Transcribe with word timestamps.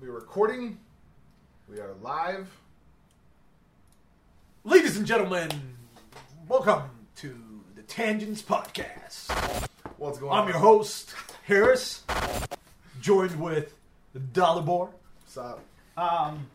We're 0.00 0.12
recording. 0.12 0.78
We 1.68 1.78
are 1.78 1.92
live. 2.00 2.48
Ladies 4.64 4.96
and 4.96 5.06
gentlemen, 5.06 5.50
welcome 6.48 6.84
to 7.16 7.36
the 7.74 7.82
Tangents 7.82 8.40
Podcast. 8.40 9.30
What's 9.98 10.18
going 10.18 10.32
on? 10.32 10.42
I'm 10.44 10.48
your 10.48 10.58
host, 10.58 11.14
Harris, 11.44 12.04
joined 13.02 13.38
with 13.38 13.74
Dalibor. 14.16 14.88
What's 15.20 15.36
up? 15.36 15.60
Um, 15.98 16.46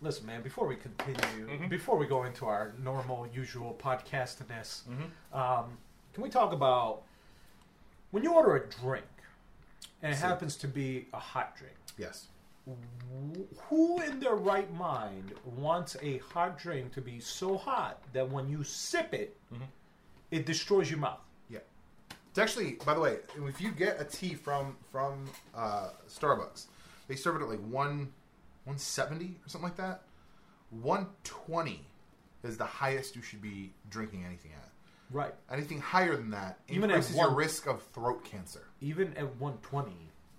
listen, 0.00 0.24
man, 0.26 0.42
before 0.42 0.68
we 0.68 0.76
continue, 0.76 1.68
before 1.68 1.96
we 1.96 2.06
go 2.06 2.22
into 2.22 2.46
our 2.46 2.72
normal, 2.84 3.26
usual 3.34 3.76
podcastiness, 3.82 4.82
um, 5.32 5.76
can 6.14 6.22
we 6.22 6.30
talk 6.30 6.52
about 6.52 7.02
when 8.12 8.22
you 8.22 8.32
order 8.32 8.54
a 8.54 8.68
drink 8.80 9.06
and 10.02 10.12
it 10.12 10.18
happens 10.18 10.54
to 10.58 10.68
be 10.68 11.06
a 11.12 11.18
hot 11.18 11.56
drink? 11.56 11.74
Yes. 11.98 12.26
Who 13.68 14.00
in 14.02 14.20
their 14.20 14.34
right 14.34 14.72
mind 14.74 15.34
wants 15.44 15.96
a 16.02 16.18
hot 16.18 16.58
drink 16.58 16.92
to 16.94 17.00
be 17.00 17.20
so 17.20 17.56
hot 17.56 18.02
that 18.12 18.28
when 18.28 18.48
you 18.48 18.64
sip 18.64 19.14
it, 19.14 19.36
it 20.30 20.46
destroys 20.46 20.90
your 20.90 20.98
mouth? 20.98 21.20
Yeah. 21.48 21.60
It's 22.30 22.38
actually, 22.38 22.78
by 22.84 22.94
the 22.94 23.00
way, 23.00 23.18
if 23.36 23.60
you 23.60 23.70
get 23.70 24.00
a 24.00 24.04
tea 24.04 24.34
from 24.34 24.76
from 24.90 25.24
uh, 25.54 25.90
Starbucks, 26.08 26.66
they 27.08 27.14
serve 27.14 27.36
it 27.36 27.42
at 27.42 27.48
like 27.48 27.64
one 27.68 28.12
one 28.64 28.78
seventy 28.78 29.36
or 29.44 29.48
something 29.48 29.68
like 29.68 29.76
that. 29.76 30.02
One 30.70 31.06
twenty 31.22 31.86
is 32.42 32.56
the 32.56 32.64
highest 32.64 33.16
you 33.16 33.22
should 33.22 33.42
be 33.42 33.72
drinking 33.90 34.24
anything 34.24 34.52
at. 34.54 34.70
Right. 35.10 35.34
Anything 35.50 35.80
higher 35.80 36.16
than 36.16 36.30
that 36.30 36.58
Even 36.68 36.90
at 36.90 36.96
increases 36.96 37.16
your 37.16 37.34
risk 37.34 37.66
of 37.66 37.82
throat 37.92 38.24
cancer. 38.24 38.66
Even 38.80 39.08
at 39.16 39.36
120, 39.36 39.92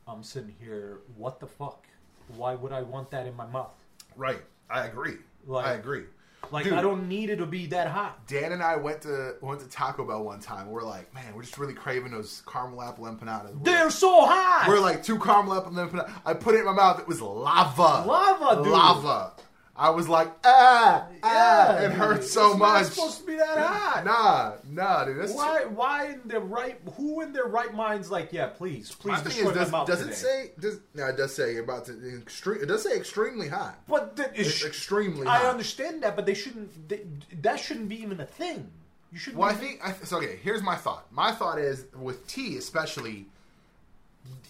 I'm 0.08 0.24
sitting 0.24 0.54
here, 0.60 1.00
what 1.16 1.40
the 1.40 1.48
fuck? 1.48 1.88
Why 2.36 2.56
would 2.56 2.72
I 2.72 2.82
want 2.82 3.12
that 3.12 3.26
in 3.28 3.36
my 3.36 3.48
mouth? 3.48 3.74
Right. 4.16 4.42
I 4.70 4.86
agree. 4.86 5.16
Like- 5.46 5.66
I 5.66 5.74
agree. 5.74 6.04
Like, 6.52 6.64
Dude. 6.64 6.74
I 6.74 6.82
don't 6.82 7.10
need 7.10 7.30
it 7.30 7.38
to 7.38 7.46
be 7.46 7.66
that 7.68 7.90
hot. 7.90 8.26
Dan 8.28 8.54
and 8.54 8.64
I 8.64 8.78
went 8.78 9.02
to 9.02 9.36
went 9.42 9.60
to 9.62 9.68
Taco 9.68 10.06
Bell 10.06 10.24
one 10.24 10.40
time. 10.40 10.70
We're 10.70 10.84
like, 10.84 11.14
man, 11.14 11.36
we're 11.36 11.42
just 11.42 11.58
really 11.58 11.74
craving 11.74 12.12
those 12.12 12.42
caramel 12.48 12.82
apple 12.84 13.06
empanadas. 13.06 13.54
We're 13.54 13.64
They're 13.64 13.90
so 13.92 14.26
hot! 14.26 14.66
We're 14.70 14.80
like 14.80 15.04
two 15.04 15.20
caramel 15.20 15.56
apple 15.58 15.72
empanadas. 15.74 16.10
I 16.26 16.34
put 16.36 16.56
it 16.56 16.60
in 16.60 16.66
my 16.66 16.72
mouth. 16.74 17.00
It 17.00 17.08
was 17.08 17.22
lava. 17.22 18.06
Lava, 18.08 18.64
dude. 18.64 18.72
Lava. 18.72 19.34
I 19.80 19.92
was 19.92 20.10
like, 20.10 20.32
ah, 20.44 21.06
ah. 21.22 21.78
It 21.78 21.92
hurts 21.92 22.32
so 22.32 22.52
it's 22.52 22.60
much. 22.60 22.84
Not 22.84 22.86
supposed 22.94 23.20
to 23.20 23.26
be 23.28 23.36
that 23.38 23.58
hot. 23.60 24.06
Nah, 24.06 24.54
nah, 24.70 25.06
dude. 25.06 25.20
That's 25.22 25.34
Why? 25.34 25.66
Why 25.66 26.14
in 26.14 26.22
their 26.26 26.40
right? 26.40 26.80
Who 26.96 27.22
in 27.22 27.32
their 27.32 27.46
right 27.46 27.72
minds? 27.74 28.10
Like, 28.10 28.34
yeah, 28.34 28.48
please, 28.48 28.92
please 28.96 29.12
My 29.18 29.24
destroy 29.24 29.50
is, 29.50 29.56
my 29.56 29.62
does, 29.64 29.72
mouth 29.72 29.88
does 29.88 30.00
today. 30.00 30.12
it 30.12 30.16
say? 30.16 30.52
Does 30.60 30.80
no? 30.96 31.06
It 31.06 31.18
does 31.18 31.36
say 31.36 31.58
about 31.58 31.86
to 31.86 32.18
extreme. 32.18 32.64
It 32.64 32.66
does 32.66 32.82
say 32.84 32.96
extremely 32.98 33.48
hot. 33.50 33.78
But 33.88 34.16
the, 34.16 34.24
it 34.26 34.32
It's 34.40 34.50
sh- 34.50 34.66
extremely 34.66 35.28
I 35.28 35.38
hot. 35.40 35.52
understand 35.52 36.02
that, 36.02 36.16
but 36.16 36.26
they 36.26 36.34
shouldn't. 36.34 36.90
They, 36.90 37.02
that 37.44 37.60
shouldn't 37.60 37.88
be 37.90 38.02
even 38.02 38.20
a 38.20 38.26
thing. 38.26 38.72
You 39.12 39.20
shouldn't. 39.20 39.40
Well, 39.40 39.50
I 39.50 39.54
think 39.54 39.80
I, 39.84 39.92
so. 40.04 40.18
Okay, 40.18 40.40
here's 40.42 40.64
my 40.64 40.76
thought. 40.76 41.06
My 41.12 41.32
thought 41.32 41.60
is 41.60 41.86
with 41.96 42.26
tea, 42.28 42.58
especially, 42.58 43.28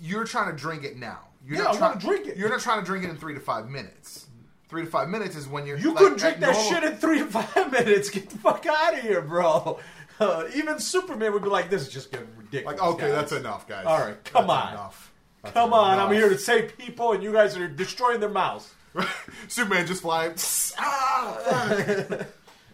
you're 0.02 0.23
trying 0.23 0.52
to 0.52 0.58
drink 0.58 0.86
it 0.86 0.95
now. 0.95 1.19
You're 1.45 1.58
Yeah, 1.58 1.64
not 1.66 1.75
trying 1.78 1.89
wanna 1.91 2.00
drink 2.02 2.28
it. 2.28 2.38
You're 2.38 2.50
not 2.50 2.62
trying 2.62 2.80
to 2.80 2.86
drink 2.86 3.03
it 3.03 3.09
in 3.09 3.17
three 3.17 3.34
to 3.34 3.39
five 3.41 3.69
minutes. 3.69 4.27
Three 4.69 4.83
to 4.83 4.87
five 4.89 5.07
minutes 5.09 5.35
is 5.35 5.47
when 5.47 5.65
you're. 5.65 5.77
You 5.77 5.89
like, 5.89 5.97
couldn't 5.97 6.19
drink 6.19 6.39
that 6.39 6.51
normal- 6.53 6.69
shit 6.71 6.83
in 6.83 6.95
three 6.97 7.19
to 7.19 7.25
five 7.25 7.71
minutes. 7.71 8.09
Get 8.09 8.29
the 8.29 8.37
fuck 8.37 8.65
out 8.65 8.93
of 8.95 8.99
here, 9.01 9.21
bro. 9.21 9.79
Uh, 10.19 10.43
even 10.55 10.79
Superman 10.79 11.31
would 11.33 11.43
be 11.43 11.49
like, 11.49 11.69
"This 11.69 11.83
is 11.83 11.89
just 11.89 12.11
getting 12.11 12.27
ridiculous." 12.37 12.79
Like, 12.79 12.89
okay, 12.93 13.07
guys. 13.07 13.13
that's 13.15 13.31
enough, 13.31 13.67
guys. 13.67 13.85
All 13.85 13.99
right, 13.99 14.21
come 14.25 14.47
That's 14.47 14.65
on. 14.67 14.73
Enough. 14.73 15.13
That's 15.43 15.53
Come 15.53 15.73
on, 15.73 15.99
I'm 15.99 16.11
here 16.11 16.27
to 16.29 16.38
save 16.38 16.77
people, 16.77 17.13
and 17.13 17.23
you 17.23 17.31
guys 17.31 17.55
are 17.55 17.67
destroying 17.67 18.19
their 18.19 18.29
mouths. 18.29 18.73
Superman 19.47 19.85
just 19.88 20.01
flying. 20.01 20.33
ah. 20.79 22.25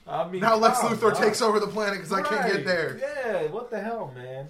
I 0.08 0.28
mean, 0.30 0.42
now 0.42 0.56
Lex 0.56 0.80
Luthor 0.80 1.16
takes 1.16 1.42
over 1.42 1.60
the 1.60 1.68
planet 1.68 2.00
because 2.00 2.12
I 2.12 2.22
can't 2.22 2.52
get 2.52 2.66
there. 2.66 2.98
Yeah, 3.00 3.52
what 3.52 3.70
the 3.70 3.80
hell, 3.80 4.12
man? 4.16 4.50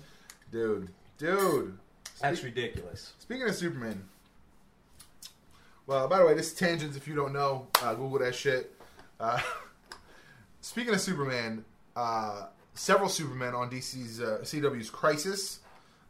Dude, 0.52 0.90
dude. 1.18 1.78
That's 2.22 2.44
ridiculous. 2.44 3.14
Speaking 3.20 3.48
of 3.48 3.56
Superman, 3.56 4.04
well, 5.88 6.08
by 6.08 6.20
the 6.20 6.26
way, 6.26 6.34
this 6.34 6.48
is 6.48 6.54
tangents. 6.54 6.96
If 6.96 7.08
you 7.08 7.16
don't 7.16 7.34
know, 7.34 7.68
uh, 7.82 7.94
Google 7.94 8.20
that 8.20 8.36
shit. 8.36 8.74
Uh, 9.20 9.40
speaking 10.62 10.94
of 10.94 11.02
Superman, 11.02 11.66
uh, 11.96 12.48
several 12.74 13.10
Supermen 13.10 13.54
on 13.54 13.70
DC's 13.70 14.22
uh, 14.22 14.40
CW's 14.44 14.90
Crisis. 14.90 15.60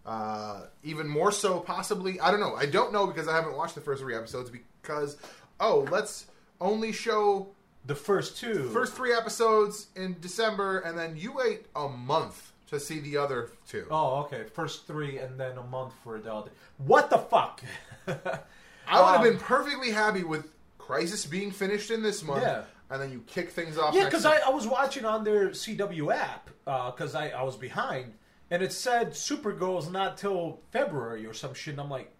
Uh, 0.06 0.63
even 0.84 1.07
more 1.07 1.31
so, 1.31 1.59
possibly. 1.59 2.19
I 2.19 2.29
don't 2.29 2.39
know. 2.39 2.56
I 2.56 2.66
don't 2.66 2.91
know 2.91 3.07
because 3.07 3.28
I 3.28 3.35
haven't 3.35 3.56
watched 3.56 3.75
the 3.75 3.81
first 3.81 4.01
three 4.01 4.16
episodes. 4.16 4.51
Because 4.81 5.17
oh, 5.59 5.88
let's 5.91 6.25
only 6.59 6.91
show 6.91 7.47
The 7.85 7.95
first 7.95 8.38
two, 8.38 8.69
first 8.69 8.94
three 8.94 9.13
episodes 9.13 9.88
in 9.95 10.17
December, 10.19 10.79
and 10.79 10.97
then 10.97 11.16
you 11.16 11.34
wait 11.34 11.66
a 11.75 11.88
month 11.88 12.51
to 12.67 12.79
see 12.79 13.00
the 13.00 13.17
other 13.17 13.51
two. 13.67 13.85
Oh, 13.90 14.22
okay. 14.23 14.44
First 14.53 14.88
three, 14.88 15.19
and 15.19 15.40
then 15.40 15.57
a 15.57 15.63
month 15.63 15.94
for 16.03 16.19
the 16.19 16.34
other. 16.34 16.51
What 16.78 17.09
the 17.09 17.19
fuck? 17.19 17.61
I 18.88 18.99
would 19.01 19.07
have 19.17 19.21
Um, 19.21 19.23
been 19.23 19.38
perfectly 19.39 19.91
happy 19.91 20.23
with 20.23 20.49
Crisis 20.77 21.25
being 21.25 21.51
finished 21.51 21.91
in 21.91 22.01
this 22.03 22.23
month, 22.23 22.44
Yeah. 22.44 22.63
and 22.89 23.01
then 23.01 23.11
you 23.11 23.23
kick 23.27 23.51
things 23.51 23.77
off. 23.77 23.94
Yeah, 23.95 24.05
because. 24.05 24.25
I, 24.25 24.38
I 24.38 24.49
was 24.49 24.67
watching 24.67 25.05
on 25.05 25.23
their 25.23 25.49
CW 25.49 26.13
app 26.13 26.49
because 26.66 27.16
I, 27.16 27.29
I 27.29 27.43
was 27.43 27.55
behind, 27.55 28.13
and 28.51 28.61
it 28.61 28.73
said 28.73 29.11
Supergirl's 29.11 29.89
not 29.89 30.17
till 30.17 30.59
February 30.72 31.25
or 31.25 31.33
some 31.33 31.53
shit. 31.53 31.73
And 31.73 31.81
I'm 31.81 31.89
like, 31.89 32.11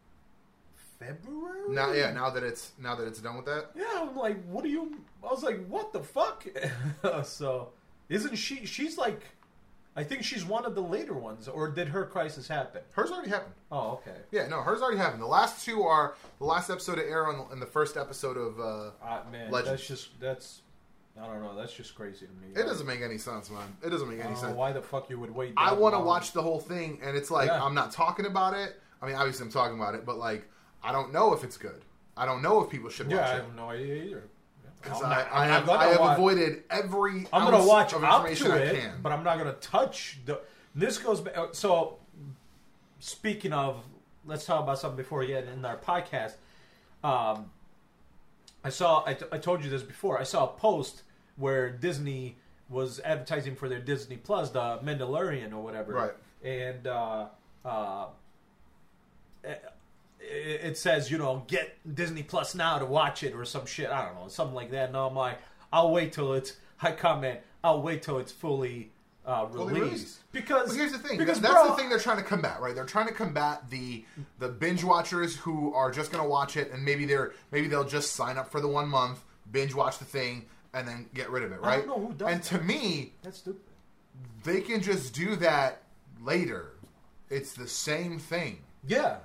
February? 1.00 1.69
now, 1.69 1.91
yeah, 1.91 2.12
now 2.13 2.29
that 2.29 2.44
it's 2.44 2.72
now 2.79 2.96
that 2.96 3.06
it's 3.07 3.19
done 3.19 3.35
with 3.35 3.46
that, 3.46 3.72
Yeah, 3.75 3.85
I'm 4.07 4.16
like, 4.16 4.41
what 4.46 4.63
do 4.63 4.69
you? 4.69 4.97
I 5.23 5.28
was 5.28 5.44
like, 5.44 5.66
what 5.68 5.91
the 5.94 6.02
fuck? 6.02 6.46
so, 7.23 7.69
isn't 8.09 8.35
she? 8.35 8.66
She's 8.66 8.97
like, 8.97 9.22
I 9.96 10.04
think 10.04 10.24
she's 10.24 10.44
one 10.44 10.66
of 10.66 10.74
the 10.74 10.81
later 10.81 11.14
ones, 11.14 11.48
or 11.48 11.70
did 11.70 11.90
her 11.90 12.06
crisis 12.06 12.48
happen? 12.48 12.81
hers 12.94 13.12
already 13.12 13.30
happened. 13.30 13.54
Oh, 13.72 13.92
okay. 13.92 14.16
Yeah, 14.31 14.48
no, 14.48 14.62
hers 14.62 14.81
already 14.81 14.98
happened. 14.98 15.22
The 15.22 15.28
last 15.28 15.64
two 15.64 15.84
are 15.84 16.16
the 16.40 16.46
last 16.46 16.70
episode 16.72 16.98
of 16.98 17.06
Arrow 17.06 17.48
and 17.52 17.62
the 17.62 17.66
first 17.68 17.96
episode 17.96 18.36
of. 18.38 18.59
Uh, 18.59 18.92
Uh, 19.06 19.22
man, 19.32 19.52
Legend. 19.52 19.74
that's 19.74 19.88
just 19.88 20.20
that's. 20.20 20.62
I 21.22 21.28
don't 21.28 21.44
know. 21.44 21.56
That's 21.56 21.74
just 21.74 21.94
crazy 21.94 22.26
to 22.26 22.32
me. 22.32 22.59
it 22.59 22.66
doesn't 22.66 22.88
make 22.88 23.02
any 23.02 23.20
sense, 23.20 23.52
man. 23.52 23.78
It 23.86 23.92
doesn't 23.92 24.09
make 24.09 24.26
any 24.26 24.34
sense. 24.36 24.56
why 24.56 24.72
the 24.72 24.82
fuck 24.82 25.12
you 25.12 25.20
would 25.20 25.30
wait. 25.30 25.53
I 25.58 25.72
want 25.74 25.94
to 25.94 26.00
watch 26.00 26.32
the 26.32 26.42
whole 26.42 26.59
thing, 26.59 27.00
and 27.03 27.16
it's 27.16 27.30
like 27.30 27.50
Yeah. 27.50 27.64
I'm 27.64 27.76
not 27.76 27.92
talking 27.92 28.26
about 28.26 28.56
it. 28.56 28.80
I 29.00 29.06
mean, 29.06 29.16
obviously 29.16 29.46
I'm 29.46 29.52
talking 29.52 29.78
about 29.78 29.94
it, 29.94 30.08
but 30.08 30.18
like 30.18 30.50
I 30.82 30.92
don't 30.92 31.14
know 31.14 31.34
if 31.36 31.44
it's 31.44 31.56
good. 31.58 31.86
I 32.18 32.26
don't 32.26 32.42
know 32.42 32.64
if 32.64 32.70
people 32.72 32.90
should 32.90 33.08
watch 33.08 33.14
it. 33.14 33.18
Yeah, 33.22 33.28
I 33.32 33.36
have 33.36 33.56
no 33.56 33.70
idea 33.70 33.96
either. 34.06 34.24
Because 34.84 35.02
I, 35.02 35.26
I 35.32 35.46
have, 35.46 35.70
I 35.70 35.86
have 35.86 36.00
watch- 36.00 36.18
avoided 36.18 36.64
every 36.70 37.28
I'm 37.32 37.50
gonna 37.50 37.66
watch 37.66 37.94
of 37.94 38.04
up 38.04 38.28
to 38.30 38.54
I 38.54 38.58
it, 38.58 38.76
can. 38.82 39.00
but 39.02 39.12
I'm 39.12 39.24
not 39.24 39.38
gonna 39.38 39.54
touch 39.54 40.20
the. 40.26 40.42
This 40.76 40.98
goes 40.98 41.22
back. 41.22 41.36
So, 41.54 41.98
speaking 43.00 43.54
of, 43.54 43.84
let's 44.26 44.46
talk 44.46 44.62
about 44.64 44.80
something 44.80 44.98
before 44.98 45.20
we 45.20 45.28
get 45.28 45.46
in 45.48 45.64
our 45.64 45.78
podcast. 45.78 46.34
Um, 47.04 47.52
I 48.64 48.70
saw. 48.70 49.04
I, 49.06 49.14
t- 49.14 49.26
I 49.32 49.38
told 49.38 49.64
you 49.64 49.70
this 49.70 49.84
before. 49.84 50.20
I 50.20 50.24
saw 50.24 50.46
a 50.46 50.48
post 50.60 51.04
where 51.38 51.70
Disney 51.70 52.38
was 52.70 53.00
advertising 53.06 53.56
for 53.56 53.70
their 53.70 53.80
Disney 53.80 54.18
Plus, 54.18 54.50
the 54.50 54.80
Mandalorian 54.84 55.52
or 55.54 55.60
whatever. 55.64 55.94
Right. 55.94 56.12
And 56.44 56.88
uh, 56.88 57.26
uh, 57.64 58.06
it, 60.23 60.78
says, 60.78 61.11
you 61.11 61.17
know, 61.17 61.44
get 61.47 61.78
Disney 61.95 62.23
Plus 62.23 62.56
now 62.56 62.79
to 62.79 62.85
watch 62.85 63.23
it 63.23 63.34
or 63.34 63.45
some 63.45 63.66
shit. 63.66 63.89
I 63.89 64.06
don't 64.06 64.16
know, 64.16 64.28
something 64.28 64.56
like 64.56 64.72
that. 64.72 64.89
And 64.89 64.97
I'm 64.97 65.16
like, 65.16 65.39
I'll 65.72 65.91
wait 65.91 66.13
till 66.13 66.34
it's. 66.34 66.53
I 66.81 66.91
comment. 66.91 67.39
I'll 67.63 67.81
wait 67.81 68.01
till 68.01 68.19
it's 68.19 68.31
fully. 68.31 68.91
Uh, 69.25 69.47
released. 69.51 69.79
released. 69.81 70.31
because 70.34 70.67
But 70.69 70.75
here's 70.75 70.91
the 70.91 70.97
thing. 70.97 71.17
Because 71.17 71.39
that's 71.39 71.53
bro, 71.53 71.69
the 71.69 71.75
thing 71.75 71.88
they're 71.88 71.97
trying 71.97 72.17
to 72.17 72.23
combat, 72.23 72.59
right? 72.59 72.75
They're 72.75 72.84
trying 72.85 73.07
to 73.07 73.13
combat 73.13 73.69
the 73.69 74.03
the 74.39 74.50
binge 74.50 74.84
watchers 74.84 75.35
who 75.38 75.73
are 75.73 75.91
just 75.91 76.11
going 76.11 76.22
to 76.22 76.29
watch 76.29 76.57
it, 76.57 76.72
and 76.73 76.84
maybe 76.84 77.05
they're 77.05 77.31
maybe 77.51 77.67
they'll 77.67 77.87
just 77.87 78.14
sign 78.14 78.37
up 78.37 78.52
for 78.52 78.59
the 78.59 78.67
one 78.67 78.90
month, 78.90 79.23
binge 79.49 79.73
watch 79.73 79.97
the 79.97 80.03
thing, 80.05 80.46
and 80.73 80.85
then 80.85 81.09
get 81.14 81.29
rid 81.29 81.43
of 81.43 81.53
it, 81.53 81.59
I 81.64 81.67
right? 81.67 81.85
don't 81.85 81.99
know 82.02 82.08
who 82.08 82.14
does 82.14 82.34
and 82.34 82.43
to 82.43 82.59
me, 82.59 83.14
That's 83.23 83.37
stupid. 83.37 83.61
they 84.43 84.59
can 84.59 84.81
just 84.81 85.14
do 85.14 85.37
that 85.37 85.84
later. 86.22 86.73
It's 87.29 87.53
the 87.53 87.67
same 87.67 88.19
thing. 88.19 88.59
Yeah. 88.85 89.17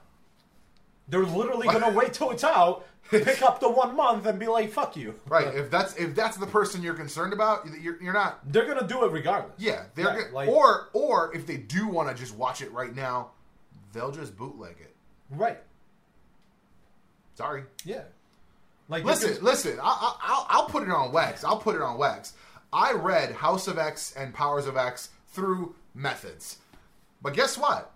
They're 1.09 1.25
literally 1.25 1.67
gonna 1.67 1.91
wait 1.97 2.13
till 2.13 2.31
it's 2.31 2.45
out, 2.45 2.87
pick 3.11 3.43
up 3.43 3.61
the 3.61 3.69
one 3.71 3.97
month, 3.97 4.27
and 4.27 4.39
be 4.39 4.47
like, 4.47 4.71
"Fuck 4.71 4.97
you." 4.97 5.15
Right. 5.27 5.55
if 5.55 5.71
that's 5.71 5.97
if 5.97 6.15
that's 6.15 6.37
the 6.37 6.47
person 6.47 6.83
you're 6.83 6.95
concerned 6.95 7.33
about, 7.33 7.67
you're, 7.81 8.01
you're 8.03 8.13
not. 8.13 8.41
They're 8.53 8.67
gonna 8.67 8.87
do 8.87 9.05
it 9.05 9.13
regardless. 9.13 9.55
Yeah, 9.59 9.85
they're 9.95 10.07
Yeah, 10.07 10.29
go- 10.29 10.35
like- 10.35 10.49
or 10.49 10.91
or 10.93 11.35
if 11.35 11.47
they 11.47 11.57
do 11.57 11.89
want 11.89 12.09
to 12.09 12.15
just 12.15 12.37
watch 12.37 12.61
it 12.63 12.71
right 12.73 12.95
now, 12.95 13.31
they'll 13.93 14.13
just 14.13 14.37
bootleg 14.37 14.77
it. 14.81 14.95
Right. 15.31 15.59
Sorry. 17.35 17.65
Yeah. 17.85 18.03
Like 18.89 19.05
Listen, 19.05 19.29
because- 19.31 19.43
listen. 19.43 19.79
I, 19.81 19.85
I, 19.85 20.17
I'll, 20.23 20.47
I'll 20.51 20.67
put 20.69 20.83
it 20.83 20.91
on 20.91 21.13
wax. 21.13 21.45
I'll 21.45 21.59
put 21.59 21.75
it 21.77 21.83
on 21.83 21.99
wax. 21.99 22.33
I 22.73 22.93
read 22.93 23.33
House 23.33 23.69
of 23.69 23.79
X 23.79 24.13
and 24.17 24.35
Powers 24.35 24.67
of 24.67 24.77
X 24.77 25.11
through 25.29 25.75
methods, 25.95 26.59
but 27.23 27.33
guess 27.35 27.57
what? 27.57 27.93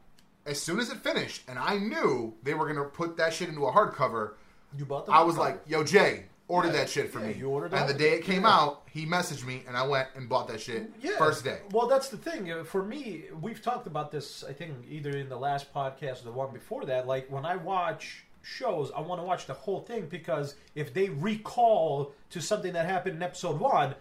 As 0.47 0.61
soon 0.61 0.81
as 0.81 0.91
it 0.91 0.99
finished, 0.99 1.43
and 1.49 1.59
I 1.59 1.79
knew 1.79 2.35
they 2.43 2.55
were 2.55 2.65
going 2.65 2.77
to 2.77 2.91
put 2.91 3.17
that 3.19 3.33
shit 3.33 3.49
into 3.49 3.65
a 3.67 3.73
hardcover, 3.73 4.33
You 4.77 4.85
bought 4.85 5.07
the 5.07 5.13
I 5.13 5.23
was 5.23 5.37
like, 5.37 5.61
"Yo, 5.67 5.85
Jay, 5.85 6.25
order 6.49 6.69
Yeah, 6.69 6.75
that 6.79 6.91
shit 6.91 7.13
for 7.13 7.21
yeah, 7.21 7.27
me." 7.29 7.35
you 7.35 7.49
ordered 7.49 7.73
and 7.75 7.89
the 7.89 7.95
day 7.95 8.15
it. 8.15 8.25
came 8.25 8.43
Yeah. 8.43 8.57
out, 8.59 8.83
he 8.91 9.07
messaged 9.07 9.45
me, 9.47 9.63
and 9.69 9.77
I 9.77 9.87
went 9.87 10.09
and 10.17 10.29
bought 10.29 10.49
that 10.49 10.61
shit 10.61 10.91
Yeah. 11.01 11.17
first 11.19 11.45
day. 11.45 11.61
Well, 11.71 11.87
that's 11.87 12.09
the 12.09 12.17
thing. 12.17 12.51
Uh, 12.51 12.65
For 12.65 12.83
me, 12.83 13.25
we've 13.41 13.63
talked 13.63 13.87
about 13.87 14.11
this, 14.11 14.43
I 14.43 14.53
think, 14.53 14.73
either 14.89 15.11
in 15.11 15.29
the 15.29 15.37
last 15.39 15.73
podcast 15.73 16.23
or 16.23 16.25
the 16.25 16.33
one 16.33 16.53
before 16.53 16.85
that. 16.87 17.07
Like, 17.07 17.31
when 17.31 17.45
I 17.45 17.57
watch 17.57 18.25
shows, 18.43 18.91
I 18.97 19.01
want 19.01 19.21
to 19.21 19.25
watch 19.25 19.47
the 19.47 19.55
whole 19.55 19.83
thing 19.83 20.07
because 20.07 20.57
if 20.75 20.93
they 20.93 21.11
recall 21.11 22.13
to 22.31 22.41
something 22.41 22.73
that 22.73 22.87
happened 22.87 23.17
in 23.17 23.23
episode 23.23 23.61
one, 23.61 23.95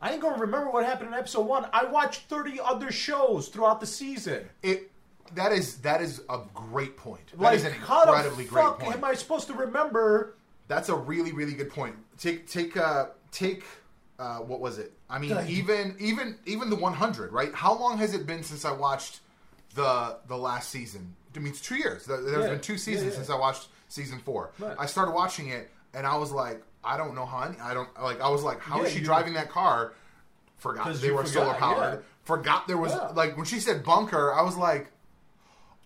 I 0.00 0.12
ain't 0.12 0.22
going 0.22 0.34
to 0.34 0.40
remember 0.40 0.70
what 0.70 0.86
happened 0.86 1.08
in 1.08 1.14
episode 1.14 1.46
one. 1.46 1.68
I 1.72 1.84
watched 1.84 2.22
30 2.22 2.58
other 2.60 2.90
shows 2.90 3.48
throughout 3.48 3.80
the 3.80 3.86
season. 3.86 4.48
It 4.62 4.90
that 5.34 5.52
is 5.52 5.78
that 5.78 6.00
is 6.02 6.22
a 6.28 6.40
great 6.54 6.96
point. 6.96 7.26
That 7.32 7.40
Like, 7.40 7.56
is 7.56 7.64
an 7.64 7.72
how 7.72 8.04
the 8.04 8.12
incredibly 8.12 8.44
great 8.44 8.62
fuck 8.64 8.78
point. 8.80 8.96
am 8.96 9.04
I 9.04 9.14
supposed 9.14 9.46
to 9.48 9.54
remember? 9.54 10.34
That's 10.68 10.88
a 10.88 10.94
really 10.96 11.32
really 11.32 11.52
good 11.54 11.70
point. 11.70 11.96
Take 12.18 12.46
take 12.48 12.76
uh 12.76 13.06
take 13.30 13.64
uh 14.18 14.38
what 14.38 14.60
was 14.60 14.78
it? 14.78 14.92
I 15.10 15.18
mean 15.18 15.36
even 15.48 15.96
even 15.98 16.36
even 16.46 16.70
the 16.70 16.76
100, 16.76 17.32
right? 17.32 17.54
How 17.54 17.74
long 17.78 17.98
has 17.98 18.14
it 18.14 18.26
been 18.26 18.42
since 18.42 18.64
I 18.64 18.72
watched 18.72 19.20
the 19.74 20.18
the 20.28 20.36
last 20.36 20.70
season? 20.70 21.14
I 21.34 21.38
mean 21.38 21.48
it's 21.52 21.60
2 21.62 21.76
years. 21.76 22.04
There- 22.06 22.20
There's 22.20 22.44
Yeah. 22.44 22.50
been 22.50 22.60
2 22.60 22.76
seasons 22.78 23.10
yeah. 23.12 23.16
since 23.16 23.30
I 23.30 23.36
watched 23.36 23.68
season 23.88 24.18
4. 24.20 24.50
Right. 24.58 24.76
I 24.78 24.86
started 24.86 25.12
watching 25.12 25.48
it 25.48 25.70
and 25.94 26.06
I 26.06 26.16
was 26.16 26.30
like 26.30 26.62
I 26.84 26.96
don't 26.96 27.14
know 27.14 27.26
how 27.26 27.38
I 27.62 27.74
don't 27.74 27.88
like 28.02 28.20
I 28.20 28.28
was 28.28 28.42
like 28.42 28.60
how 28.60 28.82
is 28.82 28.92
Yeah, 28.92 28.98
she 28.98 29.04
driving 29.04 29.34
that 29.34 29.50
car? 29.50 29.94
Forgot 30.58 30.94
they 30.96 31.10
were 31.10 31.26
solar 31.26 31.54
powered. 31.54 31.94
yeah. 31.94 32.00
Forgot 32.24 32.68
there 32.68 32.76
was 32.78 32.92
Yeah. 32.92 33.08
like 33.08 33.36
when 33.36 33.46
she 33.46 33.58
said 33.60 33.82
bunker, 33.82 34.32
I 34.32 34.42
was 34.42 34.56
like 34.56 34.91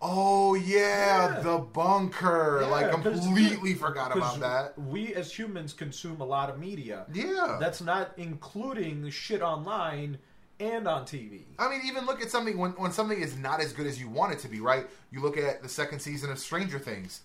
Oh 0.00 0.54
yeah, 0.54 1.36
Yeah. 1.36 1.40
the 1.40 1.58
bunker! 1.58 2.58
Yeah, 2.62 2.66
like 2.68 2.90
completely 2.90 3.74
forgot 3.74 4.14
about 4.14 4.40
that. 4.40 4.78
We 4.78 5.14
as 5.14 5.36
humans 5.36 5.72
consume 5.72 6.20
a 6.20 6.24
lot 6.24 6.50
of 6.50 6.58
media. 6.58 7.06
Yeah, 7.12 7.56
That's 7.58 7.80
not 7.80 8.12
including 8.18 9.08
shit 9.10 9.40
online 9.40 10.18
and 10.60 10.86
on 10.86 11.04
TV. 11.04 11.44
I 11.58 11.68
mean, 11.70 11.80
even 11.86 12.04
look 12.06 12.20
at 12.20 12.30
something 12.30 12.58
when 12.58 12.72
when 12.72 12.92
something 12.92 13.20
is 13.20 13.36
not 13.36 13.60
as 13.60 13.72
good 13.72 13.86
as 13.86 13.98
you 14.00 14.08
want 14.10 14.32
it 14.32 14.38
to 14.40 14.48
be. 14.48 14.60
Right? 14.60 14.86
You 15.10 15.20
look 15.22 15.38
at 15.38 15.62
the 15.62 15.68
second 15.68 16.00
season 16.00 16.30
of 16.30 16.38
Stranger 16.38 16.78
Things. 16.78 17.22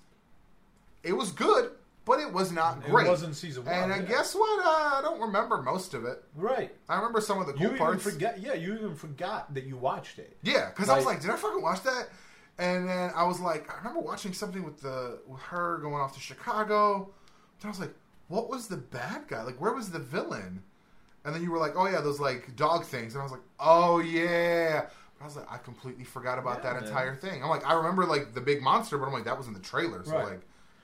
It 1.03 1.13
was 1.13 1.31
good, 1.31 1.71
but 2.06 2.19
it 2.19 2.31
was 2.31 2.51
not 2.51 2.83
great. 2.83 3.07
It 3.07 3.09
wasn't 3.09 3.35
season 3.35 3.65
one, 3.65 3.73
And 3.73 3.91
uh, 3.91 3.95
yeah. 3.95 4.01
guess 4.03 4.33
what? 4.35 4.65
Uh, 4.65 4.97
I 4.97 5.01
don't 5.01 5.19
remember 5.19 5.62
most 5.62 5.94
of 5.94 6.06
it. 6.06 6.23
Right. 6.35 6.71
I 6.88 6.95
remember 6.95 7.19
some 7.21 7.39
of 7.41 7.47
the 7.47 7.53
cool 7.53 7.71
You 7.71 7.77
parts. 7.77 8.03
forget. 8.03 8.39
Yeah, 8.39 8.53
you 8.53 8.75
even 8.75 8.95
forgot 8.95 9.53
that 9.56 9.65
you 9.65 9.77
watched 9.77 10.19
it. 10.19 10.38
Yeah, 10.44 10.69
because 10.69 10.89
I 10.89 10.95
was 10.95 11.06
like, 11.06 11.19
did 11.21 11.31
I 11.31 11.35
fucking 11.38 11.62
watch 11.62 11.81
that? 11.83 12.07
And 12.61 12.87
then 12.87 13.11
I 13.15 13.23
was 13.23 13.39
like, 13.39 13.69
I 13.73 13.77
remember 13.79 14.01
watching 14.01 14.33
something 14.33 14.63
with 14.63 14.81
the 14.81 15.19
with 15.27 15.41
her 15.41 15.79
going 15.79 15.95
off 15.95 16.13
to 16.13 16.19
Chicago. 16.19 17.09
And 17.59 17.65
I 17.65 17.67
was 17.69 17.79
like, 17.79 17.93
what 18.27 18.49
was 18.49 18.67
the 18.67 18.77
bad 18.77 19.27
guy? 19.27 19.41
Like, 19.41 19.59
where 19.59 19.73
was 19.73 19.89
the 19.89 19.99
villain? 19.99 20.61
And 21.25 21.33
then 21.35 21.41
you 21.43 21.51
were 21.51 21.57
like, 21.57 21.73
oh 21.75 21.87
yeah, 21.87 22.01
those 22.01 22.19
like 22.19 22.55
dog 22.55 22.85
things. 22.85 23.13
And 23.15 23.21
I 23.21 23.23
was 23.23 23.31
like, 23.31 23.41
oh 23.59 23.99
yeah. 23.99 24.81
But 25.17 25.23
I 25.23 25.25
was 25.25 25.35
like, 25.37 25.51
I 25.51 25.57
completely 25.57 26.03
forgot 26.03 26.37
about 26.37 26.57
Yeah, 26.59 26.73
that 26.73 26.75
man. 26.81 26.83
entire 26.83 27.15
thing. 27.15 27.41
I'm 27.43 27.49
like, 27.49 27.65
I 27.65 27.73
remember 27.73 28.05
like 28.05 28.33
the 28.35 28.41
big 28.41 28.61
monster, 28.61 28.97
but 28.99 29.07
I'm 29.07 29.13
like, 29.13 29.25
that 29.25 29.37
was 29.37 29.47
in 29.47 29.53
the 29.53 29.59
trailer. 29.59 30.03
So 30.05 30.17
Right. 30.17 30.25
like, 30.25 30.41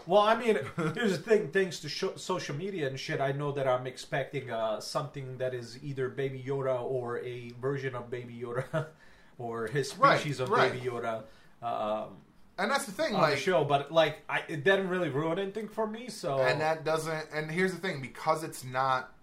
Well, 0.08 0.22
I 0.22 0.36
mean, 0.36 0.58
here's 0.96 1.18
the 1.18 1.24
thing. 1.24 1.50
Thanks 1.52 1.80
to 1.82 1.90
sho- 1.90 2.16
social 2.16 2.56
media 2.56 2.88
and 2.88 3.00
shit, 3.00 3.22
I 3.22 3.34
know 3.34 3.52
that 3.52 3.68
I'm 3.68 3.86
expecting 3.86 4.50
uh, 4.50 4.80
something 4.80 5.38
that 5.38 5.54
is 5.54 5.78
either 5.84 6.10
Baby 6.10 6.44
Yoda 6.48 6.82
or 6.82 7.20
a 7.20 7.52
version 7.62 7.94
of 7.94 8.10
Baby 8.10 8.42
Yoda, 8.44 8.88
or 9.38 9.68
his 9.68 9.96
Right, 9.98 10.20
species 10.20 10.40
of 10.40 10.50
right. 10.50 10.72
Baby 10.72 10.86
Yoda 10.88 11.24
um, 11.62 12.18
and 12.60 12.72
that's 12.72 12.86
the 12.86 12.92
thing, 12.92 13.14
on 13.16 13.22
like, 13.22 13.36
the 13.36 13.40
show. 13.40 13.64
But 13.64 13.92
like, 13.92 14.24
I, 14.30 14.42
it 14.48 14.64
didn't 14.64 14.90
really 14.90 15.10
ruin 15.10 15.38
anything 15.40 15.68
for 15.68 15.86
me. 15.88 16.10
So 16.10 16.40
and 16.40 16.60
that 16.62 16.84
doesn't 16.86 17.28
and 17.34 17.50
here's 17.52 17.72
the 17.74 17.80
thing 17.80 18.02
because 18.02 18.44
it's 18.44 18.64
not 18.64 19.14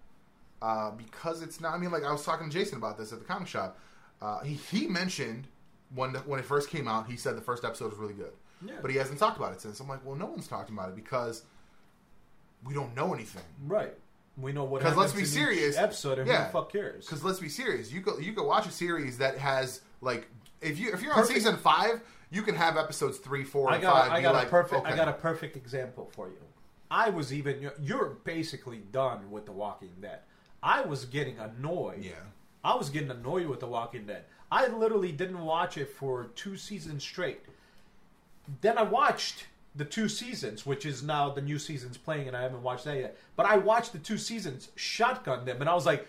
uh, 0.61 0.91
because 0.91 1.41
it's 1.41 1.59
not 1.59 1.73
i 1.73 1.77
mean 1.77 1.91
like 1.91 2.03
i 2.05 2.11
was 2.11 2.23
talking 2.23 2.49
to 2.49 2.57
jason 2.57 2.77
about 2.77 2.97
this 2.97 3.11
at 3.11 3.19
the 3.19 3.25
comic 3.25 3.47
shop 3.47 3.77
uh, 4.21 4.39
he, 4.39 4.53
he 4.53 4.87
mentioned 4.87 5.47
when 5.93 6.13
the, 6.13 6.19
when 6.19 6.39
it 6.39 6.45
first 6.45 6.69
came 6.69 6.87
out 6.87 7.05
he 7.07 7.17
said 7.17 7.35
the 7.35 7.41
first 7.41 7.63
episode 7.65 7.89
was 7.91 7.99
really 7.99 8.13
good 8.13 8.31
Yeah. 8.65 8.75
but 8.81 8.89
he 8.89 8.95
hasn't 8.97 9.19
talked 9.19 9.37
about 9.37 9.51
it 9.51 9.59
since 9.61 9.79
i'm 9.81 9.87
like 9.89 10.03
well 10.05 10.15
no 10.15 10.25
one's 10.25 10.47
talking 10.47 10.73
about 10.73 10.89
it 10.89 10.95
because 10.95 11.43
we 12.65 12.73
don't 12.73 12.95
know 12.95 13.13
anything 13.13 13.43
right, 13.67 13.93
we 14.37 14.53
know 14.53 14.63
what. 14.63 14.81
'Cause 14.81 14.95
let's 14.97 15.13
be 15.13 15.25
serious. 15.25 15.77
Episode, 15.77 16.19
and 16.19 16.27
Yeah. 16.27 16.37
who 16.37 16.43
the 16.45 16.51
fuck 16.51 16.71
cares? 16.71 17.05
because 17.05 17.23
let's 17.23 17.39
be 17.39 17.49
serious 17.49 17.91
you 17.91 17.99
go 18.01 18.17
you 18.17 18.31
go 18.31 18.43
watch 18.43 18.65
a 18.65 18.71
series 18.71 19.17
that 19.19 19.37
has 19.37 19.81
like 20.01 20.27
if 20.61 20.79
you 20.79 20.91
if 20.93 21.01
you're 21.01 21.11
on 21.13 21.19
Perfect. 21.19 21.37
season 21.37 21.57
five 21.57 22.01
you 22.31 22.41
can 22.41 22.55
have 22.55 22.77
episodes 22.77 23.17
three 23.17 23.43
four 23.43 23.69
I 23.69 23.75
and 23.75 23.81
got, 23.81 24.07
five 24.07 24.11
I 24.11 24.21
got 24.21 24.33
like, 24.33 24.47
a 24.47 24.49
perfect, 24.49 24.85
I 24.85 24.95
got 24.95 25.07
a 25.07 25.13
perfect 25.13 25.55
example 25.55 26.09
for 26.13 26.27
you. 26.27 26.37
I 26.89 27.09
was 27.09 27.33
even, 27.33 27.71
you're- 27.81 28.11
basically 28.23 28.83
done 28.91 29.31
with 29.31 29.45
The 29.45 29.51
Walking 29.51 29.93
Dead. 30.01 30.19
I 30.61 30.81
was 30.81 31.05
getting 31.05 31.37
annoyed. 31.39 32.03
Yeah. 32.03 32.13
I 32.63 32.75
was 32.75 32.89
getting 32.89 33.11
annoyed 33.11 33.47
with 33.47 33.59
The 33.59 33.67
Walking 33.67 34.05
Dead. 34.05 34.23
I 34.51 34.67
literally 34.67 35.11
didn't 35.11 35.43
watch 35.43 35.77
it 35.77 35.89
for 35.89 36.25
two 36.35 36.57
seasons 36.57 37.03
straight. 37.03 37.41
Then 38.61 38.77
I 38.77 38.83
watched 38.83 39.45
the 39.75 39.85
two 39.85 40.07
seasons, 40.07 40.65
which 40.65 40.85
is 40.85 41.03
now 41.03 41.29
the 41.29 41.41
new 41.41 41.59
season's 41.59 41.97
playing, 41.97 42.27
and 42.27 42.37
I 42.37 42.43
haven't 42.43 42.63
watched 42.63 42.85
that 42.85 42.97
yet. 42.97 43.17
But 43.35 43.45
I 43.47 43.57
watched 43.57 43.91
the 43.91 43.99
two 43.99 44.17
seasons, 44.17 44.69
shotgun 44.75 45.45
them, 45.45 45.59
and 45.59 45.69
I 45.69 45.73
was 45.73 45.85
like, 45.85 46.07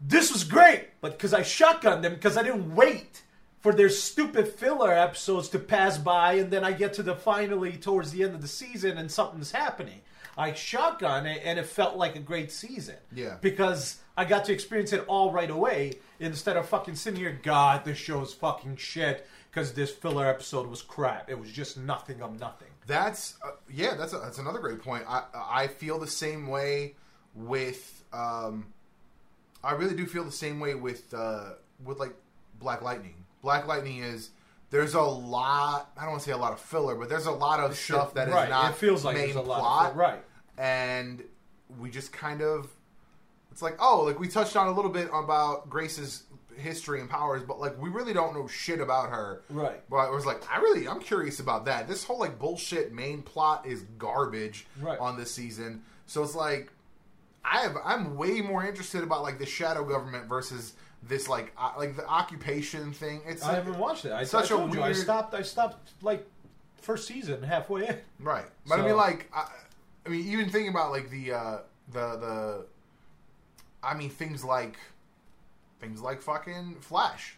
this 0.00 0.32
was 0.32 0.44
great. 0.44 0.88
But 1.00 1.12
because 1.12 1.34
I 1.34 1.42
shotgunned 1.42 2.02
them, 2.02 2.14
because 2.14 2.36
I 2.36 2.42
didn't 2.42 2.74
wait 2.74 3.22
for 3.62 3.72
their 3.72 3.88
stupid 3.88 4.48
filler 4.48 4.92
episodes 4.92 5.48
to 5.50 5.58
pass 5.58 5.96
by, 5.96 6.34
and 6.34 6.50
then 6.50 6.64
I 6.64 6.72
get 6.72 6.92
to 6.94 7.02
the 7.02 7.14
finally 7.14 7.72
towards 7.72 8.10
the 8.10 8.24
end 8.24 8.34
of 8.34 8.42
the 8.42 8.48
season, 8.48 8.98
and 8.98 9.10
something's 9.10 9.52
happening. 9.52 10.00
I 10.36 10.52
shotgun 10.52 11.26
it, 11.26 11.42
and 11.44 11.58
it 11.58 11.66
felt 11.66 11.96
like 11.96 12.16
a 12.16 12.20
great 12.20 12.50
season. 12.50 12.96
Yeah. 13.14 13.36
Because 13.40 14.00
I 14.16 14.24
got 14.24 14.44
to 14.46 14.52
experience 14.52 14.92
it 14.92 15.04
all 15.06 15.30
right 15.30 15.50
away 15.50 15.94
instead 16.18 16.56
of 16.56 16.68
fucking 16.68 16.96
sitting 16.96 17.20
here, 17.20 17.38
God, 17.42 17.84
this 17.84 17.98
show's 17.98 18.34
fucking 18.34 18.76
shit 18.76 19.26
because 19.50 19.72
this 19.74 19.90
filler 19.90 20.26
episode 20.26 20.66
was 20.66 20.82
crap. 20.82 21.30
It 21.30 21.38
was 21.38 21.52
just 21.52 21.76
nothing 21.76 22.20
of 22.20 22.40
nothing. 22.40 22.68
That's 22.86 23.38
uh, 23.46 23.52
yeah. 23.70 23.94
That's 23.94 24.12
a, 24.12 24.18
that's 24.18 24.38
another 24.38 24.58
great 24.58 24.82
point. 24.82 25.04
I 25.06 25.22
I 25.34 25.66
feel 25.68 26.00
the 26.00 26.06
same 26.06 26.48
way 26.48 26.96
with. 27.34 28.02
Um, 28.12 28.72
I 29.62 29.74
really 29.74 29.94
do 29.94 30.06
feel 30.06 30.24
the 30.24 30.32
same 30.32 30.58
way 30.58 30.74
with 30.74 31.14
uh, 31.14 31.50
with 31.84 31.98
like 31.98 32.14
Black 32.58 32.82
Lightning. 32.82 33.21
Black 33.42 33.66
Lightning 33.66 33.98
is 33.98 34.30
there's 34.70 34.94
a 34.94 35.02
lot. 35.02 35.90
I 35.96 36.02
don't 36.02 36.12
want 36.12 36.22
to 36.22 36.28
say 36.28 36.32
a 36.32 36.38
lot 36.38 36.52
of 36.52 36.60
filler, 36.60 36.94
but 36.94 37.08
there's 37.08 37.26
a 37.26 37.32
lot 37.32 37.60
of 37.60 37.76
stuff 37.76 38.14
that 38.14 38.28
is 38.28 38.34
right. 38.34 38.48
not 38.48 38.70
it 38.70 38.76
feels 38.76 39.04
like 39.04 39.16
main 39.16 39.26
there's 39.26 39.36
a 39.36 39.42
lot 39.42 39.60
plot, 39.60 39.96
right. 39.96 40.22
and 40.58 41.22
we 41.78 41.90
just 41.90 42.12
kind 42.12 42.40
of. 42.40 42.68
It's 43.50 43.60
like 43.60 43.76
oh, 43.80 44.04
like 44.04 44.18
we 44.18 44.28
touched 44.28 44.56
on 44.56 44.68
a 44.68 44.72
little 44.72 44.90
bit 44.90 45.10
about 45.12 45.68
Grace's 45.68 46.22
history 46.56 47.00
and 47.00 47.08
powers, 47.08 47.42
but 47.42 47.60
like 47.60 47.80
we 47.80 47.90
really 47.90 48.12
don't 48.12 48.34
know 48.34 48.46
shit 48.46 48.80
about 48.80 49.10
her. 49.10 49.42
Right. 49.50 49.80
But 49.90 49.96
I 49.96 50.10
was 50.10 50.26
like, 50.26 50.42
I 50.50 50.58
really, 50.58 50.88
I'm 50.88 51.00
curious 51.00 51.40
about 51.40 51.64
that. 51.66 51.88
This 51.88 52.04
whole 52.04 52.18
like 52.18 52.38
bullshit 52.38 52.92
main 52.92 53.22
plot 53.22 53.66
is 53.66 53.82
garbage 53.98 54.66
Right. 54.80 54.98
on 54.98 55.18
this 55.18 55.32
season. 55.32 55.82
So 56.06 56.22
it's 56.22 56.34
like, 56.34 56.72
I 57.44 57.60
have, 57.60 57.76
I'm 57.84 58.16
way 58.16 58.40
more 58.40 58.64
interested 58.66 59.02
about 59.02 59.22
like 59.22 59.38
the 59.38 59.46
shadow 59.46 59.84
government 59.84 60.28
versus 60.28 60.74
this 61.02 61.28
like, 61.28 61.52
uh, 61.58 61.72
like 61.76 61.96
the 61.96 62.06
occupation 62.06 62.92
thing. 62.92 63.20
It's 63.26 63.42
I 63.42 63.48
like- 63.48 63.56
haven't 63.56 63.78
watched 63.78 64.04
it. 64.04 64.12
I, 64.12 64.24
such 64.24 64.50
I 64.50 64.54
a 64.54 64.58
told 64.58 64.74
you 64.74 64.82
I 64.82 64.92
stopped. 64.92 65.34
I 65.34 65.42
stopped 65.42 65.92
like 66.02 66.26
first 66.80 67.06
season 67.06 67.42
halfway 67.42 67.86
in. 67.88 67.98
right. 68.20 68.46
But 68.66 68.80
I 68.80 68.86
mean, 68.86 68.96
like, 68.96 69.30
I, 69.34 69.48
I 70.06 70.08
mean, 70.08 70.26
even 70.28 70.48
thinking 70.48 70.68
about 70.70 70.90
like 70.90 71.10
the, 71.10 71.32
uh, 71.32 71.58
the, 71.92 72.16
the, 72.16 72.66
I 73.82 73.94
mean, 73.94 74.10
things 74.10 74.44
like, 74.44 74.76
things 75.80 76.00
like 76.00 76.20
fucking 76.22 76.76
Flash. 76.80 77.36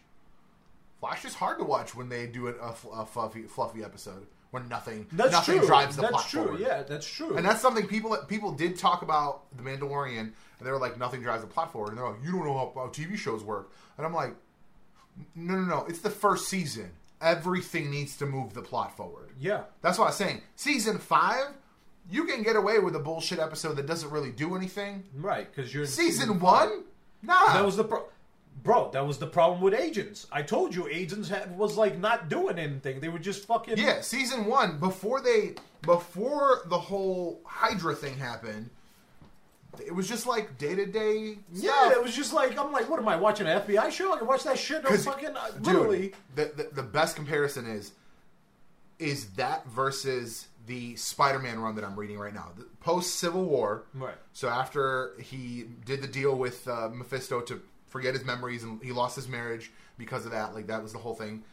Flash 0.99 1.25
is 1.25 1.33
hard 1.35 1.59
to 1.59 1.63
watch 1.65 1.93
when 1.95 2.09
they 2.09 2.25
do 2.27 2.47
a, 2.47 2.53
a, 2.53 2.75
a 3.01 3.05
fluffy, 3.05 3.43
fluffy 3.43 3.83
episode 3.83 4.27
when 4.55 4.67
nothing, 4.69 5.05
That's 5.11 5.31
nothing 5.31 5.57
true. 5.59 5.67
drives 5.67 5.95
the 5.97 6.01
that's 6.03 6.11
plot 6.13 6.27
true. 6.29 6.43
forward. 6.45 6.59
Yeah, 6.61 6.83
that's 6.83 7.05
true. 7.07 7.35
And 7.37 7.45
that's 7.45 7.61
something 7.61 7.85
people 7.87 8.15
people 8.27 8.51
did 8.51 8.77
talk 8.77 9.01
about 9.03 9.43
the 9.55 9.61
Mandalorian, 9.63 10.19
and 10.19 10.33
they 10.61 10.71
were 10.71 10.79
like, 10.79 10.97
nothing 10.97 11.21
drives 11.21 11.41
the 11.43 11.47
plot 11.47 11.71
forward. 11.71 11.89
And 11.89 11.97
they're 11.97 12.07
like, 12.09 12.23
you 12.23 12.31
don't 12.31 12.45
know 12.45 12.53
how, 12.53 12.71
how 12.75 12.87
TV 12.87 13.17
shows 13.17 13.43
work. 13.43 13.71
And 13.97 14.05
I'm 14.05 14.13
like, 14.13 14.33
no, 15.35 15.55
no, 15.55 15.61
no. 15.65 15.85
It's 15.87 15.99
the 15.99 16.09
first 16.09 16.47
season. 16.47 16.91
Everything 17.21 17.89
needs 17.89 18.17
to 18.17 18.25
move 18.25 18.53
the 18.53 18.61
plot 18.61 18.95
forward. 18.97 19.29
yeah. 19.39 19.63
That's 19.81 19.97
what 19.97 20.05
I 20.05 20.09
was 20.09 20.17
saying. 20.17 20.41
Season 20.55 20.97
five, 20.99 21.45
you 22.09 22.25
can 22.25 22.43
get 22.43 22.55
away 22.55 22.79
with 22.79 22.95
a 22.95 22.99
bullshit 22.99 23.39
episode 23.39 23.75
that 23.77 23.85
doesn't 23.87 24.09
really 24.11 24.31
do 24.31 24.55
anything. 24.55 25.03
Right, 25.15 25.47
because 25.53 25.73
you're 25.73 25.83
in 25.83 25.89
Season 25.89 26.29
five. 26.39 26.69
one, 26.69 26.83
nah. 27.21 27.53
That 27.53 27.65
was 27.65 27.77
the 27.77 27.83
pro- 27.85 28.05
bro. 28.65 28.89
That 28.91 29.07
was 29.07 29.17
the 29.17 29.27
problem 29.27 29.61
with 29.61 29.73
agents. 29.73 30.27
I 30.31 30.41
told 30.41 30.75
you, 30.75 30.87
agents 30.87 31.29
had, 31.29 31.57
was 31.57 31.77
like 31.77 31.97
not 31.97 32.27
doing 32.27 32.59
anything. 32.59 32.99
They 32.99 33.07
were 33.07 33.19
just 33.19 33.45
fucking. 33.45 33.77
Yeah, 33.77 34.01
season 34.01 34.45
one 34.45 34.79
before 34.79 35.21
they 35.21 35.53
before 35.83 36.63
the 36.65 36.79
whole 36.79 37.39
Hydra 37.45 37.95
thing 37.95 38.17
happened, 38.17 38.69
it 39.85 39.93
was 39.93 40.09
just 40.09 40.27
like 40.27 40.57
day 40.57 40.75
to 40.75 40.85
day. 40.85 41.37
Yeah, 41.53 41.91
it 41.91 42.03
was 42.03 42.15
just 42.15 42.33
like 42.33 42.57
I'm 42.59 42.73
like, 42.73 42.89
what 42.89 42.99
am 42.99 43.07
I 43.07 43.15
watching 43.15 43.47
an 43.47 43.61
FBI 43.61 43.91
show? 43.91 44.13
I 44.13 44.17
can 44.17 44.27
watch 44.27 44.43
that 44.43 44.59
shit. 44.59 44.83
No 44.83 44.97
fucking 44.97 45.37
uh, 45.37 45.51
dude, 45.51 45.67
literally. 45.67 46.13
the, 46.35 46.51
the 46.57 46.69
the 46.73 46.83
best 46.83 47.15
comparison 47.15 47.67
is 47.67 47.93
is 48.97 49.27
that 49.31 49.65
versus 49.67 50.47
the 50.67 50.95
Spider-Man 50.95 51.59
run 51.59 51.75
that 51.75 51.83
I'm 51.83 51.95
reading 51.95 52.17
right 52.17 52.33
now, 52.33 52.51
post 52.79 53.17
Civil 53.17 53.45
War. 53.45 53.83
Right. 53.93 54.15
So 54.33 54.49
after 54.49 55.13
he 55.19 55.65
did 55.85 56.01
the 56.01 56.07
deal 56.07 56.35
with 56.35 56.67
uh, 56.67 56.89
Mephisto 56.91 57.41
to 57.41 57.61
forget 57.87 58.13
his 58.13 58.25
memories 58.25 58.63
and 58.63 58.81
he 58.83 58.91
lost 58.91 59.15
his 59.15 59.27
marriage 59.27 59.71
because 59.97 60.25
of 60.25 60.31
that, 60.31 60.53
like 60.53 60.67
that 60.67 60.81
was 60.83 60.93
the 60.93 60.99
whole 60.99 61.15
thing. 61.15 61.43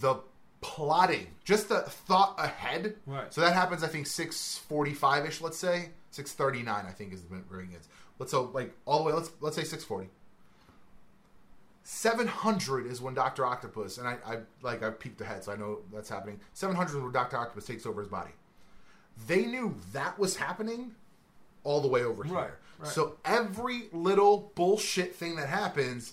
The 0.00 0.16
plotting, 0.60 1.26
just 1.44 1.68
the 1.68 1.80
thought 1.80 2.34
ahead. 2.38 2.96
Right. 3.06 3.32
So 3.32 3.42
that 3.42 3.52
happens, 3.52 3.84
I 3.84 3.88
think, 3.88 4.06
six 4.06 4.58
forty-five 4.68 5.26
ish. 5.26 5.40
Let's 5.40 5.58
say 5.58 5.90
six 6.10 6.32
thirty-nine. 6.32 6.86
I 6.86 6.92
think 6.92 7.12
is 7.12 7.22
the 7.22 7.36
it 7.36 7.70
gets. 7.70 7.88
Let's 8.18 8.30
so 8.32 8.50
like 8.54 8.74
all 8.86 8.98
the 8.98 9.04
way. 9.04 9.12
Let's 9.12 9.30
let's 9.40 9.56
say 9.56 9.64
six 9.64 9.84
forty. 9.84 10.08
Seven 11.82 12.26
hundred 12.26 12.86
is 12.86 13.02
when 13.02 13.12
Doctor 13.12 13.44
Octopus 13.44 13.98
and 13.98 14.08
I, 14.08 14.16
I 14.24 14.38
like 14.62 14.82
I 14.82 14.88
peeked 14.88 15.20
ahead, 15.20 15.44
so 15.44 15.52
I 15.52 15.56
know 15.56 15.80
that's 15.92 16.08
happening. 16.08 16.40
Seven 16.54 16.74
hundred 16.74 16.96
is 16.96 17.02
when 17.02 17.12
Doctor 17.12 17.36
Octopus 17.36 17.66
takes 17.66 17.84
over 17.84 18.00
his 18.00 18.08
body. 18.08 18.30
They 19.26 19.44
knew 19.44 19.76
that 19.92 20.18
was 20.18 20.36
happening 20.36 20.94
all 21.64 21.80
the 21.80 21.88
way 21.88 22.04
over 22.04 22.22
here. 22.24 22.34
Right, 22.34 22.50
right. 22.78 22.88
So 22.92 23.16
every 23.24 23.88
little 23.92 24.52
bullshit 24.54 25.14
thing 25.16 25.36
that 25.36 25.48
happens, 25.48 26.12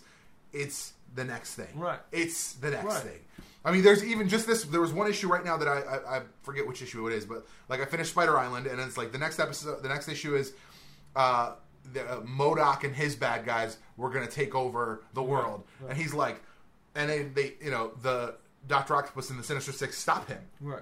it's 0.53 0.93
the 1.15 1.23
next 1.23 1.55
thing. 1.55 1.67
Right. 1.75 1.99
It's 2.11 2.53
the 2.53 2.71
next 2.71 2.85
Right. 2.85 3.03
thing. 3.03 3.19
I 3.63 3.71
mean, 3.71 3.83
there's 3.83 4.03
even 4.03 4.27
just 4.27 4.47
this. 4.47 4.63
There 4.63 4.81
was 4.81 4.91
one 4.91 5.07
issue 5.07 5.27
right 5.27 5.45
now 5.45 5.55
that 5.57 5.67
I, 5.67 5.81
I 5.81 6.17
I 6.17 6.21
forget 6.41 6.67
which 6.67 6.81
issue 6.81 7.07
it 7.07 7.13
is, 7.13 7.25
but 7.27 7.45
like 7.69 7.79
I 7.79 7.85
finished 7.85 8.09
Spider 8.11 8.37
Island, 8.39 8.65
and 8.65 8.79
it's 8.81 8.97
like 8.97 9.11
the 9.11 9.19
next 9.19 9.39
episode. 9.39 9.83
The 9.83 9.89
next 9.89 10.07
issue 10.09 10.35
is 10.35 10.53
uh, 11.15 11.53
the 11.93 12.01
uh, 12.09 12.21
MODOK 12.21 12.85
and 12.85 12.95
his 12.95 13.15
bad 13.15 13.45
guys 13.45 13.77
were 13.97 14.09
going 14.09 14.25
to 14.27 14.31
take 14.33 14.55
over 14.55 15.03
the 15.13 15.21
world, 15.21 15.63
and 15.87 15.95
he's 15.95 16.11
like, 16.13 16.41
and 16.95 17.07
they, 17.07 17.23
they 17.23 17.53
you 17.61 17.69
know 17.69 17.91
the 18.01 18.33
Doctor 18.67 18.95
Octopus 18.95 19.29
and 19.29 19.37
the 19.37 19.43
Sinister 19.43 19.71
Six 19.71 19.95
stop 19.95 20.27
him, 20.27 20.41
Right. 20.59 20.81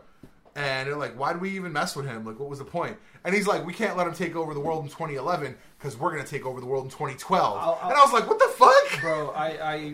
And 0.59 0.87
they're 0.87 0.95
like, 0.97 1.17
why 1.17 1.31
did 1.33 1.41
we 1.41 1.51
even 1.51 1.71
mess 1.73 1.95
with 1.95 2.05
him? 2.05 2.25
Like, 2.25 2.39
what 2.39 2.49
was 2.49 2.59
the 2.59 2.65
point? 2.65 2.97
And 3.23 3.33
he's 3.33 3.47
like, 3.47 3.65
we 3.65 3.73
can't 3.73 3.95
let 3.97 4.05
him 4.07 4.13
take 4.13 4.35
over 4.35 4.53
the 4.53 4.59
world 4.59 4.83
in 4.83 4.89
2011 4.89 5.55
because 5.77 5.97
we're 5.97 6.11
going 6.11 6.23
to 6.23 6.29
take 6.29 6.45
over 6.45 6.59
the 6.59 6.65
world 6.65 6.83
in 6.85 6.89
2012. 6.91 7.43
I'll- 7.57 7.79
I'll- 7.81 7.89
and 7.89 7.97
I 7.97 8.03
was 8.03 8.11
like, 8.13 8.27
what 8.27 8.39
the 8.39 8.49
fuck? 8.49 9.01
Bro, 9.01 9.29
I, 9.31 9.47
I 9.73 9.93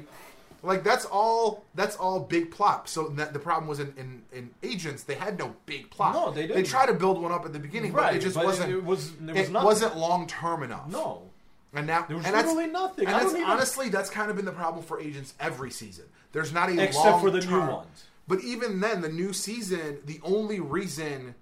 Like 0.64 0.84
that's 0.84 1.06
all. 1.06 1.64
That's 1.76 1.96
all 1.98 2.20
big 2.20 2.50
plot. 2.50 2.90
So 2.90 3.10
that, 3.10 3.34
the 3.34 3.40
problem 3.40 3.68
was 3.68 3.80
in, 3.80 3.94
in, 3.98 4.22
in 4.34 4.50
Agents, 4.64 5.04
they 5.04 5.14
had 5.16 5.38
no 5.38 5.56
big 5.68 5.92
plot. 5.92 6.14
No, 6.16 6.32
they 6.32 6.42
didn't. 6.48 6.56
They 6.58 6.64
tried 6.64 6.88
to 6.88 6.94
build 6.94 7.22
one 7.22 7.32
up 7.32 7.46
at 7.46 7.54
the 7.54 7.60
beginning, 7.60 7.92
but 7.92 8.16
it 8.16 8.20
just 8.20 8.36
but 8.36 8.46
wasn't. 8.46 8.72
It 8.72 8.84
was. 8.84 9.12
There 9.18 9.36
was 9.36 9.48
it 9.50 9.52
nothing. 9.52 9.66
wasn't 9.66 9.98
long 9.98 10.26
term 10.26 10.64
enough. 10.64 10.88
No. 10.90 11.22
and 11.74 11.86
now 11.86 12.06
There 12.08 12.18
was 12.18 12.26
and 12.26 12.34
that's- 12.34 12.52
literally 12.52 12.72
nothing. 12.74 13.06
And 13.06 13.16
I 13.16 13.20
that's 13.20 13.32
don't 13.34 13.42
even- 13.42 13.52
honestly, 13.52 13.90
that's 13.90 14.10
kind 14.10 14.30
of 14.32 14.36
been 14.38 14.46
the 14.46 14.52
problem 14.52 14.84
for 14.84 15.00
Agents 15.00 15.36
every 15.40 15.70
season. 15.70 16.06
There's 16.32 16.52
not 16.52 16.70
a 16.70 16.82
Except 16.84 17.20
for 17.22 17.30
the 17.30 17.42
new 17.42 17.52
long-term- 17.52 17.76
ones. 17.76 18.06
But 18.28 18.42
even 18.42 18.80
then, 18.80 19.02
the 19.02 19.10
new 19.10 19.34
season, 19.34 20.00
the 20.06 20.20
only 20.24 20.60
reason, 20.60 21.36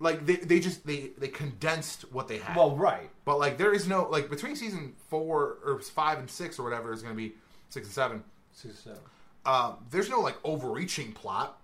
like 0.00 0.26
they, 0.26 0.36
they 0.36 0.58
just 0.60 0.86
they 0.86 1.10
they 1.18 1.28
condensed 1.28 2.02
what 2.12 2.26
they 2.28 2.38
had. 2.38 2.56
Well, 2.56 2.76
right. 2.76 3.10
But 3.24 3.38
like 3.38 3.58
there 3.58 3.72
is 3.72 3.86
no 3.86 4.08
like 4.10 4.28
between 4.30 4.56
season 4.56 4.94
four 5.08 5.58
or 5.64 5.78
five 5.80 6.18
and 6.18 6.28
six 6.28 6.58
or 6.58 6.64
whatever 6.64 6.92
is 6.92 7.02
going 7.02 7.14
to 7.14 7.16
be 7.16 7.34
six 7.68 7.86
and 7.86 7.94
seven. 7.94 8.24
Six, 8.52 8.74
and 8.86 8.96
seven. 8.96 9.00
Um, 9.46 9.76
there's 9.90 10.10
no 10.10 10.20
like 10.20 10.36
overreaching 10.44 11.12
plot 11.12 11.60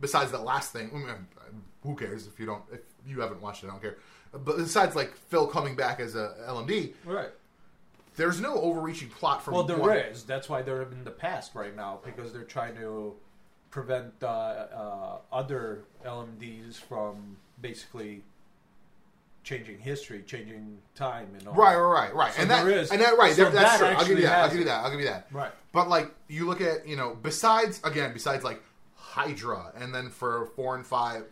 besides 0.00 0.30
that 0.32 0.42
last 0.44 0.72
thing. 0.72 0.90
I 0.92 0.96
mean, 0.98 1.26
who 1.82 1.94
cares 1.94 2.26
if 2.26 2.40
you 2.40 2.46
don't 2.46 2.62
if 2.72 2.80
you 3.06 3.20
haven't 3.20 3.42
watched 3.42 3.62
it? 3.62 3.66
I 3.66 3.70
don't 3.70 3.82
care. 3.82 3.98
But 4.32 4.56
besides 4.56 4.96
like 4.96 5.14
Phil 5.28 5.46
coming 5.46 5.76
back 5.76 6.00
as 6.00 6.14
a 6.14 6.34
LMD, 6.48 6.94
Right. 7.04 7.28
there's 8.16 8.40
no 8.40 8.54
overreaching 8.54 9.10
plot 9.10 9.44
from 9.44 9.52
Well, 9.54 9.64
there 9.64 9.76
one. 9.76 9.96
is. 9.98 10.22
That's 10.24 10.48
why 10.48 10.62
they're 10.62 10.82
in 10.82 11.04
the 11.04 11.10
past 11.10 11.54
right 11.54 11.76
now 11.76 12.00
because 12.02 12.32
they're 12.32 12.44
trying 12.44 12.74
to 12.76 13.14
prevent 13.72 14.12
uh, 14.22 14.26
uh, 14.26 15.18
other 15.32 15.82
LMDs 16.06 16.76
from 16.76 17.36
basically 17.60 18.22
changing 19.42 19.78
history, 19.78 20.22
changing 20.24 20.78
time, 20.94 21.26
and 21.36 21.48
all. 21.48 21.54
Right, 21.54 21.74
right, 21.74 22.04
right, 22.04 22.14
right. 22.14 22.32
So 22.34 22.42
and 22.42 22.50
that 22.52 22.64
there 22.64 22.78
is- 22.78 22.92
and 22.92 23.00
that 23.00 23.18
right, 23.18 23.34
so 23.34 23.42
there- 23.42 23.50
that's 23.50 23.80
that 23.80 23.88
true. 23.90 23.98
I'll 23.98 24.06
give 24.06 24.18
you 24.18 24.24
that. 24.26 24.38
I'll 24.44 24.48
give 24.50 24.58
you 24.60 24.64
that. 24.66 24.84
I'll 24.84 24.90
give 24.92 25.00
you 25.00 25.06
that. 25.06 25.26
Right. 25.32 25.50
But 25.72 25.88
like 25.88 26.14
you 26.28 26.46
look 26.46 26.60
at 26.60 26.86
you 26.86 26.94
know 26.96 27.16
besides 27.20 27.80
again 27.82 28.12
besides 28.12 28.44
like 28.44 28.62
Hydra 28.94 29.72
and 29.74 29.92
then 29.92 30.10
for 30.10 30.46
four 30.54 30.76
and 30.76 30.86
five, 30.86 31.24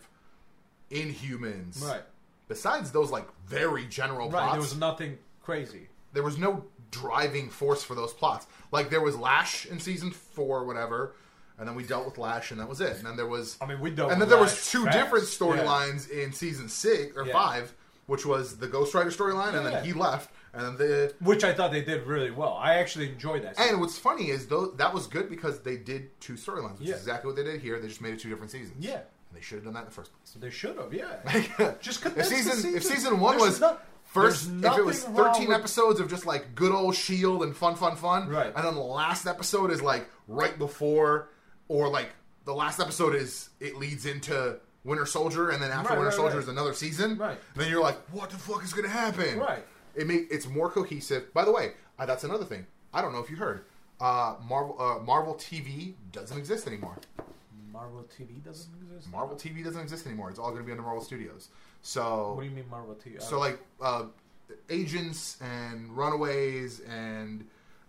Inhumans. 0.90 1.82
Right. 1.86 2.02
Besides 2.48 2.90
those 2.90 3.10
like 3.10 3.28
very 3.46 3.86
general 3.86 4.28
Right. 4.28 4.40
plots, 4.40 4.52
There 4.54 4.60
was 4.60 4.76
nothing 4.76 5.18
crazy. 5.42 5.88
there 6.12 6.22
was 6.24 6.36
no 6.36 6.64
driving 6.90 7.48
force 7.48 7.84
for 7.84 7.94
those 7.94 8.12
plots. 8.12 8.46
Like 8.72 8.90
there 8.90 9.00
was 9.00 9.16
Lash 9.16 9.66
in 9.66 9.78
season 9.78 10.10
four, 10.10 10.64
whatever, 10.64 11.14
and 11.60 11.68
then 11.68 11.76
we 11.76 11.84
dealt 11.84 12.04
with 12.06 12.18
Lash, 12.18 12.50
and 12.50 12.58
that 12.58 12.68
was 12.68 12.80
it. 12.80 12.96
And 12.96 13.06
then 13.06 13.16
there 13.16 13.26
was, 13.28 13.56
I 13.60 13.66
mean, 13.66 13.78
we 13.80 13.90
dealt 13.90 14.10
and 14.10 14.20
then 14.20 14.28
there 14.28 14.38
was 14.38 14.68
two 14.72 14.84
fast. 14.86 14.96
different 14.98 15.24
Yeah. 15.26 15.38
storylines 15.64 16.10
in 16.10 16.32
season 16.32 16.68
six 16.68 17.16
or 17.16 17.24
Yeah. 17.26 17.32
five, 17.34 17.72
which 18.06 18.26
was 18.26 18.56
the 18.56 18.66
Ghost 18.66 18.92
Rider 18.94 19.10
storyline, 19.10 19.54
and 19.54 19.64
then 19.64 19.84
he 19.84 19.92
left, 19.92 20.30
and 20.52 20.64
then 20.64 20.76
the. 20.76 21.14
Which 21.20 21.44
I 21.44 21.54
thought 21.54 21.70
they 21.70 21.82
did 21.82 22.06
really 22.08 22.32
well. 22.32 22.54
I 22.54 22.74
actually 22.74 23.08
enjoyed 23.10 23.44
that. 23.44 23.56
And 23.60 23.78
what's 23.80 23.98
funny 23.98 24.30
is 24.30 24.48
though 24.48 24.66
that 24.72 24.92
was 24.92 25.06
good 25.06 25.28
because 25.30 25.60
they 25.60 25.76
did 25.76 26.18
two 26.20 26.32
storylines, 26.34 26.80
which 26.80 26.88
Yeah. 26.88 26.94
is 26.96 27.02
exactly 27.02 27.28
what 27.28 27.36
they 27.36 27.44
did 27.44 27.60
here. 27.60 27.78
They 27.78 27.86
just 27.86 28.00
made 28.00 28.14
it 28.14 28.20
two 28.20 28.28
different 28.30 28.50
seasons. 28.50 28.76
Yeah. 28.84 29.02
and 29.32 29.38
they 29.38 29.42
should 29.44 29.58
have 29.58 29.64
done 29.64 29.74
that 29.74 29.80
in 29.80 29.84
the 29.84 29.90
first 29.92 30.10
place. 30.12 30.34
They 30.40 30.50
should 30.50 30.76
have, 30.76 30.92
yeah. 30.92 31.74
Just 31.80 32.04
if 32.04 32.16
the 32.16 32.24
season, 32.24 32.52
if 32.74 32.82
season. 32.82 32.96
season 32.96 33.20
one 33.20 33.38
was 33.38 33.60
no- 33.60 33.76
first, 34.02 34.46
if 34.48 34.64
it 34.76 34.84
was 34.84 35.02
nothing 35.04 35.14
wrong 35.14 35.32
thirteen 35.34 35.52
episodes 35.52 36.00
of 36.00 36.08
just 36.10 36.26
like 36.26 36.56
good 36.56 36.72
old 36.72 36.96
Shield 36.96 37.44
and 37.44 37.56
fun, 37.56 37.76
fun, 37.76 37.94
fun, 37.94 38.28
Right. 38.28 38.52
and 38.52 38.64
then 38.66 38.74
the 38.74 38.80
last 38.80 39.28
episode 39.28 39.70
is 39.70 39.82
like 39.82 40.08
right 40.26 40.58
before, 40.58 41.28
or 41.70 41.88
like 41.88 42.08
the 42.44 42.52
last 42.54 42.80
episode 42.80 43.14
is 43.14 43.50
it 43.60 43.76
leads 43.76 44.04
into 44.04 44.58
Winter 44.82 45.06
Soldier, 45.06 45.50
and 45.50 45.62
then 45.62 45.70
after 45.70 45.90
Right, 45.90 45.98
Winter 45.98 46.08
right, 46.08 46.16
Soldier 46.16 46.34
right. 46.36 46.42
is 46.42 46.48
another 46.48 46.74
season, 46.74 47.16
Right. 47.16 47.38
And 47.54 47.62
then 47.62 47.70
you're 47.70 47.82
like, 47.82 47.96
what 48.10 48.30
the 48.30 48.36
fuck 48.38 48.64
is 48.64 48.72
going 48.72 48.84
to 48.86 48.90
happen? 48.90 49.38
Right. 49.38 49.64
It 49.94 50.06
make 50.06 50.26
it's 50.30 50.46
more 50.48 50.70
cohesive. 50.70 51.32
By 51.32 51.44
the 51.44 51.52
way, 51.52 51.72
uh, 51.98 52.06
that's 52.06 52.24
another 52.24 52.44
thing. 52.44 52.66
I 52.92 53.00
don't 53.02 53.12
know 53.12 53.20
if 53.20 53.30
you 53.30 53.36
heard. 53.36 53.64
Uh, 54.00 54.34
Marvel 54.48 54.76
uh, 54.80 54.98
Marvel 55.04 55.34
TV 55.34 55.94
doesn't 56.12 56.36
exist 56.36 56.66
anymore. 56.66 56.96
Marvel 57.72 58.04
TV 58.18 58.42
doesn't 58.44 58.72
exist. 58.82 59.10
Marvel 59.12 59.36
TV 59.36 59.62
doesn't 59.62 59.80
exist 59.80 60.06
anymore. 60.06 60.30
It's 60.30 60.38
all 60.38 60.50
going 60.50 60.62
to 60.62 60.66
be 60.66 60.72
under 60.72 60.82
Marvel 60.82 61.02
Studios. 61.04 61.50
So 61.82 62.32
What 62.34 62.42
do 62.42 62.48
you 62.48 62.54
mean 62.54 62.68
Marvel 62.70 62.94
TV? 62.96 63.22
so 63.22 63.38
like 63.38 63.58
uh, 63.80 64.04
agents 64.68 65.36
and 65.40 65.96
runaways 65.96 66.80
and 66.80 67.44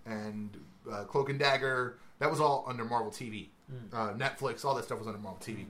and 0.06 0.58
uh, 0.92 1.04
cloak 1.06 1.30
and 1.30 1.40
dagger 1.40 1.98
that 2.20 2.30
was 2.30 2.40
all 2.40 2.64
under 2.68 2.84
marvel 2.86 3.12
tv 3.12 3.48
Hmm. 3.72 3.96
uh, 3.96 4.14
netflix 4.14 4.66
all 4.66 4.76
that 4.76 4.84
stuff 4.84 5.00
was 5.00 5.08
under 5.08 5.20
marvel 5.20 5.40
tv 5.42 5.66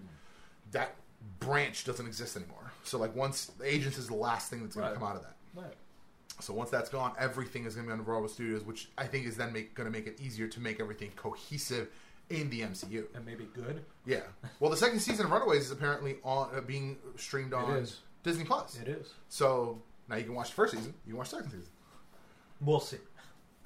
that 0.72 0.96
branch 1.40 1.84
doesn't 1.86 2.08
exist 2.08 2.36
anymore 2.36 2.72
so 2.84 2.98
like 2.98 3.16
once 3.16 3.46
the 3.60 3.66
agents 3.66 3.98
is 4.00 4.08
the 4.08 4.16
last 4.16 4.50
thing 4.50 4.62
that's 4.64 4.76
going 4.76 4.88
Right. 4.88 4.94
to 4.94 5.00
come 5.00 5.08
out 5.08 5.16
of 5.18 5.22
that 5.22 5.36
Right. 5.56 5.74
so 6.40 6.54
once 6.54 6.70
that's 6.72 6.90
gone 6.90 7.14
everything 7.20 7.66
is 7.66 7.76
going 7.76 7.86
to 7.86 7.90
be 7.90 7.94
under 7.94 8.10
marvel 8.10 8.28
studios 8.28 8.64
which 8.64 8.90
i 8.98 9.06
think 9.06 9.28
is 9.28 9.38
then 9.38 9.54
going 9.54 9.86
to 9.86 9.92
make 9.92 10.08
it 10.08 10.20
easier 10.20 10.48
to 10.48 10.60
make 10.60 10.80
everything 10.80 11.12
cohesive 11.16 11.90
in 12.32 12.50
the 12.50 12.62
mcu 12.62 13.04
and 13.14 13.24
maybe 13.26 13.48
good. 13.54 13.84
yeah 14.06 14.22
well 14.60 14.72
the 14.72 14.78
second 14.78 15.00
season 15.00 15.26
of 15.26 15.32
runaways 15.32 15.66
is 15.66 15.72
apparently 15.72 16.16
on 16.24 16.50
uh, 16.56 16.62
being 16.62 16.98
streamed 17.18 17.54
on 17.54 17.86
disney 18.24 18.44
plus 18.46 18.80
It 18.80 18.88
is. 18.88 19.14
so 19.30 19.82
now 20.10 20.16
you 20.16 20.24
can 20.24 20.34
watch 20.34 20.50
the 20.50 20.56
first 20.56 20.74
season 20.74 20.94
you 21.06 21.12
can 21.12 21.18
watch 21.18 21.30
the 21.30 21.36
second 21.38 21.52
season 21.52 21.72
We'll 22.64 22.80
see. 22.80 22.98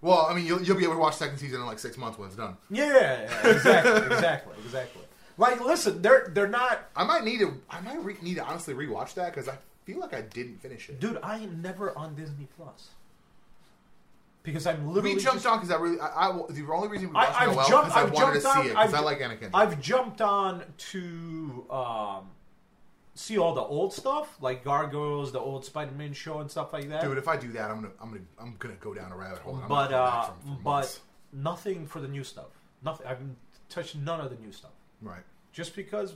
Well, 0.02 0.28
I 0.30 0.36
mean, 0.36 0.46
you'll, 0.46 0.62
you'll 0.62 0.78
be 0.78 0.84
able 0.84 0.94
to 0.96 1.00
watch 1.00 1.16
second 1.16 1.38
season 1.38 1.62
in 1.62 1.66
like 1.66 1.80
six 1.80 1.98
months 1.98 2.18
when 2.20 2.28
it's 2.28 2.38
done. 2.38 2.58
Yeah, 2.70 2.92
yeah, 2.94 3.48
exactly, 3.50 3.92
exactly, 4.16 4.54
exactly. 4.64 5.02
Like, 5.38 5.60
listen, 5.66 6.02
they're 6.02 6.30
they're 6.34 6.48
not, 6.48 6.88
I 6.96 7.04
might 7.04 7.24
need 7.24 7.40
to. 7.40 7.54
I 7.70 7.82
might 7.82 8.04
re- 8.04 8.16
need 8.22 8.36
to 8.36 8.44
honestly 8.44 8.74
rewatch 8.74 9.16
that 9.16 9.34
because 9.34 9.50
I 9.50 9.58
feel 9.86 10.00
like 10.00 10.14
I 10.14 10.22
didn't 10.22 10.62
finish 10.62 10.90
it. 10.90 11.00
dude. 11.00 11.18
I 11.24 11.38
am 11.40 11.62
never 11.62 11.98
on 11.98 12.16
Disney 12.16 12.48
Plus 12.58 12.90
because 14.44 14.68
I'm 14.68 14.88
literally 14.88 15.16
we 15.16 15.22
jumped 15.22 15.38
just- 15.44 15.48
on 15.48 15.58
because 15.60 15.72
I 15.72 15.80
really. 15.82 16.00
I, 16.00 16.30
I, 16.30 16.42
the 16.50 16.66
only 16.72 16.88
reason 16.88 17.10
we 17.10 17.16
I- 17.16 17.26
watched 17.26 17.42
I've 17.42 17.48
Noelle 17.56 17.66
because 17.84 17.92
I 17.98 18.02
I've 18.04 18.12
wanted 18.12 18.34
to 18.36 18.42
see 18.42 18.60
it 18.60 18.70
because 18.70 18.94
I 18.94 19.00
like 19.00 19.20
Anakin. 19.20 19.50
I've 19.54 19.82
jumped 19.82 20.22
on 20.22 20.64
to 20.92 21.66
um, 21.70 22.30
see 23.16 23.38
all 23.38 23.54
the 23.56 23.62
old 23.62 23.94
stuff, 23.94 24.38
like 24.42 24.64
Gargoyles, 24.64 25.32
the 25.32 25.40
old 25.40 25.66
Spider-Man 25.66 26.14
show, 26.14 26.40
and 26.40 26.52
stuff 26.52 26.74
like 26.74 26.88
that. 26.90 27.02
Dude, 27.02 27.18
if 27.18 27.28
I 27.28 27.38
do 27.38 27.52
that, 27.54 27.72
I'm 27.72 27.78
gonna, 27.82 27.94
I'm 28.02 28.10
gonna, 28.10 28.22
I'm 28.40 28.56
gonna 28.60 28.76
go 28.76 28.94
down 28.94 29.12
a 29.12 29.18
rabbit 29.18 29.40
hole. 29.40 29.60
I'm 29.62 29.68
but 29.70 29.92
uh, 29.94 30.24
from- 30.26 30.40
from 30.42 30.54
but 30.64 30.70
months. 30.72 31.00
nothing 31.34 31.88
for 31.88 32.00
the 32.02 32.08
new 32.08 32.24
stuff. 32.24 32.48
Nothing. 32.84 33.08
I've 33.08 33.20
touched 33.70 33.96
none 33.96 34.20
of 34.22 34.30
the 34.30 34.38
new 34.38 34.52
stuff. 34.52 34.72
right. 35.02 35.24
Just 35.54 35.74
because, 35.76 36.14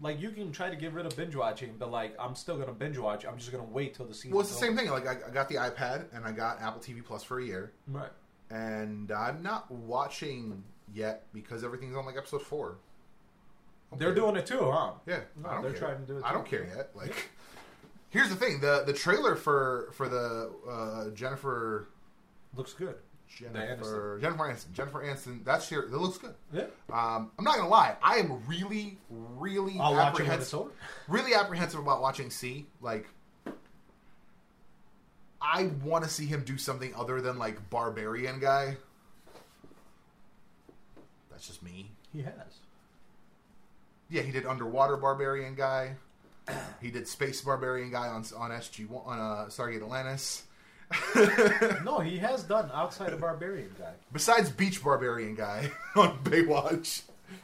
like, 0.00 0.18
you 0.18 0.30
can 0.30 0.50
try 0.50 0.70
to 0.70 0.76
get 0.76 0.92
rid 0.94 1.04
of 1.04 1.14
binge 1.14 1.36
watching, 1.36 1.74
but 1.78 1.90
like, 1.90 2.16
I'm 2.18 2.34
still 2.34 2.56
gonna 2.56 2.72
binge 2.72 2.96
watch. 2.96 3.26
I'm 3.26 3.36
just 3.36 3.52
gonna 3.52 3.64
wait 3.64 3.94
till 3.94 4.06
the 4.06 4.14
season. 4.14 4.30
Well, 4.30 4.40
it's 4.40 4.48
the 4.50 4.56
same 4.58 4.74
thing. 4.76 4.88
Like 4.90 5.06
I, 5.06 5.16
I 5.28 5.30
got 5.30 5.48
the 5.50 5.56
iPad 5.56 6.06
and 6.14 6.24
I 6.24 6.32
got 6.32 6.60
Apple 6.62 6.80
TV 6.80 7.04
Plus 7.04 7.22
for 7.22 7.38
a 7.38 7.44
year, 7.44 7.72
Right. 7.86 8.08
and 8.50 9.12
I'm 9.12 9.42
not 9.42 9.70
watching 9.70 10.64
yet 10.94 11.26
because 11.34 11.62
everything's 11.64 11.94
on 11.96 12.06
like 12.06 12.16
episode 12.16 12.40
four. 12.42 12.78
They're 13.96 14.14
doing 14.14 14.36
it 14.36 14.46
too, 14.46 14.70
huh? 14.70 14.92
Yeah, 15.06 15.20
No, 15.42 15.48
I 15.48 15.54
don't 15.54 15.62
they're 15.62 15.72
care. 15.72 15.80
trying 15.80 16.00
to 16.00 16.06
do 16.06 16.18
it 16.18 16.24
I 16.24 16.32
don't 16.32 16.46
care 16.46 16.64
yet. 16.76 16.90
Like, 16.94 17.30
here's 18.10 18.28
the 18.28 18.36
thing: 18.36 18.60
the 18.60 18.84
the 18.86 18.92
trailer 18.92 19.34
for 19.34 19.90
for 19.94 20.08
the 20.08 20.50
uh, 20.70 21.10
Jennifer 21.14 21.88
Looks 22.54 22.72
good. 22.74 22.96
Jennifer 23.28 24.18
Jennifer 24.20 24.44
Aniston. 24.44 24.72
Jennifer 24.72 25.02
Aniston. 25.04 25.44
That 25.44 25.62
shit 25.62 25.90
that 25.90 25.98
looks 25.98 26.18
good. 26.18 26.34
Yeah. 26.52 26.62
Um, 26.92 27.30
I'm 27.38 27.44
not 27.44 27.56
gonna 27.56 27.68
lie. 27.68 27.96
I 28.02 28.16
am 28.16 28.42
really, 28.46 28.98
really 29.10 29.76
I'll 29.78 29.94
watch 29.94 30.18
it 30.20 30.26
when 30.28 30.32
it's 30.40 30.52
apprehensive. 30.52 30.72
Really 31.08 31.34
apprehensive 31.34 31.80
about 31.80 32.00
watching 32.02 32.30
See. 32.30 32.66
Like, 32.80 33.06
I 35.42 35.70
want 35.82 36.04
to 36.04 36.10
see 36.10 36.26
him 36.26 36.42
do 36.44 36.56
something 36.58 36.94
other 36.94 37.20
than 37.20 37.38
like 37.38 37.68
barbarian 37.70 38.40
guy. 38.40 38.76
That's 41.30 41.46
just 41.46 41.62
me. 41.62 41.90
He 42.12 42.22
has. 42.22 42.57
Yeah, 44.10 44.22
he 44.22 44.32
did 44.32 44.46
underwater 44.46 44.96
barbarian 44.96 45.54
guy. 45.54 45.96
He 46.80 46.90
did 46.90 47.06
space 47.08 47.40
barbarian 47.42 47.90
guy 47.90 48.08
on 48.08 48.24
on 48.36 48.50
SG 48.50 48.88
on 49.06 49.18
uh, 49.18 49.46
Stargate 49.50 49.82
Atlantis. 49.82 50.44
No, 51.84 51.98
he 52.00 52.18
has 52.18 52.42
done 52.44 52.70
outside 52.72 53.12
of 53.12 53.20
Barbarian 53.20 53.70
guy. 53.78 53.92
Besides 54.12 54.50
beach 54.50 54.82
barbarian 54.82 55.34
guy 55.34 55.70
on 55.96 56.18
Baywatch. 56.24 57.02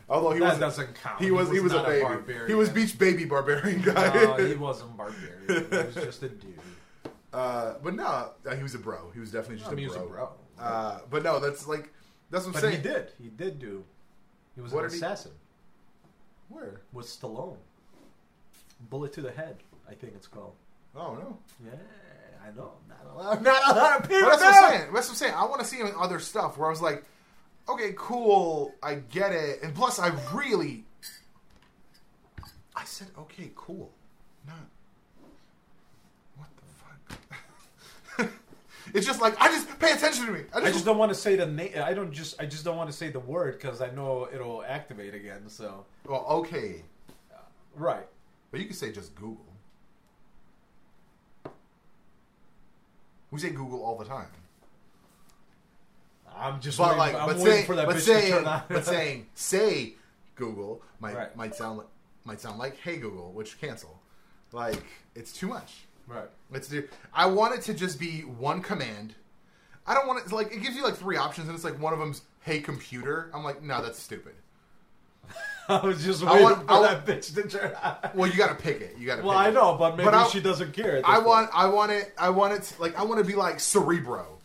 Although 0.08 0.32
he 0.32 0.40
that 0.40 0.50
was 0.52 0.58
doesn't 0.58 0.94
count. 0.94 1.20
he 1.20 1.30
was 1.30 1.50
he 1.50 1.60
was, 1.60 1.72
a 1.72 1.76
not 1.76 1.86
baby. 1.86 2.02
barbarian. 2.02 2.46
he 2.48 2.54
was 2.54 2.68
beach 2.70 2.98
baby 2.98 3.24
barbarian 3.26 3.82
guy. 3.82 4.14
No, 4.14 4.36
he 4.36 4.54
wasn't 4.68 4.96
barbarian. 4.96 5.66
He 5.70 5.76
was 5.76 5.94
just 5.94 6.22
a 6.22 6.28
dude. 6.30 6.58
uh, 7.34 7.74
but 7.82 7.94
no, 7.94 8.04
uh, 8.48 8.54
he 8.56 8.62
was 8.62 8.74
a 8.74 8.78
bro. 8.78 9.10
He 9.12 9.20
was 9.20 9.30
definitely 9.30 9.58
just 9.58 9.70
I 9.70 9.74
mean, 9.74 9.78
a 9.78 9.80
he 9.82 9.86
was 9.88 9.96
bro. 9.96 10.06
a 10.06 10.08
bro. 10.10 10.28
Uh, 10.58 10.98
but 11.10 11.22
no, 11.22 11.38
that's 11.40 11.66
like 11.68 11.92
that's 12.30 12.46
what 12.46 12.56
I'm 12.56 12.62
But 12.62 12.62
saying. 12.62 12.76
he 12.76 12.82
did. 12.82 13.12
He 13.20 13.28
did 13.28 13.58
do. 13.58 13.84
He 14.54 14.62
was 14.62 14.72
What 14.72 14.84
an 14.84 14.90
did 14.90 14.94
he- 14.94 15.04
assassin 15.04 15.32
Where? 16.48 16.80
with 16.92 17.06
Stallone. 17.06 17.56
Bullet 18.90 19.12
to 19.14 19.22
the 19.22 19.30
head, 19.30 19.56
I 19.88 19.94
think 19.94 20.14
it's 20.14 20.26
called. 20.26 20.54
Oh 20.96 21.14
no. 21.14 21.38
Yeah, 21.64 21.72
I 22.46 22.54
know. 22.56 22.72
Not 22.88 23.06
a 23.10 23.16
lot, 23.16 23.42
not 23.42 23.74
a 23.74 23.78
lot 23.78 24.00
of 24.00 24.08
people. 24.08 24.28
But 24.28 24.38
that's 24.38 24.60
what. 24.60 24.64
I'm 24.64 24.70
saying. 24.70 24.92
That's 24.92 25.08
what 25.08 25.12
I'm 25.12 25.16
saying. 25.16 25.34
I 25.34 25.44
want 25.46 25.60
to 25.60 25.66
see 25.66 25.78
him 25.78 25.86
in 25.86 25.94
other 25.98 26.18
stuff 26.18 26.58
where 26.58 26.66
I 26.66 26.70
was 26.70 26.82
like, 26.82 27.04
okay, 27.68 27.94
cool, 27.96 28.74
I 28.82 28.96
get 28.96 29.32
it. 29.32 29.62
And 29.62 29.74
plus, 29.74 29.98
I 29.98 30.12
really, 30.32 30.84
I 32.76 32.84
said, 32.84 33.08
okay, 33.18 33.50
cool, 33.54 33.90
not 34.46 34.56
what 36.36 36.48
the 36.56 38.24
fuck. 38.24 38.30
It's 38.94 39.04
just 39.06 39.20
like 39.20 39.38
I 39.40 39.48
just 39.48 39.78
pay 39.80 39.92
attention 39.92 40.24
to 40.26 40.32
me. 40.32 40.40
I 40.54 40.58
I 40.58 40.60
just, 40.62 40.72
just 40.74 40.84
don't 40.86 40.98
want 40.98 41.10
to 41.10 41.14
say 41.16 41.36
the 41.36 41.46
name. 41.46 41.72
I 41.82 41.92
don't 41.92 42.12
just. 42.12 42.40
I 42.40 42.46
just 42.46 42.64
don't 42.64 42.76
want 42.76 42.88
to 42.88 42.96
say 42.96 43.10
the 43.10 43.20
word 43.20 43.58
because 43.60 43.82
I 43.82 43.90
know 43.90 44.28
it'll 44.32 44.64
activate 44.64 45.14
again. 45.14 45.48
So 45.48 45.84
well, 46.06 46.24
okay, 46.28 46.82
right. 47.74 48.06
but 48.50 48.60
you 48.60 48.66
can 48.66 48.74
say 48.76 48.92
just 48.92 49.14
Google. 49.16 49.44
We 53.30 53.40
say 53.40 53.50
Google 53.50 53.82
all 53.84 53.98
the 53.98 54.04
time. 54.04 54.28
I'm 56.36 56.60
just. 56.60 56.78
But 56.78 56.96
waiting, 56.96 56.98
like, 56.98 57.14
I'm 57.14 57.26
but 57.26 57.36
waiting 57.36 57.46
saying, 57.52 57.66
for 57.66 57.76
that 57.76 57.86
but 57.86 57.96
bitch 57.96 57.98
to 58.00 58.04
saying, 58.04 58.32
turn 58.32 58.44
on. 58.46 58.62
but 58.68 58.84
saying, 58.94 59.26
say 59.34 59.94
Google 60.36 60.82
might 61.00 61.16
Right. 61.16 61.36
might 61.36 61.54
sound 61.54 61.78
like 61.78 61.86
might 62.24 62.40
sound 62.40 62.58
like 62.58 62.76
Hey 62.78 62.96
Google, 62.96 63.32
which 63.32 63.60
cancel. 63.60 64.00
Like 64.52 64.84
it's 65.16 65.32
too 65.32 65.48
much. 65.48 65.83
Right. 66.06 66.28
Let's 66.50 66.68
do. 66.68 66.84
I 67.12 67.26
want 67.26 67.54
it 67.54 67.62
to 67.62 67.74
just 67.74 67.98
be 67.98 68.20
one 68.20 68.60
command. 68.62 69.14
I 69.86 69.94
don't 69.94 70.06
want 70.06 70.24
it 70.24 70.32
like 70.32 70.52
it 70.52 70.62
gives 70.62 70.76
you 70.76 70.82
like 70.84 70.96
three 70.96 71.16
options, 71.16 71.48
and 71.48 71.54
it's 71.54 71.64
like 71.64 71.80
one 71.80 71.92
of 71.92 71.98
them's 71.98 72.22
Hey 72.40 72.60
Computer. 72.60 73.30
I'm 73.34 73.44
like, 73.44 73.62
no, 73.62 73.82
that's 73.82 73.98
stupid. 74.00 74.34
I 75.68 75.78
was 75.84 76.04
just 76.04 76.22
I 76.22 76.32
waiting 76.32 76.42
want- 76.44 76.66
for 76.68 76.72
I 76.74 76.82
that 76.94 77.06
bitch 77.06 77.34
to 77.34 77.48
turn 77.48 77.72
on. 77.82 77.96
Well, 78.14 78.30
you 78.30 78.36
got 78.36 78.48
to 78.56 78.62
pick 78.62 78.80
it. 78.80 78.96
You 78.98 79.06
got 79.06 79.16
to. 79.16 79.22
Well, 79.22 79.36
I 79.36 79.50
know, 79.50 79.74
but 79.78 79.96
maybe 79.96 80.04
But 80.04 80.14
I- 80.14 80.26
she 80.28 80.40
doesn't 80.40 80.72
care. 80.72 81.00
I 81.04 81.14
point. 81.16 81.26
want. 81.26 81.50
I 81.54 81.66
want 81.68 81.92
it. 81.92 82.12
I 82.18 82.28
want 82.30 82.52
it. 82.54 82.62
To, 82.62 82.82
like 82.82 82.98
I 82.98 83.02
want 83.04 83.20
to 83.20 83.26
be 83.26 83.34
like 83.34 83.60
Cerebro. 83.60 84.38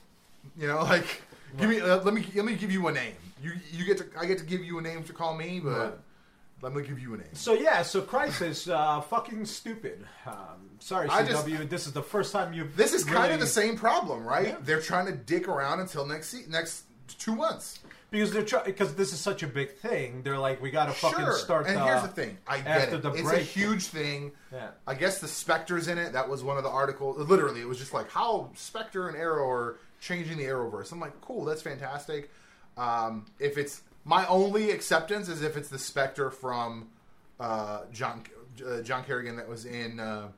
You 0.58 0.68
know, 0.68 0.82
like 0.84 1.22
give 1.58 1.70
me. 1.70 1.80
Uh, 1.82 1.98
let 2.04 2.13
me. 2.13 2.25
Let 2.36 2.46
me 2.46 2.56
give 2.56 2.72
you 2.72 2.88
a 2.88 2.92
name. 2.92 3.13
You. 3.42 3.51
You 3.72 3.86
get 3.86 3.98
to. 4.00 4.06
I 4.18 4.25
get 4.25 4.38
to 4.39 4.46
give 4.46 4.63
you 4.63 4.78
a 4.80 4.82
name 4.82 5.04
to 5.04 5.13
call 5.13 5.36
me, 5.36 5.60
but 5.60 5.70
Right. 5.72 5.94
Let 6.62 6.74
me 6.74 6.84
give 6.84 7.00
you 7.00 7.13
an 7.13 7.24
a. 7.32 7.36
So 7.36 7.54
yeah, 7.54 7.82
so 7.82 8.01
Crisis, 8.01 8.68
uh, 8.68 9.01
fucking 9.01 9.46
stupid. 9.46 10.06
Um, 10.25 10.70
sorry, 10.80 11.08
I 11.10 11.24
CW. 11.24 11.58
just- 11.58 11.70
this 11.70 11.88
is 11.88 11.94
the 11.94 12.04
first 12.04 12.32
time 12.34 12.54
you've. 12.54 12.75
This 12.75 12.94
is 12.94 13.04
kind 13.04 13.32
of 13.34 13.39
the 13.39 13.48
same 13.48 13.75
problem, 13.78 14.25
right? 14.25 14.48
Yeah. 14.50 14.56
They're 14.62 14.82
trying 14.82 15.06
to 15.08 15.13
dick 15.13 15.48
around 15.48 15.80
until 15.80 16.06
next 16.06 16.30
se- 16.30 16.45
next 16.50 16.84
two 17.17 17.36
months. 17.36 17.80
because 18.12 18.32
they're 18.32 18.43
trying 18.43 18.65
because 18.65 18.95
this 18.95 19.13
is 19.13 19.19
such 19.19 19.41
a 19.43 19.48
big 19.48 19.76
thing. 19.78 20.22
They're 20.24 20.38
like, 20.38 20.62
we 20.62 20.72
got 20.72 20.86
to 20.88 20.91
fucking 20.91 21.26
sure. 21.26 21.34
start. 21.38 21.67
and 21.67 21.78
uh, 21.78 21.86
here's 21.86 22.02
the 22.02 22.08
thing, 22.08 22.38
I 22.48 22.60
get 22.60 22.91
it. 22.93 23.02
the 23.02 23.12
it's 23.13 23.32
a 23.32 23.38
huge 23.39 23.86
thing. 23.86 24.32
Yeah. 24.52 24.69
I 24.86 24.95
guess 24.95 25.19
the 25.19 25.28
Spectre's 25.28 25.88
in 25.88 25.98
it. 25.98 26.13
That 26.13 26.28
was 26.28 26.43
one 26.43 26.58
of 26.58 26.63
the 26.63 26.69
articles. 26.69 27.17
Literally, 27.17 27.62
it 27.62 27.67
was 27.67 27.78
just 27.80 27.93
like 27.93 28.10
how 28.12 28.50
Spectre 28.56 29.08
and 29.08 29.17
Arrow 29.17 29.50
are 29.50 29.78
changing 30.02 30.38
the 30.38 30.43
Arrowverse. 30.45 30.91
I'm 30.91 31.00
like, 31.00 31.19
cool, 31.22 31.45
that's 31.45 31.62
fantastic. 31.62 32.32
Um, 32.78 33.26
if 33.39 33.58
it's 33.58 33.82
my 34.10 34.26
only 34.28 34.72
acceptance 34.72 35.30
is 35.30 35.41
if 35.43 35.56
it's 35.56 35.69
the 35.69 35.78
Spectre 35.80 36.32
from 36.32 36.89
uh, 37.39 37.82
John 37.93 38.24
uh, 38.65 38.82
John 38.82 39.04
Corrigan 39.04 39.36
that 39.38 39.48
was 39.48 39.65
in 39.65 40.00
uh, 40.00 40.30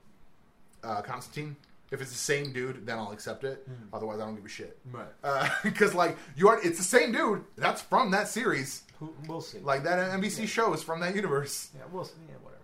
uh, 0.83 1.01
Constantine. 1.01 1.55
If 1.89 1.99
it's 2.01 2.11
the 2.11 2.17
same 2.17 2.53
dude, 2.53 2.85
then 2.85 2.97
I'll 2.97 3.11
accept 3.11 3.43
it. 3.43 3.63
Hmm. 3.67 3.93
Otherwise, 3.95 4.19
I 4.21 4.25
don't 4.25 4.35
give 4.35 4.45
a 4.45 4.49
shit. 4.49 4.77
Right. 4.91 5.51
Because 5.63 5.93
like 5.93 6.17
you 6.35 6.47
are, 6.49 6.57
it's 6.63 6.77
the 6.77 6.83
same 6.97 7.11
dude. 7.11 7.43
That's 7.57 7.81
from 7.81 8.11
that 8.11 8.27
series. 8.27 8.83
We'll 9.27 9.41
see. 9.41 9.59
Like 9.59 9.83
that 9.83 9.97
NBC 10.19 10.47
show 10.47 10.73
is 10.73 10.83
from 10.83 10.99
that 11.01 11.15
universe. 11.15 11.69
yeah, 11.75 11.83
we'll 11.91 12.05
see. 12.05 12.13
Yeah, 12.29 12.35
whatever. 12.43 12.63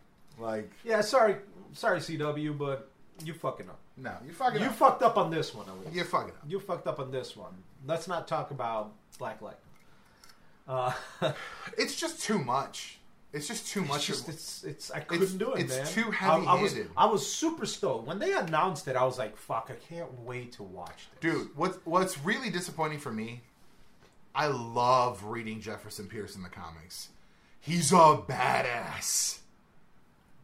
Like 0.51 0.71
Yeah, 0.85 1.01
sorry, 1.01 1.35
sorry, 1.73 1.99
CW, 1.99 2.57
but 2.57 2.89
you 3.25 3.33
fucking 3.33 3.67
up. 3.69 3.79
no, 3.97 4.13
you 4.25 4.31
fucking 4.33 4.61
You 4.61 4.67
up. 4.67 4.75
fucked 4.75 5.01
up 5.03 5.17
on 5.17 5.31
this 5.31 5.53
one. 5.55 5.67
At 5.67 5.77
least. 5.79 5.93
you 5.95 6.03
fucking 6.03 6.29
up. 6.31 6.43
You 6.47 6.59
fucked 6.59 6.87
up 6.87 6.99
on 6.99 7.11
this 7.11 7.35
one. 7.35 7.53
Let's 7.85 8.07
not 8.07 8.27
talk 8.27 8.51
about 8.51 8.91
Black 9.19 9.41
Lightning. 9.41 9.66
Uh, 10.67 10.91
It's 11.77 11.95
just 11.95 12.23
too 12.23 12.39
much. 12.39 12.99
It's 13.33 13.47
just 13.47 13.67
too 13.67 13.81
it's 13.81 13.89
much. 13.89 14.07
just 14.07 14.27
of- 14.27 14.33
it's 14.33 14.63
it's 14.63 14.89
I 14.91 15.01
couldn't 15.01 15.37
do 15.37 15.53
it, 15.53 15.61
it's 15.65 15.75
man. 15.77 15.85
too 15.87 16.13
I, 16.21 16.37
I 16.37 16.61
was. 16.61 16.75
I 16.95 17.05
was 17.05 17.29
super 17.31 17.65
stoked 17.65 18.07
when 18.07 18.19
they 18.19 18.33
announced 18.33 18.87
it. 18.87 18.95
I 18.95 19.03
was 19.03 19.17
like, 19.19 19.35
"Fuck! 19.37 19.69
I 19.69 19.75
can't 19.93 20.11
wait 20.21 20.53
to 20.53 20.63
watch 20.63 21.07
this." 21.11 21.19
Dude, 21.33 21.55
what 21.55 21.85
what's 21.85 22.17
really 22.23 22.49
disappointing 22.49 22.99
for 22.99 23.11
me? 23.11 23.41
I 24.33 24.47
love 24.47 25.23
reading 25.25 25.59
Jefferson 25.61 26.07
Pierce 26.07 26.35
in 26.35 26.41
the 26.43 26.49
comics. 26.49 27.09
He's 27.59 27.91
a 27.91 27.95
badass, 28.27 29.39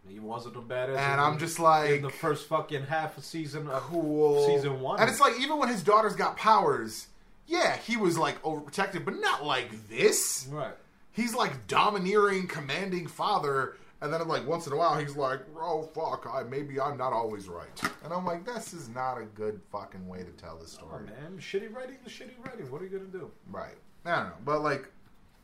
he 0.07 0.19
wasn't 0.19 0.57
a 0.57 0.61
badass. 0.61 0.97
and 0.97 1.21
I'm 1.21 1.39
just 1.39 1.57
in 1.59 1.63
like 1.63 2.01
the 2.01 2.09
first 2.09 2.47
fucking 2.47 2.83
half 2.83 3.17
of 3.17 3.23
season 3.23 3.69
of 3.69 3.81
cool. 3.83 4.45
season 4.45 4.81
one. 4.81 4.99
and 4.99 5.09
it's 5.09 5.21
like 5.21 5.39
even 5.39 5.57
when 5.57 5.69
his 5.69 5.83
daughters 5.83 6.15
got 6.15 6.35
powers, 6.35 7.07
yeah, 7.47 7.77
he 7.77 7.97
was 7.97 8.17
like 8.17 8.41
overprotected, 8.43 9.05
but 9.05 9.15
not 9.19 9.43
like 9.45 9.89
this. 9.89 10.47
right. 10.51 10.73
He's 11.11 11.35
like 11.35 11.67
domineering, 11.67 12.47
commanding 12.47 13.05
father, 13.07 13.77
and 14.01 14.11
then 14.11 14.27
like 14.27 14.47
once 14.47 14.65
in 14.65 14.73
a 14.73 14.75
while 14.75 14.97
he's 14.97 15.15
like, 15.15 15.41
"Oh 15.55 15.83
fuck, 15.93 16.27
I 16.31 16.41
maybe 16.43 16.79
I'm 16.79 16.97
not 16.97 17.13
always 17.13 17.47
right," 17.47 17.67
and 18.03 18.11
I'm 18.11 18.25
like, 18.25 18.45
"This 18.45 18.73
is 18.73 18.89
not 18.89 19.19
a 19.19 19.25
good 19.25 19.61
fucking 19.71 20.07
way 20.07 20.19
to 20.23 20.31
tell 20.31 20.55
the 20.57 20.63
Oh, 20.63 20.67
story." 20.67 21.03
man, 21.05 21.37
shitty 21.39 21.71
writing 21.73 21.97
is 22.05 22.11
shitty 22.11 22.43
writing. 22.45 22.71
What 22.71 22.81
are 22.81 22.85
you 22.85 22.97
gonna 22.97 23.11
do? 23.11 23.29
Right? 23.49 23.75
I 24.05 24.15
don't 24.15 24.25
know, 24.29 24.33
but 24.43 24.61
like, 24.63 24.89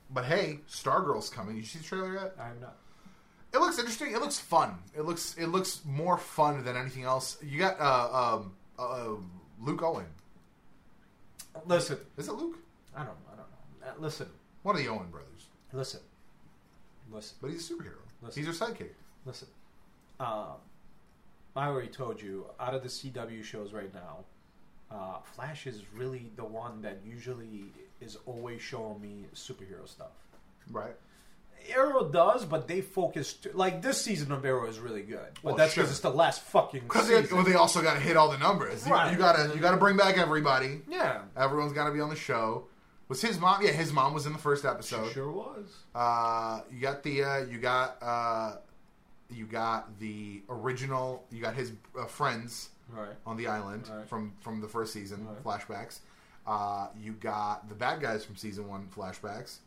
but 0.09 0.25
hey, 0.25 0.59
Stargirl's 0.67 1.29
coming. 1.29 1.55
You 1.55 1.63
see 1.63 1.77
the 1.79 1.85
trailer 1.85 2.13
yet? 2.15 2.33
I'm 2.39 2.59
not. 2.59 2.77
It 3.53 3.59
looks 3.59 3.77
interesting. 3.79 4.11
It 4.13 4.21
looks 4.21 4.39
fun. 4.39 4.75
It 4.97 5.05
looks 5.05 5.35
it 5.37 5.47
looks 5.47 5.81
more 5.85 6.17
fun 6.17 6.63
than 6.63 6.75
anything 6.75 7.03
else. 7.03 7.37
You 7.43 7.59
got 7.59 7.79
uh, 7.79 8.37
um, 8.39 8.53
uh, 8.79 9.09
Luke 9.59 9.83
Owen. 9.83 10.05
Listen, 11.67 11.97
Is 12.17 12.27
it 12.27 12.33
Luke? 12.33 12.57
I 12.95 13.03
don't. 13.03 13.17
I 13.31 13.35
don't 13.35 13.37
know. 13.37 13.87
Uh, 13.87 13.93
Listen, 14.01 14.27
One 14.63 14.75
of 14.75 14.81
the 14.81 14.87
Owen 14.89 15.09
brothers, 15.09 15.47
listen, 15.73 15.99
listen. 17.11 17.37
but 17.41 17.51
he's 17.51 17.69
a 17.69 17.73
superhero. 17.73 17.93
Listen. 18.21 18.43
He's 18.45 18.59
their 18.59 18.67
sidekick. 18.67 18.89
Listen, 19.25 19.47
um, 20.19 20.55
I 21.55 21.67
already 21.67 21.87
told 21.89 22.21
you 22.21 22.45
out 22.59 22.73
of 22.73 22.83
the 22.83 22.89
CW 22.89 23.43
shows 23.43 23.73
right 23.73 23.93
now, 23.93 24.25
uh, 24.91 25.19
Flash 25.35 25.67
is 25.67 25.83
really 25.93 26.31
the 26.35 26.43
one 26.45 26.81
that 26.81 26.99
usually 27.05 27.71
is 28.01 28.17
always 28.25 28.61
showing 28.61 28.99
me 29.01 29.25
superhero 29.35 29.87
stuff. 29.87 30.11
Right. 30.71 30.95
Arrow 31.69 32.09
does, 32.09 32.45
but 32.45 32.67
they 32.67 32.81
focus 32.81 33.33
t- 33.33 33.49
like 33.53 33.81
this 33.81 34.01
season 34.01 34.31
of 34.31 34.43
Arrow 34.45 34.67
is 34.67 34.79
really 34.79 35.01
good, 35.03 35.27
but 35.35 35.43
Well, 35.43 35.55
that's 35.55 35.73
sure. 35.73 35.83
because 35.83 35.91
it's 35.91 35.99
the 36.01 36.09
last 36.09 36.41
fucking 36.41 36.81
Because 36.81 37.07
they, 37.07 37.21
well, 37.33 37.43
they 37.43 37.53
also 37.55 37.81
got 37.81 37.93
to 37.95 37.99
hit 37.99 38.17
all 38.17 38.29
the 38.29 38.37
numbers. 38.37 38.85
You- 38.85 38.93
Right. 38.93 39.11
You, 39.11 39.17
gotta 39.17 39.53
you 39.53 39.59
gotta 39.61 39.77
bring 39.77 39.97
back 39.97 40.17
everybody. 40.17 40.81
yeah, 40.87 41.21
Everyone's 41.37 41.73
got 41.73 41.85
to 41.87 41.91
be 41.93 41.99
on 42.01 42.09
the 42.09 42.15
show. 42.15 42.67
Was 43.07 43.21
his 43.21 43.39
mom? 43.39 43.63
Yeah, 43.63 43.71
his 43.71 43.91
mom 43.91 44.13
was 44.13 44.25
in 44.27 44.33
the 44.33 44.39
first 44.39 44.61
she 44.63 44.67
episode. 44.67 45.11
sure 45.11 45.31
was. 45.31 45.65
Uh, 45.95 46.61
you 46.71 46.79
got 46.79 47.01
the 47.03 47.23
uh, 47.23 47.37
you 47.45 47.57
got 47.57 47.97
uh, 48.01 48.55
you 49.31 49.45
got 49.45 49.99
the 49.99 50.43
original. 50.49 51.25
You 51.31 51.41
got 51.41 51.55
his 51.55 51.71
uh, 51.99 52.05
friends 52.05 52.69
Right. 52.91 53.15
on 53.25 53.37
the 53.37 53.47
island 53.47 53.87
Right. 53.91 54.07
from 54.07 54.33
from 54.41 54.61
the 54.61 54.67
first 54.67 54.93
season 54.93 55.27
Right. 55.27 55.43
flashbacks. 55.43 55.99
Uh, 56.47 56.87
you 56.99 57.13
got 57.13 57.67
the 57.69 57.75
bad 57.75 57.99
guys 58.01 58.23
from 58.25 58.35
season 58.35 58.67
one 58.67 58.87
flashbacks. 58.95 59.57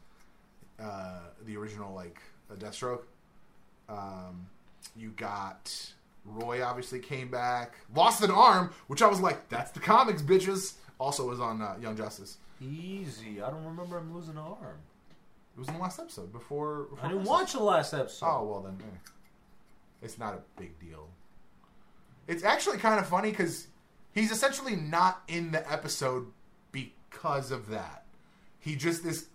Uh, 0.83 1.21
the 1.45 1.57
original 1.57 1.95
like 1.95 2.21
uh, 2.51 2.55
Deathstroke. 2.55 3.03
Um, 3.88 4.47
you 4.97 5.11
got 5.11 5.92
Roy 6.25 6.62
obviously 6.64 6.99
came 6.99 7.31
back, 7.31 7.75
lost 7.95 8.23
an 8.23 8.31
arm, 8.31 8.73
which 8.87 9.03
I 9.03 9.07
was 9.07 9.21
like, 9.21 9.49
that's 9.49 9.71
the 9.71 9.81
comics, 9.81 10.23
bitches. 10.23 10.75
Also 10.99 11.29
was 11.29 11.40
on 11.40 11.61
uh, 11.61 11.75
Young 11.81 11.97
Justice. 11.97 12.38
Easy. 12.61 13.42
I 13.42 13.51
don't 13.51 13.64
remember 13.64 13.99
him 13.99 14.14
losing 14.14 14.37
an 14.37 14.38
arm. 14.38 14.79
It 15.57 15.59
was 15.59 15.68
in 15.68 15.75
the 15.75 15.81
last 15.81 15.99
episode 15.99 16.33
before. 16.33 16.85
before 16.85 17.05
I 17.05 17.09
didn't 17.12 17.25
watch 17.25 17.53
the 17.53 17.62
last 17.62 17.92
episode. 17.92 18.27
Oh 18.27 18.45
well, 18.45 18.61
then 18.61 18.79
eh. 18.81 19.11
it's 20.01 20.18
not 20.18 20.35
a 20.35 20.61
big 20.61 20.79
deal. 20.79 21.09
It's 22.29 22.45
actually 22.45 22.79
kind 22.79 23.01
of 23.01 23.07
funny 23.07 23.31
because 23.31 23.66
he's 24.12 24.31
essentially 24.31 24.77
not 24.77 25.23
in 25.29 25.51
the 25.51 25.71
episode 25.71 26.27
because 26.71 27.51
of 27.51 27.68
that. 27.68 28.05
He 28.61 28.77
just 28.77 29.05
is. 29.05 29.27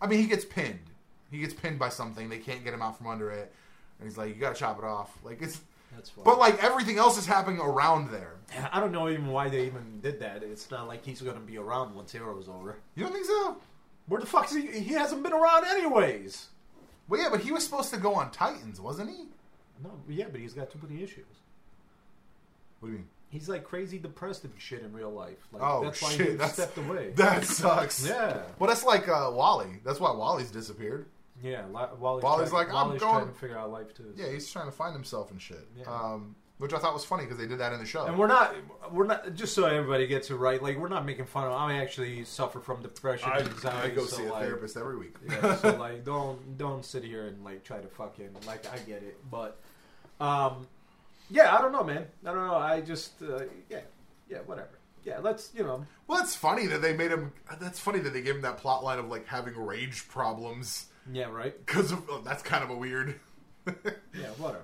I 0.00 0.06
mean, 0.06 0.20
he 0.20 0.26
gets 0.26 0.44
pinned. 0.44 0.90
He 1.34 1.40
gets 1.40 1.52
pinned 1.54 1.78
by 1.78 1.88
something. 1.88 2.28
They 2.28 2.38
can't 2.38 2.62
get 2.62 2.72
him 2.72 2.80
out 2.82 2.96
from 2.96 3.08
under 3.08 3.30
it, 3.30 3.52
and 3.98 4.08
he's 4.08 4.16
like, 4.16 4.28
"You 4.34 4.40
gotta 4.40 4.54
chop 4.54 4.78
it 4.78 4.84
off." 4.84 5.16
Like 5.24 5.42
it's, 5.42 5.60
That's 5.94 6.10
fine. 6.10 6.24
but 6.24 6.38
like 6.38 6.62
everything 6.62 6.96
else 6.98 7.18
is 7.18 7.26
happening 7.26 7.60
around 7.60 8.10
there. 8.10 8.34
I 8.72 8.78
don't 8.78 8.92
know 8.92 9.08
even 9.08 9.28
why 9.28 9.48
they 9.48 9.66
even 9.66 10.00
did 10.00 10.20
that. 10.20 10.42
It's 10.44 10.70
not 10.70 10.86
like 10.86 11.04
he's 11.04 11.20
going 11.20 11.34
to 11.34 11.42
be 11.42 11.58
around 11.58 11.94
once 11.94 12.14
Arrow's 12.14 12.48
over. 12.48 12.76
You 12.94 13.04
don't 13.04 13.12
think 13.12 13.26
so? 13.26 13.56
Where 14.06 14.20
the 14.20 14.26
fuck 14.26 14.46
is 14.46 14.56
he? 14.56 14.66
He 14.80 14.94
hasn't 14.94 15.22
been 15.22 15.32
around 15.32 15.64
anyways. 15.64 16.48
Well, 17.08 17.20
yeah, 17.20 17.28
but 17.30 17.40
he 17.40 17.50
was 17.52 17.64
supposed 17.64 17.92
to 17.92 17.98
go 17.98 18.14
on 18.14 18.30
Titans, 18.30 18.80
wasn't 18.80 19.10
he? 19.10 19.24
No, 19.82 19.90
yeah, 20.08 20.26
but 20.30 20.40
he's 20.40 20.52
got 20.52 20.70
too 20.70 20.78
many 20.88 21.02
issues. 21.02 21.26
What 22.80 22.88
do 22.88 22.92
you 22.92 22.98
mean? 22.98 23.08
He's 23.30 23.48
like 23.48 23.64
crazy 23.64 23.98
depressed 23.98 24.44
and 24.44 24.52
shit 24.58 24.82
in 24.82 24.92
real 24.92 25.10
life. 25.10 25.38
Like, 25.52 25.62
Oh 25.64 25.82
that's 25.82 26.00
why 26.00 26.10
shit! 26.12 26.28
he 26.28 26.34
that's, 26.34 26.52
stepped 26.52 26.78
away. 26.78 27.12
That 27.16 27.44
sucks. 27.44 28.06
yeah, 28.06 28.42
Well, 28.58 28.68
that's 28.68 28.84
like 28.84 29.08
uh, 29.08 29.30
Wally. 29.32 29.80
That's 29.84 29.98
why 29.98 30.12
Wally's 30.12 30.52
disappeared. 30.52 31.06
Yeah. 31.42 31.66
Li- 31.66 31.96
Wally's, 31.98 32.22
Wally's 32.22 32.50
trying, 32.50 32.66
like, 32.66 32.74
I'm 32.74 32.86
Wally's 32.88 33.00
going- 33.02 33.14
trying 33.16 33.28
to 33.28 33.38
figure 33.38 33.58
out 33.58 33.70
life 33.70 33.94
too. 33.94 34.12
Yeah, 34.16 34.30
he's 34.30 34.50
trying 34.50 34.66
to 34.66 34.72
find 34.72 34.94
himself 34.94 35.30
and 35.30 35.40
shit. 35.40 35.66
Yeah. 35.76 35.84
Um, 35.86 36.36
which 36.58 36.72
I 36.72 36.78
thought 36.78 36.94
was 36.94 37.04
funny 37.04 37.24
because 37.24 37.36
they 37.36 37.48
did 37.48 37.58
that 37.58 37.72
in 37.72 37.80
the 37.80 37.84
show. 37.84 38.06
And 38.06 38.16
we're 38.16 38.28
not, 38.28 38.54
we're 38.92 39.06
not. 39.06 39.34
Just 39.34 39.54
so 39.54 39.64
everybody 39.66 40.06
gets 40.06 40.30
it 40.30 40.36
right, 40.36 40.62
like 40.62 40.78
we're 40.78 40.88
not 40.88 41.04
making 41.04 41.24
fun 41.26 41.46
of. 41.46 41.52
I 41.52 41.74
actually 41.78 42.24
suffer 42.24 42.60
from 42.60 42.80
depression, 42.80 43.28
I, 43.32 43.40
anxiety. 43.40 43.90
I 43.92 43.94
go 43.94 44.04
so 44.04 44.18
see 44.18 44.26
a 44.26 44.30
therapist 44.30 44.76
every 44.76 44.96
week. 44.96 45.16
yeah, 45.28 45.56
so 45.56 45.70
like 45.78 46.04
don't 46.04 46.56
don't 46.56 46.84
sit 46.84 47.02
here 47.02 47.26
and 47.26 47.44
like 47.44 47.64
try 47.64 47.78
to 47.80 47.88
fucking 47.88 48.30
like 48.46 48.64
I 48.72 48.78
get 48.78 49.02
it, 49.02 49.18
but 49.28 49.58
um, 50.20 50.68
yeah, 51.28 51.54
I 51.56 51.60
don't 51.60 51.72
know, 51.72 51.82
man. 51.82 52.06
I 52.24 52.32
don't 52.32 52.46
know. 52.46 52.54
I 52.54 52.80
just 52.80 53.20
uh, 53.20 53.42
yeah, 53.68 53.80
yeah, 54.30 54.38
whatever. 54.46 54.78
Yeah, 55.04 55.18
let's 55.18 55.50
you 55.56 55.64
know. 55.64 55.84
well, 56.06 56.22
it's 56.22 56.36
funny 56.36 56.66
that 56.68 56.80
they 56.80 56.96
made 56.96 57.10
him. 57.10 57.32
That's 57.60 57.80
funny 57.80 57.98
that 57.98 58.12
they 58.12 58.22
gave 58.22 58.36
him 58.36 58.42
that 58.42 58.58
plot 58.58 58.84
line 58.84 59.00
of 59.00 59.06
like 59.08 59.26
having 59.26 59.56
rage 59.58 60.06
problems 60.08 60.86
Yeah, 61.12 61.30
right. 61.30 61.54
because 61.64 61.92
oh, 61.92 62.22
that's 62.24 62.42
kind 62.42 62.64
of 62.64 62.70
a 62.70 62.76
weird. 62.76 63.18
Yeah, 63.66 64.26
whatever. 64.38 64.62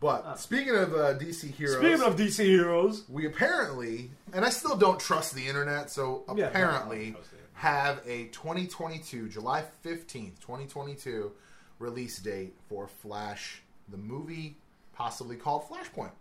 but 0.00 0.38
speaking 0.38 0.74
of 0.76 0.94
uh, 0.94 1.14
DC 1.18 1.50
heroes, 1.50 1.78
Speaking 1.78 2.02
of 2.02 2.16
DC 2.16 2.44
heroes, 2.44 3.02
we 3.08 3.26
apparently, 3.26 4.10
and 4.32 4.44
I 4.44 4.50
still 4.50 4.76
don't 4.76 5.00
trust 5.00 5.34
the 5.34 5.46
internet, 5.46 5.90
so 5.90 6.22
Yeah, 6.36 6.46
apparently 6.46 7.06
don't 7.06 7.14
trust 7.14 7.30
the 7.32 7.36
internet. 7.38 7.50
have 7.54 8.02
a 8.06 8.24
2022 8.28 9.28
July 9.28 9.64
15th, 9.84 10.38
2022 10.40 11.32
release 11.80 12.18
date 12.20 12.54
for 12.68 12.86
Flash, 12.86 13.62
the 13.88 13.96
movie, 13.98 14.56
possibly 14.94 15.34
called 15.36 15.64
Flashpoint. 15.68 16.12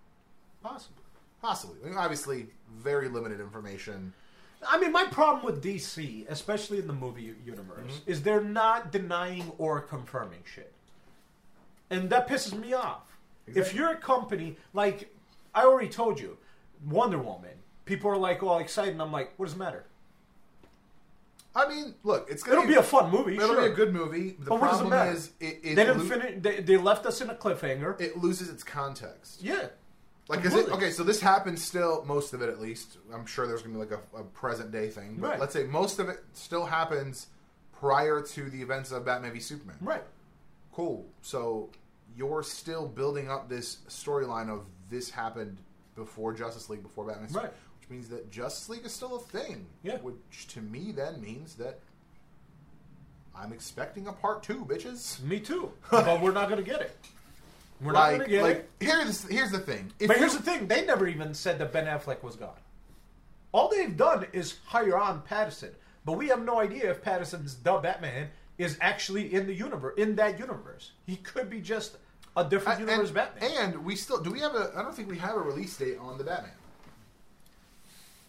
possible. 0.63 0.97
Possibly. 1.41 1.78
I 1.86 1.89
mean, 1.89 1.97
obviously, 1.97 2.47
very 2.75 3.08
limited 3.08 3.39
information. 3.39 4.13
I 4.69 4.80
mean, 4.80 4.91
my 4.91 5.06
problem 5.06 5.45
with 5.45 5.63
DC, 5.63 6.25
especially 6.30 6.80
in 6.80 6.88
the 6.88 6.93
movie 6.93 7.34
universe, 7.45 7.93
mm-hmm. 7.93 8.12
is 8.12 8.21
they're 8.21 8.43
not 8.43 8.91
denying 8.91 9.51
or 9.58 9.82
confirming 9.82 10.43
shit, 10.45 10.73
and 11.89 12.10
that 12.10 12.28
pisses 12.28 12.58
me 12.58 12.73
off. 12.73 13.04
If 13.47 13.75
you're 13.75 13.91
a 13.91 13.97
company 13.97 14.58
like 14.73 15.13
I 15.54 15.63
already 15.63 15.89
told 15.89 16.19
you, 16.19 16.38
Wonder 16.86 17.17
Woman, 17.19 17.51
people 17.86 18.10
are 18.12 18.17
like 18.17 18.43
all 18.43 18.60
excited, 18.60 18.93
and 18.93 19.01
I'm 19.01 19.12
like, 19.12 19.34
what 19.38 19.45
does 19.45 19.56
it 19.56 19.60
matter? 19.60 19.86
I 21.56 21.69
mean, 21.69 21.95
look, 22.04 22.28
it's 22.30 22.43
gonna 22.43 22.58
It'll 22.58 22.67
be 22.67 22.75
a 22.75 22.84
fun 22.84 23.10
movie. 23.10 23.36
it'll 23.36 23.47
sure. 23.54 23.62
be 23.62 23.67
a 23.71 23.73
good 23.73 23.93
movie. 23.93 24.32
The 24.32 24.49
But 24.49 24.60
what 24.60 24.71
does 24.71 24.82
it 24.82 24.89
problem 24.89 24.89
matter? 24.89 25.12
is, 25.12 25.32
it, 25.39 25.60
it, 25.63 25.75
They 25.75 25.86
didn't 25.86 25.99
lo- 25.99 26.17
finish. 26.17 26.41
They, 26.41 26.60
they 26.62 26.78
left 26.78 27.06
us 27.06 27.21
in 27.21 27.30
a 27.30 27.36
cliffhanger. 27.36 27.99
it 28.01 28.17
loses 28.17 28.49
its 28.49 28.63
context. 28.63 29.41
yeah, 29.41 29.67
Like, 30.27 30.39
is 30.39 30.45
it 30.53 30.65
Completely. 30.65 30.73
okay? 30.73 30.91
So 30.91 31.03
this 31.03 31.21
happens 31.21 31.63
still, 31.63 32.03
most 32.05 32.33
of 32.33 32.41
it 32.41 32.49
at 32.49 32.59
least. 32.59 32.97
I'm 33.13 33.25
sure 33.27 33.45
there's 33.47 33.61
gonna 33.61 33.75
be 33.75 33.79
like 33.79 33.91
a, 33.91 34.17
a 34.19 34.23
present 34.23 34.71
day 34.71 34.89
thing, 34.89 35.17
but 35.19 35.29
Right. 35.31 35.39
let's 35.39 35.53
say 35.53 35.65
most 35.65 35.99
of 35.99 36.09
it 36.09 36.23
still 36.33 36.65
happens 36.65 37.27
prior 37.71 38.21
to 38.21 38.49
the 38.49 38.61
events 38.61 38.91
of 38.91 39.05
Batman 39.05 39.33
v 39.33 39.39
Superman. 39.39 39.77
right. 39.81 40.03
Cool. 40.73 41.05
So 41.21 41.69
you're 42.17 42.43
still 42.43 42.88
building 42.88 43.29
up 43.29 43.47
this 43.49 43.77
storyline 43.88 44.49
of 44.49 44.65
this 44.89 45.09
happened 45.11 45.59
before 45.95 46.33
Justice 46.33 46.69
League, 46.69 46.83
before 46.83 47.05
Batman, 47.05 47.31
Right. 47.31 47.53
which 47.79 47.89
means 47.89 48.09
that 48.09 48.29
Justice 48.31 48.67
League 48.67 48.85
is 48.85 48.91
still 48.93 49.15
a 49.15 49.19
thing. 49.19 49.67
Yeah. 49.83 49.97
Which 49.99 50.47
to 50.49 50.61
me 50.61 50.91
then 50.91 51.21
means 51.21 51.55
that 51.55 51.79
I'm 53.35 53.51
expecting 53.53 54.07
a 54.07 54.13
part 54.13 54.43
two, 54.43 54.65
bitches. 54.65 55.21
Me 55.21 55.39
too. 55.39 55.71
but 55.91 56.21
we're 56.21 56.31
not 56.31 56.49
gonna 56.49 56.61
get 56.63 56.81
it. 56.81 56.97
We're 57.81 57.91
not 57.91 57.99
like, 58.11 58.17
gonna 58.19 58.29
get 58.29 58.43
like 58.43 58.57
it. 58.57 58.69
here's 58.79 59.23
here's 59.23 59.51
the 59.51 59.59
thing. 59.59 59.91
If 59.99 60.07
But 60.07 60.15
you- 60.17 60.21
here's 60.21 60.38
the 60.38 60.43
thing: 60.43 60.67
they 60.67 60.85
never 60.85 61.07
even 61.07 61.33
said 61.33 61.59
that 61.59 61.73
Ben 61.73 61.85
Affleck 61.85 62.23
was 62.23 62.35
gone. 62.35 62.57
All 63.51 63.69
they've 63.69 63.95
done 63.95 64.27
is 64.33 64.57
hire 64.65 64.97
on 64.97 65.21
Pattinson, 65.23 65.71
but 66.05 66.13
we 66.13 66.27
have 66.29 66.43
no 66.43 66.59
idea 66.59 66.89
if 66.91 67.01
Pattinson's 67.03 67.55
the 67.57 67.73
Batman 67.77 68.29
is 68.57 68.77
actually 68.81 69.33
in 69.33 69.45
the 69.47 69.53
universe 69.53 69.95
in 69.97 70.15
that 70.15 70.39
universe. 70.39 70.91
He 71.05 71.17
could 71.17 71.49
be 71.49 71.59
just 71.61 71.97
a 72.38 72.43
different 72.45 72.79
and, 72.79 72.89
universe 72.89 73.11
Batman. 73.11 73.51
and 73.73 73.85
we 73.85 73.95
still 73.95 74.21
do 74.21 74.31
we 74.31 74.39
have 74.39 74.55
a? 74.55 74.71
I 74.75 74.81
don't 74.81 74.95
think 74.95 75.09
we 75.09 75.17
have 75.17 75.35
a 75.35 75.39
release 75.41 75.75
date 75.77 75.97
on 75.99 76.17
the 76.17 76.23
Batman. 76.23 76.51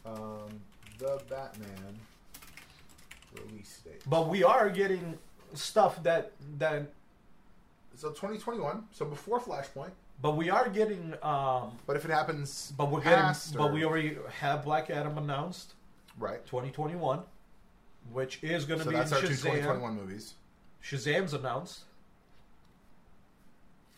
Um, 0.04 0.60
the 0.98 1.20
Batman 1.28 1.98
release 3.34 3.80
date. 3.84 4.02
but 4.06 4.28
we 4.28 4.42
are 4.44 4.70
getting 4.70 5.18
stuff 5.54 6.02
that 6.02 6.32
that. 6.58 6.90
So 7.96 8.08
2021. 8.10 8.84
So 8.92 9.04
before 9.06 9.40
Flashpoint. 9.40 9.90
But 10.22 10.36
we 10.36 10.48
are 10.50 10.68
getting. 10.68 11.14
Um, 11.22 11.78
But 11.86 11.96
if 11.96 12.04
it 12.04 12.10
happens, 12.10 12.72
but 12.76 12.90
we're 12.90 13.00
getting. 13.00 13.18
past 13.18 13.56
But 13.56 13.72
we 13.72 13.84
already 13.84 14.18
have 14.30 14.64
Black 14.64 14.88
Adam 14.90 15.18
announced, 15.18 15.74
right. 16.18 16.44
2021, 16.46 17.20
which 18.12 18.42
is 18.42 18.64
going 18.64 18.78
to 18.80 18.84
So 18.84 18.90
be 18.90 18.96
that's 18.96 19.10
in 19.10 19.16
our 19.16 19.20
two 19.22 19.28
2021 19.28 19.94
movies. 19.94 20.34
Shazam's 20.82 21.34
announced. 21.34 21.80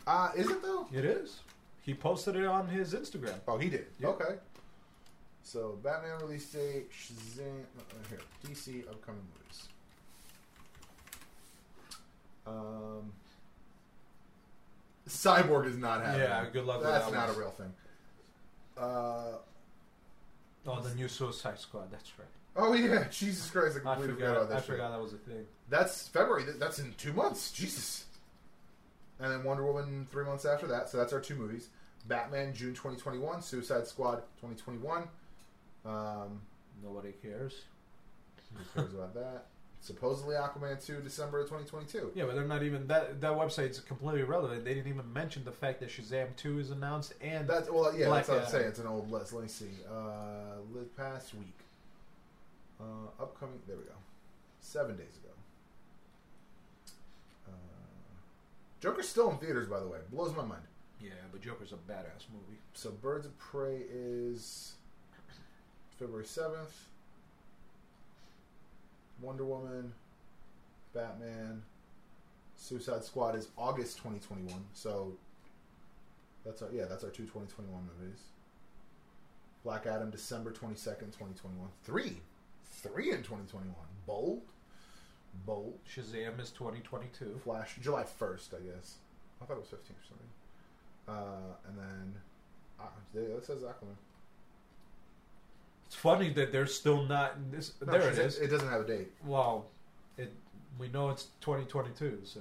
Uh, 0.06 0.30
is 0.36 0.48
it 0.50 0.62
though? 0.62 0.86
It 0.92 1.04
is. 1.04 1.40
He 1.82 1.94
posted 1.94 2.36
it 2.36 2.46
on 2.46 2.66
his 2.68 2.94
Instagram. 2.94 3.34
Oh, 3.46 3.58
he 3.58 3.68
did. 3.68 3.86
Yeah. 4.00 4.08
Okay. 4.08 4.36
So 5.42 5.78
Batman 5.82 6.18
release 6.20 6.46
date, 6.50 6.90
Shazam. 6.92 7.62
uh, 7.78 7.82
Here, 8.10 8.20
DC 8.44 8.88
upcoming 8.88 9.22
movies. 9.34 9.68
Um, 12.46 13.12
Cyborg 15.08 15.66
is 15.66 15.76
not 15.76 16.02
happening. 16.04 16.28
Yeah, 16.28 16.44
good 16.52 16.64
luck 16.64 16.78
with 16.78 16.86
that. 16.88 17.00
That's 17.00 17.12
not 17.12 17.26
one. 17.28 17.36
a 17.36 17.38
real 17.38 17.50
thing. 17.50 17.72
Uh, 18.76 19.38
Oh, 20.66 20.80
the 20.80 20.94
new 20.94 21.08
Suicide 21.08 21.58
Squad. 21.58 21.90
That's 21.90 22.12
right. 22.18 22.28
oh 22.56 22.74
yeah, 22.74 23.04
Jesus 23.10 23.48
Christ! 23.50 23.78
I 23.84 23.90
I 23.92 23.96
forgot 23.96 24.06
forgot. 24.14 24.36
about 24.36 24.48
that 24.50 24.58
I 24.58 24.60
forgot 24.60 24.90
that 24.90 25.00
was 25.00 25.14
a 25.14 25.16
thing. 25.16 25.46
That's 25.70 26.08
February. 26.08 26.44
That's 26.58 26.78
in 26.78 26.92
two 26.98 27.12
months. 27.14 27.52
Jesus. 27.52 28.04
And 29.20 29.32
then 29.32 29.44
Wonder 29.44 29.64
Woman 29.64 30.06
three 30.10 30.24
months 30.24 30.44
after 30.44 30.66
that. 30.66 30.88
So 30.90 30.98
that's 30.98 31.12
our 31.14 31.20
two 31.20 31.36
movies. 31.36 31.68
Batman 32.06 32.52
June 32.54 32.74
2021. 32.74 33.40
Suicide 33.40 33.86
Squad 33.86 34.16
2021. 34.42 35.04
Um, 35.86 36.40
Nobody 36.82 37.12
cares. 37.22 37.62
who 38.54 38.62
cares 38.80 38.92
about 38.94 39.14
that? 39.14 39.46
Supposedly 39.80 40.34
Aquaman 40.34 40.84
2 40.84 41.00
December 41.00 41.40
of 41.40 41.46
2022. 41.48 42.12
Yeah, 42.14 42.24
but 42.24 42.34
they're 42.34 42.44
not 42.44 42.62
even 42.62 42.86
that. 42.88 43.20
That 43.20 43.32
website's 43.32 43.78
completely 43.80 44.20
irrelevant. 44.22 44.64
They 44.64 44.74
didn't 44.74 44.88
even 44.92 45.10
mention 45.12 45.44
the 45.44 45.52
fact 45.52 45.80
that 45.80 45.88
Shazam 45.88 46.34
Two 46.36 46.58
is 46.58 46.70
announced 46.70 47.14
and 47.22 47.48
That's 47.48 47.70
well, 47.70 47.96
yeah. 47.96 48.06
Black 48.06 48.26
that's 48.26 48.28
what 48.28 48.44
I'm 48.44 48.50
saying. 48.50 48.66
It's 48.68 48.78
an 48.80 48.86
old 48.88 49.10
list. 49.10 49.32
Let 49.32 49.42
me 49.42 49.48
see. 49.48 49.70
Uh, 49.88 50.56
the 50.74 50.82
past 50.96 51.32
week, 51.34 51.58
uh, 52.80 53.22
upcoming. 53.22 53.60
There 53.66 53.76
we 53.76 53.84
go. 53.84 53.92
Seven 54.60 54.96
days 54.96 55.16
ago. 55.22 55.32
Uh, 57.46 57.52
Joker's 58.80 59.08
still 59.08 59.30
in 59.30 59.38
theaters, 59.38 59.68
by 59.68 59.80
the 59.80 59.86
way. 59.86 59.98
Blows 60.10 60.34
my 60.36 60.44
mind. 60.44 60.62
yeah, 61.00 61.10
but 61.32 61.40
Joker's 61.40 61.72
a 61.72 61.76
badass 61.76 62.26
movie. 62.32 62.58
So 62.74 62.90
Birds 62.90 63.26
of 63.26 63.38
Prey 63.38 63.82
is 63.90 64.72
February 65.98 66.26
seventh. 66.26 66.74
Wonder 69.20 69.44
Woman, 69.44 69.92
Batman, 70.94 71.62
Suicide 72.56 73.04
Squad 73.04 73.34
is 73.36 73.48
August 73.56 73.96
2021. 73.98 74.52
So 74.72 75.12
that's 76.44 76.62
our 76.62 76.68
yeah, 76.72 76.84
that's 76.84 77.04
our 77.04 77.10
two 77.10 77.24
2021 77.24 77.82
movies. 77.98 78.20
Black 79.64 79.86
Adam 79.86 80.10
December 80.10 80.50
22nd, 80.50 81.12
2021. 81.12 81.68
Three. 81.84 82.20
Three 82.64 83.10
in 83.10 83.18
2021. 83.18 83.74
Bold. 84.06 84.42
Bold. 85.46 85.78
Shazam 85.86 86.40
is 86.40 86.50
2022. 86.50 87.40
Flash 87.42 87.76
July 87.80 88.04
1st, 88.04 88.54
I 88.54 88.74
guess. 88.74 88.96
I 89.42 89.44
thought 89.44 89.56
it 89.56 89.60
was 89.60 89.68
15th 89.68 89.90
or 89.90 90.08
something. 90.08 90.28
Uh, 91.08 91.54
and 91.68 91.78
then 91.78 92.14
uh, 92.80 92.84
that 93.14 93.44
says 93.44 93.62
Aquaman. 93.62 93.96
It's 95.88 95.96
funny 95.96 96.30
that 96.34 96.52
they're 96.52 96.66
still 96.66 97.04
not. 97.06 97.34
In 97.36 97.50
this, 97.50 97.72
No, 97.84 97.92
there 97.92 98.10
it 98.10 98.18
is. 98.18 98.38
It 98.38 98.48
doesn't 98.48 98.68
have 98.68 98.82
a 98.82 98.86
date. 98.86 99.08
Well, 99.24 99.64
it 100.18 100.30
we 100.78 100.88
know 100.88 101.08
it's 101.08 101.28
2022, 101.40 102.20
so 102.24 102.40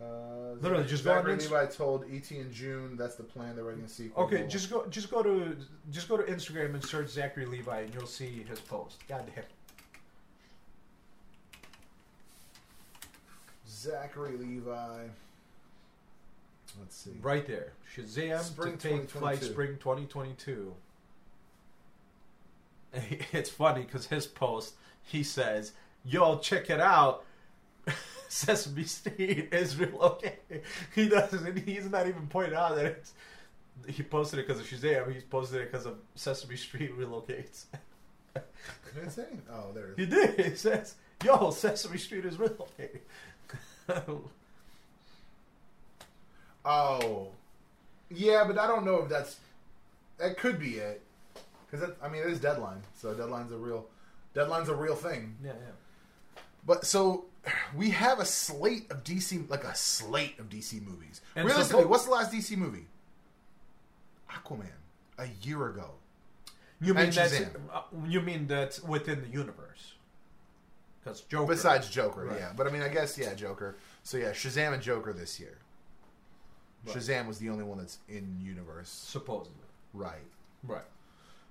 Uh, 0.00 0.52
Literally, 0.60 0.84
just 0.86 1.04
go 1.04 1.12
on 1.14 1.28
Inst- 1.28 1.50
Levi 1.50 1.66
told 1.66 2.04
ET 2.08 2.30
in 2.30 2.52
June. 2.52 2.96
That's 2.96 3.16
the 3.16 3.24
plan. 3.24 3.56
They're 3.56 3.64
writing 3.64 3.82
a 3.82 3.88
sequel. 3.88 4.22
okay. 4.24 4.46
Just 4.46 4.70
go, 4.70 4.86
just 4.86 5.10
go 5.10 5.24
to, 5.24 5.56
just 5.90 6.08
go 6.08 6.16
to 6.16 6.22
Instagram 6.22 6.74
and 6.74 6.84
search 6.84 7.08
Zachary 7.08 7.46
Levi, 7.46 7.80
and 7.80 7.92
you'll 7.92 8.06
see 8.06 8.44
his 8.48 8.60
post. 8.60 9.02
God 9.08 9.24
damn. 9.34 9.44
Zachary 13.68 14.36
Levi. 14.36 15.06
Let's 16.78 16.96
see. 16.96 17.16
Right 17.20 17.44
there, 17.46 17.72
Shazam 17.96 18.40
Spring 18.40 18.78
to 18.78 18.88
take 18.88 19.10
flight 19.10 19.42
spring 19.42 19.78
2022. 19.80 20.72
It's 23.32 23.50
funny 23.50 23.82
because 23.82 24.06
his 24.06 24.26
post, 24.26 24.74
he 25.02 25.22
says, 25.22 25.72
"Yo, 26.04 26.38
check 26.38 26.70
it 26.70 26.80
out." 26.80 27.24
Sesame 28.28 28.84
Street 28.84 29.48
is 29.52 29.74
relocating. 29.74 30.62
He 30.94 31.08
doesn't. 31.08 31.58
He's 31.58 31.90
not 31.90 32.06
even 32.08 32.26
pointing 32.28 32.56
out 32.56 32.76
that 32.76 32.86
it's. 32.86 33.12
He 33.86 34.02
posted 34.02 34.40
it 34.40 34.46
because 34.46 34.60
of 34.60 34.66
Shazam. 34.66 35.12
He's 35.12 35.22
posted 35.22 35.62
it 35.62 35.72
because 35.72 35.86
of 35.86 35.98
Sesame 36.14 36.56
Street 36.56 36.98
relocates. 36.98 37.64
Did 38.34 39.04
it 39.04 39.12
say? 39.12 39.26
Oh, 39.50 39.72
there 39.72 39.92
it 39.92 39.98
He 39.98 40.06
did. 40.06 40.38
It 40.38 40.58
says, 40.58 40.94
"Yo, 41.24 41.50
Sesame 41.50 41.98
Street 41.98 42.24
is 42.24 42.36
relocating." 42.36 43.00
Oh, 46.64 47.28
yeah, 48.10 48.44
but 48.46 48.58
I 48.58 48.66
don't 48.66 48.84
know 48.84 49.02
if 49.02 49.08
that's. 49.08 49.36
That 50.18 50.36
could 50.36 50.58
be 50.58 50.74
it, 50.74 51.00
because 51.70 51.90
I 52.02 52.08
mean 52.08 52.22
it 52.22 52.28
is 52.30 52.40
deadline, 52.40 52.82
so 52.96 53.14
deadline's 53.14 53.52
a 53.52 53.56
real, 53.56 53.86
deadline's 54.34 54.68
a 54.68 54.74
real 54.74 54.94
thing. 54.96 55.36
yeah, 55.44 55.52
yeah. 55.52 56.40
But 56.66 56.84
so 56.84 57.24
we 57.74 57.90
have 57.90 58.18
a 58.20 58.24
slate 58.24 58.90
of 58.90 59.02
DC, 59.04 59.48
like 59.48 59.64
a 59.64 59.74
slate 59.74 60.38
of 60.38 60.48
DC 60.48 60.82
movies. 60.86 61.20
And 61.34 61.46
Realistically, 61.46 61.84
suppo- 61.84 61.88
what's 61.88 62.04
the 62.04 62.10
last 62.10 62.32
DC 62.32 62.56
movie? 62.56 62.86
Aquaman, 64.30 64.66
a 65.18 65.26
year 65.42 65.68
ago. 65.68 65.90
You 66.80 66.94
mean 66.94 67.06
Shazam. 67.06 67.48
uh, 67.72 67.82
you 68.06 68.20
mean 68.20 68.46
that's 68.46 68.82
within 68.82 69.22
the 69.22 69.28
universe? 69.28 69.94
Because 71.02 71.22
Joker. 71.22 71.54
Besides 71.54 71.88
Joker, 71.88 72.24
Right. 72.26 72.38
yeah. 72.38 72.52
But 72.56 72.66
I 72.66 72.70
mean, 72.70 72.82
I 72.82 72.88
guess 72.88 73.16
yeah, 73.18 73.34
Joker. 73.34 73.76
So 74.02 74.16
yeah, 74.18 74.30
Shazam 74.32 74.74
and 74.74 74.82
Joker 74.82 75.12
this 75.12 75.40
year. 75.40 75.58
Right. 76.86 76.96
Shazam 76.96 77.26
was 77.26 77.38
the 77.38 77.48
only 77.48 77.64
one 77.64 77.78
that's 77.78 77.98
in 78.08 78.38
universe, 78.40 78.88
supposedly, 78.88 79.56
right? 79.92 80.14
right? 80.62 80.84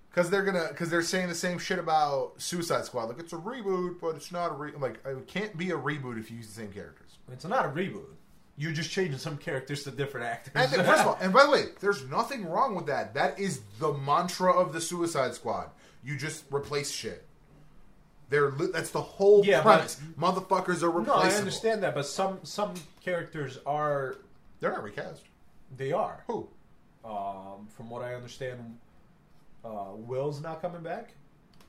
Because 0.10 0.30
they're 0.32 0.44
gonna, 0.44 0.68
because 0.70 0.90
they're 0.90 1.02
saying 1.04 1.28
the 1.30 1.36
same 1.36 1.60
shit 1.60 1.78
about 1.80 2.34
Suicide 2.42 2.86
Squad. 2.86 3.06
Like 3.06 3.20
it's 3.20 3.34
a 3.34 3.38
reboot, 3.38 4.00
but 4.02 4.16
it's 4.16 4.32
not 4.32 4.52
a 4.52 4.54
re. 4.56 4.72
I'm 4.74 4.82
like, 4.82 5.00
it 5.06 5.28
can't 5.28 5.56
be 5.58 5.70
a 5.72 5.78
reboot 5.78 6.20
if 6.20 6.32
you 6.32 6.38
use 6.38 6.48
the 6.48 6.54
same 6.62 6.72
characters. 6.72 7.18
It's 7.32 7.46
not 7.46 7.66
a 7.66 7.70
reboot. 7.70 8.06
You're 8.60 8.72
just 8.72 8.90
changing 8.90 9.20
some 9.20 9.38
characters 9.38 9.84
to 9.84 9.92
different 9.92 10.26
actors. 10.26 10.54
And 10.56 10.72
then, 10.72 10.84
first 10.86 11.02
of 11.02 11.08
all, 11.08 11.18
and 11.22 11.32
by 11.32 11.44
the 11.46 11.52
way, 11.52 11.66
there's 11.80 12.04
nothing 12.10 12.48
wrong 12.50 12.74
with 12.74 12.88
that. 12.88 13.14
That 13.14 13.40
is 13.40 13.62
the 13.80 13.94
mantra 13.94 14.52
of 14.52 14.74
the 14.74 14.82
Suicide 14.82 15.36
Squad. 15.36 15.70
You 16.04 16.18
just 16.18 16.46
replace 16.52 16.90
shit. 16.90 17.24
They're 18.30 18.50
li- 18.52 18.72
that's 18.74 18.90
the 18.90 19.02
whole 19.02 19.46
Yeah, 19.46 19.62
but- 19.64 19.76
premise. 19.76 20.02
Motherfuckers 20.20 20.82
are 20.82 20.90
replaceable. 20.90 21.06
no, 21.06 21.14
I 21.30 21.34
understand 21.34 21.84
that, 21.84 21.94
but 21.94 22.08
some 22.08 22.40
some 22.44 22.74
characters 23.04 23.60
are 23.68 24.16
They're 24.60 24.72
not 24.72 24.84
recast. 24.84 25.22
they 25.76 25.92
are. 25.92 26.24
Who? 26.26 26.50
Um, 27.06 27.68
from 27.76 27.90
what 27.92 28.02
I 28.02 28.16
understand, 28.16 28.80
uh, 29.64 29.94
Will's 29.96 30.42
not 30.42 30.62
coming 30.62 30.82
back. 30.82 31.14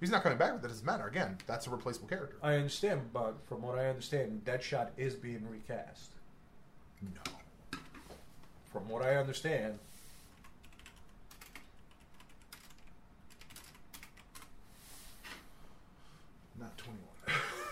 He's 0.01 0.11
not 0.11 0.23
coming 0.23 0.39
back, 0.39 0.53
but 0.53 0.63
that 0.63 0.69
doesn't 0.69 0.87
matter. 0.87 1.07
Again, 1.07 1.39
that's 1.47 1.67
a 1.67 1.71
replaceable 1.71 2.09
character. 2.09 2.37
I 2.43 2.55
understand, 2.55 3.13
but 3.13 3.37
from 3.49 3.63
what 3.63 3.79
I 3.79 3.89
understand, 3.89 4.43
Deadshot 4.45 4.91
is 4.97 5.15
being 5.15 5.45
recast. 5.49 6.11
No. 7.03 7.81
From 8.73 8.89
what 8.89 9.03
I 9.03 9.17
understand, 9.17 9.79
Not 16.59 16.77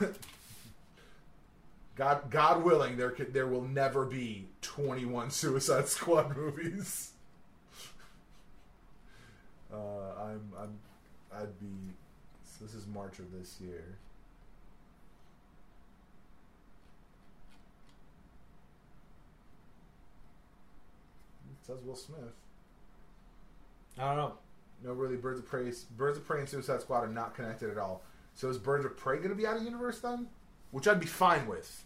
21. 0.00 0.14
God, 1.96 2.31
God 2.31 2.62
willing, 2.62 2.96
there 2.96 3.11
could, 3.11 3.33
there 3.33 3.46
will 3.46 3.62
never 3.62 4.05
be 4.05 4.46
21 4.62 5.31
Suicide 5.31 5.88
Squad 5.88 6.37
movies. 6.37 7.12
Uh, 9.76 10.22
I'm, 10.22 10.52
I'm, 10.58 10.78
I'd 11.34 11.58
be. 11.60 11.92
So 12.44 12.64
this 12.64 12.74
is 12.74 12.86
March 12.86 13.18
of 13.18 13.30
this 13.32 13.58
year. 13.60 13.98
It 21.50 21.66
says 21.66 21.76
Will 21.84 21.96
Smith. 21.96 22.18
I 23.98 24.08
don't 24.08 24.16
know. 24.16 24.32
No, 24.84 24.92
really, 24.92 25.16
Birds 25.16 25.40
of 25.40 25.46
Prey, 25.46 25.72
Birds 25.96 26.18
of 26.18 26.26
Prey 26.26 26.40
and 26.40 26.48
Suicide 26.48 26.80
Squad 26.80 27.00
are 27.00 27.08
not 27.08 27.34
connected 27.34 27.70
at 27.70 27.78
all. 27.78 28.02
So 28.34 28.48
is 28.48 28.58
Birds 28.58 28.84
of 28.84 28.96
Prey 28.96 29.16
going 29.16 29.30
to 29.30 29.34
be 29.34 29.46
out 29.46 29.56
of 29.56 29.62
universe 29.62 30.00
then? 30.00 30.28
Which 30.70 30.86
I'd 30.86 31.00
be 31.00 31.06
fine 31.06 31.46
with. 31.46 31.84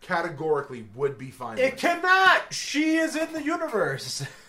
Categorically, 0.00 0.86
would 0.94 1.18
be 1.18 1.30
fine. 1.30 1.58
It 1.58 1.72
with. 1.72 1.80
cannot. 1.80 2.52
She 2.52 2.96
is 2.96 3.16
in 3.16 3.32
the 3.32 3.42
universe. 3.42 4.24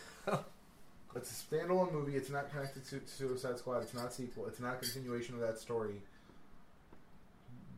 It's 1.16 1.32
a 1.32 1.56
standalone 1.56 1.92
movie. 1.92 2.16
It's 2.16 2.30
not 2.30 2.52
connected 2.52 2.86
to 2.90 3.02
Suicide 3.06 3.58
Squad. 3.58 3.80
It's 3.82 3.94
not 3.94 4.08
a 4.08 4.12
sequel. 4.12 4.46
It's 4.48 4.60
not 4.60 4.76
a 4.76 4.78
continuation 4.78 5.36
of 5.36 5.42
that 5.42 5.58
story. 5.60 5.96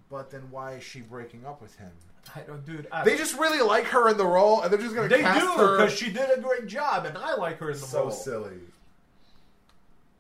But 0.10 0.30
then 0.30 0.42
why 0.52 0.74
is 0.74 0.84
she 0.84 1.00
breaking 1.00 1.46
up 1.46 1.62
with 1.62 1.76
him? 1.78 1.92
I 2.36 2.42
don't, 2.42 2.66
dude. 2.66 2.88
I, 2.92 3.04
They 3.04 3.18
just 3.18 3.40
really 3.40 3.62
like 3.62 3.86
her 3.86 4.10
in 4.10 4.18
the 4.18 4.26
role, 4.26 4.62
and 4.62 4.72
they're 4.72 4.80
just 4.80 4.94
going 4.94 5.10
to 5.10 5.16
they 5.16 5.22
cast 5.22 5.40
do 5.40 5.48
her. 5.54 5.78
because 5.78 5.98
she 5.98 6.12
did 6.12 6.30
a 6.38 6.40
great 6.42 6.68
job, 6.68 7.06
and 7.06 7.18
I 7.18 7.36
like 7.36 7.58
her 7.60 7.72
in 7.72 7.78
the 7.80 7.86
so 7.86 8.02
role. 8.04 8.12
So 8.12 8.24
silly. 8.24 8.58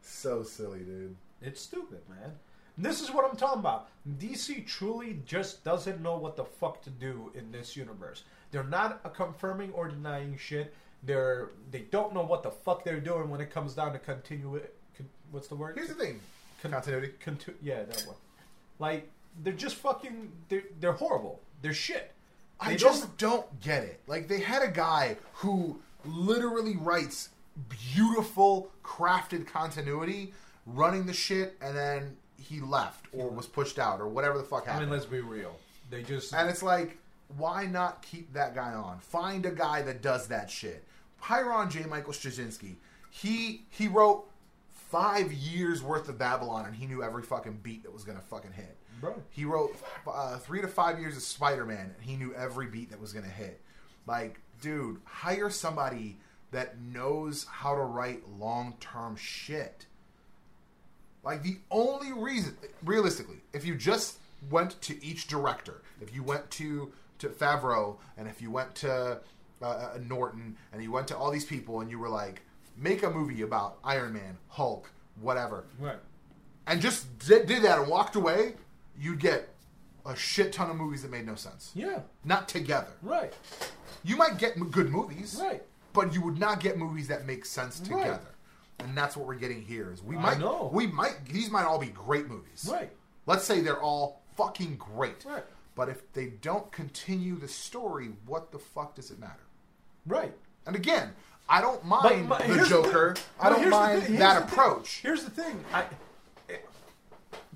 So 0.01 0.43
silly, 0.43 0.79
dude. 0.79 1.15
It's 1.41 1.61
stupid, 1.61 1.99
man. 2.09 2.31
This 2.77 3.01
is 3.01 3.11
what 3.11 3.29
I'm 3.29 3.35
talking 3.35 3.59
about. 3.59 3.89
DC 4.17 4.65
truly 4.65 5.19
just 5.25 5.63
doesn't 5.63 6.01
know 6.01 6.17
what 6.17 6.35
the 6.35 6.45
fuck 6.45 6.81
to 6.83 6.89
do 6.89 7.31
in 7.35 7.51
this 7.51 7.75
universe. 7.75 8.23
They're 8.51 8.63
not 8.63 9.13
confirming 9.13 9.71
or 9.73 9.87
denying 9.89 10.37
shit. 10.37 10.73
They're 11.03 11.49
they 11.71 11.81
don't 11.91 12.13
know 12.13 12.23
what 12.23 12.43
the 12.43 12.51
fuck 12.51 12.83
they're 12.83 12.99
doing 12.99 13.29
when 13.29 13.41
it 13.41 13.49
comes 13.51 13.73
down 13.73 13.93
to 13.93 13.99
continue 13.99 14.55
it. 14.55 14.75
Con, 14.97 15.07
what's 15.31 15.47
the 15.47 15.55
word? 15.55 15.75
Here's 15.75 15.89
the 15.89 15.95
thing. 15.95 16.19
Con- 16.61 16.71
Continuity. 16.71 17.13
Contu- 17.25 17.55
yeah, 17.61 17.83
that 17.83 18.03
one. 18.05 18.15
Like 18.79 19.09
they're 19.43 19.53
just 19.53 19.75
fucking. 19.77 20.31
They're 20.49 20.63
they're 20.79 20.91
horrible. 20.93 21.39
They're 21.61 21.73
shit. 21.73 22.11
I 22.59 22.75
just 22.75 23.17
don't 23.17 23.59
get 23.61 23.83
it. 23.83 24.01
Like 24.05 24.27
they 24.27 24.39
had 24.39 24.61
a 24.61 24.69
guy 24.71 25.17
who 25.33 25.81
literally 26.05 26.75
writes 26.77 27.29
beautiful, 27.93 28.71
crafted 28.83 29.47
continuity, 29.47 30.33
running 30.65 31.05
the 31.05 31.13
shit, 31.13 31.57
and 31.61 31.75
then 31.75 32.17
he 32.37 32.59
left 32.59 33.05
or 33.13 33.29
was 33.29 33.47
pushed 33.47 33.79
out 33.79 33.99
or 33.99 34.07
whatever 34.07 34.37
the 34.37 34.43
fuck 34.43 34.67
I 34.67 34.73
happened. 34.73 34.91
mean, 34.91 34.99
let's 34.99 35.09
be 35.09 35.19
real. 35.21 35.55
They 35.89 36.03
just 36.03 36.33
and 36.33 36.49
it's 36.49 36.63
like, 36.63 36.97
why 37.37 37.65
not 37.65 38.01
keep 38.03 38.31
that 38.33 38.55
guy 38.55 38.73
on? 38.73 38.99
Find 38.99 39.45
a 39.45 39.51
guy 39.51 39.81
that 39.83 40.01
does 40.01 40.27
that 40.27 40.49
shit. 40.49 40.83
Hire 41.21 41.51
on 41.51 41.69
J. 41.69 41.83
Michael 41.85 42.13
Straczynski. 42.13 42.75
He 43.09 43.63
he 43.69 43.87
wrote 43.87 44.25
five 44.71 45.31
years 45.31 45.81
worth 45.81 46.09
of 46.09 46.17
Babylon, 46.17 46.65
and 46.65 46.75
he 46.75 46.85
knew 46.85 47.01
every 47.01 47.23
fucking 47.23 47.59
beat 47.63 47.83
that 47.83 47.93
was 47.93 48.03
gonna 48.03 48.21
fucking 48.21 48.51
hit. 48.51 48.75
Bro. 48.99 49.21
He 49.29 49.45
wrote 49.45 49.75
uh, 50.05 50.37
three 50.37 50.61
to 50.61 50.67
five 50.67 50.99
years 50.99 51.15
of 51.15 51.23
Spider 51.23 51.65
Man, 51.65 51.93
and 51.95 52.09
he 52.09 52.17
knew 52.17 52.33
every 52.33 52.67
beat 52.67 52.89
that 52.91 52.99
was 52.99 53.13
gonna 53.13 53.27
hit. 53.27 53.61
Like, 54.05 54.41
dude, 54.59 54.99
hire 55.05 55.49
somebody 55.49 56.17
that 56.51 56.79
knows 56.79 57.45
how 57.45 57.75
to 57.75 57.81
write 57.81 58.27
long 58.37 58.75
term 58.79 59.15
shit. 59.15 59.85
Like 61.23 61.43
the 61.43 61.57
only 61.69 62.11
reason, 62.13 62.57
realistically, 62.83 63.37
if 63.53 63.65
you 63.65 63.75
just 63.75 64.17
went 64.49 64.81
to 64.81 65.03
each 65.05 65.27
director, 65.27 65.81
if 66.01 66.13
you 66.13 66.23
went 66.23 66.49
to 66.51 66.91
to 67.19 67.29
Favreau, 67.29 67.97
and 68.17 68.27
if 68.27 68.41
you 68.41 68.49
went 68.49 68.73
to 68.75 69.19
uh, 69.61 69.65
uh, 69.67 69.97
Norton, 70.07 70.55
and 70.73 70.81
you 70.83 70.91
went 70.91 71.07
to 71.09 71.17
all 71.17 71.31
these 71.31 71.45
people, 71.45 71.81
and 71.81 71.89
you 71.89 71.99
were 71.99 72.09
like, 72.09 72.41
make 72.77 73.03
a 73.03 73.09
movie 73.09 73.41
about 73.41 73.77
Iron 73.83 74.13
Man, 74.13 74.37
Hulk, 74.47 74.89
whatever, 75.19 75.65
right. 75.79 75.99
and 76.67 76.81
just 76.81 77.19
did, 77.19 77.45
did 77.47 77.63
that 77.63 77.79
and 77.79 77.87
walked 77.87 78.15
away, 78.15 78.55
you'd 78.97 79.19
get 79.19 79.49
a 80.05 80.15
shit 80.15 80.51
ton 80.51 80.69
of 80.69 80.75
movies 80.75 81.03
that 81.03 81.11
made 81.11 81.25
no 81.25 81.35
sense. 81.35 81.71
Yeah. 81.75 81.99
Not 82.25 82.47
together. 82.47 82.91
Right. 83.03 83.33
You 84.03 84.15
might 84.17 84.37
get 84.39 84.57
m- 84.57 84.69
good 84.71 84.89
movies, 84.89 85.39
Right. 85.39 85.61
but 85.93 86.13
you 86.13 86.21
would 86.23 86.39
not 86.39 86.59
get 86.59 86.77
movies 86.77 87.07
that 87.09 87.27
make 87.27 87.45
sense 87.45 87.79
together. 87.79 88.09
Right. 88.79 88.87
And 88.87 88.97
that's 88.97 89.15
what 89.15 89.27
we're 89.27 89.35
getting 89.35 89.61
here. 89.61 89.91
Is 89.93 90.01
we 90.01 90.17
I 90.17 90.21
might 90.21 90.39
know. 90.39 90.71
we 90.73 90.87
might 90.87 91.23
these 91.25 91.51
might 91.51 91.65
all 91.65 91.77
be 91.77 91.87
great 91.89 92.27
movies. 92.27 92.67
Right. 92.71 92.89
Let's 93.27 93.43
say 93.43 93.61
they're 93.61 93.79
all 93.79 94.23
fucking 94.35 94.77
great. 94.77 95.23
Right. 95.23 95.43
But 95.75 95.87
if 95.89 96.11
they 96.13 96.27
don't 96.41 96.71
continue 96.71 97.35
the 97.37 97.47
story, 97.47 98.09
what 98.25 98.51
the 98.51 98.57
fuck 98.57 98.95
does 98.95 99.11
it 99.11 99.19
matter? 99.19 99.43
Right. 100.05 100.33
And 100.65 100.75
again, 100.75 101.13
I 101.49 101.61
don't 101.61 101.83
mind 101.85 102.29
but 102.29 102.45
the 102.47 102.53
the 102.55 102.65
Joker. 102.65 103.15
thing- 103.15 103.23
I 103.39 103.49
don't 103.49 103.69
mind 103.69 104.03
that 104.19 104.43
approach. 104.43 104.99
Here's 105.01 105.23
the 105.23 105.31
thing. 105.31 105.63
I, 105.73 105.83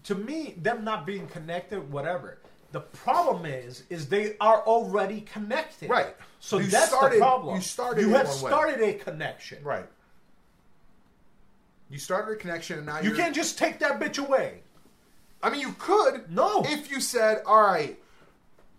to 0.04 0.16
me, 0.16 0.54
them 0.58 0.84
not 0.84 1.06
being 1.06 1.28
connected, 1.28 1.92
whatever. 1.92 2.40
The 2.72 2.82
problem 2.82 3.46
is, 3.46 3.84
is 3.90 4.08
they 4.10 4.36
are 4.42 4.62
already 4.64 5.22
connected. 5.22 5.90
Right. 5.90 6.16
So 6.40 6.58
You 6.60 6.68
that's 6.68 6.90
started- 6.90 7.16
the 7.16 7.20
problem. 7.22 7.56
you 7.56 7.62
started 7.62 8.02
You 8.02 8.10
have 8.10 8.28
one 8.28 8.42
way. 8.42 8.50
started 8.52 8.82
a 8.82 8.94
connection. 8.96 9.64
Right. 9.64 9.88
You 11.90 12.00
started 12.00 12.34
a 12.34 12.36
connection, 12.36 12.78
and 12.78 12.86
now 12.88 13.00
You 13.00 13.14
can't 13.14 13.34
just 13.36 13.58
take 13.58 13.80
that 13.80 14.00
bitch 14.00 14.18
away. 14.18 14.62
I 15.42 15.50
mean, 15.52 15.62
you 15.62 15.74
could. 15.78 16.32
No. 16.32 16.64
If 16.66 16.90
you 16.90 17.00
said, 17.00 17.44
"All 17.46 17.62
right, 17.62 17.98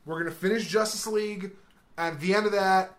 we're 0.04 0.18
gonna 0.18 0.34
finish 0.34 0.66
Justice 0.66 1.06
League," 1.06 1.52
at 1.96 2.18
the 2.20 2.34
end 2.34 2.46
of 2.46 2.52
that, 2.52 2.95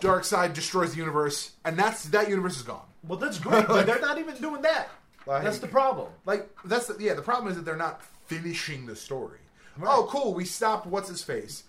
Darkseid 0.00 0.54
destroys 0.54 0.92
the 0.92 0.98
universe, 0.98 1.52
and 1.64 1.76
that's 1.78 2.04
that 2.04 2.28
universe 2.28 2.56
is 2.56 2.62
gone. 2.62 2.86
Well, 3.06 3.18
that's 3.18 3.38
great, 3.38 3.66
but 3.66 3.86
they're 3.86 4.00
not 4.00 4.18
even 4.18 4.36
doing 4.36 4.62
that. 4.62 4.88
Like- 5.26 5.42
that's 5.44 5.58
the 5.58 5.66
problem. 5.68 6.08
Like 6.24 6.48
that's 6.64 6.86
the, 6.86 6.96
yeah. 7.02 7.14
The 7.14 7.22
problem 7.22 7.50
is 7.50 7.56
that 7.56 7.64
they're 7.64 7.76
not 7.76 8.02
finishing 8.26 8.86
the 8.86 8.96
story. 8.96 9.38
Oh, 9.82 10.08
cool. 10.10 10.34
We 10.34 10.44
stopped. 10.44 10.86
What's 10.86 11.08
his 11.08 11.22
face? 11.22 11.64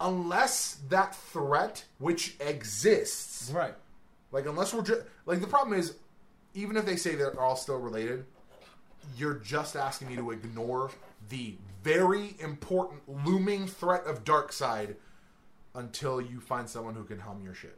Unless 0.00 0.78
that 0.88 1.14
threat, 1.14 1.84
which 1.98 2.36
exists, 2.40 3.50
Right. 3.52 3.74
like 4.32 4.46
unless 4.46 4.72
we're 4.72 4.82
just 4.82 5.02
like 5.26 5.40
the 5.40 5.46
problem 5.46 5.78
is, 5.78 5.94
even 6.54 6.76
if 6.76 6.86
they 6.86 6.96
say 6.96 7.14
they're 7.14 7.38
all 7.38 7.56
still 7.56 7.78
related, 7.78 8.24
you're 9.16 9.34
just 9.34 9.76
asking 9.76 10.08
me 10.08 10.16
to 10.16 10.30
ignore 10.30 10.90
the 11.28 11.54
very 11.84 12.34
important 12.40 13.02
looming 13.26 13.66
threat 13.66 14.04
of 14.06 14.24
Darkseid 14.24 14.94
until 15.74 16.20
you 16.20 16.40
find 16.40 16.68
someone 16.68 16.94
who 16.94 17.04
can 17.04 17.18
hum 17.20 17.40
your 17.42 17.54
shit. 17.54 17.76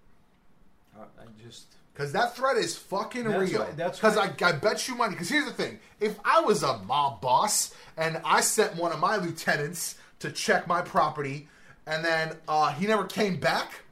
I 0.99 1.05
just. 1.43 1.67
Because 1.95 2.13
that 2.13 2.35
threat 2.37 2.57
is 2.57 2.77
fucking 2.77 3.25
That's 3.25 3.51
real. 3.53 3.61
right, 3.63 3.77
that's 3.77 3.99
Because 3.99 4.17
right. 4.17 4.43
I, 4.43 4.49
I 4.49 4.53
bet 4.53 4.89
you 4.89 4.95
money. 4.95 5.13
Because 5.13 5.29
here's 5.29 5.45
the 5.45 5.53
thing: 5.53 5.79
if 6.01 6.19
I 6.25 6.41
was 6.41 6.63
a 6.63 6.79
mob 6.79 7.21
boss 7.21 7.75
and 7.97 8.21
I 8.25 8.41
sent 8.41 8.77
one 8.77 8.93
of 8.93 8.99
my 8.99 9.17
lieutenants 9.17 9.97
to 10.21 10.31
check 10.33 10.67
my 10.67 10.81
property, 10.83 11.49
and 11.87 12.05
then 12.05 12.37
uh, 12.49 12.73
he 12.73 12.87
never 12.87 13.05
came 13.05 13.37
back, 13.39 13.83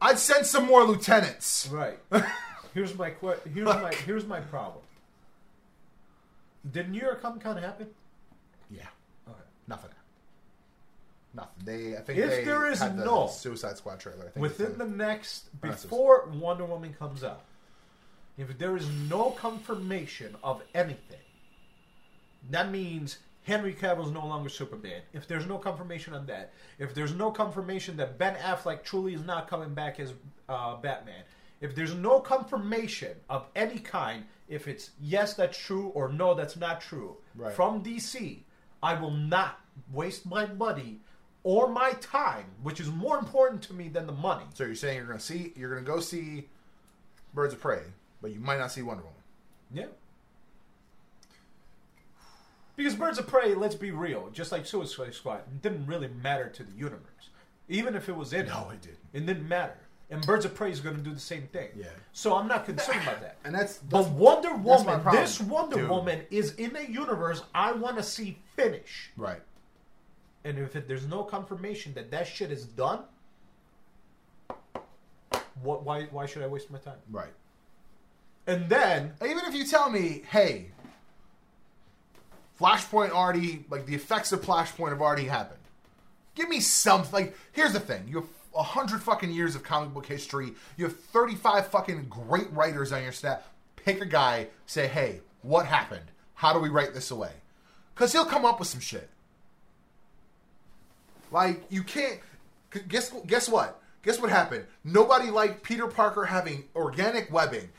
I'd 0.00 0.18
send 0.18 0.46
some 0.46 0.66
more 0.66 0.84
lieutenants. 0.84 1.68
Right. 1.70 1.98
here's 2.74 2.96
my 2.96 3.10
que- 3.10 3.36
here's 3.52 3.66
my 3.66 3.92
here's 4.06 4.26
my 4.26 4.40
problem. 4.40 4.82
Did 6.72 6.90
New 6.90 7.00
York 7.00 7.20
Comic 7.20 7.42
Con 7.42 7.56
happen? 7.58 7.88
Yeah, 8.70 8.86
Okay. 9.28 9.38
nothing. 9.68 9.90
Nothing. 11.34 11.64
They, 11.64 11.96
I 11.96 12.00
think 12.00 12.18
If 12.18 12.30
they 12.30 12.44
there 12.44 12.70
is 12.70 12.78
had 12.78 12.96
the 12.96 13.04
no- 13.04 13.26
Suicide 13.28 13.76
Squad 13.76 13.98
trailer. 14.00 14.26
I 14.26 14.28
think 14.30 14.42
Within 14.42 14.78
the 14.78 14.86
next 14.86 15.48
Oh, 15.54 15.68
that's 15.68 15.82
before 15.82 16.28
Wonder 16.32 16.64
Woman 16.64 16.94
comes 16.98 17.24
out, 17.24 17.42
if 18.38 18.56
there 18.58 18.76
is 18.76 18.88
no 19.08 19.30
confirmation 19.30 20.36
of 20.42 20.62
anything, 20.74 21.18
that 22.50 22.70
means 22.70 23.18
Henry 23.44 23.74
Cavill 23.74 24.06
is 24.06 24.10
no 24.10 24.26
longer 24.26 24.48
Superman. 24.48 25.02
If 25.12 25.26
there's 25.28 25.46
no 25.46 25.58
confirmation 25.58 26.14
on 26.14 26.26
that, 26.26 26.52
if 26.78 26.94
there's 26.94 27.12
no 27.14 27.30
confirmation 27.30 27.96
that 27.98 28.18
Ben 28.18 28.34
Affleck 28.36 28.82
truly 28.84 29.14
is 29.14 29.22
not 29.24 29.48
coming 29.48 29.74
back 29.74 29.98
as 30.00 30.12
uh, 30.48 30.76
Batman, 30.76 31.22
if 31.60 31.74
there's 31.74 31.94
no 31.94 32.20
confirmation 32.20 33.16
of 33.30 33.46
any 33.56 33.78
kind, 33.78 34.24
if 34.48 34.68
it's 34.68 34.90
yes 35.00 35.34
that's 35.34 35.56
true 35.58 35.88
or 35.88 36.08
no 36.10 36.34
that's 36.34 36.56
not 36.56 36.80
true 36.80 37.16
Right. 37.34 37.52
from 37.54 37.82
DC, 37.82 38.40
I 38.82 38.94
will 39.00 39.10
not 39.12 39.60
waste 39.92 40.26
my 40.26 40.46
money 40.46 41.00
or 41.44 41.68
my 41.68 41.92
time, 42.00 42.46
which 42.62 42.80
is 42.80 42.88
more 42.90 43.16
important 43.18 43.62
to 43.62 43.72
me 43.74 43.88
than 43.88 44.06
the 44.06 44.12
money. 44.12 44.44
So 44.54 44.64
you're 44.64 44.74
saying 44.74 44.96
you're 44.96 45.06
gonna 45.06 45.20
see, 45.20 45.52
you're 45.56 45.68
gonna 45.72 45.86
go 45.86 46.00
see 46.00 46.48
Birds 47.34 47.54
of 47.54 47.60
Prey, 47.60 47.82
but 48.20 48.32
you 48.32 48.40
might 48.40 48.58
not 48.58 48.72
see 48.72 48.82
Wonder 48.82 49.02
Woman. 49.04 49.18
Yeah. 49.72 49.86
Because 52.76 52.94
Birds 52.96 53.18
of 53.18 53.26
Prey, 53.28 53.54
let's 53.54 53.74
be 53.76 53.92
real, 53.92 54.30
just 54.32 54.50
like 54.50 54.66
Suicide 54.66 55.14
Squad, 55.14 55.42
didn't 55.62 55.86
really 55.86 56.08
matter 56.08 56.48
to 56.48 56.64
the 56.64 56.72
universe. 56.72 57.00
Even 57.68 57.94
if 57.94 58.08
it 58.08 58.16
was 58.16 58.32
in 58.32 58.46
No, 58.46 58.70
it, 58.72 58.80
didn't. 58.82 58.98
it 59.12 59.26
didn't 59.26 59.48
matter. 59.48 59.76
And 60.10 60.24
Birds 60.26 60.44
of 60.44 60.54
Prey 60.54 60.70
is 60.70 60.80
going 60.80 60.96
to 60.96 61.02
do 61.02 61.12
the 61.14 61.20
same 61.20 61.48
thing. 61.52 61.68
Yeah. 61.76 61.86
So 62.12 62.34
I'm 62.36 62.46
not 62.46 62.66
concerned 62.66 63.00
about 63.02 63.20
that. 63.22 63.36
And 63.44 63.54
that's, 63.54 63.78
But 63.78 64.10
Wonder 64.10 64.54
Woman, 64.54 65.00
problem, 65.00 65.22
this 65.22 65.40
Wonder 65.40 65.76
dude. 65.76 65.88
Woman 65.88 66.22
is 66.30 66.54
in 66.54 66.76
a 66.76 66.82
universe 66.82 67.42
I 67.54 67.72
want 67.72 67.96
to 67.96 68.02
see 68.02 68.38
finish. 68.56 69.10
right. 69.16 69.40
And 70.44 70.58
if 70.58 70.76
it, 70.76 70.86
there's 70.86 71.06
no 71.06 71.22
confirmation 71.22 71.94
that 71.94 72.10
that 72.10 72.26
shit 72.26 72.50
is 72.52 72.64
done, 72.64 73.00
what? 75.62 75.84
Why? 75.84 76.04
Why 76.10 76.26
should 76.26 76.42
I 76.42 76.46
waste 76.46 76.70
my 76.70 76.78
time? 76.78 76.98
Right. 77.10 77.32
And 78.46 78.68
then 78.68 79.12
Even 79.22 79.44
if 79.46 79.54
you 79.54 79.64
tell 79.66 79.90
me, 79.90 80.22
hey, 80.30 80.70
Flashpoint 82.60 83.10
already, 83.10 83.64
like 83.70 83.86
the 83.86 83.94
effects 83.94 84.32
of 84.32 84.42
Flashpoint 84.42 84.90
have 84.90 85.00
already 85.00 85.24
happened. 85.24 85.60
Give 86.34 86.48
me 86.48 86.60
something. 86.60 87.12
like, 87.12 87.36
here's 87.52 87.72
the 87.72 87.80
thing. 87.80 88.04
You 88.06 88.20
have 88.20 88.28
a 88.54 88.62
hundred 88.62 89.02
fucking 89.02 89.30
years 89.30 89.54
of 89.54 89.62
comic 89.62 89.94
book 89.94 90.06
history. 90.06 90.52
You 90.76 90.84
have 90.84 90.98
35 90.98 91.68
fucking 91.68 92.06
great 92.08 92.52
writers 92.52 92.92
on 92.92 93.02
your 93.02 93.12
staff. 93.12 93.48
Pick 93.76 94.00
a 94.00 94.06
guy, 94.06 94.48
say, 94.66 94.86
hey, 94.86 95.20
what 95.42 95.66
happened? 95.66 96.10
How 96.34 96.52
do 96.52 96.58
we 96.58 96.68
write 96.68 96.94
this 96.94 97.10
away? 97.10 97.32
Because 97.94 98.12
he'll 98.12 98.24
come 98.24 98.44
up 98.44 98.58
with 98.58 98.68
some 98.68 98.80
shit. 98.80 99.08
Like, 101.30 101.64
you 101.70 101.82
can't, 101.82 102.20
guess, 102.88 103.12
guess 103.26 103.48
what? 103.48 103.80
Guess 104.02 104.20
what 104.20 104.30
happened? 104.30 104.66
Nobody 104.84 105.30
liked 105.30 105.62
Peter 105.62 105.86
Parker 105.86 106.24
having 106.24 106.64
organic 106.76 107.32
webbing 107.32 107.70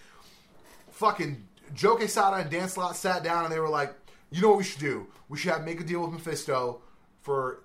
fucking 0.96 1.46
Joe 1.74 1.98
Quesada 1.98 2.38
and 2.38 2.50
Dan 2.50 2.70
Slott 2.70 2.96
sat 2.96 3.24
down 3.24 3.44
and 3.44 3.54
they 3.54 3.60
were 3.60 3.70
like, 3.70 3.94
you 4.32 4.42
know 4.42 4.50
what 4.50 4.58
we 4.58 4.64
should 4.64 4.80
do? 4.80 5.08
We 5.30 5.38
should 5.38 5.52
have 5.52 5.66
make 5.66 5.80
a 5.80 5.84
deal 5.84 6.02
with 6.02 6.12
Mephisto 6.12 6.82
for 7.22 7.64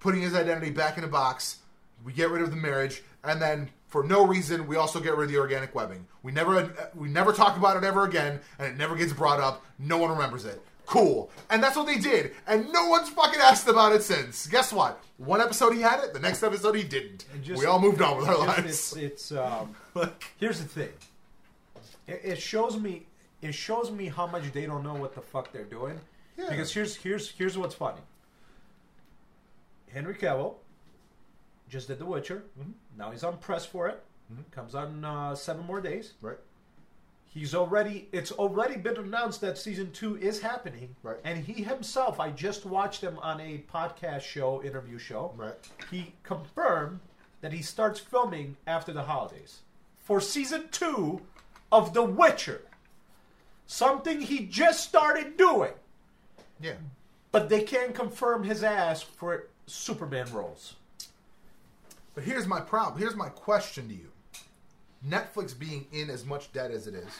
putting 0.00 0.20
his 0.20 0.34
identity 0.34 0.70
back 0.70 0.98
in 0.98 1.04
a 1.04 1.08
box. 1.08 1.58
We 2.04 2.12
get 2.12 2.30
rid 2.30 2.42
of 2.42 2.50
the 2.50 2.56
marriage, 2.56 3.02
and 3.24 3.42
then 3.42 3.70
for 3.88 4.04
no 4.04 4.24
reason, 4.24 4.68
we 4.68 4.76
also 4.76 5.00
get 5.00 5.16
rid 5.16 5.26
of 5.26 5.32
the 5.32 5.38
organic 5.38 5.74
webbing. 5.74 6.06
We 6.22 6.30
never 6.30 6.90
we 6.94 7.08
never 7.08 7.32
talk 7.32 7.56
about 7.56 7.76
it 7.76 7.84
ever 7.84 8.04
again, 8.04 8.40
and 8.58 8.68
it 8.68 8.76
never 8.76 8.94
gets 8.94 9.12
brought 9.12 9.40
up. 9.40 9.64
No 9.78 9.98
one 9.98 10.10
remembers 10.10 10.44
it. 10.44 10.62
Cool. 10.88 11.30
And 11.50 11.62
that's 11.62 11.76
what 11.76 11.86
they 11.86 11.98
did, 11.98 12.32
and 12.46 12.72
no 12.72 12.88
one's 12.88 13.10
fucking 13.10 13.40
asked 13.42 13.68
about 13.68 13.92
it 13.92 14.02
since. 14.02 14.46
Guess 14.46 14.72
what? 14.72 15.02
One 15.18 15.40
episode 15.40 15.74
he 15.74 15.82
had 15.82 16.02
it, 16.02 16.14
the 16.14 16.18
next 16.18 16.42
episode 16.42 16.74
he 16.76 16.82
didn't. 16.82 17.26
And 17.34 17.44
just- 17.44 17.60
we 17.60 17.66
all 17.66 17.78
moved 17.78 18.00
on 18.00 18.16
with 18.16 18.26
our 18.26 18.36
just 18.36 18.48
lives. 18.58 18.96
it's, 18.96 18.96
it's 18.96 19.32
um, 19.32 19.74
Here's 20.38 20.60
the 20.60 20.66
thing. 20.68 20.88
It, 22.06 22.20
it 22.24 22.38
shows 22.40 22.78
me. 22.78 23.06
It 23.42 23.52
shows 23.52 23.90
me 23.90 24.06
how 24.06 24.26
much 24.26 24.50
they 24.52 24.64
don't 24.64 24.82
know 24.82 24.94
what 24.94 25.14
the 25.14 25.20
fuck 25.20 25.52
they're 25.52 25.64
doing. 25.64 26.00
Yeah. 26.38 26.48
Because 26.48 26.72
here's 26.72 26.96
here's 26.96 27.30
here's 27.32 27.58
what's 27.58 27.74
funny. 27.74 28.00
Henry 29.92 30.14
Cavill 30.14 30.54
just 31.68 31.88
did 31.88 31.98
The 31.98 32.06
Witcher. 32.06 32.44
Mm-hmm. 32.58 32.70
Now 32.96 33.10
he's 33.10 33.24
on 33.24 33.36
press 33.38 33.66
for 33.66 33.88
it. 33.88 34.02
Comes 34.50 34.74
out 34.74 34.88
in 34.88 35.04
uh, 35.04 35.34
seven 35.34 35.64
more 35.66 35.80
days. 35.80 36.14
right? 36.20 36.36
He's 37.28 37.54
already. 37.54 38.08
It's 38.12 38.32
already 38.32 38.76
been 38.76 38.96
announced 38.96 39.40
that 39.42 39.58
season 39.58 39.92
two 39.92 40.16
is 40.16 40.40
happening. 40.40 40.96
Right. 41.02 41.18
And 41.24 41.44
he 41.44 41.62
himself, 41.62 42.18
I 42.20 42.30
just 42.30 42.64
watched 42.66 43.02
him 43.02 43.18
on 43.20 43.40
a 43.40 43.62
podcast 43.72 44.22
show, 44.22 44.62
interview 44.62 44.98
show. 44.98 45.32
Right. 45.36 45.54
He 45.90 46.14
confirmed 46.22 47.00
that 47.40 47.52
he 47.52 47.62
starts 47.62 48.00
filming 48.00 48.56
after 48.66 48.92
the 48.92 49.02
holidays 49.02 49.60
for 49.98 50.20
season 50.20 50.64
two 50.72 51.20
of 51.70 51.92
The 51.94 52.02
Witcher. 52.02 52.62
Something 53.66 54.22
he 54.22 54.46
just 54.46 54.82
started 54.88 55.36
doing, 55.36 55.72
Yeah. 56.60 56.76
but 57.30 57.50
they 57.50 57.62
can't 57.62 57.94
confirm 57.94 58.42
his 58.42 58.64
ass 58.64 59.02
for 59.02 59.48
Superman 59.66 60.32
roles. 60.32 60.76
But 62.14 62.24
here's 62.24 62.46
my 62.46 62.60
problem. 62.60 62.98
Here's 62.98 63.14
my 63.14 63.28
question 63.28 63.88
to 63.88 63.94
you. 63.94 64.10
Netflix 65.06 65.56
being 65.58 65.86
in 65.92 66.10
as 66.10 66.24
much 66.24 66.52
debt 66.52 66.70
as 66.70 66.86
it 66.86 66.94
is, 66.94 67.12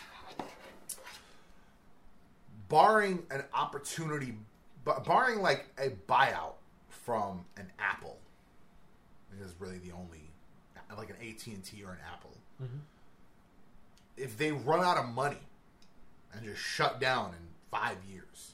barring 2.68 3.22
an 3.30 3.44
opportunity, 3.54 4.34
barring 5.06 5.40
like 5.40 5.66
a 5.78 5.90
buyout 6.10 6.54
from 6.88 7.44
an 7.56 7.70
Apple, 7.78 8.18
is 9.40 9.54
really 9.58 9.78
the 9.78 9.92
only, 9.92 10.30
like 10.96 11.10
an 11.10 11.16
AT 11.16 11.46
and 11.46 11.64
T 11.64 11.82
or 11.84 11.92
an 11.92 11.98
Apple. 12.12 12.36
Mm-hmm. 12.62 12.78
If 14.16 14.36
they 14.36 14.50
run 14.50 14.80
out 14.80 14.96
of 14.96 15.06
money 15.06 15.38
and 16.32 16.44
just 16.44 16.60
shut 16.60 17.00
down 17.00 17.30
in 17.30 17.46
five 17.70 17.96
years, 18.10 18.52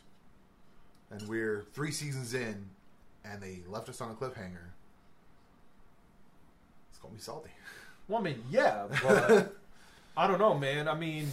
and 1.10 1.26
we're 1.28 1.64
three 1.72 1.90
seasons 1.90 2.34
in, 2.34 2.68
and 3.24 3.40
they 3.40 3.62
left 3.66 3.88
us 3.88 4.00
on 4.02 4.10
a 4.10 4.14
cliffhanger, 4.14 4.68
it's 6.90 6.98
gonna 7.00 7.14
be 7.14 7.20
salty. 7.20 7.50
Well, 8.08 8.20
I 8.20 8.22
mean, 8.22 8.42
yeah, 8.50 8.86
but 9.02 9.56
I 10.16 10.26
don't 10.26 10.38
know, 10.38 10.54
man. 10.54 10.88
I 10.88 10.94
mean, 10.94 11.28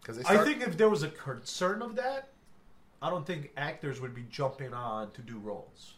Because 0.00 0.18
they 0.18 0.24
I 0.24 0.44
think 0.44 0.62
if 0.62 0.76
there 0.76 0.88
was 0.88 1.02
a 1.02 1.08
concern 1.08 1.82
of 1.82 1.96
that, 1.96 2.28
I 3.02 3.10
don't 3.10 3.26
think 3.26 3.50
actors 3.56 4.00
would 4.00 4.14
be 4.14 4.24
jumping 4.30 4.72
on 4.72 5.10
to 5.12 5.22
do 5.22 5.38
roles. 5.38 5.94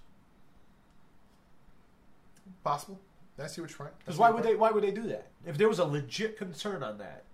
possible. 2.64 3.00
I 3.42 3.46
see 3.46 3.60
what 3.60 3.76
you're. 3.76 3.90
Because 3.98 4.18
why 4.18 4.30
would 4.30 4.44
they? 4.44 4.54
Why 4.54 4.70
would 4.70 4.84
they 4.84 4.90
do 4.90 5.02
that? 5.08 5.26
If 5.46 5.58
there 5.58 5.68
was 5.68 5.78
a 5.78 5.84
legit 5.84 6.36
concern 6.36 6.82
on 6.82 6.98
that, 6.98 7.24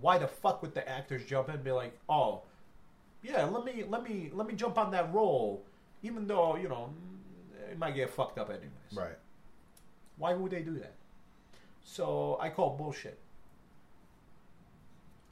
why 0.00 0.18
the 0.18 0.28
fuck 0.28 0.62
would 0.62 0.74
the 0.74 0.88
actors 0.88 1.24
jump 1.24 1.48
in 1.48 1.56
and 1.56 1.64
be 1.64 1.72
like, 1.72 1.98
"Oh, 2.08 2.42
yeah, 3.22 3.44
let 3.44 3.64
me, 3.64 3.84
let 3.88 4.02
me, 4.02 4.30
let 4.32 4.46
me 4.46 4.54
jump 4.54 4.78
on 4.78 4.90
that 4.92 5.12
role," 5.12 5.64
even 6.02 6.26
though 6.26 6.56
you 6.56 6.68
know 6.68 6.92
it 7.70 7.78
might 7.78 7.94
get 7.94 8.10
fucked 8.10 8.38
up 8.38 8.50
anyways. 8.50 8.70
Right. 8.94 9.16
Why 10.18 10.34
would 10.34 10.50
they 10.50 10.62
do 10.62 10.74
that? 10.74 10.94
So 11.84 12.36
I 12.40 12.50
call 12.50 12.76
bullshit. 12.76 13.18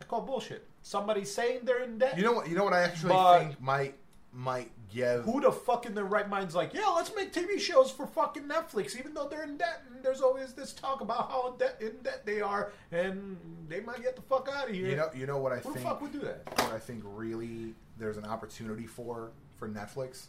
I 0.01 0.05
call 0.05 0.21
bullshit. 0.23 0.67
Somebody 0.83 1.25
saying 1.25 1.61
they're 1.65 1.83
in 1.83 1.99
debt. 1.99 2.17
You 2.17 2.25
know 2.25 2.33
what? 2.33 2.49
You 2.49 2.55
know 2.57 2.65
what 2.65 2.73
I 2.73 2.83
actually 2.83 3.13
But- 3.13 3.39
think 3.41 3.61
might 3.61 3.95
might 4.33 4.71
give. 4.93 5.25
Who 5.25 5.41
the 5.41 5.51
fuck 5.51 5.87
in 5.87 5.95
their 5.95 6.05
right 6.05 6.29
mind's 6.29 6.55
like, 6.55 6.75
yeah, 6.75 6.89
let's 6.89 7.15
make 7.17 7.33
TV 7.33 7.59
shows 7.59 7.91
for 7.91 8.07
fucking 8.07 8.43
Netflix, 8.43 8.95
even 8.99 9.15
though 9.15 9.27
they're 9.29 9.45
in 9.45 9.57
debt. 9.57 9.83
And 9.91 10.05
there's 10.05 10.21
always 10.21 10.53
this 10.53 10.75
talk 10.75 11.01
about 11.01 11.31
how 11.31 11.53
in 11.53 11.59
debt, 11.59 11.77
in 11.81 11.97
debt 12.03 12.27
they 12.27 12.43
are, 12.43 12.71
and 12.93 13.39
they 13.67 13.81
might 13.81 14.03
get 14.03 14.15
the 14.15 14.21
fuck 14.21 14.49
out 14.55 14.69
of 14.69 14.75
here. 14.75 14.89
You 14.89 14.97
know. 14.97 15.09
You 15.15 15.27
know 15.27 15.39
what 15.39 15.53
I 15.53 15.61
think. 15.61 15.75
Who 15.77 15.81
the 15.81 15.89
fuck 15.89 16.03
would 16.03 16.13
do 16.13 16.21
that? 16.21 16.43
what 16.61 16.73
I 16.73 16.79
think 16.79 17.03
really 17.07 17.75
there's 17.99 18.19
an 18.19 18.27
opportunity 18.27 18.87
for 18.87 19.31
for 19.59 19.69
Netflix 19.69 20.27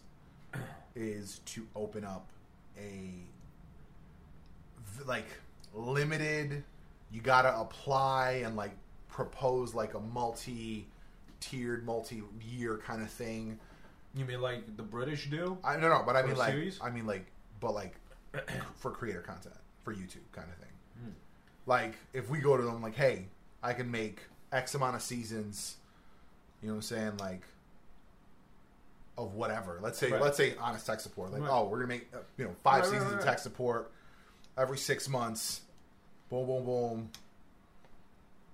is 0.95 1.39
to 1.45 1.67
open 1.75 2.05
up 2.05 2.29
a 2.79 3.11
like 5.05 5.27
limited. 5.73 6.63
You 7.11 7.21
gotta 7.21 7.57
apply 7.59 8.41
and 8.45 8.55
like 8.55 8.71
propose 9.09 9.73
like 9.73 9.93
a 9.93 9.99
multi 9.99 10.87
tiered, 11.39 11.85
multi 11.85 12.23
year 12.41 12.77
kind 12.77 13.01
of 13.01 13.09
thing. 13.09 13.59
You 14.13 14.25
mean 14.25 14.41
like 14.41 14.75
the 14.77 14.83
British 14.83 15.29
do? 15.29 15.57
I 15.63 15.77
no 15.77 15.89
no, 15.89 16.03
but 16.05 16.15
I 16.15 16.23
mean 16.23 16.35
like 16.35 16.51
series? 16.51 16.79
I 16.81 16.89
mean 16.89 17.05
like 17.05 17.25
but 17.59 17.73
like 17.73 17.95
for 18.75 18.91
creator 18.91 19.21
content 19.21 19.55
for 19.83 19.93
YouTube 19.93 20.29
kind 20.31 20.47
of 20.49 20.55
thing. 20.57 20.73
Hmm. 21.01 21.09
Like 21.65 21.93
if 22.13 22.29
we 22.29 22.39
go 22.39 22.57
to 22.57 22.63
them 22.63 22.81
like, 22.81 22.95
hey, 22.95 23.27
I 23.63 23.73
can 23.73 23.89
make 23.89 24.21
X 24.51 24.75
amount 24.75 24.95
of 24.95 25.01
seasons. 25.01 25.77
You 26.61 26.69
know 26.69 26.73
what 26.73 26.77
I'm 26.77 26.81
saying? 26.83 27.17
Like 27.17 27.43
of 29.17 29.33
whatever. 29.33 29.79
Let's 29.81 29.97
say 29.97 30.11
Right. 30.11 30.21
let's 30.21 30.37
say 30.37 30.55
honest 30.59 30.85
tech 30.85 30.99
support. 30.99 31.31
Like 31.31 31.41
Right. 31.41 31.51
oh, 31.51 31.67
we're 31.67 31.77
gonna 31.77 31.87
make 31.87 32.07
uh, 32.13 32.19
you 32.37 32.45
know 32.45 32.55
five 32.63 32.83
Right, 32.83 32.91
seasons 32.91 33.13
of 33.13 33.23
tech 33.23 33.39
support 33.39 33.91
every 34.57 34.77
six 34.77 35.07
months. 35.07 35.61
Boom 36.29 36.45
boom 36.47 36.65
boom. 36.65 37.09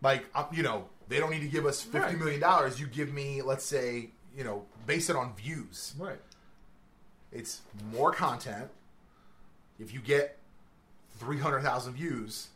Like 0.01 0.25
um, 0.35 0.45
you 0.51 0.63
know 0.63 0.85
they 1.07 1.19
don't 1.19 1.31
need 1.31 1.41
to 1.41 1.47
give 1.47 1.65
us 1.65 1.81
fifty 1.81 2.15
million 2.15 2.39
dollars. 2.41 2.79
You 2.79 2.87
give 2.87 3.13
me 3.13 3.41
let's 3.41 3.65
say 3.65 4.09
you 4.37 4.43
know 4.43 4.65
base 4.85 5.09
it 5.09 5.15
on 5.15 5.35
views. 5.35 5.93
Right. 5.97 6.19
It's 7.31 7.61
more 7.91 8.11
content. 8.11 8.69
If 9.79 9.93
you 9.93 9.99
get 9.99 10.37
three 11.17 11.39
hundred 11.39 11.61
thousand 11.61 11.93
views, 11.93 12.49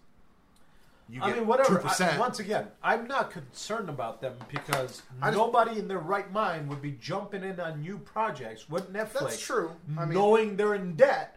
you 1.10 1.22
I 1.24 1.30
get 1.30 1.38
mean, 1.40 1.48
whatever. 1.48 1.70
two 1.70 1.80
I, 1.80 1.90
percent. 1.90 2.20
once 2.20 2.40
again, 2.40 2.68
I'm 2.84 3.08
not 3.08 3.32
concerned 3.32 3.90
about 3.90 4.22
them 4.22 4.36
because 4.50 5.02
I 5.22 5.28
just- 5.28 5.38
nobody 5.38 5.80
in 5.80 5.88
their 5.88 5.98
right 6.00 6.32
mind 6.32 6.70
would 6.70 6.82
be 6.82 6.92
jumping 7.02 7.44
in 7.44 7.60
on 7.60 7.82
new 7.82 7.98
projects 7.98 8.70
with 8.70 8.94
Netflix. 8.94 9.20
That's 9.22 9.42
true. 9.42 9.72
I 9.98 10.06
mean, 10.06 10.14
knowing 10.14 10.58
they're 10.58 10.76
in 10.76 10.96
debt 10.96 11.37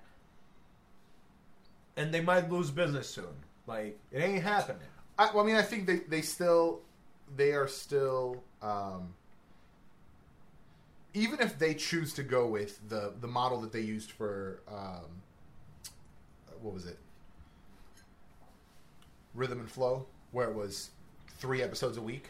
and 2.00 2.12
they 2.14 2.20
might 2.20 2.50
lose 2.50 2.70
business 2.70 3.08
soon. 3.08 3.34
Like 3.66 3.98
it 4.10 4.20
ain't 4.20 4.42
happening. 4.42 4.82
I, 5.18 5.30
well, 5.34 5.44
I 5.44 5.46
mean, 5.46 5.56
I 5.56 5.62
think 5.62 5.86
they, 5.86 5.98
they 6.08 6.22
still 6.22 6.80
they 7.36 7.52
are 7.52 7.68
still 7.68 8.42
um, 8.62 9.14
even 11.14 11.40
if 11.40 11.58
they 11.58 11.74
choose 11.74 12.12
to 12.14 12.22
go 12.22 12.46
with 12.46 12.80
the 12.88 13.12
the 13.20 13.28
model 13.28 13.60
that 13.60 13.72
they 13.72 13.80
used 13.82 14.10
for 14.12 14.60
um, 14.68 15.22
what 16.62 16.72
was 16.74 16.86
it 16.86 16.98
rhythm 19.34 19.60
and 19.60 19.70
flow 19.70 20.06
where 20.32 20.48
it 20.48 20.54
was 20.54 20.90
three 21.38 21.62
episodes 21.62 21.96
a 21.96 22.02
week 22.02 22.26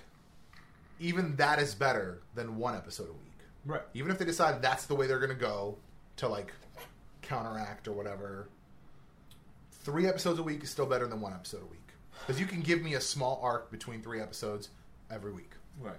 even 1.00 1.34
that 1.36 1.58
is 1.58 1.74
better 1.74 2.20
than 2.34 2.56
one 2.56 2.74
episode 2.74 3.08
a 3.08 3.12
week 3.12 3.20
Right. 3.64 3.82
even 3.94 4.10
if 4.10 4.18
they 4.18 4.24
decide 4.24 4.60
that's 4.62 4.86
the 4.86 4.94
way 4.94 5.06
they're 5.06 5.18
going 5.18 5.30
to 5.30 5.34
go 5.34 5.76
to 6.16 6.28
like 6.28 6.52
counteract 7.22 7.88
or 7.88 7.92
whatever 7.92 8.48
three 9.80 10.06
episodes 10.06 10.38
a 10.38 10.42
week 10.42 10.62
is 10.62 10.70
still 10.70 10.86
better 10.86 11.06
than 11.06 11.20
one 11.20 11.32
episode 11.32 11.62
a 11.62 11.66
week 11.66 11.80
because 12.20 12.38
you 12.40 12.46
can 12.46 12.60
give 12.60 12.82
me 12.82 12.94
a 12.94 13.00
small 13.00 13.40
arc 13.42 13.70
between 13.70 14.02
three 14.02 14.20
episodes 14.20 14.68
every 15.10 15.32
week 15.32 15.50
Right. 15.80 15.94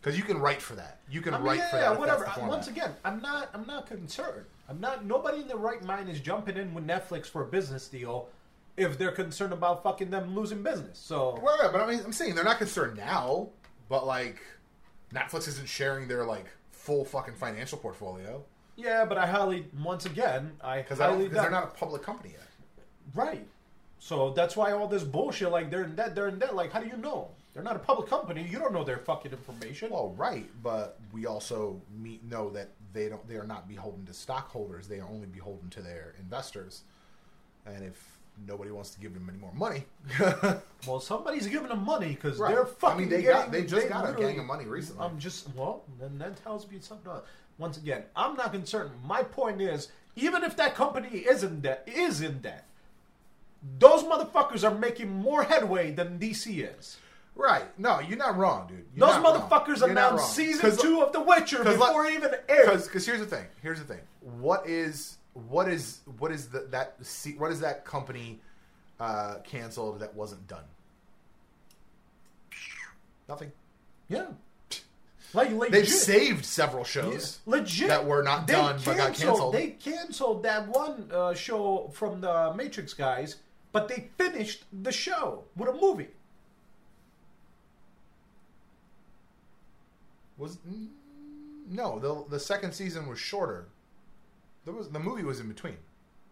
because 0.00 0.16
you 0.16 0.24
can 0.24 0.38
write 0.38 0.62
for 0.62 0.74
that 0.74 0.98
you 1.10 1.20
can 1.20 1.34
I 1.34 1.38
mean, 1.38 1.46
write 1.46 1.58
yeah, 1.58 1.70
for 1.70 1.76
yeah, 1.76 1.82
that 1.82 1.92
if 1.92 1.98
whatever. 1.98 2.24
that's 2.24 2.36
the 2.38 2.42
I- 2.44 2.48
Once 2.48 2.68
again, 2.68 2.94
I'm 3.04 3.20
not. 3.20 3.50
I'm 3.54 3.66
not 3.66 3.86
concerned. 3.86 4.46
I'm 4.68 4.80
not. 4.80 5.04
Nobody 5.04 5.42
in 5.42 5.48
their 5.48 5.56
right 5.58 5.82
mind 5.84 6.08
is 6.08 6.20
jumping 6.20 6.56
in 6.56 6.72
with 6.72 6.86
Netflix 6.86 7.26
for 7.26 7.42
a 7.42 7.46
business 7.46 7.88
deal 7.88 8.28
if 8.78 8.96
they're 8.96 9.12
concerned 9.12 9.52
about 9.52 9.82
fucking 9.82 10.08
them 10.10 10.34
losing 10.34 10.62
business. 10.62 10.98
So 10.98 11.38
Well, 11.42 11.58
yeah, 11.62 11.68
but 11.70 11.82
I 11.82 11.86
mean, 11.86 12.00
I'm 12.04 12.12
saying 12.12 12.34
they're 12.34 12.44
not 12.44 12.56
concerned 12.58 12.96
now, 12.96 13.50
but 13.90 14.06
like 14.06 14.40
Netflix 15.12 15.46
isn't 15.48 15.68
sharing 15.68 16.08
their 16.08 16.24
like 16.24 16.46
full 16.70 17.04
fucking 17.04 17.34
financial 17.34 17.76
portfolio 17.78 18.42
yeah, 18.76 19.04
but 19.04 19.18
I 19.18 19.26
highly, 19.26 19.66
once 19.82 20.06
again, 20.06 20.52
I 20.62 20.78
because 20.82 20.98
they're 20.98 21.50
not 21.50 21.64
a 21.64 21.66
public 21.68 22.02
company 22.02 22.30
yet. 22.32 22.48
Right. 23.14 23.46
So 23.98 24.30
that's 24.30 24.56
why 24.56 24.72
all 24.72 24.88
this 24.88 25.04
bullshit, 25.04 25.50
like 25.50 25.70
they're 25.70 25.84
in 25.84 25.94
debt, 25.94 26.14
they're 26.14 26.28
in 26.28 26.38
debt. 26.38 26.54
Like, 26.54 26.72
how 26.72 26.80
do 26.80 26.88
you 26.88 26.96
know? 26.96 27.28
They're 27.54 27.62
not 27.62 27.76
a 27.76 27.80
public 27.80 28.08
company. 28.08 28.46
You 28.50 28.58
don't 28.58 28.72
know 28.72 28.82
their 28.82 28.96
fucking 28.98 29.30
information. 29.30 29.90
Well, 29.90 30.14
right, 30.16 30.48
but 30.62 30.98
we 31.12 31.26
also 31.26 31.80
meet, 32.00 32.24
know 32.24 32.48
that 32.50 32.70
they 32.94 33.08
don't. 33.10 33.26
They 33.28 33.36
are 33.36 33.46
not 33.46 33.68
beholden 33.68 34.06
to 34.06 34.14
stockholders. 34.14 34.88
They 34.88 35.00
are 35.00 35.08
only 35.08 35.26
beholden 35.26 35.68
to 35.70 35.82
their 35.82 36.14
investors. 36.18 36.82
And 37.66 37.84
if 37.84 38.18
nobody 38.48 38.70
wants 38.70 38.90
to 38.90 39.00
give 39.00 39.12
them 39.14 39.28
any 39.28 39.38
more 39.38 39.52
money, 39.52 39.84
Well, 40.86 40.98
somebody's 40.98 41.46
giving 41.46 41.68
them 41.68 41.84
money 41.84 42.08
because 42.08 42.38
Right. 42.38 42.54
they're 42.54 42.64
fucking. 42.66 42.96
I 42.96 43.00
mean, 43.00 43.08
they 43.10 43.22
getting- 43.22 43.40
got- 43.42 43.52
they 43.52 43.64
just 43.64 43.88
got 43.88 44.08
a 44.08 44.14
gang 44.20 44.38
of 44.40 44.46
money 44.46 44.64
recently. 44.64 45.04
I'm 45.04 45.18
just 45.18 45.54
well, 45.54 45.82
then 46.00 46.18
that 46.18 46.42
tells 46.42 46.68
me 46.68 46.78
something. 46.80 47.12
else. 47.12 47.24
Once 47.62 47.76
again, 47.76 48.02
I'm 48.16 48.34
not 48.34 48.52
concerned. 48.52 48.90
My 49.04 49.22
point 49.22 49.60
is, 49.62 49.88
even 50.16 50.42
if 50.42 50.56
that 50.56 50.74
company 50.74 51.18
is 51.18 51.44
in 51.44 51.60
debt, 51.60 51.84
is 51.86 52.20
in 52.20 52.40
debt, 52.40 52.66
those 53.78 54.02
motherfuckers 54.02 54.68
are 54.68 54.76
making 54.76 55.08
more 55.12 55.44
headway 55.44 55.92
than 55.92 56.18
DC 56.18 56.68
is. 56.76 56.96
right? 57.36 57.66
No, 57.78 58.00
you're 58.00 58.18
not 58.18 58.36
wrong, 58.36 58.66
dude. 58.66 58.84
You're 58.96 59.06
Those 59.06 59.22
not 59.22 59.22
wrong. 59.22 59.48
motherfuckers 59.48 59.88
announced 59.88 60.34
season 60.34 60.76
two 60.76 61.02
of 61.02 61.12
The 61.12 61.20
Witcher 61.20 61.62
before 61.62 62.04
it 62.06 62.14
even 62.14 62.32
aired. 62.48 62.82
Because 62.82 63.06
here's 63.06 63.20
the 63.20 63.26
thing. 63.26 63.46
Here's 63.62 63.78
the 63.78 63.84
thing. 63.86 64.00
What 64.20 64.66
is 64.68 65.18
what 65.34 65.68
is 65.68 66.00
what 66.18 66.32
is 66.32 66.48
the, 66.48 66.66
that 66.72 66.96
what 67.38 67.52
is 67.52 67.60
that 67.60 67.84
company 67.84 68.40
uh, 68.98 69.36
canceled 69.44 70.00
that 70.00 70.12
wasn't 70.16 70.48
done? 70.48 70.64
Nothing. 73.28 73.52
Yeah, 74.08 74.26
like 75.34 75.50
legit. 75.52 75.72
They've 75.72 75.88
saved 75.88 76.44
several 76.44 76.84
shows. 76.84 77.38
legit 77.46 77.88
that 77.88 78.04
were 78.06 78.22
not 78.22 78.46
done 78.46 78.80
but 78.84 78.96
got 78.96 79.14
canceled. 79.14 79.54
They 79.54 79.68
canceled 79.70 80.42
that 80.42 80.68
one 80.68 81.10
uh, 81.12 81.34
show 81.34 81.90
from 81.94 82.20
the 82.20 82.52
Matrix 82.54 82.92
guys, 82.94 83.36
but 83.72 83.88
they 83.88 84.08
finished 84.18 84.64
the 84.82 84.92
show 84.92 85.44
with 85.56 85.68
a 85.68 85.72
movie. 85.74 86.08
Was 90.38 90.58
no 91.68 91.98
the 91.98 92.24
the 92.28 92.40
second 92.40 92.72
season 92.72 93.06
was 93.06 93.18
shorter. 93.18 93.66
There 94.64 94.74
was 94.74 94.88
the 94.88 94.98
movie 94.98 95.22
was 95.22 95.40
in 95.40 95.48
between. 95.48 95.76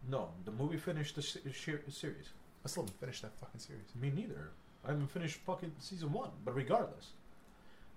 No, 0.09 0.29
the 0.45 0.51
movie 0.51 0.77
finished 0.77 1.15
the 1.15 1.21
se- 1.21 1.41
se- 1.45 1.79
series. 1.89 2.29
I 2.65 2.67
still 2.67 2.83
haven't 2.83 2.99
finished 2.99 3.21
that 3.21 3.37
fucking 3.39 3.59
series. 3.59 3.83
Me 3.99 4.11
neither. 4.13 4.49
I 4.83 4.89
haven't 4.89 5.11
finished 5.11 5.37
fucking 5.45 5.71
season 5.79 6.11
one, 6.11 6.29
but 6.43 6.55
regardless. 6.55 7.11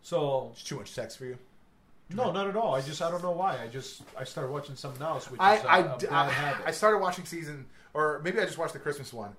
So 0.04 0.50
It's 0.52 0.62
too 0.62 0.76
much 0.76 0.90
sex 0.92 1.16
for 1.16 1.24
you. 1.24 1.36
no, 2.10 2.30
not 2.30 2.46
at 2.46 2.54
all. 2.56 2.74
I 2.74 2.80
just 2.82 3.00
I 3.02 3.10
don't 3.10 3.22
know 3.22 3.30
why. 3.32 3.58
I 3.60 3.66
just 3.66 4.02
I 4.16 4.22
started 4.24 4.52
watching 4.52 4.76
something 4.76 5.02
else, 5.02 5.30
which 5.30 5.40
I 5.40 5.56
is 5.56 5.64
a, 5.64 5.68
I, 5.70 5.78
a 5.78 5.82
bad 5.98 6.04
I- 6.12 6.28
habit. 6.30 6.66
I 6.66 6.70
started 6.70 6.98
watching 6.98 7.24
season, 7.24 7.66
or 7.94 8.20
maybe 8.22 8.38
I 8.38 8.44
just 8.44 8.58
watched 8.58 8.74
the 8.74 8.78
Christmas 8.78 9.12
one, 9.12 9.34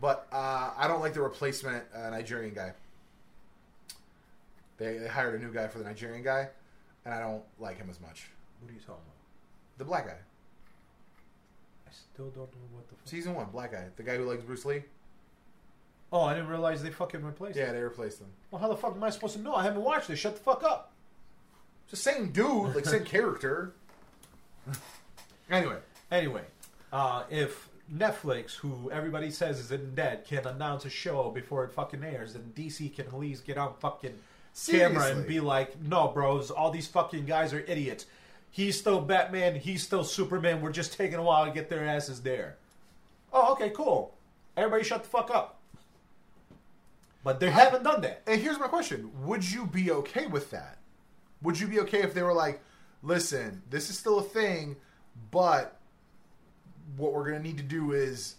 but 0.00 0.26
uh, 0.32 0.70
I 0.76 0.86
don't 0.88 1.00
like 1.00 1.14
the 1.14 1.22
replacement 1.22 1.84
uh, 1.94 2.10
Nigerian 2.10 2.52
guy. 2.52 2.72
They, 4.78 4.98
they 4.98 5.08
hired 5.08 5.40
a 5.40 5.44
new 5.44 5.52
guy 5.52 5.68
for 5.68 5.78
the 5.78 5.84
Nigerian 5.84 6.22
guy, 6.24 6.48
and 7.04 7.14
I 7.14 7.20
don't 7.20 7.42
like 7.58 7.78
him 7.78 7.88
as 7.90 8.00
much. 8.00 8.26
what 8.60 8.70
are 8.70 8.74
you 8.74 8.80
talking 8.80 8.94
about? 8.94 9.78
The 9.78 9.84
black 9.84 10.06
guy, 10.06 10.18
I 11.86 11.90
still 11.92 12.26
don't 12.30 12.52
know 12.52 12.66
what 12.72 12.88
the. 12.88 12.96
Fuck. 12.96 13.06
season 13.08 13.34
one, 13.34 13.46
black 13.52 13.70
guy, 13.72 13.84
the 13.96 14.02
guy 14.02 14.16
who 14.16 14.24
likes 14.24 14.42
Bruce 14.42 14.64
Lee. 14.64 14.82
Oh, 16.12 16.22
I 16.22 16.34
didn't 16.34 16.48
realize 16.48 16.82
they 16.82 16.90
fucking 16.90 17.22
replaced. 17.22 17.56
Them. 17.56 17.66
Yeah, 17.66 17.72
they 17.72 17.82
replaced 17.82 18.18
them. 18.20 18.28
Well, 18.50 18.60
how 18.60 18.68
the 18.68 18.76
fuck 18.76 18.94
am 18.94 19.04
I 19.04 19.10
supposed 19.10 19.36
to 19.36 19.42
know? 19.42 19.54
I 19.54 19.62
haven't 19.64 19.82
watched 19.82 20.08
it. 20.08 20.16
Shut 20.16 20.34
the 20.36 20.42
fuck 20.42 20.62
up. 20.64 20.92
It's 21.84 21.90
the 21.90 21.96
same 22.10 22.30
dude, 22.30 22.74
like 22.74 22.86
same 22.86 23.04
character. 23.04 23.72
anyway, 25.50 25.76
Anyway, 26.10 26.42
uh, 26.92 27.24
if 27.30 27.68
Netflix, 27.94 28.54
who 28.54 28.90
everybody 28.90 29.30
says 29.30 29.58
is 29.58 29.70
in 29.72 29.94
debt, 29.94 30.26
can 30.26 30.46
announce 30.46 30.84
a 30.86 30.90
show 30.90 31.30
before 31.30 31.64
it 31.64 31.72
fucking 31.72 32.02
airs, 32.02 32.32
then 32.32 32.52
DC 32.56 32.94
can 32.94 33.06
at 33.06 33.14
least 33.18 33.44
get 33.46 33.58
on 33.58 33.74
fucking 33.80 34.14
camera 34.66 35.10
and 35.10 35.26
be 35.26 35.40
like, 35.40 35.78
"No, 35.82 36.08
bros, 36.08 36.50
all 36.50 36.70
these 36.70 36.86
fucking 36.86 37.26
guys 37.26 37.52
are 37.52 37.60
idiots. 37.60 38.06
He's 38.50 38.78
still 38.78 39.00
Batman. 39.02 39.56
He's 39.56 39.82
still 39.82 40.04
Superman. 40.04 40.62
We're 40.62 40.72
just 40.72 40.94
taking 40.94 41.18
a 41.18 41.22
while 41.22 41.44
to 41.44 41.50
get 41.52 41.68
their 41.68 41.86
asses 41.86 42.22
there." 42.22 42.56
Oh, 43.32 43.52
okay, 43.52 43.68
cool. 43.70 44.14
Everybody 44.56 44.84
shut 44.84 45.02
the 45.02 45.08
fuck 45.10 45.30
up. 45.30 45.57
But 47.28 47.40
they 47.40 47.50
haven't 47.50 47.82
done 47.82 48.00
that. 48.00 48.22
And 48.26 48.40
here's 48.40 48.58
my 48.58 48.68
question: 48.68 49.10
Would 49.26 49.52
you 49.52 49.66
be 49.66 49.90
okay 49.90 50.24
with 50.24 50.50
that? 50.50 50.78
Would 51.42 51.60
you 51.60 51.68
be 51.68 51.78
okay 51.80 52.00
if 52.00 52.14
they 52.14 52.22
were 52.22 52.32
like, 52.32 52.62
"Listen, 53.02 53.60
this 53.68 53.90
is 53.90 53.98
still 53.98 54.18
a 54.18 54.22
thing, 54.22 54.76
but 55.30 55.78
what 56.96 57.12
we're 57.12 57.26
gonna 57.26 57.42
need 57.42 57.58
to 57.58 57.62
do 57.62 57.92
is 57.92 58.36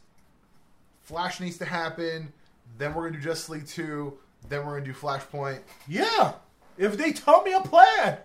Flash 1.02 1.40
needs 1.40 1.60
to 1.60 1.66
happen. 1.66 2.34
Then 2.80 2.96
we're 2.96 3.04
gonna 3.04 3.22
do 3.22 3.24
Justice 3.24 3.50
League 3.50 3.68
two. 3.68 4.18
Then 4.48 4.66
we're 4.66 4.80
gonna 4.80 4.92
do 4.92 5.00
Flashpoint. 5.00 5.60
Yeah, 5.88 6.34
if 6.76 6.98
they 6.98 7.12
tell 7.12 7.44
me 7.44 7.54
a 7.54 7.62
plan. 7.62 8.18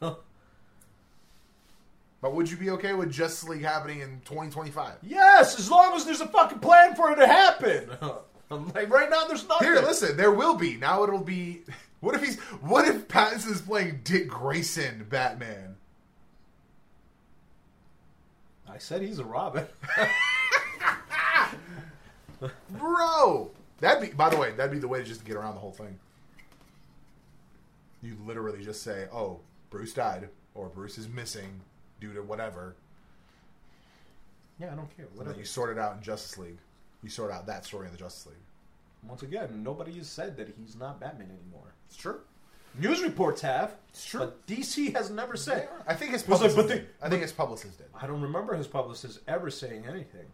But 2.20 2.34
would 2.34 2.48
you 2.48 2.56
be 2.56 2.70
okay 2.70 2.94
with 2.94 3.10
Justice 3.10 3.48
League 3.48 3.62
happening 3.62 3.98
in 3.98 4.20
2025? 4.24 4.98
yes, 5.02 5.58
as 5.58 5.68
long 5.70 5.94
as 5.94 6.04
there's 6.04 6.20
a 6.20 6.26
fucking 6.28 6.60
plan 6.60 6.96
for 6.96 7.10
it 7.12 7.16
to 7.16 7.26
happen. 7.26 7.90
I'm 8.52 8.68
like, 8.72 8.90
right 8.90 9.08
now, 9.08 9.24
there's 9.26 9.46
not. 9.48 9.62
Here, 9.62 9.76
listen, 9.76 10.16
there 10.16 10.32
will 10.32 10.54
be. 10.54 10.76
Now 10.76 11.04
it'll 11.04 11.18
be. 11.18 11.62
What 12.00 12.14
if 12.14 12.22
he's? 12.22 12.38
What 12.60 12.86
if 12.86 13.08
Pattinson 13.08 13.52
is 13.52 13.60
playing 13.60 14.00
Dick 14.04 14.28
Grayson 14.28 15.06
Batman? 15.08 15.76
I 18.68 18.78
said 18.78 19.02
he's 19.02 19.18
a 19.18 19.24
Robin. 19.24 19.66
Bro, 22.70 23.50
that'd 23.80 24.02
be. 24.02 24.14
By 24.14 24.30
the 24.30 24.36
way, 24.36 24.52
that'd 24.52 24.72
be 24.72 24.78
the 24.78 24.88
way 24.88 24.98
to 24.98 25.04
just 25.04 25.24
get 25.24 25.36
around 25.36 25.54
the 25.54 25.60
whole 25.60 25.72
thing. 25.72 25.98
You 28.02 28.16
literally 28.26 28.64
just 28.64 28.82
say, 28.82 29.06
"Oh, 29.12 29.40
Bruce 29.70 29.94
died," 29.94 30.28
or 30.54 30.68
"Bruce 30.68 30.98
is 30.98 31.08
missing 31.08 31.60
due 32.00 32.12
to 32.14 32.22
whatever," 32.22 32.74
yeah, 34.58 34.72
I 34.72 34.74
don't 34.74 34.94
care. 34.96 35.06
and 35.18 35.28
then 35.28 35.38
you 35.38 35.44
sort 35.44 35.70
it 35.70 35.78
out 35.78 35.96
in 35.96 36.02
Justice 36.02 36.36
League. 36.38 36.58
You 37.02 37.10
sort 37.10 37.30
out 37.32 37.46
that 37.46 37.64
story 37.64 37.86
in 37.86 37.92
the 37.92 37.98
Justice 37.98 38.26
League. 38.26 38.36
Once 39.08 39.22
again, 39.22 39.62
nobody 39.64 39.92
has 39.94 40.08
said 40.08 40.36
that 40.36 40.48
he's 40.56 40.76
not 40.76 41.00
Batman 41.00 41.28
anymore. 41.28 41.74
It's 41.86 41.96
true. 41.96 42.20
News 42.78 43.02
reports 43.02 43.42
have. 43.42 43.74
It's 43.88 44.06
true. 44.06 44.20
But 44.20 44.46
DC 44.46 44.94
has 44.94 45.10
never 45.10 45.36
said. 45.36 45.68
I 45.86 45.94
think 45.94 46.12
his 46.12 46.22
like, 46.22 46.38
publicist. 46.38 46.56
but 46.56 46.68
they- 46.68 46.74
did. 46.76 46.88
I 47.02 47.08
think 47.08 47.22
his 47.22 47.32
publicist 47.32 47.78
did. 47.78 47.88
I 48.00 48.06
don't 48.06 48.22
remember 48.22 48.54
his 48.54 48.66
publicist 48.66 49.20
ever 49.26 49.50
saying 49.50 49.84
anything. 49.86 50.26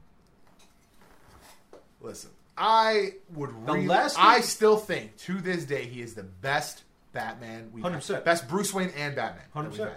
Listen, 2.01 2.31
I 2.57 3.15
would 3.35 3.51
really. 3.69 3.91
I 3.91 4.41
still 4.41 4.77
think 4.77 5.17
to 5.19 5.41
this 5.41 5.65
day 5.65 5.87
he 5.87 6.01
is 6.01 6.15
the 6.15 6.23
best 6.23 6.85
Batman 7.13 7.71
we've 7.73 7.83
100%. 7.85 8.15
had. 8.15 8.25
Best 8.25 8.49
Bruce 8.49 8.73
Wayne 8.73 8.93
and 8.97 9.17
Batman. 9.17 9.45
100%. 9.55 9.91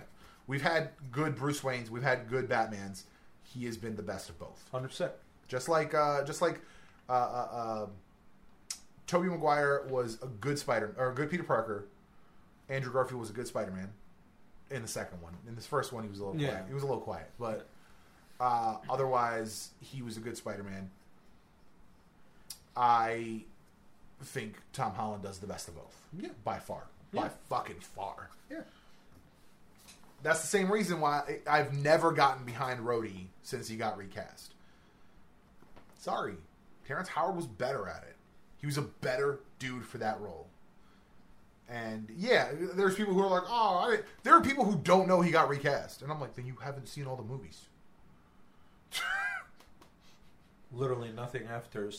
We've 0.48 0.62
had 0.62 0.90
good 1.12 1.36
Bruce 1.36 1.62
Waynes. 1.62 1.90
We've 1.90 2.02
had 2.04 2.28
good 2.28 2.50
Batmans. 2.50 3.04
He 3.44 3.66
has 3.66 3.78
been 3.78 3.96
the 3.96 4.04
best 4.04 4.30
of 4.30 4.40
both. 4.40 4.64
Hundred 4.72 4.88
percent. 4.90 5.12
Just 5.52 5.68
like, 5.68 5.94
uh, 5.94 6.24
just 6.24 6.42
like, 6.42 6.62
uh, 7.10 7.12
uh, 7.12 7.48
uh, 7.52 7.86
Tobey 9.06 9.28
Maguire 9.28 9.84
was 9.90 10.18
a 10.24 10.28
good 10.28 10.58
Spider 10.58 10.96
or 10.98 11.10
a 11.10 11.14
good 11.14 11.30
Peter 11.30 11.44
Parker. 11.44 11.84
Andrew 12.70 12.94
Garfield 12.94 13.20
was 13.20 13.30
a 13.30 13.34
good 13.34 13.48
Spider 13.48 13.72
Man. 13.72 13.90
In 14.70 14.82
the 14.82 14.88
second 14.88 15.22
one, 15.22 15.34
in 15.50 15.56
this 15.58 15.66
first 15.68 15.92
one, 15.92 16.04
he 16.06 16.10
was 16.10 16.20
a 16.20 16.24
little 16.26 16.40
Yeah. 16.40 16.52
quiet. 16.52 16.68
He 16.70 16.74
was 16.74 16.84
a 16.84 16.86
little 16.86 17.02
quiet, 17.02 17.30
but 17.38 17.68
uh, 18.40 18.78
otherwise, 18.90 19.72
he 19.82 20.02
was 20.02 20.16
a 20.16 20.22
good 20.22 20.38
Spider 20.38 20.64
Man. 20.64 20.90
I 22.78 23.44
think 24.24 24.56
Tom 24.72 24.94
Holland 24.94 25.22
does 25.24 25.40
the 25.40 25.48
best 25.48 25.68
of 25.68 25.76
both. 25.76 25.98
Yeah. 26.18 26.30
by 26.46 26.60
far, 26.60 26.84
Yeah. 27.12 27.24
by 27.24 27.30
fucking 27.50 27.82
far. 27.82 28.30
Yeah. 28.50 28.62
That's 30.24 30.40
the 30.40 30.48
same 30.48 30.72
reason 30.72 31.02
why 31.02 31.40
I've 31.46 31.78
never 31.78 32.14
gotten 32.14 32.46
behind 32.46 32.80
Rhodey 32.80 33.26
since 33.44 33.68
he 33.68 33.76
got 33.76 33.98
recast. 33.98 34.54
Sorry, 36.02 36.34
Terrence 36.84 37.08
Howard 37.10 37.36
was 37.36 37.46
better 37.46 37.88
at 37.88 38.04
it. 38.10 38.16
He 38.58 38.66
was 38.66 38.80
a 38.80 38.82
better 38.82 39.42
dude 39.60 39.86
for 39.86 40.00
that 40.00 40.20
role. 40.20 40.48
And 41.70 42.10
yeah, 42.18 42.50
there's 42.74 42.96
people 42.96 43.14
who 43.14 43.22
are 43.22 43.30
like, 43.30 43.44
"Oh, 43.46 43.84
I 43.86 43.92
didn't. 43.92 44.08
there 44.24 44.34
are 44.34 44.42
people 44.42 44.66
who 44.66 44.80
don't 44.80 45.08
know 45.08 45.22
he 45.22 45.30
got 45.30 45.48
recast," 45.48 46.02
and 46.02 46.12
I'm 46.12 46.20
like, 46.20 46.34
"Then 46.34 46.48
you 46.48 46.56
haven't 46.56 46.88
seen 46.88 47.06
all 47.06 47.16
the 47.16 47.22
movies." 47.22 47.68
Literally 50.72 51.12
nothing 51.12 51.44
after 51.46 51.92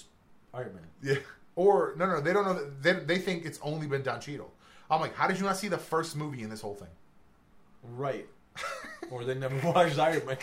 Iron 0.53 0.75
Man. 0.75 0.83
Yeah. 1.01 1.23
Or 1.55 1.95
no, 1.97 2.07
no, 2.07 2.21
they 2.21 2.33
don't 2.33 2.45
know. 2.45 2.55
That, 2.55 2.83
they 2.83 2.93
they 3.15 3.19
think 3.19 3.45
it's 3.45 3.61
only 3.63 3.87
been 3.87 4.03
Don 4.03 4.21
Cheadle. 4.21 4.53
I'm 4.91 5.01
like, 5.01 5.15
how 5.15 5.29
did 5.29 5.39
you 5.39 5.45
not 5.45 5.57
see 5.57 5.69
the 5.69 5.79
first 5.79 6.17
movie 6.17 6.43
in 6.43 6.51
this 6.51 6.61
whole 6.61 6.75
thing? 6.75 6.89
Right. 7.85 8.27
or 9.13 9.25
they 9.25 9.35
never 9.35 9.65
watched 9.73 9.97
Iron 9.97 10.27
Man. 10.27 10.39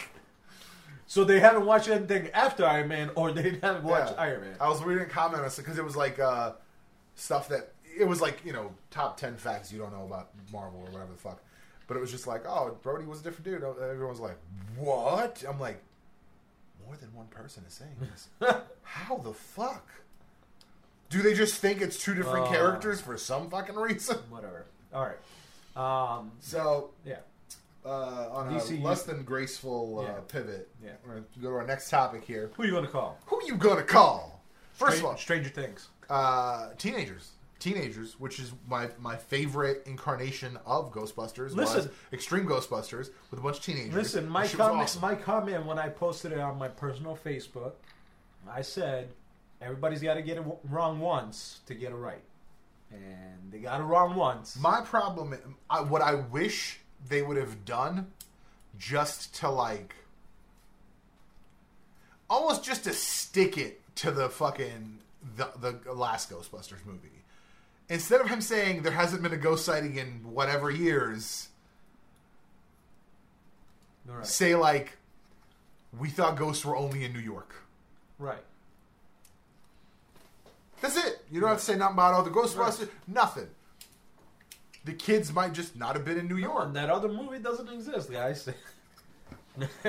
So 1.10 1.24
they 1.24 1.39
haven't 1.39 1.66
watched 1.66 1.88
anything 1.89 2.30
after 2.36 2.64
Iron 2.68 2.88
Man, 2.88 3.10
or 3.16 3.32
they 3.32 3.57
haven't 3.64 3.84
watched 3.84 4.14
Yeah. 4.14 4.22
Iron 4.22 4.41
Man. 4.41 4.55
I 4.62 4.70
was 4.70 4.84
reading 4.84 5.03
a 5.03 5.07
comment 5.07 5.41
on 5.43 5.49
because 5.57 5.80
it 5.80 5.84
was 5.84 5.95
like 5.95 6.20
uh, 6.20 6.51
stuff 7.16 7.49
that 7.49 7.72
it 7.97 8.03
was 8.07 8.22
like 8.22 8.45
you 8.45 8.53
know 8.53 8.72
top 8.91 9.18
ten 9.18 9.36
facts 9.36 9.72
you 9.74 9.80
don't 9.80 9.91
know 9.91 10.05
about 10.05 10.30
Marvel 10.53 10.80
or 10.82 10.91
whatever 10.91 11.12
the 11.12 11.18
fuck. 11.18 11.41
But 11.88 11.97
it 11.97 11.99
was 11.99 12.12
just 12.12 12.28
like, 12.28 12.45
oh, 12.47 12.78
Rhodey 12.84 13.07
was 13.07 13.22
a 13.22 13.24
different 13.24 13.43
dude. 13.45 13.64
Everyone 13.64 14.12
was 14.12 14.20
like, 14.20 14.38
what? 14.78 15.43
I'm 15.49 15.60
like, 15.60 15.82
more 16.86 16.95
than 16.95 17.12
one 17.16 17.26
person 17.26 17.64
is 17.68 17.74
saying 17.74 17.95
this. 17.99 18.28
How 18.84 19.18
the 19.18 19.34
fuck? 19.34 19.89
Do 21.10 21.24
they 21.24 21.34
just 21.34 21.55
think 21.55 21.82
it's 21.82 21.97
two 21.97 22.14
different 22.14 22.45
Uh. 22.45 22.51
characters 22.51 23.01
for 23.01 23.18
some 23.18 23.49
fucking 23.49 23.74
reason? 23.74 24.18
Whatever. 24.30 24.66
All 24.93 25.07
right. 25.07 25.18
Um, 26.20 26.34
So 26.39 26.91
yeah. 27.03 27.16
Uh, 27.86 28.30
on 28.32 28.47
a 28.53 28.59
less 28.82 29.03
than 29.03 29.23
graceful 29.23 29.99
uh, 29.99 30.03
Yeah. 30.03 30.19
pivot, 30.27 30.69
Yeah. 30.84 30.91
we're 31.05 31.13
gonna 31.15 31.25
go 31.41 31.49
to 31.49 31.55
our 31.55 31.65
next 31.65 31.89
topic 31.89 32.23
here. 32.23 32.51
Who 32.55 32.63
are 32.63 32.65
you 32.65 32.71
going 32.71 32.86
to 32.86 32.91
call? 32.91 33.17
Who 33.27 33.39
you 33.45 33.55
gonna 33.55 33.84
call? 33.84 34.43
First 34.73 34.99
of 34.99 35.05
all, 35.05 35.17
Stranger 35.17 35.49
Things. 35.49 35.88
uh, 36.09 36.69
teenagers. 36.77 37.32
Teenagers, 37.59 38.17
which 38.19 38.39
is 38.39 38.53
my 38.69 38.89
my 38.99 39.17
favorite 39.17 39.84
incarnation 39.86 40.57
of 40.65 40.93
Ghostbusters, 40.93 41.47
was 41.55 41.55
Listen. 41.75 41.91
Extreme 42.13 42.47
Ghostbusters 42.47 43.09
with 43.32 43.39
a 43.39 43.43
bunch 43.43 43.57
of 43.57 43.63
teenagers. 43.63 43.93
Listen, 43.93 44.30
my 44.30 44.43
That 44.43 44.49
shit 44.51 44.59
was 44.59 44.67
comment, 44.67 44.84
awesome. 44.84 45.01
my 45.01 45.15
comment 45.15 45.65
when 45.65 45.77
I 45.77 45.89
posted 45.89 46.32
it 46.32 46.39
on 46.39 46.57
my 46.57 46.69
personal 46.69 47.17
Facebook, 47.17 47.73
I 48.49 48.61
said 48.61 49.09
everybody's 49.61 50.01
got 50.01 50.13
to 50.13 50.21
get 50.21 50.34
it 50.38 50.43
w- 50.43 50.57
wrong 50.69 50.99
once 51.01 51.59
to 51.65 51.75
get 51.75 51.91
it 51.91 51.95
right, 51.95 52.23
and 52.91 53.51
they 53.51 53.59
got 53.59 53.82
it 53.82 53.84
wrong 53.84 54.15
once. 54.15 54.55
My 54.57 54.80
problem, 54.80 55.36
I, 55.69 55.82
what 55.82 56.01
I 56.01 56.15
wish 56.15 56.80
they 57.07 57.21
would 57.21 57.37
have 57.37 57.65
done, 57.65 58.07
just 58.77 59.35
to 59.35 59.49
like, 59.49 59.95
almost 62.29 62.63
just 62.63 62.83
to 62.83 62.93
stick 62.93 63.57
it 63.57 63.81
to 63.95 64.11
the 64.11 64.29
fucking 64.29 64.99
the 65.35 65.49
the 65.59 65.93
last 65.93 66.29
Ghostbusters 66.29 66.85
movie, 66.85 67.23
instead 67.89 68.21
of 68.21 68.29
him 68.29 68.41
saying 68.41 68.83
there 68.83 68.91
hasn't 68.91 69.21
been 69.21 69.33
a 69.33 69.37
ghost 69.37 69.65
sighting 69.65 69.97
in 69.97 70.07
whatever 70.23 70.69
years, 70.71 71.49
right. 74.05 74.25
say 74.25 74.55
like, 74.55 74.97
we 75.97 76.09
thought 76.09 76.35
ghosts 76.35 76.63
were 76.65 76.75
only 76.75 77.03
in 77.03 77.13
New 77.13 77.19
York. 77.19 77.55
right. 78.17 78.43
That's 80.81 80.95
it. 80.95 81.21
You 81.29 81.41
don't 81.41 81.49
have 81.49 81.59
to 81.59 81.63
say 81.65 81.75
nothing 81.75 81.95
about 81.95 82.13
other 82.13 82.31
Ghostbusters. 82.31 82.87
Nothing. 83.05 83.49
The 84.86 84.93
kids 84.93 85.34
might 85.34 85.53
just 85.53 85.75
not 85.75 85.95
have 85.95 86.05
been 86.05 86.17
in 86.17 86.27
New 86.27 86.38
York. 86.38 86.67
And 86.67 86.75
that 86.75 86.89
other 86.89 87.09
movie 87.09 87.39
doesn't 87.39 87.69
exist, 87.69 88.11
guys. 88.11 88.49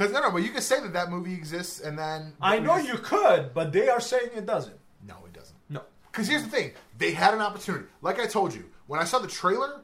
Because 0.00 0.14
no, 0.14 0.22
no, 0.22 0.30
but 0.30 0.42
you 0.42 0.48
can 0.48 0.62
say 0.62 0.80
that 0.80 0.94
that 0.94 1.10
movie 1.10 1.34
exists, 1.34 1.80
and 1.80 1.98
then 1.98 2.32
I 2.40 2.58
know 2.58 2.76
you 2.78 2.94
could, 2.94 3.52
but 3.52 3.70
they 3.70 3.90
are 3.90 4.00
saying 4.00 4.30
it 4.34 4.46
doesn't. 4.46 4.76
No, 5.06 5.16
it 5.26 5.34
doesn't. 5.34 5.56
No. 5.68 5.82
Because 6.10 6.26
here's 6.26 6.42
the 6.42 6.48
thing: 6.48 6.72
they 6.96 7.12
had 7.12 7.34
an 7.34 7.42
opportunity. 7.42 7.84
Like 8.00 8.18
I 8.18 8.26
told 8.26 8.54
you, 8.54 8.64
when 8.86 8.98
I 8.98 9.04
saw 9.04 9.18
the 9.18 9.28
trailer, 9.28 9.82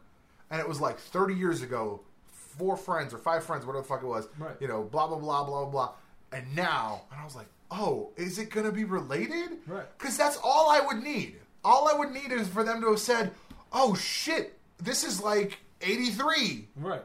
and 0.50 0.58
it 0.58 0.66
was 0.66 0.80
like 0.80 0.98
30 0.98 1.34
years 1.34 1.60
ago, 1.60 2.00
four 2.28 2.78
friends 2.78 3.12
or 3.12 3.18
five 3.18 3.44
friends, 3.44 3.66
whatever 3.66 3.82
the 3.82 3.88
fuck 3.88 4.02
it 4.02 4.06
was. 4.06 4.26
Right. 4.38 4.56
You 4.58 4.68
know, 4.68 4.84
blah 4.84 5.06
blah 5.06 5.18
blah 5.18 5.44
blah 5.44 5.66
blah. 5.66 5.92
And 6.32 6.56
now, 6.56 7.02
and 7.12 7.20
I 7.20 7.24
was 7.24 7.36
like, 7.36 7.48
oh, 7.70 8.08
is 8.16 8.38
it 8.38 8.48
gonna 8.48 8.72
be 8.72 8.84
related? 8.84 9.58
Right. 9.66 9.86
Because 9.98 10.16
that's 10.16 10.38
all 10.42 10.70
I 10.70 10.80
would 10.80 11.02
need. 11.02 11.36
All 11.62 11.88
I 11.88 11.92
would 11.92 12.12
need 12.12 12.32
is 12.32 12.48
for 12.48 12.64
them 12.64 12.80
to 12.80 12.88
have 12.88 13.00
said, 13.00 13.32
oh 13.76 13.94
shit, 13.94 14.58
this 14.82 15.04
is 15.04 15.22
like 15.22 15.58
83. 15.82 16.66
Right. 16.76 17.02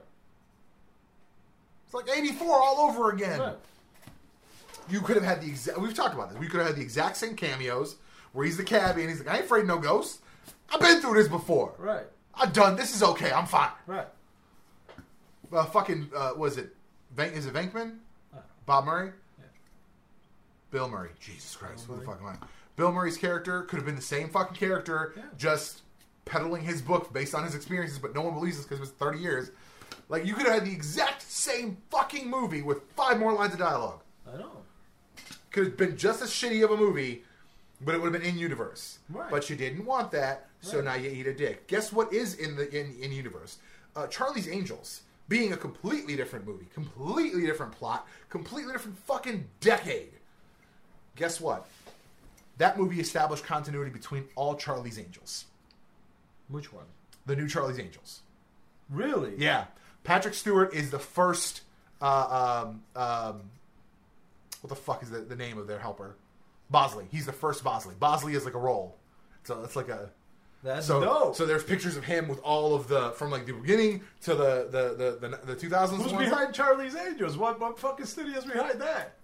It's 1.86 1.94
like 1.94 2.10
84 2.10 2.48
all 2.56 2.90
over 2.90 3.12
again. 3.12 3.40
Right. 3.40 3.56
You 4.90 5.02
could 5.02 5.16
have 5.18 5.26
had 5.26 5.42
the 5.42 5.48
exact. 5.48 5.80
We've 5.80 5.94
talked 5.94 6.16
about 6.16 6.32
this. 6.32 6.40
We 6.40 6.48
could 6.48 6.60
have 6.60 6.68
had 6.68 6.76
the 6.78 6.82
exact 6.82 7.18
same 7.18 7.36
cameos 7.36 7.98
where 8.34 8.46
he's 8.46 8.58
the 8.58 8.64
cabbie 8.64 9.02
and 9.02 9.10
he's 9.10 9.20
like, 9.20 9.28
I 9.30 9.36
ain't 9.36 9.46
afraid 9.46 9.62
of 9.62 9.68
no 9.68 9.78
ghosts. 9.78 10.20
I've 10.74 10.80
been 10.80 11.02
through 11.02 11.16
this 11.16 11.28
before. 11.28 11.74
Right. 11.78 12.06
I've 12.34 12.54
done. 12.54 12.76
This 12.78 12.96
is 12.96 13.04
okay. 13.04 13.32
I'm 13.32 13.46
fine. 13.46 13.70
Right. 13.86 14.08
Uh, 15.52 15.66
fucking 15.66 16.10
uh, 16.16 16.32
was 16.38 16.58
it? 16.58 16.74
Vank, 17.16 17.34
is 17.34 17.46
it 17.46 17.54
Venkman? 17.54 17.98
Uh, 18.34 18.40
Bob 18.66 18.86
Murray? 18.86 19.12
Yeah. 19.38 19.46
Bill 20.72 20.88
Murray. 20.88 21.10
Jesus 21.20 21.56
Christ. 21.58 21.88
Bill 21.88 21.98
What 21.98 22.06
the 22.06 22.12
fuck 22.12 22.22
am 22.22 22.28
I? 22.28 22.36
Bill 22.78 22.92
Murray's 22.94 23.18
character 23.18 23.64
could 23.64 23.76
have 23.78 23.86
been 23.86 23.98
the 23.98 24.02
same 24.02 24.30
fucking 24.30 24.56
character, 24.56 25.14
Yeah. 25.18 25.24
just 25.38 25.82
peddling 26.26 26.64
his 26.64 26.82
book 26.82 27.12
based 27.14 27.34
on 27.36 27.44
his 27.44 27.56
experiences, 27.56 28.00
but 28.00 28.14
no 28.16 28.22
one 28.22 28.34
believes 28.34 28.58
this 28.58 28.66
because 28.66 28.80
it 28.80 28.82
was 28.82 28.92
30 28.92 29.20
years. 29.20 29.52
Like, 30.10 30.26
you 30.26 30.34
could 30.34 30.46
have 30.46 30.56
had 30.56 30.66
the 30.66 30.72
exact 30.72 31.22
same 31.22 31.78
fucking 31.90 32.30
movie 32.30 32.62
with 32.62 32.82
five 32.96 33.20
more 33.20 33.34
lines 33.34 33.54
of 33.54 33.60
dialogue. 33.60 34.02
I 34.32 34.38
know. 34.38 34.52
could 35.52 35.66
have 35.66 35.78
been 35.78 35.98
just 35.98 36.22
as 36.22 36.30
shitty 36.30 36.64
of 36.64 36.72
a 36.72 36.78
movie, 36.78 37.24
but 37.82 37.94
it 37.96 38.02
would 38.02 38.14
have 38.14 38.22
been 38.22 38.30
in 38.32 38.38
universe. 38.38 39.00
Right. 39.10 39.30
But 39.30 39.50
you 39.50 39.56
didn't 39.56 39.86
want 39.86 40.12
that, 40.12 40.48
so 40.62 40.78
Right. 40.78 40.86
now 40.86 40.94
you 40.96 41.10
eat 41.10 41.28
a 41.28 41.34
dick. 41.34 41.68
Guess 41.68 41.92
what 41.92 42.14
is 42.14 42.36
in 42.36 42.56
the 42.56 42.70
in 42.74 42.96
in 43.02 43.12
universe? 43.12 43.58
Uh, 43.96 44.08
Charlie's 44.08 44.48
Angels 44.48 45.02
being 45.28 45.52
a 45.52 45.58
completely 45.58 46.16
different 46.16 46.46
movie, 46.48 46.68
completely 46.74 47.46
different 47.46 47.74
plot, 47.74 48.08
completely 48.30 48.72
different 48.72 48.98
fucking 49.00 49.46
decade. 49.60 50.12
Guess 51.18 51.42
what? 51.42 51.68
That 52.58 52.78
movie 52.78 53.00
established 53.02 53.44
continuity 53.44 53.92
between 53.92 54.26
all 54.36 54.56
Charlie's 54.56 55.00
Angels. 55.00 55.46
Which 56.52 56.72
one? 56.74 56.86
The 57.26 57.36
new 57.36 57.48
Charlie's 57.48 57.80
Angels. 57.80 58.22
Really? 58.90 59.34
Yeah, 59.38 59.66
Patrick 60.04 60.34
Stewart 60.34 60.74
is 60.74 60.92
the 60.92 61.00
first. 61.00 61.62
Uh, 62.02 62.64
um, 62.68 62.82
um, 63.02 63.42
what 64.62 64.70
the 64.70 64.76
fuck 64.76 65.02
is 65.04 65.10
the, 65.10 65.20
the 65.20 65.36
name 65.36 65.58
of 65.58 65.68
their 65.68 65.80
helper? 65.80 66.16
Bosley. 66.70 67.06
He's 67.12 67.26
the 67.26 67.32
first 67.34 67.64
Bosley. 67.64 67.96
Bosley 68.00 68.34
is 68.34 68.46
like 68.46 68.54
a 68.54 68.60
role. 68.60 68.98
So 69.44 69.62
it's 69.64 69.76
like 69.76 69.90
a. 69.90 70.10
That's 70.64 70.86
So 70.86 71.02
dope. 71.02 71.36
so 71.36 71.46
there's 71.48 71.64
pictures 71.64 71.98
of 71.98 72.04
him 72.04 72.28
with 72.28 72.40
all 72.42 72.76
of 72.76 72.88
the 72.88 73.12
from 73.12 73.32
like 73.32 73.46
the 73.48 73.54
beginning 73.54 74.02
to 74.24 74.36
the 74.36 74.68
the 74.70 75.18
the 75.20 75.28
the, 75.48 75.56
the 75.56 75.56
2000s. 75.56 75.90
Who's 75.98 76.14
ones. 76.14 76.30
behind 76.30 76.54
Charlie's 76.54 76.96
Angels? 76.96 77.36
What 77.38 77.60
what 77.60 77.80
fucking 77.80 78.06
studio's 78.06 78.46
behind 78.46 78.80
that? 78.82 79.16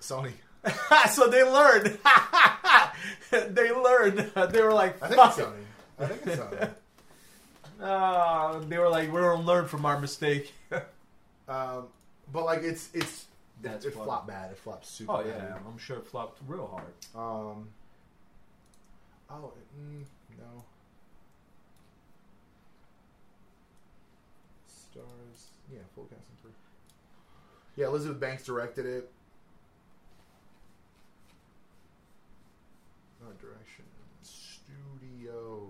Sony. 0.00 0.32
so 1.10 1.28
they 1.28 1.44
learned. 1.44 1.98
they 3.30 3.70
learned. 3.72 4.30
They 4.52 4.60
were 4.62 4.72
like, 4.72 5.00
I 5.02 5.08
think 5.08 5.20
Sony. 5.20 5.52
I 5.98 6.06
think 6.06 6.26
it's 6.26 6.36
Sony. 6.36 6.70
Uh, 7.78 8.58
they 8.60 8.78
were 8.78 8.88
like, 8.88 9.12
we're 9.12 9.20
gonna 9.34 9.42
learn 9.46 9.66
from 9.68 9.84
our 9.84 10.00
mistake. 10.00 10.54
um, 11.46 11.88
but 12.32 12.46
like 12.46 12.62
it's 12.62 12.88
it's 12.94 13.26
That's 13.60 13.84
it 13.84 13.92
funny. 13.92 14.06
flopped 14.06 14.28
bad. 14.28 14.50
It 14.50 14.56
flopped 14.56 14.86
super. 14.86 15.12
oh 15.12 15.16
bad. 15.18 15.26
yeah, 15.26 15.58
I'm 15.68 15.76
sure 15.76 15.98
it 15.98 16.06
flopped 16.06 16.40
real 16.48 16.66
hard. 16.66 16.94
Um. 17.14 17.68
Oh 19.28 19.52
mm, 19.78 20.04
no. 20.38 20.64
Stars. 24.66 25.48
Yeah, 25.70 25.80
full 25.94 26.04
cast 26.04 26.22
and 26.30 26.40
crew. 26.42 26.52
Yeah, 27.76 27.88
Elizabeth 27.88 28.18
Banks 28.18 28.44
directed 28.44 28.86
it. 28.86 29.10
Art 33.22 33.38
direction. 33.38 33.84
Studio. 34.66 35.68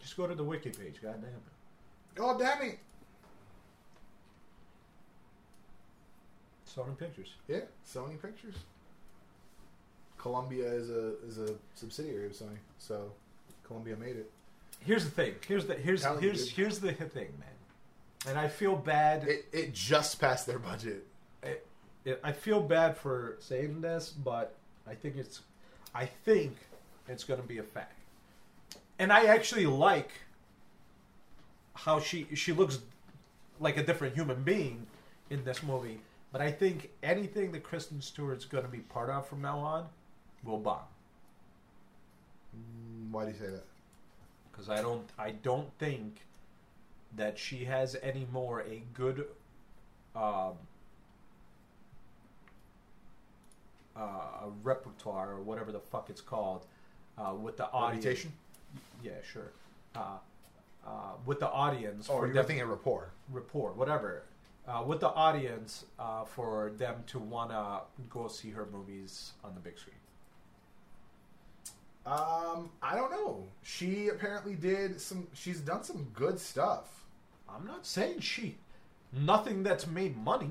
Just 0.00 0.16
go 0.16 0.26
to 0.26 0.34
the 0.34 0.44
wiki 0.44 0.70
page. 0.70 0.94
God 1.02 1.16
damn 1.20 1.30
it. 1.30 2.20
Oh 2.20 2.38
damn 2.38 2.62
it! 2.62 2.78
Sony 6.78 6.96
Pictures. 6.98 7.34
Yeah, 7.48 7.60
Sony 7.86 8.20
Pictures. 8.20 8.54
Columbia 10.18 10.66
is 10.72 10.90
a 10.90 11.14
is 11.26 11.38
a 11.38 11.54
subsidiary 11.74 12.26
of 12.26 12.32
Sony, 12.32 12.58
so 12.78 13.12
Columbia 13.64 13.96
made 13.96 14.16
it. 14.16 14.30
Here's 14.80 15.04
the 15.04 15.10
thing. 15.10 15.34
Here's 15.46 15.66
the 15.66 15.74
here's 15.74 16.04
here's 16.04 16.50
here's 16.50 16.78
the 16.80 16.92
thing, 16.92 17.32
man. 17.38 17.48
And 18.26 18.38
I 18.38 18.48
feel 18.48 18.76
bad. 18.76 19.26
It 19.26 19.46
it 19.52 19.74
just 19.74 20.20
passed 20.20 20.46
their 20.46 20.58
budget. 20.58 21.06
It, 22.08 22.20
I 22.22 22.32
feel 22.32 22.60
bad 22.60 22.96
for 22.96 23.36
saying 23.40 23.80
this, 23.80 24.10
but 24.10 24.54
I 24.86 24.94
think 24.94 25.16
it's, 25.16 25.40
I 25.94 26.06
think 26.06 26.56
it's 27.08 27.24
going 27.24 27.40
to 27.40 27.46
be 27.46 27.58
a 27.58 27.62
fact. 27.62 27.94
And 28.98 29.12
I 29.12 29.26
actually 29.26 29.66
like 29.66 30.10
how 31.74 32.00
she 32.00 32.26
she 32.34 32.52
looks 32.52 32.80
like 33.60 33.76
a 33.76 33.82
different 33.84 34.14
human 34.14 34.42
being 34.42 34.86
in 35.30 35.44
this 35.44 35.62
movie. 35.62 36.00
But 36.32 36.40
I 36.40 36.50
think 36.50 36.90
anything 37.02 37.52
that 37.52 37.62
Kristen 37.62 38.00
Stewart's 38.02 38.44
going 38.44 38.64
to 38.64 38.70
be 38.70 38.78
part 38.80 39.10
of 39.10 39.26
from 39.28 39.40
now 39.42 39.58
on 39.58 39.86
will 40.44 40.58
bomb 40.58 40.80
Mm, 42.56 43.10
Why 43.10 43.24
do 43.24 43.30
you 43.32 43.36
say 43.38 43.50
that? 43.50 43.64
because 44.50 44.68
I 44.68 44.82
don't 44.82 45.08
I 45.18 45.30
don't 45.30 45.70
think 45.78 46.22
that 47.16 47.38
she 47.38 47.64
has 47.64 47.96
any 48.02 48.26
more 48.32 48.60
a 48.62 48.82
good 48.92 49.26
um, 50.16 50.54
uh, 53.98 54.02
a 54.46 54.48
repertoire 54.62 55.32
or 55.32 55.42
whatever 55.42 55.72
the 55.72 55.80
fuck 55.80 56.08
it's 56.10 56.20
called 56.20 56.66
uh, 57.18 57.34
with 57.34 57.56
the 57.56 57.66
audience. 57.70 58.04
Reputation? 58.04 58.32
Yeah, 59.02 59.12
sure. 59.32 59.50
Uh, 59.96 60.18
uh, 60.86 60.90
with 61.26 61.40
the 61.40 61.48
audience 61.48 62.08
Oh, 62.10 62.18
for 62.18 62.26
you 62.26 62.28
were 62.28 62.34
them- 62.34 62.46
thinking 62.46 62.66
rapport. 62.66 63.10
rapport, 63.30 63.72
whatever. 63.72 64.22
Uh, 64.66 64.82
with 64.86 65.00
the 65.00 65.08
audience 65.08 65.84
uh, 65.98 66.24
for 66.24 66.70
them 66.76 67.02
to 67.06 67.18
wanna 67.18 67.80
go 68.10 68.28
see 68.28 68.50
her 68.50 68.66
movies 68.70 69.32
on 69.42 69.54
the 69.54 69.60
big 69.60 69.78
screen. 69.78 69.94
Um, 72.06 72.70
I 72.82 72.94
don't 72.94 73.10
know. 73.10 73.44
She 73.62 74.08
apparently 74.08 74.54
did 74.54 75.00
some. 75.00 75.26
She's 75.34 75.60
done 75.60 75.84
some 75.84 76.06
good 76.14 76.38
stuff. 76.38 77.04
I'm 77.48 77.66
not 77.66 77.86
saying 77.86 78.20
she. 78.20 78.56
Nothing 79.12 79.62
that's 79.62 79.86
made 79.86 80.16
money. 80.16 80.50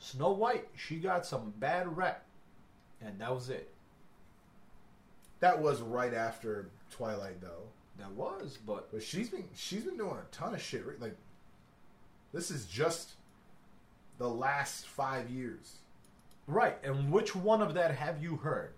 Snow 0.00 0.32
White, 0.32 0.66
she 0.74 0.96
got 0.96 1.24
some 1.26 1.52
bad 1.58 1.96
rep, 1.96 2.24
and 3.00 3.20
that 3.20 3.32
was 3.32 3.48
it. 3.50 3.72
That 5.40 5.60
was 5.60 5.80
right 5.80 6.12
after 6.14 6.70
Twilight, 6.90 7.40
though. 7.40 7.68
That 7.98 8.10
was, 8.12 8.58
but 8.66 8.90
But 8.90 9.02
she's 9.02 9.28
been 9.28 9.44
she's 9.54 9.84
been 9.84 9.96
doing 9.98 10.16
a 10.16 10.34
ton 10.34 10.54
of 10.54 10.60
shit. 10.62 10.84
re- 10.86 10.94
Like, 10.98 11.16
this 12.32 12.50
is 12.50 12.66
just 12.66 13.10
the 14.18 14.28
last 14.28 14.86
five 14.86 15.30
years. 15.30 15.76
right. 16.46 16.76
And 16.82 17.12
which 17.12 17.34
one 17.36 17.60
of 17.62 17.74
that 17.74 17.94
have 17.94 18.22
you 18.22 18.36
heard? 18.36 18.72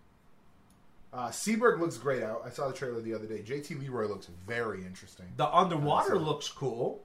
Uh, 1.12 1.28
Seberg 1.28 1.78
looks 1.78 1.98
great 1.98 2.22
out. 2.22 2.42
I 2.44 2.48
saw 2.50 2.68
the 2.68 2.74
trailer 2.74 3.00
the 3.00 3.12
other 3.14 3.26
day. 3.26 3.42
JT 3.42 3.78
Leroy 3.80 4.06
looks 4.08 4.28
very 4.46 4.84
interesting. 4.84 5.26
The 5.36 5.46
underwater 5.54 6.18
looks 6.18 6.48
cool. 6.48 7.02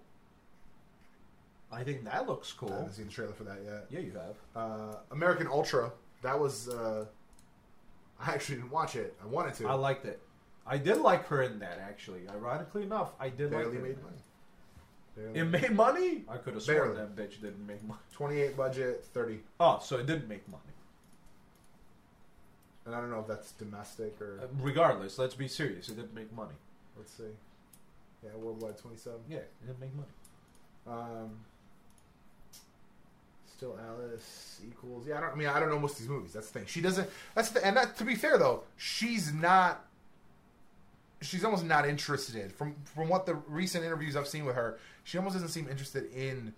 I 1.71 1.83
think 1.83 2.03
that 2.05 2.27
looks 2.27 2.51
cool. 2.53 2.71
I 2.71 2.77
haven't 2.77 2.93
seen 2.93 3.05
the 3.07 3.11
trailer 3.11 3.33
for 3.33 3.43
that 3.43 3.57
yet. 3.65 3.85
Yeah, 3.89 3.99
you 3.99 4.13
have. 4.13 4.35
Uh, 4.55 4.95
American 5.11 5.47
Ultra. 5.47 5.91
That 6.21 6.39
was. 6.39 6.69
Uh, 6.69 7.05
I 8.19 8.31
actually 8.33 8.55
didn't 8.55 8.71
watch 8.71 8.95
it. 8.95 9.15
I 9.21 9.27
wanted 9.27 9.53
to. 9.55 9.67
I 9.67 9.73
liked 9.73 10.05
it. 10.05 10.19
I 10.65 10.77
did 10.77 10.97
like 10.97 11.25
her 11.27 11.43
in 11.43 11.59
that. 11.59 11.79
Actually, 11.79 12.21
ironically 12.29 12.83
enough, 12.83 13.11
I 13.19 13.29
did 13.29 13.51
like 13.51 13.63
Barely 13.63 13.77
her. 13.77 13.83
made 13.83 14.03
money. 14.03 14.17
Barely 15.15 15.39
It 15.39 15.45
made 15.45 15.71
money. 15.75 16.23
I 16.29 16.37
could 16.37 16.53
have 16.53 16.63
sworn 16.63 16.95
that 16.95 17.15
bitch 17.15 17.41
didn't 17.41 17.65
make 17.65 17.83
money. 17.83 17.99
28 18.13 18.57
budget, 18.57 19.05
30. 19.13 19.39
Oh, 19.59 19.79
so 19.83 19.97
it 19.97 20.05
didn't 20.05 20.27
make 20.27 20.47
money. 20.49 20.63
And 22.85 22.95
I 22.95 23.01
don't 23.01 23.09
know 23.11 23.19
if 23.19 23.27
that's 23.27 23.51
domestic 23.51 24.19
or. 24.21 24.39
Uh, 24.43 24.47
regardless, 24.61 25.17
let's 25.19 25.35
be 25.35 25.47
serious. 25.47 25.89
It 25.89 25.95
didn't 25.97 26.13
make 26.15 26.31
money. 26.33 26.55
let's 26.97 27.11
see. 27.11 27.23
Yeah, 28.23 28.31
worldwide 28.35 28.77
27. 28.77 29.19
Yeah, 29.29 29.37
it 29.37 29.51
didn't 29.65 29.79
make 29.79 29.93
money. 29.93 30.07
Um, 30.87 31.31
still 33.57 33.77
Alice 33.89 34.61
equals. 34.67 35.07
Yeah, 35.07 35.17
I 35.17 35.21
don't. 35.21 35.31
I 35.31 35.35
mean, 35.35 35.47
I 35.47 35.59
don't 35.59 35.69
know 35.69 35.79
most 35.79 35.93
of 35.93 35.99
these 35.99 36.09
movies. 36.09 36.33
That's 36.33 36.47
the 36.49 36.59
thing. 36.59 36.67
She 36.67 36.79
doesn't. 36.79 37.09
That's 37.35 37.49
the. 37.49 37.65
And 37.65 37.75
that, 37.75 37.97
to 37.97 38.05
be 38.05 38.15
fair 38.15 38.37
though, 38.37 38.63
she's 38.77 39.33
not. 39.33 39.83
She's 41.21 41.43
almost 41.43 41.65
not 41.65 41.87
interested 41.87 42.51
from 42.53 42.75
from 42.83 43.09
what 43.09 43.25
the 43.25 43.33
recent 43.47 43.83
interviews 43.83 44.15
I've 44.15 44.27
seen 44.27 44.45
with 44.45 44.55
her. 44.55 44.77
She 45.03 45.17
almost 45.17 45.33
doesn't 45.33 45.49
seem 45.49 45.67
interested 45.67 46.11
in, 46.13 46.53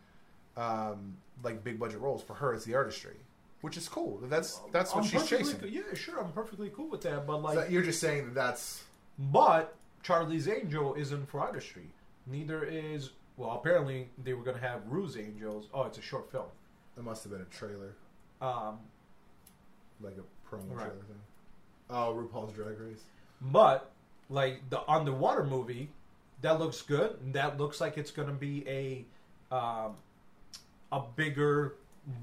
um, 0.58 1.16
like 1.44 1.64
big 1.64 1.80
budget 1.80 2.00
roles. 2.02 2.22
For 2.22 2.34
her, 2.34 2.54
it's 2.54 2.66
the 2.66 2.76
artistry, 2.76 3.16
which 3.62 3.78
is 3.78 3.88
cool. 3.88 4.20
That's 4.24 4.60
that's 4.74 4.94
what 4.94 5.06
I'm 5.06 5.10
she's 5.10 5.26
chasing. 5.26 5.60
co- 5.60 5.66
Yeah, 5.68 5.82
sure, 5.94 6.20
I'm 6.20 6.34
perfectly 6.34 6.70
cool 6.76 6.90
with 6.90 7.02
that. 7.04 7.26
But 7.26 7.42
like, 7.42 7.58
So 7.58 7.66
you're 7.70 7.84
just 7.84 8.02
saying 8.02 8.26
that 8.26 8.34
that's 8.36 8.84
but 9.18 9.76
Charlie's 10.04 10.48
Angel 10.50 10.94
isn't 10.96 11.30
for 11.30 11.40
artistry. 11.40 11.88
Neither 12.28 12.64
is 12.66 13.12
well. 13.38 13.52
Apparently, 13.52 14.10
they 14.22 14.34
were 14.34 14.44
gonna 14.44 14.58
have 14.60 14.82
Rue's 14.88 15.16
Angels. 15.16 15.68
Oh, 15.74 15.84
it's 15.84 15.98
a 15.98 16.02
short 16.02 16.30
film. 16.30 16.48
That 17.00 17.06
must 17.06 17.24
have 17.24 17.32
been 17.32 17.42
a 17.42 17.46
trailer, 17.46 17.94
Um, 18.42 18.78
like 20.02 20.18
a 20.18 20.48
promo 20.48 20.70
Right. 20.76 20.86
trailer 20.88 21.04
thing. 21.04 21.22
Oh, 21.90 22.14
RuPaul's 22.14 22.54
Drag 22.54 22.78
Race. 22.78 23.04
but 23.42 23.90
like 24.30 24.70
the 24.70 24.82
underwater 24.90 25.46
movie, 25.46 25.90
that 26.42 26.60
looks 26.60 26.82
good. 26.82 27.34
That 27.34 27.58
looks 27.58 27.80
like 27.80 27.98
it's 27.98 28.12
gonna 28.12 28.34
be 28.34 28.68
a 28.68 29.06
um, 29.56 29.96
a 30.92 31.02
bigger 31.16 31.76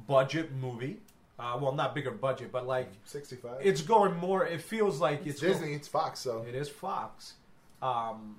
budget 0.06 0.52
movie. 0.52 1.00
Uh, 1.38 1.58
well, 1.60 1.72
not 1.72 1.94
bigger 1.94 2.10
budget, 2.10 2.52
but 2.52 2.66
like 2.66 2.88
65. 3.04 3.64
it's 3.64 3.80
going 3.82 4.14
more. 4.16 4.46
It 4.46 4.60
feels 4.60 5.00
like 5.00 5.20
It's 5.20 5.30
it's 5.30 5.40
Disney. 5.40 5.72
It's 5.72 5.88
Fox. 5.88 6.20
So 6.20 6.42
It 6.42 6.54
is 6.54 6.68
Fox. 6.68 7.34
Um, 7.82 8.36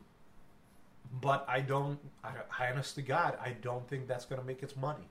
but 1.22 1.46
I 1.48 1.62
don't, 1.62 2.00
I, 2.24 2.34
I 2.60 2.72
honest 2.72 2.96
to 2.96 3.02
God, 3.02 3.38
I 3.42 3.52
don't 3.62 3.88
think 3.88 4.08
that's 4.08 4.26
going 4.26 4.42
to 4.42 4.46
make 4.48 4.62
its 4.64 4.76
money. 4.76 5.08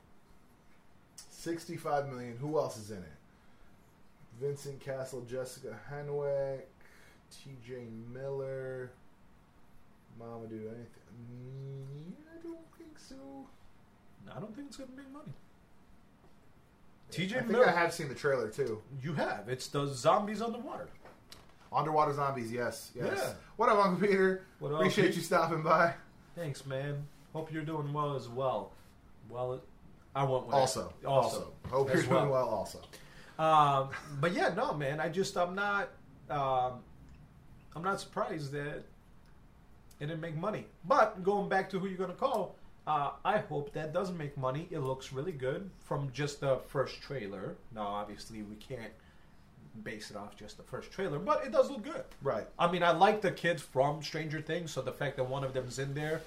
65 1.41 2.09
million. 2.09 2.37
Who 2.39 2.59
else 2.59 2.77
is 2.79 2.91
in 2.91 2.99
it? 2.99 3.13
Vincent 4.41 4.81
Cassel, 4.81 5.23
Jessica 5.23 5.79
Henwick, 5.93 6.61
T.J. 7.31 7.85
Miller, 8.13 8.91
Mama 10.19 10.47
do 10.47 10.57
anything? 10.57 10.87
Mm, 11.15 12.13
I 12.35 12.43
don't 12.43 12.59
think 12.79 12.99
so. 12.99 13.15
I 14.35 14.41
don't 14.41 14.55
think 14.55 14.69
it's 14.69 14.77
gonna 14.77 14.91
make 14.97 15.11
money. 15.13 15.33
TJ 17.13 17.37
I 17.37 17.43
TJ 17.43 17.47
think 17.49 17.67
I 17.69 17.71
have 17.71 17.93
seen 17.93 18.09
the 18.09 18.15
trailer 18.15 18.49
too. 18.49 18.83
you 19.03 19.13
have. 19.15 19.49
It's 19.49 19.69
the 19.69 19.87
zombies 19.87 20.43
underwater. 20.43 20.89
Underwater 21.73 22.13
zombies, 22.15 22.51
yes, 22.53 22.91
yes. 22.95 23.13
Yeah. 23.17 23.33
What 23.57 23.69
up, 23.69 23.79
Uncle 23.85 24.07
Peter? 24.09 24.43
What 24.59 24.73
up, 24.73 24.79
Appreciate 24.81 25.09
Pete? 25.09 25.17
you 25.17 25.23
stopping 25.23 25.63
by. 25.63 25.95
Thanks, 26.35 26.67
man. 26.67 27.07
Hope 27.33 27.53
you're 27.53 27.63
doing 27.65 27.93
well 27.93 28.15
as 28.17 28.29
well. 28.29 28.73
Well, 29.29 29.61
I 30.17 30.25
won't. 30.25 30.47
win. 30.47 30.55
Also, 30.55 30.93
also, 31.07 31.53
hope 31.69 31.89
you're 31.89 31.99
as 31.99 32.09
doing 32.09 32.31
well. 32.31 32.49
Also, 32.49 32.81
Um, 33.39 33.91
but 34.19 34.33
yeah, 34.33 34.55
no, 34.55 34.73
man. 34.73 34.99
I 34.99 35.11
just 35.11 35.37
I'm 35.37 35.55
not 35.55 35.91
um, 36.31 36.81
I'm 37.77 37.83
not 37.85 38.01
surprised 38.01 38.51
that 38.53 38.79
it 40.01 40.07
didn't 40.07 40.21
make 40.21 40.37
money. 40.37 40.67
But 40.87 41.23
going 41.23 41.49
back 41.51 41.69
to 41.71 41.79
who 41.79 41.87
you're 41.87 41.99
gonna 41.99 42.15
call, 42.15 42.57
uh, 42.87 43.11
I 43.27 43.39
hope 43.39 43.75
that 43.75 43.93
doesn't 43.93 44.17
make 44.17 44.37
money. 44.39 44.69
It 44.71 44.79
looks 44.79 45.13
really 45.13 45.33
good 45.33 45.69
from 45.85 46.11
just 46.13 46.41
the 46.41 46.61
first 46.67 47.03
trailer. 47.03 47.57
Now, 47.75 47.87
obviously, 47.87 48.43
we 48.43 48.57
can't 48.57 48.93
base 49.85 50.11
it 50.11 50.17
off 50.17 50.35
just 50.35 50.57
the 50.57 50.63
first 50.63 50.91
trailer, 50.91 51.19
but 51.19 51.45
it 51.45 51.53
does 51.53 51.71
look 51.71 51.83
good. 51.85 52.05
right. 52.23 52.47
I 52.59 52.73
mean, 52.73 52.83
I 52.83 52.93
like 52.93 53.21
the 53.21 53.31
kids 53.31 53.61
from 53.61 54.03
Stranger 54.03 54.41
Things, 54.41 54.71
so 54.71 54.81
the 54.81 54.93
fact 54.93 55.17
that 55.17 55.25
one 55.29 55.45
of 55.45 55.53
them's 55.53 55.79
in 55.79 55.93
there. 55.93 56.23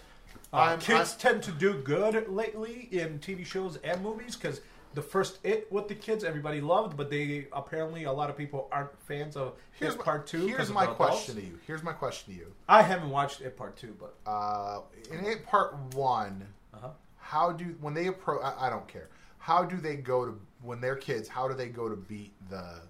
Uh, 0.52 0.58
I'm- 0.58 0.80
kids 0.80 1.12
I'm- 1.12 1.20
tend 1.20 1.44
to 1.44 1.52
do 1.52 1.74
good 1.82 2.28
lately 2.30 2.88
in 2.92 3.20
TV 3.20 3.44
shows 3.44 3.78
and 3.78 4.02
movies 4.02 4.36
because 4.36 4.62
the 4.96 5.02
first 5.02 5.38
It 5.44 5.72
with 5.72 5.88
the 5.88 5.94
kids 5.96 6.24
everybody 6.24 6.60
loved, 6.62 6.98
but 6.98 7.12
they 7.12 7.48
apparently 7.54 8.06
a 8.06 8.12
lot 8.12 8.30
of 8.32 8.36
people 8.38 8.68
aren't 8.72 9.00
fans 9.04 9.36
of 9.38 9.54
Here's 9.74 9.94
It 9.94 10.02
Part 10.02 10.26
Two. 10.26 10.48
Here's 10.48 10.72
my 10.72 10.86
the 10.88 10.92
adults. 10.94 10.98
question 11.12 11.36
to 11.36 11.42
you. 11.42 11.60
Here's 11.68 11.84
my 11.84 11.94
question 11.94 12.34
to 12.34 12.40
you. 12.40 12.54
I 12.68 12.82
haven't 12.82 13.12
watched 13.12 13.42
It 13.42 13.56
Part 13.56 13.76
Two, 13.78 13.96
but 14.00 14.16
Uh, 14.26 14.82
in 15.12 15.24
it 15.26 15.46
part 15.46 15.76
one, 15.94 16.52
uh-huh. 16.74 16.90
how 17.18 17.52
do 17.52 17.66
when 17.82 17.94
they 17.94 18.08
approach? 18.08 18.42
I, 18.44 18.68
I 18.68 18.70
don't 18.72 18.88
care. 18.88 19.10
How 19.38 19.64
do 19.64 19.78
they 19.78 19.96
go 19.96 20.26
to 20.26 20.40
when 20.64 20.82
they're 20.82 20.96
kids? 20.96 21.30
How 21.30 21.48
do 21.48 21.54
they 21.54 21.70
go 21.70 21.88
to 21.88 21.96
beat 21.96 22.34
the? 22.50 22.82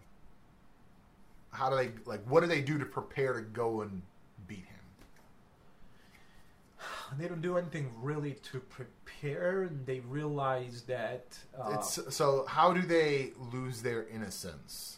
How 1.52 1.70
do 1.70 1.76
they 1.76 1.92
like? 2.06 2.24
What 2.26 2.40
do 2.42 2.48
they 2.48 2.62
do 2.62 2.78
to 2.78 2.86
prepare 2.86 3.34
to 3.34 3.42
go 3.42 3.82
and? 3.82 4.02
They 7.18 7.28
don't 7.28 7.42
do 7.42 7.58
anything 7.58 7.92
really 8.02 8.34
to 8.52 8.60
prepare, 8.60 9.64
and 9.64 9.86
they 9.86 10.00
realize 10.02 10.84
that 10.84 11.38
uh, 11.60 11.72
It's 11.76 12.00
so. 12.16 12.46
How 12.48 12.74
do 12.74 12.82
they 12.82 13.32
lose 13.52 13.82
their 13.82 14.08
innocence? 14.08 14.98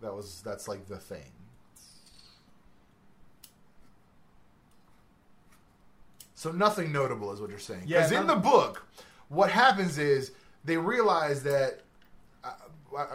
That 0.00 0.14
was 0.14 0.40
that's 0.44 0.68
like 0.68 0.86
the 0.86 0.98
thing. 0.98 1.32
So 6.34 6.52
nothing 6.52 6.92
notable 6.92 7.32
is 7.32 7.40
what 7.40 7.50
you're 7.50 7.58
saying. 7.58 7.82
Yeah, 7.86 7.98
Because 7.98 8.12
in 8.12 8.26
the 8.26 8.36
book, 8.36 8.86
what 9.28 9.50
happens 9.50 9.98
is 9.98 10.32
they 10.64 10.76
realize 10.76 11.42
that 11.44 11.80
uh, 12.44 12.50
uh, 12.96 13.06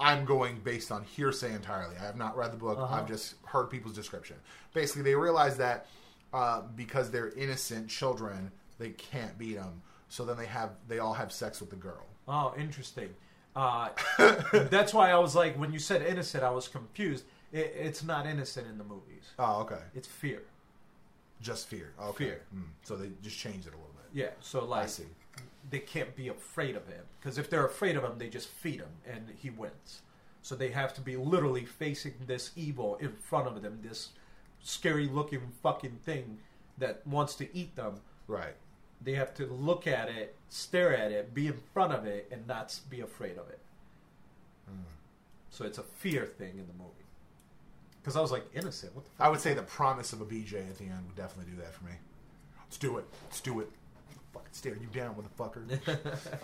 I'm 0.00 0.24
going 0.24 0.58
based 0.60 0.90
on 0.90 1.04
hearsay 1.04 1.54
entirely. 1.54 1.94
I 1.96 2.04
have 2.04 2.16
not 2.16 2.36
read 2.36 2.52
the 2.52 2.56
book. 2.56 2.78
Uh-huh. 2.78 2.94
I've 2.94 3.06
just 3.06 3.34
heard 3.44 3.66
people's 3.66 3.94
description. 3.94 4.36
Basically, 4.74 5.02
they 5.02 5.14
realize 5.14 5.56
that 5.58 5.86
uh, 6.32 6.62
because 6.74 7.10
they're 7.10 7.30
innocent 7.30 7.88
children, 7.88 8.50
they 8.78 8.90
can't 8.90 9.36
beat 9.38 9.56
them. 9.56 9.82
So 10.08 10.24
then 10.24 10.36
they 10.36 10.46
have 10.46 10.70
they 10.88 10.98
all 10.98 11.14
have 11.14 11.32
sex 11.32 11.60
with 11.60 11.70
the 11.70 11.76
girl. 11.76 12.04
Oh, 12.28 12.54
interesting. 12.58 13.10
Uh, 13.54 13.90
that's 14.52 14.94
why 14.94 15.10
I 15.10 15.18
was 15.18 15.34
like, 15.34 15.58
when 15.58 15.72
you 15.72 15.78
said 15.78 16.02
innocent, 16.02 16.42
I 16.42 16.50
was 16.50 16.68
confused. 16.68 17.24
It, 17.52 17.74
it's 17.76 18.02
not 18.02 18.26
innocent 18.26 18.66
in 18.66 18.78
the 18.78 18.84
movies. 18.84 19.30
Oh, 19.38 19.60
okay. 19.62 19.80
It's 19.94 20.08
fear. 20.08 20.42
Just 21.40 21.68
fear. 21.68 21.92
Okay. 22.00 22.24
Fear. 22.24 22.40
Mm. 22.54 22.62
So 22.82 22.96
they 22.96 23.10
just 23.22 23.38
changed 23.38 23.66
it 23.66 23.74
a 23.74 23.76
little 23.76 23.92
bit. 23.94 24.04
Yeah. 24.12 24.30
So 24.40 24.64
like, 24.64 24.84
I 24.84 24.86
see. 24.86 25.04
they 25.70 25.80
can't 25.80 26.14
be 26.16 26.28
afraid 26.28 26.76
of 26.76 26.86
him 26.86 27.04
because 27.20 27.38
if 27.38 27.50
they're 27.50 27.66
afraid 27.66 27.96
of 27.96 28.04
him, 28.04 28.12
they 28.18 28.28
just 28.28 28.48
feed 28.48 28.80
him 28.80 28.92
and 29.06 29.28
he 29.36 29.50
wins. 29.50 30.02
So 30.42 30.54
they 30.54 30.70
have 30.70 30.92
to 30.94 31.00
be 31.00 31.16
literally 31.16 31.64
facing 31.64 32.14
this 32.26 32.50
evil 32.56 32.96
in 32.96 33.12
front 33.12 33.46
of 33.46 33.62
them, 33.62 33.78
this 33.82 34.10
scary 34.62 35.06
looking 35.06 35.52
fucking 35.62 35.98
thing 36.04 36.38
that 36.78 37.06
wants 37.06 37.34
to 37.36 37.56
eat 37.56 37.76
them. 37.76 38.00
Right. 38.26 38.54
They 39.00 39.14
have 39.14 39.34
to 39.34 39.46
look 39.46 39.86
at 39.86 40.08
it, 40.08 40.36
stare 40.48 40.96
at 40.96 41.10
it, 41.10 41.34
be 41.34 41.48
in 41.48 41.58
front 41.74 41.92
of 41.92 42.06
it, 42.06 42.28
and 42.30 42.46
not 42.46 42.78
be 42.88 43.00
afraid 43.00 43.36
of 43.36 43.48
it. 43.48 43.58
Hmm. 44.68 44.82
So 45.50 45.64
it's 45.64 45.78
a 45.78 45.82
fear 45.82 46.24
thing 46.24 46.50
in 46.50 46.66
the 46.66 46.74
movie. 46.78 47.02
Because 48.00 48.16
I 48.16 48.20
was 48.20 48.32
like, 48.32 48.44
innocent. 48.54 48.94
What 48.94 49.04
the 49.04 49.10
fuck? 49.10 49.26
I 49.26 49.30
would 49.30 49.40
say 49.40 49.54
the 49.54 49.62
promise 49.62 50.12
of 50.12 50.20
a 50.20 50.24
BJ 50.24 50.68
at 50.68 50.78
the 50.78 50.84
end 50.84 51.06
would 51.06 51.16
definitely 51.16 51.52
do 51.52 51.60
that 51.60 51.72
for 51.72 51.84
me. 51.84 51.92
Let's 52.58 52.78
do 52.78 52.98
it. 52.98 53.04
Let's 53.24 53.40
do 53.40 53.60
it. 53.60 53.70
Fucking 54.32 54.48
stare 54.52 54.76
you 54.76 54.88
down, 54.92 55.14
motherfucker. 55.14 55.78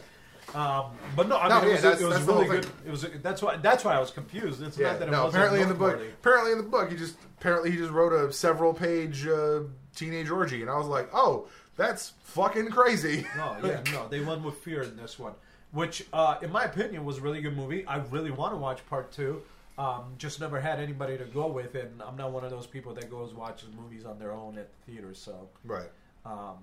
Um, 0.55 0.86
but 1.14 1.28
no, 1.28 1.36
I 1.36 1.49
No, 1.49 1.61
mean, 1.61 1.64
yeah, 1.64 1.68
it 1.68 1.72
was, 1.72 1.82
that's- 1.82 2.01
it 2.01 2.05
was 2.07 2.14
that's 2.14 2.26
the 2.26 2.32
really 2.32 2.46
whole 2.46 2.55
good. 2.57 2.64
thing. 2.64 2.86
It 2.86 2.90
was 2.90 3.07
that's 3.22 3.42
why 3.42 3.57
that's 3.57 3.84
why 3.84 3.94
I 3.94 4.01
was 4.01 4.11
confused. 4.11 4.62
It's 4.62 4.78
not 4.78 4.99
that 4.99 5.09
it 5.09 5.11
No. 5.11 5.24
wasn't 5.24 5.42
Apparently 5.44 5.61
in 5.62 5.68
the 5.68 5.74
book. 5.74 5.88
noteworthy. 5.92 6.11
Apparently 6.12 6.53
in 6.53 6.59
the 6.59 6.64
book, 6.64 6.90
he 6.90 6.96
just 6.96 7.16
apparently 7.38 7.70
he 7.70 7.76
just 7.76 7.90
wrote 7.92 8.12
a 8.12 8.32
several 8.32 8.72
page 8.72 9.26
uh, 9.26 9.61
teenage 9.94 10.30
orgy, 10.30 10.62
and 10.62 10.70
I 10.70 10.76
was 10.78 10.86
like, 10.86 11.11
oh, 11.12 11.49
that's 11.76 12.12
fucking 12.24 12.70
crazy. 12.70 13.26
No, 13.36 13.57
yeah, 13.62 13.82
no, 13.92 14.09
they 14.09 14.20
went 14.20 14.42
with 14.42 14.57
fear 14.59 14.82
in 14.82 14.96
this 14.96 15.18
one, 15.18 15.34
which, 15.72 16.07
uh, 16.12 16.38
in 16.40 16.51
my 16.51 16.64
opinion, 16.64 17.05
was 17.05 17.18
a 17.18 17.20
really 17.20 17.40
good 17.42 17.57
movie. 17.57 17.86
I 17.86 17.99
really 17.99 18.30
want 18.30 18.53
to 18.55 18.57
watch 18.59 18.84
part 18.88 19.12
two. 19.12 19.42
Um, 19.76 20.14
just 20.18 20.40
never 20.40 20.59
had 20.61 20.80
anybody 20.80 21.16
to 21.18 21.24
go 21.24 21.46
with, 21.46 21.74
and 21.76 22.03
I'm 22.03 22.16
not 22.16 22.32
one 22.32 22.42
of 22.42 22.51
those 22.51 22.66
people 22.66 22.94
that 22.94 23.09
goes 23.11 23.32
watches 23.34 23.68
movies 23.80 24.05
on 24.05 24.18
their 24.18 24.32
own 24.32 24.59
at 24.59 24.68
the 24.86 24.92
theater. 24.92 25.14
So, 25.14 25.49
right. 25.64 25.88
um, 26.26 26.57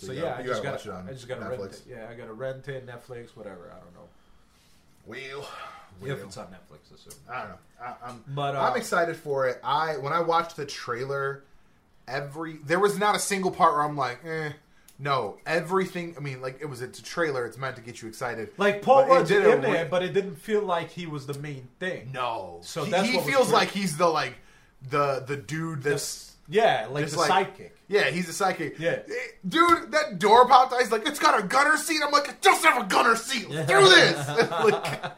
So 0.00 0.06
so, 0.06 0.12
yeah, 0.14 0.20
gotta- 0.22 0.34
I 0.36 0.40
you 0.40 0.46
just 0.48 0.62
gotta 0.62 0.64
got 0.64 0.72
watch 0.72 0.86
it 0.86 0.92
on 0.92 1.08
I 1.08 1.12
just 1.12 1.28
got 1.28 1.40
to 1.40 1.48
rent 1.48 1.62
it. 1.72 1.82
Yeah, 1.88 2.06
I 2.10 2.14
got 2.14 2.26
to 2.26 2.32
rent 2.32 2.68
it, 2.68 2.86
Netflix, 2.86 3.36
whatever. 3.36 3.70
I 3.70 3.78
don't 3.80 3.94
know 3.94 4.08
Well, 5.06 5.46
if 6.04 6.22
it's 6.24 6.36
on 6.36 6.46
Netflix. 6.46 6.94
Assume. 6.94 7.12
I 7.30 7.40
don't 7.40 7.48
know. 7.50 7.56
I, 7.82 7.94
I'm 8.08 8.24
But 8.28 8.56
uh, 8.56 8.60
I'm 8.62 8.76
excited 8.76 9.16
for 9.16 9.46
it. 9.48 9.60
I 9.62 9.96
when 9.98 10.12
I 10.12 10.20
watched 10.20 10.56
the 10.56 10.64
trailer, 10.66 11.44
every 12.08 12.54
there 12.64 12.80
was 12.80 12.98
not 12.98 13.14
a 13.14 13.18
single 13.18 13.50
part 13.50 13.74
where 13.74 13.82
I'm 13.82 13.96
like, 13.96 14.20
eh. 14.24 14.50
No, 14.98 15.38
everything. 15.46 16.14
I 16.18 16.20
mean, 16.20 16.42
like 16.42 16.58
it 16.60 16.66
was. 16.66 16.82
It's 16.82 16.98
a 16.98 17.02
trailer. 17.02 17.46
It's 17.46 17.56
meant 17.56 17.76
to 17.76 17.82
get 17.82 18.02
you 18.02 18.08
excited. 18.08 18.50
like 18.58 18.82
Paul 18.82 19.10
it 19.16 19.26
did 19.26 19.46
in 19.46 19.62
there, 19.62 19.84
re- 19.84 19.88
but 19.90 20.02
it 20.02 20.12
didn't 20.12 20.36
feel 20.36 20.62
like 20.62 20.90
he 20.90 21.06
was 21.06 21.26
the 21.26 21.38
main 21.38 21.68
thing. 21.78 22.10
No, 22.12 22.58
So 22.62 22.84
he, 22.84 22.90
that's 22.90 23.08
he 23.08 23.16
what 23.16 23.24
feels 23.26 23.50
like 23.50 23.70
he's 23.70 23.96
the 23.96 24.06
like 24.06 24.34
the 24.90 25.24
the 25.26 25.36
dude 25.36 25.82
that's 25.82 26.34
Yeah, 26.48 26.86
like 26.90 27.08
the 27.08 27.16
like- 27.18 27.56
sidekick. 27.56 27.70
Yeah 27.90 28.08
he's 28.10 28.28
a 28.28 28.32
psychic. 28.32 28.78
Yeah. 28.78 29.00
Eh, 29.06 29.12
dude, 29.46 29.92
that 29.92 30.18
door 30.18 30.46
popped. 30.48 30.72
out. 30.72 30.80
He's 30.80 30.90
like, 30.90 31.06
it's 31.06 31.18
got 31.18 31.38
a 31.38 31.46
gunner 31.46 31.76
seat. 31.76 32.00
I'm 32.02 32.10
like, 32.12 32.28
it 32.28 32.40
doesn't 32.40 32.64
have 32.70 32.82
a 32.84 32.88
gunner 32.88 33.16
seat. 33.16 33.48
Do 33.50 33.54
this. 33.66 34.28
like, 34.64 35.12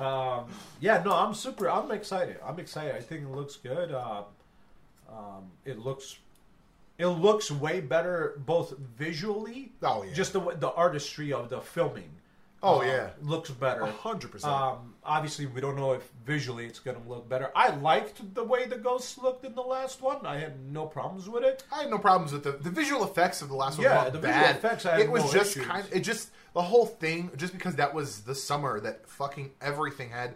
Um, 0.00 0.44
yeah, 0.80 1.02
no, 1.04 1.12
I'm 1.12 1.34
super. 1.34 1.68
I'm 1.70 1.90
excited. 1.90 2.36
I'm 2.44 2.58
excited. 2.60 2.94
I 2.94 3.00
think 3.00 3.22
it 3.22 3.30
looks 3.30 3.56
good. 3.56 3.92
Um, 3.92 4.24
um, 5.08 5.50
it 5.64 5.78
looks, 5.78 6.18
it 6.98 7.06
looks 7.06 7.50
way 7.50 7.80
better 7.80 8.40
both 8.46 8.74
visually. 8.98 9.72
Oh, 9.82 10.02
yeah. 10.02 10.12
Just 10.12 10.32
the 10.32 10.40
the 10.40 10.72
artistry 10.72 11.32
of 11.32 11.48
the 11.50 11.60
filming. 11.60 12.10
Oh, 12.62 12.80
uh, 12.80 12.84
yeah. 12.84 13.10
looks 13.22 13.50
better. 13.50 13.80
A 13.80 13.90
hundred 13.90 14.30
percent. 14.30 14.52
Um, 14.52 14.94
obviously, 15.02 15.46
we 15.46 15.60
don't 15.60 15.76
know 15.76 15.92
if 15.92 16.08
visually 16.24 16.66
it's 16.66 16.78
going 16.78 17.00
to 17.00 17.08
look 17.08 17.28
better. 17.28 17.50
I 17.56 17.74
liked 17.74 18.34
the 18.34 18.44
way 18.44 18.66
the 18.66 18.76
ghosts 18.76 19.18
looked 19.18 19.44
in 19.44 19.54
the 19.54 19.62
last 19.62 20.00
one. 20.00 20.24
I 20.24 20.38
had 20.38 20.60
no 20.70 20.86
problems 20.86 21.28
with 21.28 21.42
it. 21.44 21.64
I 21.72 21.82
had 21.82 21.90
no 21.90 21.98
problems 21.98 22.32
with 22.32 22.44
the 22.44 22.52
the 22.52 22.70
visual 22.70 23.04
effects 23.04 23.42
of 23.42 23.48
the 23.48 23.56
last 23.56 23.78
one. 23.78 23.84
Yeah, 23.84 24.10
the 24.10 24.20
not 24.20 24.22
visual 24.22 24.46
effects, 24.46 24.86
I 24.86 24.92
had 24.92 25.00
it 25.00 25.10
was 25.10 25.24
no 25.24 25.32
just 25.32 25.56
issues. 25.56 25.66
kind. 25.66 25.84
It 25.92 26.00
just 26.00 26.30
the 26.54 26.62
whole 26.62 26.86
thing, 26.86 27.30
just 27.36 27.52
because 27.52 27.74
that 27.76 27.92
was 27.92 28.20
the 28.20 28.34
summer 28.34 28.78
that 28.80 29.08
fucking 29.08 29.50
everything 29.60 30.10
had 30.10 30.34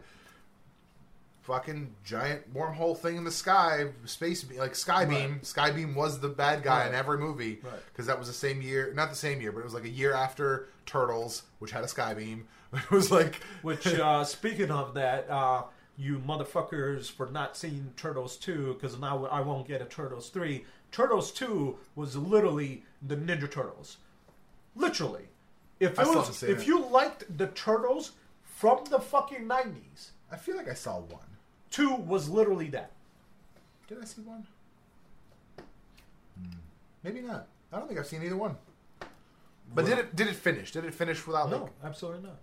fucking 1.47 1.95
giant 2.05 2.53
wormhole 2.53 2.97
thing 2.99 3.17
in 3.17 3.25
the 3.25 3.31
sky, 3.31 3.87
space 4.05 4.43
be- 4.43 4.59
like 4.59 4.73
Skybeam. 4.73 5.09
Right. 5.33 5.43
Skybeam 5.43 5.95
was 5.95 6.19
the 6.21 6.29
bad 6.29 6.63
guy 6.63 6.89
in 6.89 6.95
every 6.95 7.19
movie 7.19 7.61
Right. 7.63 7.75
because 7.93 8.07
that 8.07 8.19
was 8.19 8.27
the 8.29 8.35
same 8.35 8.61
year, 8.61 8.93
not 8.95 9.11
the 9.11 9.17
same 9.17 9.41
year, 9.41 9.53
but 9.53 9.61
it 9.61 9.65
was 9.65 9.75
like 9.75 9.85
a 9.85 9.89
year 9.89 10.13
after 10.13 10.69
Turtles, 10.87 11.45
which 11.61 11.71
had 11.71 11.85
a 11.85 11.87
Skybeam. 11.87 12.43
It 12.73 12.91
was 12.91 13.11
like 13.13 13.37
Which, 13.63 13.87
uh, 13.87 14.25
speaking 14.25 14.71
of 14.73 14.95
that, 14.95 15.31
uh, 15.31 15.63
you 15.97 16.19
motherfuckers 16.19 17.11
for 17.11 17.27
not 17.31 17.57
seeing 17.57 17.93
Turtles 17.97 18.37
2, 18.37 18.75
because 18.75 18.99
now 18.99 19.25
I 19.27 19.41
won't 19.41 19.67
get 19.69 19.81
a 19.81 19.87
Turtles 19.87 20.29
3. 20.31 20.65
Turtles 20.91 21.31
2 21.33 21.79
was 21.95 22.17
literally 22.17 22.83
the 23.07 23.17
Ninja 23.17 23.51
Turtles. 23.51 23.99
Literally. 24.75 25.29
If, 25.79 25.99
it 25.99 26.07
was, 26.07 26.43
if 26.43 26.63
it. 26.63 26.67
you 26.67 26.85
liked 26.87 27.39
the 27.39 27.47
Turtles 27.49 28.13
from 28.43 28.81
the 28.91 28.99
fucking 28.99 29.47
90s, 29.47 30.11
I 30.33 30.37
feel 30.37 30.57
like 30.57 30.69
I 30.69 30.75
saw 30.75 30.99
one. 31.01 31.21
2 31.71 31.95
was 31.95 32.29
literally 32.29 32.69
that. 32.71 32.93
Did 33.89 33.99
I 34.01 34.05
see 34.05 34.23
one? 34.23 34.47
Hmm. 36.39 36.57
Maybe 37.03 37.21
not. 37.21 37.49
I 37.73 37.79
don't 37.79 37.87
think 37.89 37.99
I've 38.01 38.07
seen 38.07 38.23
either 38.23 38.37
one. 38.37 38.57
But 39.75 39.85
Well- 39.85 39.87
did 39.87 39.99
it 39.99 40.17
did 40.17 40.27
it 40.29 40.37
finish? 40.37 40.73
Did 40.73 40.85
it 40.85 40.95
finish 40.95 41.27
without 41.27 41.51
No, 41.51 41.65
like 41.65 41.73
absolutely 41.85 42.23
not. 42.29 42.39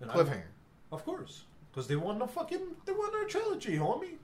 And 0.00 0.10
I- 0.10 0.14
cliffhanger? 0.14 0.46
of 0.92 1.04
course. 1.04 1.44
Because 1.70 1.86
they 1.86 1.96
won 1.96 2.18
the 2.18 2.26
fucking, 2.26 2.76
they 2.84 2.92
won 2.92 3.12
their 3.12 3.26
trilogy, 3.26 3.76
homie. 3.78 4.16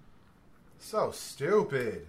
So 0.79 1.13
stupid. 1.13 2.07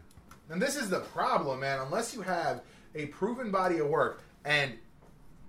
And 0.50 0.60
this 0.62 0.76
is 0.76 0.90
the 0.90 1.02
problem, 1.02 1.60
man. 1.60 1.80
Unless 1.80 2.16
you 2.16 2.22
have 2.24 2.64
a 2.96 3.06
proven 3.08 3.52
body 3.52 3.78
of 3.80 3.88
work 3.88 4.22
and 4.46 4.78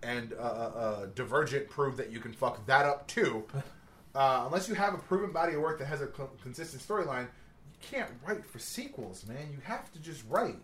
and 0.03 0.33
uh, 0.35 0.37
uh, 0.37 0.39
uh, 0.43 1.07
Divergent 1.15 1.69
proved 1.69 1.97
that 1.97 2.13
you 2.13 2.21
can 2.21 2.33
fuck 2.33 2.65
that 2.67 2.87
up 2.87 3.07
too. 3.09 3.45
Uh, 4.15 4.45
unless 4.47 4.69
you 4.69 4.75
have 4.75 4.95
a 4.95 4.99
proven 4.99 5.33
body 5.33 5.55
of 5.55 5.61
work 5.61 5.79
that 5.79 5.87
has 5.87 6.01
a 6.01 6.07
co- 6.07 6.31
consistent 6.43 6.83
storyline, 6.83 7.25
you 7.25 7.79
can't 7.91 8.11
write 8.27 8.45
for 8.45 8.59
sequels, 8.59 9.25
man. 9.27 9.49
You 9.53 9.59
have 9.65 9.93
to 9.93 9.99
just 9.99 10.23
write. 10.29 10.57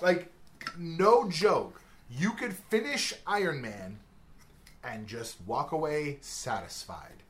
Like, 0.00 0.32
no 0.76 1.28
joke. 1.28 1.80
You 2.10 2.32
could 2.32 2.54
finish 2.54 3.12
Iron 3.26 3.60
Man 3.60 3.98
and 4.82 5.06
just 5.06 5.36
walk 5.46 5.72
away 5.72 6.18
satisfied. 6.20 7.22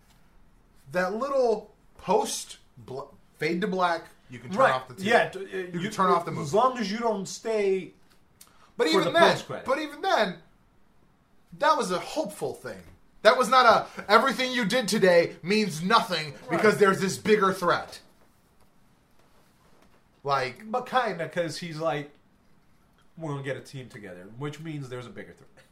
That 0.92 1.14
little 1.14 1.72
post 1.98 2.58
bl- 2.78 3.10
fade 3.38 3.60
to 3.62 3.66
black, 3.66 4.04
you 4.30 4.38
can 4.38 4.50
turn 4.50 4.60
right. 4.60 4.74
off 4.74 4.88
the 4.88 4.94
TV. 4.94 5.04
yeah, 5.04 5.30
uh, 5.34 5.40
you, 5.40 5.80
can 5.80 5.90
turn 5.90 6.10
off 6.10 6.24
the 6.24 6.30
movie. 6.30 6.44
As 6.44 6.54
long 6.54 6.78
as 6.78 6.90
you 6.90 6.98
don't 6.98 7.26
stay. 7.26 7.92
But 8.76 8.86
even 8.86 9.04
the 9.04 9.10
then, 9.10 9.38
but 9.66 9.78
even 9.80 10.00
then, 10.00 10.36
that 11.58 11.76
was 11.76 11.90
a 11.90 11.98
hopeful 11.98 12.54
thing. 12.54 12.82
That 13.22 13.36
was 13.36 13.48
not 13.48 13.66
a 13.66 13.86
everything 14.10 14.52
you 14.52 14.64
did 14.64 14.86
today 14.88 15.36
means 15.42 15.82
nothing 15.82 16.34
because 16.50 16.78
there's 16.78 17.00
this 17.00 17.18
bigger 17.18 17.52
threat. 17.52 18.00
Like, 20.24 20.70
But 20.70 20.86
kind 20.86 21.20
of, 21.20 21.30
because 21.30 21.58
he's 21.58 21.78
like, 21.78 22.10
we're 23.16 23.30
going 23.32 23.42
to 23.42 23.48
get 23.48 23.56
a 23.56 23.60
team 23.60 23.88
together, 23.88 24.26
which 24.38 24.60
means 24.60 24.88
there's 24.88 25.06
a 25.06 25.10
bigger 25.10 25.32
threat. 25.32 25.64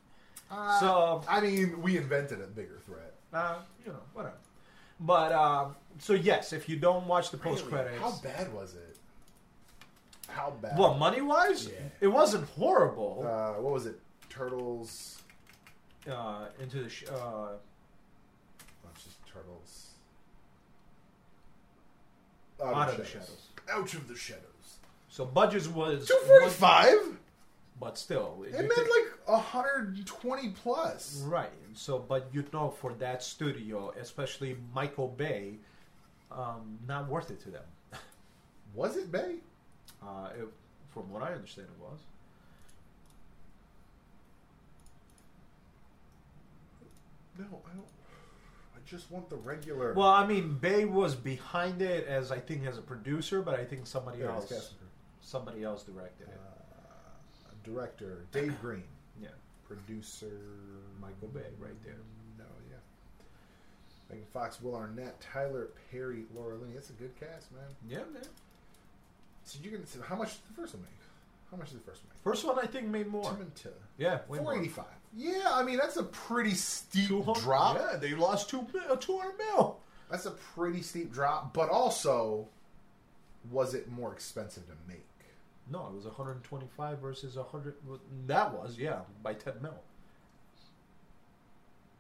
uh, 0.51 0.81
So- 0.81 1.23
I 1.29 1.41
mean, 1.41 1.83
we 1.83 1.97
invented 1.97 2.41
a 2.41 2.47
bigger 2.47 2.79
threat. 2.87 3.13
Uh, 3.33 3.57
you 3.85 3.93
know, 3.93 3.99
whatever. 4.15 4.37
But, 4.99 5.33
um, 5.33 5.77
so 5.99 6.15
yes, 6.15 6.53
if 6.53 6.69
you 6.69 6.77
don't 6.77 7.07
watch 7.07 7.31
the 7.31 7.37
post 7.37 7.67
credits. 7.69 8.01
How 8.01 8.13
bad 8.23 8.53
was 8.55 8.75
it? 8.75 8.97
How 10.29 10.51
bad? 10.63 10.79
Well, 10.79 10.95
money 10.95 11.21
wise, 11.21 11.67
Yeah. 11.67 11.73
it 12.01 12.09
wasn't 12.09 12.49
horrible. 12.51 13.25
uh, 13.29 13.61
what 13.61 13.73
was 13.73 13.87
it? 13.87 14.01
Turtles. 14.31 15.16
Uh, 16.11 16.47
into 16.61 16.83
the 16.83 16.89
sh- 16.89 17.05
uh, 17.11 17.49
it's 18.93 19.05
just 19.05 19.17
turtles. 19.27 19.91
out 22.63 22.89
of 22.91 22.97
the 22.97 23.05
shadows. 23.05 23.49
Out 23.71 23.93
of 23.95 24.09
the 24.09 24.15
shadows. 24.17 24.43
So 25.09 25.25
budget 25.25 25.67
was 25.73 26.07
Two 26.09 26.19
forty-five. 26.27 27.19
but 27.81 27.99
still, 27.99 28.45
It 28.47 28.53
you 28.53 28.59
meant 28.59 28.73
think- 28.75 28.89
like 29.27 29.41
hundred 29.41 29.97
and 29.97 30.07
twenty 30.07 30.51
plus. 30.51 31.23
right. 31.27 31.51
So, 31.75 31.99
but 31.99 32.29
you 32.33 32.45
know, 32.53 32.71
for 32.71 32.95
that 32.95 33.23
studio, 33.23 33.93
especially 34.01 34.57
Michael 34.75 35.09
Bay, 35.09 35.57
um, 36.31 36.79
not 36.87 37.09
worth 37.09 37.31
it 37.31 37.41
to 37.43 37.51
them. 37.51 37.65
Was 38.75 38.97
it 38.97 39.11
Bay? 39.13 39.37
Uh, 40.03 40.29
it, 40.39 40.49
from 40.89 41.11
what 41.11 41.23
I 41.23 41.33
understand, 41.35 41.69
it 41.69 41.83
was. 41.83 41.99
No, 47.39 47.45
I 47.45 47.75
don't. 47.75 47.87
I 48.75 48.79
just 48.89 49.11
want 49.11 49.29
the 49.29 49.37
regular. 49.37 49.93
Well, 49.95 50.09
I 50.09 50.27
mean, 50.27 50.55
Bay 50.55 50.85
was 50.85 51.15
behind 51.15 51.83
it 51.83 52.07
as 52.07 52.31
I 52.33 52.39
think 52.39 52.67
as 52.67 52.79
a 52.79 52.83
producer, 52.83 53.43
but 53.43 53.59
I 53.59 53.65
think 53.65 53.87
somebody 53.87 54.21
Yeah, 54.21 54.29
else, 54.33 54.45
it's 54.45 54.53
cast 54.53 54.71
and 54.81 54.89
somebody 55.21 55.63
else 55.65 55.83
directed 55.83 56.29
it. 56.29 56.41
Uh, 56.41 57.51
director 57.65 58.25
Dave 58.33 58.59
Green, 58.63 58.85
yeah, 59.21 59.29
producer 59.67 60.31
Michael 61.01 61.29
Bay, 61.29 61.41
right 61.59 61.83
there. 61.85 61.97
No, 62.39 62.45
yeah. 62.71 62.77
Megan 64.11 64.27
Fox, 64.33 64.61
Will 64.63 64.75
Arnett, 64.77 65.21
Tyler 65.21 65.71
Perry, 65.91 66.25
Laura 66.35 66.57
Linney. 66.57 66.75
That's 66.75 66.91
a 66.91 66.95
good 66.95 67.19
cast, 67.19 67.51
man. 67.53 67.63
Yeah, 67.89 68.05
man. 68.13 68.23
So 69.45 69.59
you 69.63 69.71
can. 69.71 69.87
So 69.87 70.01
how 70.03 70.17
much 70.17 70.31
did 70.35 70.57
the 70.57 70.61
first 70.63 70.75
one 70.75 70.83
make? 70.85 70.93
How 71.51 71.57
much 71.57 71.71
did 71.71 71.81
the 71.81 71.85
first 71.85 72.03
one 72.03 72.11
make? 72.13 72.23
First 72.23 72.45
one 72.45 72.59
I 72.59 72.67
think 72.67 72.89
made 72.89 73.07
more. 73.07 73.37
Tia. 73.55 73.73
Yeah. 73.99 74.19
Four 74.29 74.57
eighty 74.57 74.69
five. 74.69 74.87
Yeah, 75.15 75.49
I 75.51 75.63
mean 75.63 75.79
that's 75.79 75.97
a 75.97 76.03
pretty 76.03 76.55
steep 76.55 77.09
200 77.09 77.41
drop. 77.41 77.79
Yeah, 77.79 77.97
they 77.97 78.15
lost 78.15 78.51
two 78.51 78.67
mil, 78.73 78.83
uh, 78.91 78.97
two 78.97 79.19
hundred 79.19 79.39
mil. 79.39 79.79
That's 80.11 80.27
a 80.27 80.33
pretty 80.33 80.83
steep 80.83 81.13
drop. 81.13 81.55
But 81.55 81.71
also, 81.71 82.49
was 83.51 83.75
it 83.75 83.91
more 83.91 84.13
expensive 84.13 84.67
to 84.67 84.73
make? 84.87 85.03
No, 85.69 85.87
it 85.89 85.95
was 85.95 86.05
125 86.05 86.99
versus 87.01 87.35
100. 87.35 87.75
That 88.29 88.53
was 88.53 88.79
yeah, 88.79 89.01
by 89.25 89.35
10 89.35 89.55
mil. 89.61 89.75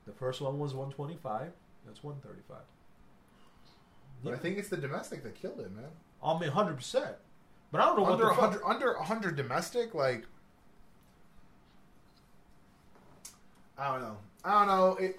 The 0.07 0.13
first 0.13 0.41
one 0.41 0.61
was 0.61 0.73
125. 0.73 1.51
That's 1.85 2.05
135. 2.05 2.59
But 4.23 4.35
I 4.35 4.37
think 4.37 4.59
it's 4.59 4.69
the 4.69 4.77
domestic 4.77 5.25
that 5.25 5.35
killed 5.35 5.59
it, 5.59 5.75
man. 5.75 5.87
I 6.23 6.33
mean, 6.35 6.43
100. 6.43 6.77
percent 6.77 7.17
But 7.73 7.81
I 7.81 7.87
don't 7.87 7.99
know 7.99 8.07
under 8.07 8.27
what 8.27 8.37
the 8.37 8.59
fuck. 8.59 8.65
100 8.65 8.87
under 8.87 8.99
100 8.99 9.37
domestic 9.37 9.95
like 9.95 10.25
I 13.79 13.93
don't 13.93 14.01
know. 14.03 14.17
I 14.45 14.65
don't 14.65 14.69
know. 14.69 14.97
It 14.97 15.19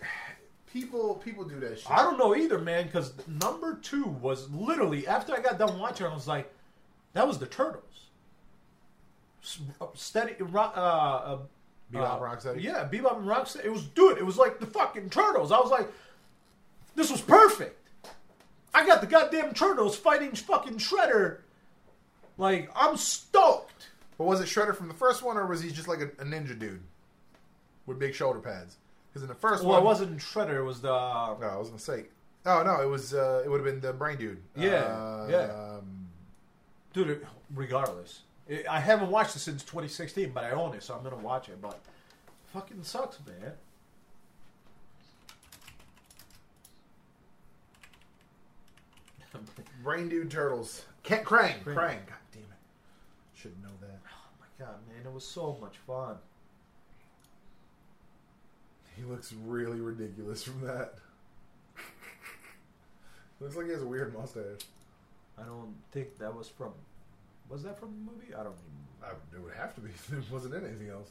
people 0.72 1.16
people 1.16 1.44
do 1.44 1.60
that 1.60 1.80
shit. 1.80 1.92
I 1.92 1.98
don't 1.98 2.18
know 2.18 2.36
either, 2.36 2.58
man. 2.58 2.86
Because 2.86 3.14
number 3.28 3.76
two 3.76 4.06
was 4.06 4.50
literally 4.50 5.08
after 5.08 5.34
I 5.34 5.42
got 5.42 5.60
done 5.60 5.78
watching, 5.80 6.08
I 6.08 6.14
was 6.14 6.28
like, 6.28 6.52
"That 7.14 7.28
was 7.28 7.38
the 7.38 7.46
turtles." 7.46 7.84
Uh, 9.80 9.88
Steady, 9.94 10.36
uh, 10.42 10.60
uh, 10.60 11.38
Bebop 11.94 12.16
uh, 12.16 12.20
Rocksteady? 12.20 12.64
Yeah, 12.64 12.88
Bebop 12.92 13.18
and 13.18 13.28
Rocksteady. 13.28 13.66
It 13.66 13.72
was, 13.72 13.84
dude. 13.84 14.18
It 14.18 14.26
was 14.26 14.38
like 14.38 14.60
the 14.60 14.66
fucking 14.66 15.10
turtles. 15.10 15.52
I 15.52 15.60
was 15.60 15.72
like, 15.72 15.90
"This 16.96 17.12
was 17.12 17.22
perfect." 17.22 17.76
I 18.74 18.86
got 18.86 19.02
the 19.02 19.08
goddamn 19.08 19.54
turtles 19.54 19.96
fighting 19.96 20.34
fucking 20.34 20.78
Shredder. 20.78 21.40
Like, 22.38 22.70
I'm 22.76 22.98
stoked. 22.98 23.90
But 24.18 24.26
was 24.26 24.42
it 24.42 24.46
Shredder 24.46 24.76
from 24.76 24.88
the 24.88 24.94
first 24.94 25.24
one, 25.24 25.38
or 25.38 25.46
was 25.46 25.62
he 25.62 25.72
just 25.72 25.88
like 25.88 26.00
a, 26.00 26.06
a 26.22 26.26
ninja 26.26 26.58
dude 26.58 26.82
with 27.86 28.00
big 28.00 28.14
shoulder 28.16 28.40
pads? 28.40 28.78
Because 29.10 29.22
in 29.24 29.28
the 29.30 29.36
first 29.36 29.64
Well, 29.64 29.74
one, 29.74 29.82
it 29.82 29.86
wasn't 29.86 30.18
Shredder. 30.18 30.58
It 30.58 30.64
was 30.64 30.82
the 30.82 30.90
No, 30.90 31.38
I 31.42 31.58
was 31.58 31.70
gonna 31.70 31.80
say. 31.80 32.06
Oh 32.46 32.64
no, 32.64 32.82
it 32.82 32.88
was. 32.88 33.14
Uh, 33.14 33.42
it 33.46 33.50
would 33.50 33.58
have 33.64 33.66
been 33.66 33.82
the 33.82 33.94
brain 33.94 34.18
dude. 34.18 34.42
Yeah, 34.56 34.72
Uh, 34.84 35.28
yeah. 35.30 35.78
Um, 35.78 36.08
Dude, 36.94 37.28
regardless, 37.54 38.22
I 38.50 38.64
I 38.70 38.80
haven't 38.80 39.12
watched 39.12 39.36
it 39.36 39.40
since 39.40 39.64
2016, 39.64 40.32
but 40.32 40.44
I 40.44 40.52
own 40.52 40.74
it, 40.74 40.82
so 40.82 40.96
I'm 40.96 41.04
gonna 41.04 41.18
watch 41.18 41.50
it. 41.50 41.62
But 41.62 41.80
fucking 42.54 42.84
sucks, 42.84 43.20
man. 43.28 43.54
brain 49.84 50.10
dude 50.10 50.32
turtles. 50.32 50.86
Can't 51.04 51.24
Krang. 51.24 51.64
Krang. 51.64 51.76
Krang. 51.76 51.98
God 53.48 53.62
damn 53.62 53.64
it. 53.64 53.64
Should 53.64 53.64
know 53.64 53.88
that. 53.88 54.00
Oh 54.08 54.30
my 54.40 54.66
god, 54.66 54.76
man, 54.88 55.06
it 55.06 55.14
was 55.14 55.26
so 55.26 55.58
much 55.62 55.78
fun. 55.78 56.16
He 58.96 59.04
looks 59.04 59.34
really 59.46 59.80
ridiculous 59.80 60.44
from 60.44 60.62
that. 60.62 60.96
looks 63.40 63.56
like 63.56 63.68
he 63.68 63.72
has 63.72 63.82
a 63.82 63.88
weird 63.88 64.14
mustache. 64.18 64.68
I 65.38 65.44
don't 65.44 65.76
think 65.92 66.18
that 66.18 66.36
was 66.36 66.50
from. 66.50 66.72
Was 67.50 67.64
that 67.64 67.80
from 67.80 67.90
the 67.90 68.12
movie? 68.12 68.34
I 68.34 68.44
don't 68.44 68.54
even. 68.54 69.10
I, 69.10 69.36
it 69.36 69.44
would 69.44 69.54
have 69.54 69.76
to 69.76 69.82
be 69.82 69.90
if 69.90 70.14
it 70.14 70.32
wasn't 70.32 70.56
in 70.56 70.66
anything 70.66 70.90
else. 70.90 71.10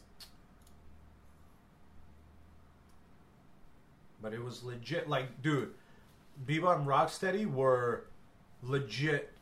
But 4.20 4.32
it 4.32 4.42
was 4.42 4.64
legit. 4.64 5.08
Like, 5.08 5.42
dude, 5.42 5.74
Bebop 6.46 6.78
and 6.78 6.86
Rocksteady 6.86 7.46
were 7.50 8.04
legit. 8.62 9.32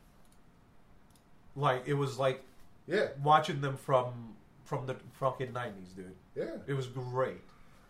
Like, 1.57 1.87
it 1.87 1.95
was 1.95 2.19
like 2.19 2.45
Yeah, 2.87 3.09
watching 3.23 3.61
them 3.61 3.77
from 3.77 4.35
from 4.65 4.87
the 4.87 4.97
fucking 5.21 5.49
90s, 5.53 5.95
dude. 5.95 6.15
yeah. 6.35 6.45
It 6.67 6.73
was 6.75 6.87
great. 6.87 7.41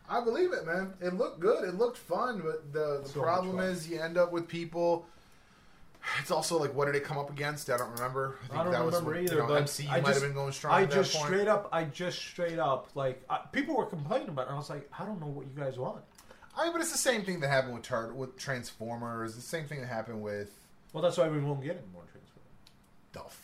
I 0.09 0.21
believe 0.23 0.53
it, 0.53 0.67
man. 0.67 0.93
It 1.01 1.15
looked 1.15 1.39
good. 1.41 1.65
It 1.67 1.77
looked 1.77 1.97
fun, 1.97 2.43
but 2.45 2.73
the, 2.73 3.01
the 3.03 3.09
So 3.09 3.23
problem 3.23 3.61
is 3.61 3.89
you 3.89 4.01
end 4.01 4.19
up 4.19 4.33
with 4.33 4.49
people. 4.49 5.07
It's 6.21 6.31
also 6.31 6.59
like, 6.59 6.75
what 6.75 6.85
did 6.85 6.97
it 6.97 7.03
come 7.05 7.17
up 7.17 7.31
against? 7.31 7.71
I 7.71 7.79
don't 7.79 7.91
remember. 7.93 8.37
I, 8.45 8.47
think 8.49 8.61
I 8.61 8.63
don't 8.65 8.73
that 8.73 8.85
was 8.85 8.95
remember 8.97 9.11
when, 9.13 9.25
either, 9.25 9.35
You 9.37 9.41
know, 9.41 9.47
but 9.49 9.65
MCU 9.65 9.89
I 9.89 9.91
might 9.93 10.05
just- 10.05 10.13
have 10.21 10.23
been 10.29 10.35
going 10.35 10.53
strong. 10.53 10.75
I 10.75 10.83
at 10.83 10.91
that 10.91 10.97
just 10.97 11.13
straight 11.15 11.49
up, 11.49 11.69
I 11.73 11.85
just 11.85 12.19
straight 12.19 12.59
up, 12.59 12.89
like, 12.95 13.23
I, 13.31 13.39
people 13.53 13.75
were 13.75 13.87
complaining 13.87 14.29
about 14.29 14.43
it, 14.43 14.49
and 14.49 14.55
I 14.57 14.59
was 14.59 14.69
like, 14.69 14.91
I 14.99 15.07
don't 15.07 15.19
know 15.19 15.29
what 15.29 15.47
you 15.47 15.53
guys 15.57 15.79
want. 15.79 16.03
I 16.59 16.65
mean, 16.65 16.73
but 16.73 16.83
it's 16.83 16.93
the 16.93 16.99
same 16.99 17.25
thing 17.25 17.41
that 17.41 17.49
happened 17.49 17.73
with 17.73 17.85
Tar- 17.85 18.13
with 18.13 18.37
Transformers. 18.37 19.35
The 19.35 19.41
same 19.41 19.65
thing 19.65 19.81
that 19.81 19.87
happened 19.87 20.21
with 20.21 20.51
Well, 20.93 21.03
that's 21.03 21.17
why 21.17 21.27
we 21.29 21.41
won't 21.41 21.63
get 21.63 21.77
any 21.79 21.87
more 21.93 22.03
Transformers. 22.03 22.51
the 23.13 23.21
fuck 23.21 23.25
we 23.25 23.44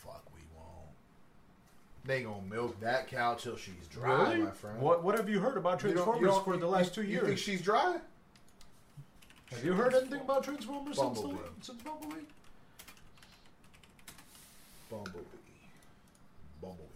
They 2.03 2.23
gonna 2.23 2.41
milk 2.49 2.79
that 2.79 3.07
cow 3.07 3.35
till 3.35 3.55
she's 3.57 3.87
dry, 3.89 4.35
my 4.37 4.51
friend. 4.51 4.79
What 4.81 5.03
What 5.03 5.15
have 5.17 5.29
you 5.29 5.39
heard 5.39 5.55
about 5.57 5.83
You 5.83 5.89
don't- 5.89 6.03
Transformers 6.03 6.21
you 6.21 6.27
don't- 6.27 6.43
for 6.43 6.57
the 6.57 6.65
you- 6.65 6.71
last 6.71 6.95
two 6.95 7.03
you 7.03 7.09
years? 7.09 7.25
think 7.27 7.37
she's 7.39 7.61
dry? 7.61 7.99
have 9.51 9.63
you 9.65 9.73
heard 9.73 9.93
anything 9.93 10.21
about 10.21 10.43
Transformers 10.43 10.97
since, 10.97 11.19
the, 11.21 11.27
Bumblebee. 11.27 11.49
since 11.61 11.81
Bumblebee? 11.83 12.21
Bumblebee. 14.89 15.19
Bumblebee. 16.61 16.87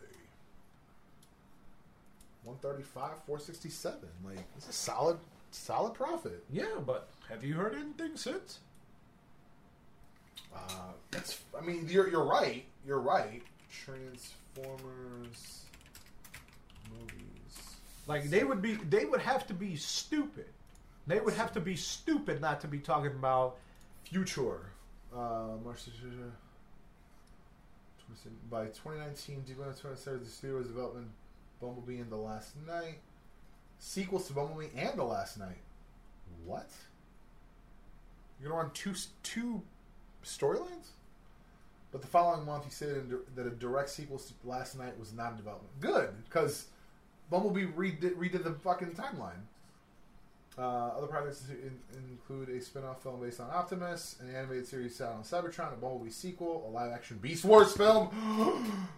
135, 2.44 3.12
467. 3.26 4.10
Like, 4.24 4.40
it's 4.58 4.70
a 4.70 4.74
solid, 4.74 5.18
solid 5.52 5.94
profit. 5.94 6.44
Yeah, 6.50 6.80
but 6.86 7.10
have 7.30 7.44
you 7.44 7.56
heard 7.56 7.76
anything 7.76 8.16
since? 8.18 8.60
Uh, 10.56 10.94
that's, 11.12 11.40
I 11.58 11.62
mean, 11.62 11.88
you're, 11.90 12.10
you're 12.10 12.24
right. 12.24 12.66
You're 12.86 13.00
right. 13.02 13.42
Transformers 14.56 15.66
movies. 16.92 17.58
Like 18.08 18.30
they 18.30 18.44
would 18.44 18.62
be, 18.62 18.76
they 18.76 19.06
would 19.06 19.22
have 19.22 19.48
to 19.48 19.54
be 19.54 19.76
stupid. 19.76 20.46
They 21.08 21.20
would 21.20 21.34
have 21.34 21.54
to 21.54 21.60
be 21.60 21.76
stupid 21.76 22.42
not 22.42 22.62
to 22.62 22.68
be 22.68 22.80
talking 22.80 23.12
about. 23.12 23.58
Future. 24.04 24.72
Uh, 25.16 25.56
by 28.50 28.66
2019, 28.66 29.42
Deep 29.42 29.58
started 29.76 30.24
the 30.24 30.30
studio's 30.30 30.68
development 30.68 31.08
Bumblebee 31.60 31.98
and 31.98 32.12
the 32.12 32.18
Last 32.18 32.56
Knight, 32.68 33.00
Sequels 33.80 34.28
to 34.28 34.34
Bumblebee 34.34 34.68
and 34.78 34.98
the 34.98 35.04
Last 35.04 35.40
Knight. 35.40 35.58
What? 36.46 36.70
You're 38.40 38.52
gonna 38.52 38.64
run 38.64 38.72
two 38.74 38.94
two 39.24 39.62
storylines? 40.24 40.90
But 41.96 42.02
the 42.02 42.10
following 42.10 42.46
month, 42.46 42.66
he 42.66 42.72
said 42.72 43.10
that 43.38 43.48
a 43.48 43.52
direct 43.52 43.90
sequel 43.90 44.18
to 44.18 44.34
Last 44.44 44.78
Knight 44.78 45.00
was 45.00 45.14
not 45.14 45.32
in 45.32 45.38
development. 45.38 45.72
Good, 45.80 46.10
because 46.26 46.66
Bumblebee 47.30 47.68
redid, 47.68 48.18
redid 48.18 48.44
the 48.44 48.52
fucking 48.52 48.90
timeline. 48.96 49.40
Uh, 50.58 50.90
other 50.98 51.08
projects 51.08 51.46
in, 51.50 51.72
include 52.12 52.50
a 52.50 52.60
spin-off 52.60 53.02
film 53.02 53.22
based 53.22 53.40
on 53.40 53.50
Optimus, 53.50 54.18
an 54.20 54.36
animated 54.36 54.68
series 54.68 54.94
set 54.94 55.08
on 55.08 55.24
Cybertron, 55.24 55.72
a 55.72 55.78
Bumblebee 55.78 56.10
sequel, 56.10 56.66
a 56.68 56.70
live-action 56.70 57.18
Beast 57.20 57.46
Wars 57.46 57.72
film. 57.72 58.10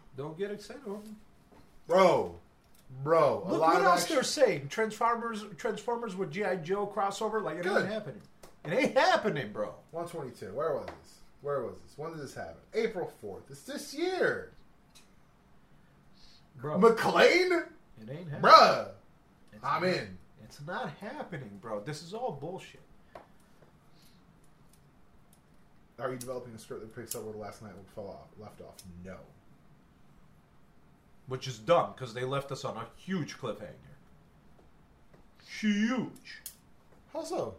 Don't 0.18 0.36
get 0.36 0.50
excited, 0.50 0.82
bro. 1.88 2.34
Bro, 3.04 3.46
look 3.48 3.62
what 3.62 3.84
else 3.84 4.02
action... 4.02 4.16
they're 4.16 4.24
saying. 4.24 4.70
Transformers, 4.70 5.46
Transformers 5.56 6.16
with 6.16 6.32
GI 6.32 6.62
Joe 6.64 6.92
crossover, 6.92 7.44
like 7.44 7.58
it 7.58 7.64
Good. 7.64 7.84
ain't 7.84 7.94
happening. 7.94 8.22
It 8.66 8.74
ain't 8.74 8.98
happening, 8.98 9.52
bro. 9.54 9.76
One 9.92 10.08
twenty-two. 10.08 10.48
Where 10.48 10.74
was 10.74 10.88
this? 10.88 11.18
Where 11.48 11.62
was 11.62 11.78
this? 11.78 11.98
When 11.98 12.12
did 12.12 12.20
this 12.20 12.36
happen? 12.36 12.58
April 12.74 13.10
fourth. 13.22 13.44
It's 13.50 13.62
this 13.62 13.94
year. 13.94 14.52
Bro, 16.58 16.80
McClane. 16.80 17.64
It 18.02 18.10
ain't 18.10 18.30
happening, 18.30 18.42
bruh. 18.42 18.90
I'm 19.64 19.86
in. 19.86 20.18
It's 20.44 20.60
not 20.68 20.92
happening, 21.00 21.58
bro. 21.62 21.80
This 21.80 22.04
is 22.04 22.14
all 22.14 22.34
bullshit. 22.34 22.82
Are 25.98 26.12
you 26.12 26.18
developing 26.18 26.54
a 26.54 26.60
script 26.60 26.82
that 26.82 26.94
picks 26.94 27.16
up 27.16 27.24
where 27.24 27.32
the 27.32 27.40
Last 27.40 27.62
Knight 27.62 27.72
fell 27.96 28.10
off, 28.10 28.28
left 28.38 28.60
off? 28.60 28.84
No. 29.06 29.16
Which 31.28 31.48
is 31.48 31.60
dumb 31.60 31.94
because 31.96 32.14
they 32.14 32.26
left 32.26 32.52
us 32.52 32.66
on 32.66 32.76
a 32.76 32.86
huge 32.98 33.38
cliffhanger. 33.38 33.96
Huge. 35.62 36.42
How 37.14 37.24
so? 37.24 37.56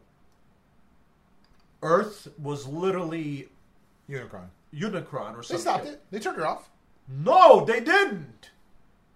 Earth 1.82 2.28
was 2.38 2.66
literally 2.66 3.48
Unicron. 4.08 4.48
Unicron 4.74 5.36
or 5.36 5.42
something. 5.42 5.56
They 5.56 5.60
stopped 5.60 5.86
it. 5.86 6.02
They 6.10 6.18
turned 6.18 6.38
it 6.38 6.44
off. 6.44 6.68
No, 7.08 7.64
they 7.64 7.80
didn't. 7.80 8.50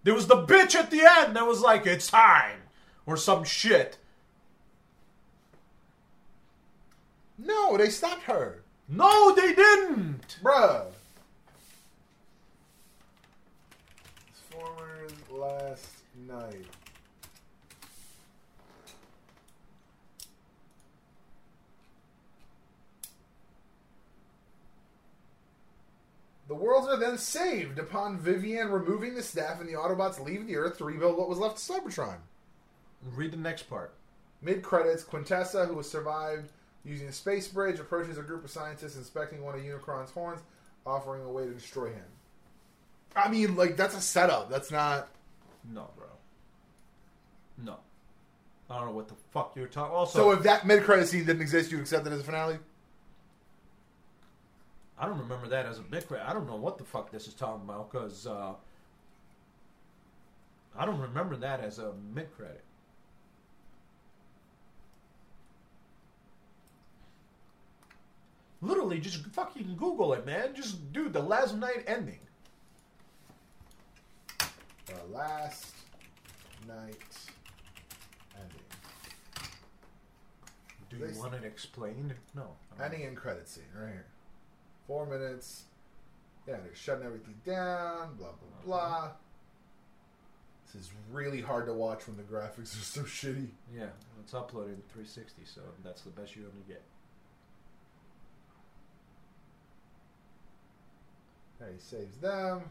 There 0.04 0.14
was 0.14 0.26
the 0.26 0.44
bitch 0.46 0.74
at 0.74 0.90
the 0.90 1.02
end 1.02 1.36
that 1.36 1.46
was 1.46 1.60
like, 1.60 1.86
"It's 1.86 2.08
time." 2.08 2.62
or 3.06 3.16
some 3.16 3.44
shit. 3.44 3.98
No, 7.38 7.76
they 7.76 7.88
stopped 7.88 8.22
her. 8.24 8.62
No, 8.88 9.34
they 9.34 9.54
didn't. 9.54 10.36
Bruh. 10.42 10.86
Transformers 14.50 15.12
Last 15.30 15.88
Knight. 16.28 16.66
The 26.52 26.58
worlds 26.58 26.86
are 26.86 26.98
then 26.98 27.16
saved 27.16 27.78
upon 27.78 28.18
Vivian 28.18 28.68
removing 28.68 29.14
the 29.14 29.22
staff 29.22 29.58
and 29.58 29.66
the 29.66 29.72
Autobots 29.72 30.22
leave 30.22 30.46
the 30.46 30.56
Earth 30.56 30.76
to 30.76 30.84
rebuild 30.84 31.16
what 31.16 31.30
was 31.30 31.38
left 31.38 31.56
of 31.56 31.62
Cybertron. 31.62 32.18
Read 33.14 33.30
the 33.30 33.38
next 33.38 33.70
part. 33.70 33.94
Mid 34.42 34.62
credits, 34.62 35.02
Quintessa, 35.02 35.66
who 35.66 35.78
has 35.78 35.88
survived 35.88 36.52
using 36.84 37.08
a 37.08 37.12
space 37.12 37.48
bridge, 37.48 37.80
approaches 37.80 38.18
a 38.18 38.22
group 38.22 38.44
of 38.44 38.50
scientists 38.50 38.98
inspecting 38.98 39.42
one 39.42 39.54
of 39.54 39.62
Unicron's 39.62 40.10
horns, 40.10 40.42
offering 40.84 41.24
a 41.24 41.32
way 41.32 41.46
to 41.46 41.54
destroy 41.54 41.86
him. 41.86 42.04
I 43.16 43.30
mean, 43.30 43.56
like 43.56 43.78
that's 43.78 43.96
a 43.96 44.02
setup. 44.02 44.50
That's 44.50 44.70
not. 44.70 45.08
No, 45.72 45.88
bro. 45.96 46.06
No. 47.64 47.78
I 48.68 48.76
don't 48.76 48.88
know 48.88 48.92
what 48.92 49.08
the 49.08 49.16
fuck 49.30 49.56
you're 49.56 49.68
talking. 49.68 49.96
Also, 49.96 50.18
so 50.18 50.30
if 50.32 50.42
that 50.42 50.66
mid 50.66 50.82
credit 50.82 51.08
scene 51.08 51.24
didn't 51.24 51.40
exist, 51.40 51.72
you'd 51.72 51.80
accept 51.80 52.06
it 52.06 52.12
as 52.12 52.20
a 52.20 52.24
finale. 52.24 52.58
I 55.02 55.06
don't 55.06 55.18
remember 55.18 55.48
that 55.48 55.66
as 55.66 55.80
a 55.80 55.82
mid 55.90 56.06
credit. 56.06 56.24
I 56.28 56.32
don't 56.32 56.46
know 56.46 56.54
what 56.54 56.78
the 56.78 56.84
fuck 56.84 57.10
this 57.10 57.26
is 57.26 57.34
talking 57.34 57.64
about 57.64 57.90
because 57.90 58.24
uh, 58.24 58.52
I 60.78 60.86
don't 60.86 61.00
remember 61.00 61.34
that 61.38 61.58
as 61.58 61.80
a 61.80 61.92
mid 62.14 62.32
credit. 62.36 62.62
Literally, 68.60 69.00
just 69.00 69.26
fucking 69.26 69.74
Google 69.76 70.12
it, 70.12 70.24
man. 70.24 70.54
Just 70.54 70.92
do 70.92 71.08
the 71.08 71.18
Last 71.18 71.56
Knight 71.56 71.82
ending. 71.88 72.20
The 74.86 75.12
Last 75.12 75.74
Knight 76.68 76.94
ending. 78.36 78.62
Do 80.90 80.96
you 80.96 81.20
want 81.20 81.34
it 81.34 81.42
explained? 81.42 82.14
No. 82.36 82.52
Ending 82.80 83.02
and 83.02 83.16
credit 83.16 83.48
scene 83.48 83.64
right 83.76 83.88
here. 83.88 84.06
Four 84.86 85.06
minutes. 85.06 85.64
Yeah, 86.46 86.56
they're 86.62 86.74
shutting 86.74 87.04
everything 87.04 87.34
down. 87.44 88.16
Blah 88.16 88.28
blah 88.28 88.28
uh-huh. 88.28 88.64
blah. 88.64 89.10
This 90.66 90.82
is 90.82 90.90
really 91.12 91.40
hard 91.40 91.66
to 91.66 91.72
watch 91.72 92.06
when 92.06 92.16
the 92.16 92.22
graphics 92.22 92.76
are 92.80 92.84
so 92.84 93.02
shitty. 93.02 93.48
Yeah, 93.74 93.86
it's 94.22 94.32
uploaded 94.32 94.74
in 94.74 94.82
360, 94.92 95.42
so 95.44 95.60
that's 95.84 96.02
the 96.02 96.10
best 96.10 96.34
you're 96.34 96.46
gonna 96.46 96.64
get. 96.66 96.82
Okay, 101.60 101.72
he 101.74 101.80
saves 101.80 102.16
them. 102.18 102.62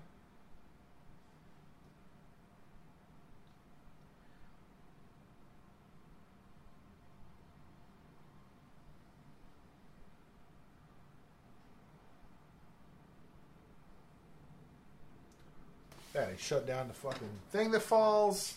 Yeah, 16.14 16.26
he 16.30 16.38
shut 16.38 16.68
down 16.68 16.90
the 16.90 16.94
fucking 16.94 17.30
thing 17.52 17.72
that 17.72 17.82
falls. 17.82 18.56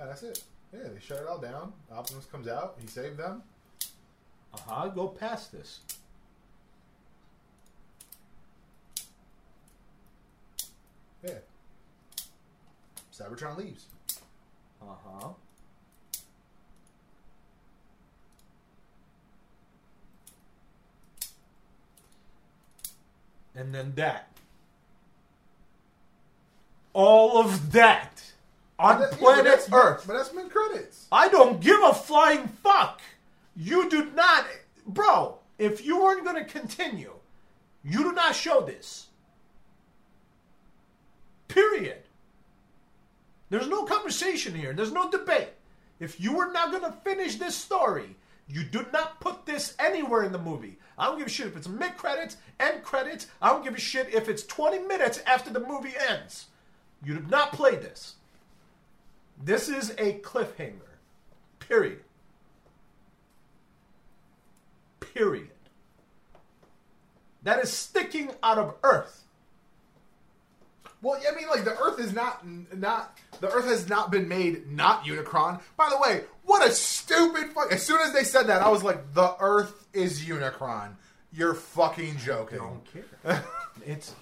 Yeah, 0.00 0.06
that's 0.06 0.22
it. 0.22 0.42
Yeah, 0.72 0.88
they 0.94 1.00
shut 1.00 1.18
it 1.18 1.26
all 1.26 1.38
down. 1.38 1.72
Optimus 1.92 2.24
comes 2.24 2.48
out. 2.48 2.76
He 2.80 2.86
saved 2.86 3.18
them. 3.18 3.42
Uh 4.54 4.58
huh. 4.66 4.88
Go 4.88 5.08
past 5.08 5.52
this. 5.52 5.80
Yeah. 11.22 11.32
Cybertron 13.20 13.56
leaves. 13.58 13.86
Uh 14.80 14.86
huh. 15.04 15.28
And 23.54 23.74
then 23.74 23.92
that. 23.96 24.28
All 26.92 27.38
of 27.38 27.72
that 27.72 28.22
on 28.78 29.00
that, 29.00 29.12
planet 29.12 29.66
yeah, 29.68 29.76
Earth. 29.76 30.04
But 30.06 30.14
that's 30.14 30.32
mid 30.32 30.50
credits. 30.50 31.06
I 31.12 31.28
don't 31.28 31.60
give 31.60 31.80
a 31.82 31.92
flying 31.92 32.48
fuck. 32.48 33.00
You 33.54 33.90
do 33.90 34.10
not, 34.14 34.46
bro. 34.86 35.36
If 35.58 35.84
you 35.84 36.00
weren't 36.00 36.24
going 36.24 36.42
to 36.42 36.50
continue, 36.50 37.12
you 37.84 38.02
do 38.02 38.12
not 38.12 38.34
show 38.34 38.62
this. 38.62 39.08
Period. 41.48 41.98
There's 43.50 43.68
no 43.68 43.84
conversation 43.84 44.54
here. 44.54 44.72
There's 44.72 44.92
no 44.92 45.10
debate. 45.10 45.50
If 45.98 46.20
you 46.20 46.34
were 46.34 46.50
not 46.50 46.70
going 46.70 46.84
to 46.84 46.98
finish 47.04 47.36
this 47.36 47.54
story, 47.54 48.16
you 48.48 48.64
do 48.64 48.86
not 48.92 49.20
put 49.20 49.44
this 49.44 49.74
anywhere 49.78 50.24
in 50.24 50.32
the 50.32 50.38
movie. 50.38 50.78
I 50.96 51.06
don't 51.06 51.18
give 51.18 51.26
a 51.26 51.30
shit 51.30 51.48
if 51.48 51.56
it's 51.56 51.68
mid 51.68 51.96
credits, 51.96 52.36
end 52.58 52.82
credits. 52.82 53.26
I 53.42 53.50
don't 53.50 53.64
give 53.64 53.74
a 53.74 53.80
shit 53.80 54.12
if 54.14 54.28
it's 54.28 54.44
20 54.44 54.80
minutes 54.80 55.20
after 55.26 55.50
the 55.50 55.60
movie 55.60 55.94
ends. 56.08 56.46
You 57.04 57.14
did 57.14 57.30
not 57.30 57.52
play 57.52 57.76
this. 57.76 58.14
This 59.42 59.68
is 59.68 59.90
a 59.98 60.20
cliffhanger. 60.20 60.80
Period. 61.58 62.00
Period. 65.00 65.48
that 67.42 67.58
is 67.60 67.72
sticking 67.72 68.30
out 68.42 68.58
of 68.58 68.74
Earth. 68.82 69.24
Well, 71.02 71.18
I 71.30 71.34
mean, 71.34 71.48
like 71.48 71.64
the 71.64 71.78
Earth 71.78 71.98
is 71.98 72.12
not 72.12 72.46
not 72.76 73.16
the 73.40 73.48
Earth 73.50 73.64
has 73.66 73.88
not 73.88 74.10
been 74.10 74.28
made 74.28 74.70
not 74.70 75.04
Unicron. 75.04 75.60
By 75.76 75.88
the 75.90 75.98
way, 75.98 76.24
what 76.44 76.66
a 76.66 76.70
stupid 76.72 77.52
fuck! 77.54 77.72
As 77.72 77.84
soon 77.84 78.00
as 78.02 78.12
they 78.12 78.22
said 78.24 78.44
that, 78.48 78.60
I 78.62 78.68
was 78.68 78.82
like, 78.82 79.14
the 79.14 79.34
Earth 79.40 79.86
is 79.94 80.20
Unicron. 80.24 80.92
You're 81.32 81.54
fucking 81.54 82.18
joking. 82.18 82.58
don't 82.58 82.82
care. 83.24 83.44
it's 83.86 84.14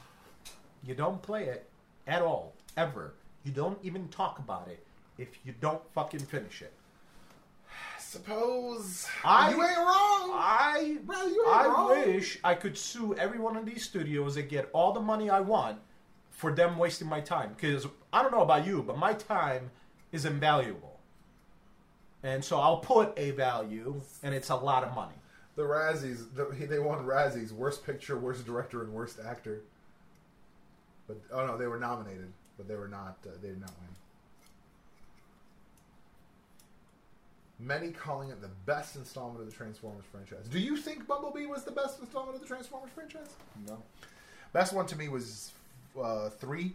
you 0.84 0.94
don't 0.94 1.20
play 1.20 1.44
it 1.46 1.68
at 2.06 2.22
all 2.22 2.54
ever. 2.76 3.14
You 3.44 3.50
don't 3.52 3.78
even 3.82 4.08
talk 4.08 4.38
about 4.38 4.68
it 4.68 4.84
if 5.16 5.28
you 5.44 5.54
don't 5.60 5.82
fucking 5.94 6.20
finish 6.20 6.62
it. 6.62 6.72
Suppose 7.98 9.06
I- 9.24 9.50
you 9.50 9.62
ain't 9.62 9.76
wrong. 9.78 10.30
I 10.34 10.98
Bro, 11.04 11.22
you 11.26 11.44
ain't 11.46 11.56
I 11.56 11.66
wrong. 11.66 11.88
wish 11.90 12.38
I 12.44 12.54
could 12.54 12.76
sue 12.78 13.14
every 13.16 13.38
one 13.38 13.56
of 13.56 13.66
these 13.66 13.84
studios 13.84 14.36
and 14.36 14.48
get 14.48 14.68
all 14.72 14.92
the 14.92 15.00
money 15.00 15.28
I 15.28 15.40
want 15.40 15.78
for 16.38 16.52
them 16.52 16.78
wasting 16.78 17.08
my 17.08 17.20
time. 17.20 17.52
Because 17.54 17.86
I 18.12 18.22
don't 18.22 18.30
know 18.30 18.42
about 18.42 18.64
you, 18.64 18.84
but 18.84 18.96
my 18.96 19.12
time 19.12 19.72
is 20.12 20.24
invaluable, 20.24 21.00
and 22.22 22.42
so 22.42 22.60
I'll 22.60 22.78
put 22.78 23.12
a 23.18 23.32
value, 23.32 24.00
and 24.22 24.32
it's 24.32 24.48
a 24.48 24.54
lot 24.54 24.84
of 24.84 24.94
money. 24.94 25.14
The 25.56 25.64
Razzies, 25.64 26.26
the, 26.36 26.44
they 26.66 26.78
won 26.78 27.04
Razzies, 27.04 27.50
worst 27.50 27.84
picture, 27.84 28.16
worst 28.16 28.46
director, 28.46 28.82
and 28.84 28.92
worst 28.92 29.18
actor. 29.28 29.62
But 31.08 31.16
oh 31.32 31.44
no, 31.44 31.58
they 31.58 31.66
were 31.66 31.80
nominated, 31.80 32.32
but 32.56 32.68
they 32.68 32.76
were 32.76 32.88
not. 32.88 33.18
Uh, 33.26 33.30
they 33.42 33.48
did 33.48 33.60
not 33.60 33.72
win. 33.80 33.88
Many 37.66 37.90
calling 37.90 38.30
it 38.30 38.40
the 38.40 38.50
best 38.64 38.94
installment 38.94 39.40
of 39.40 39.46
the 39.46 39.52
Transformers 39.52 40.04
franchise. 40.12 40.46
Do 40.48 40.60
you 40.60 40.76
think 40.76 41.08
Bumblebee 41.08 41.46
was 41.46 41.64
the 41.64 41.72
best 41.72 41.98
installment 41.98 42.36
of 42.36 42.40
the 42.40 42.46
Transformers 42.46 42.90
franchise? 42.94 43.34
No. 43.66 43.82
Best 44.52 44.72
one 44.72 44.86
to 44.86 44.96
me 44.96 45.08
was 45.08 45.50
uh, 46.02 46.30
three, 46.30 46.74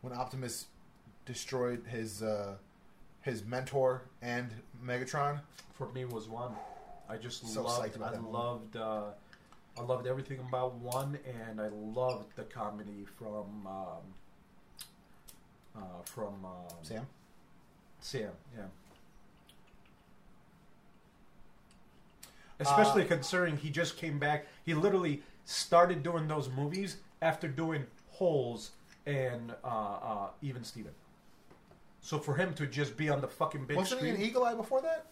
when 0.00 0.12
Optimus 0.12 0.66
destroyed 1.24 1.84
his 1.88 2.22
uh, 2.22 2.56
his 3.22 3.44
mentor 3.44 4.02
and 4.22 4.50
Megatron. 4.84 5.40
For 5.74 5.88
me, 5.92 6.04
was 6.04 6.28
one. 6.28 6.52
I 7.08 7.16
just 7.16 7.46
So 7.46 7.62
loved. 7.62 8.00
I 8.02 8.18
loved. 8.18 8.76
Uh, 8.76 9.02
I 9.78 9.82
loved 9.82 10.06
everything 10.06 10.38
about 10.38 10.74
one, 10.76 11.18
and 11.48 11.60
I 11.60 11.68
loved 11.68 12.34
the 12.34 12.44
comedy 12.44 13.06
from 13.18 13.66
um, 13.66 14.04
uh, 15.76 16.02
from 16.04 16.44
um, 16.44 16.76
Sam. 16.82 17.06
Sam, 18.00 18.30
yeah. 18.56 18.64
Especially 22.58 23.02
Uh, 23.04 23.08
considering 23.08 23.56
he 23.58 23.68
just 23.68 23.98
came 23.98 24.18
back. 24.18 24.46
He 24.64 24.72
literally 24.72 25.22
started 25.44 26.02
doing 26.02 26.26
those 26.26 26.48
movies 26.48 26.96
after 27.20 27.48
doing 27.48 27.86
Holes 28.16 28.70
and 29.04 29.52
uh, 29.62 29.66
uh, 29.66 30.28
Even 30.42 30.64
Steven. 30.64 30.92
So 32.00 32.18
for 32.18 32.34
him 32.34 32.54
to 32.54 32.66
just 32.66 32.96
be 32.96 33.10
on 33.10 33.20
the 33.20 33.28
fucking 33.28 33.66
big 33.66 33.76
Wasn't 33.76 34.00
he 34.00 34.06
screen, 34.08 34.20
in 34.22 34.26
Eagle 34.26 34.44
Eye 34.44 34.54
before 34.54 34.80
that? 34.82 35.06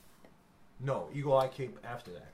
no, 0.81 1.09
Eagle 1.15 1.37
Eye 1.37 1.49
came 1.49 1.75
after 1.85 2.11
that. 2.13 2.33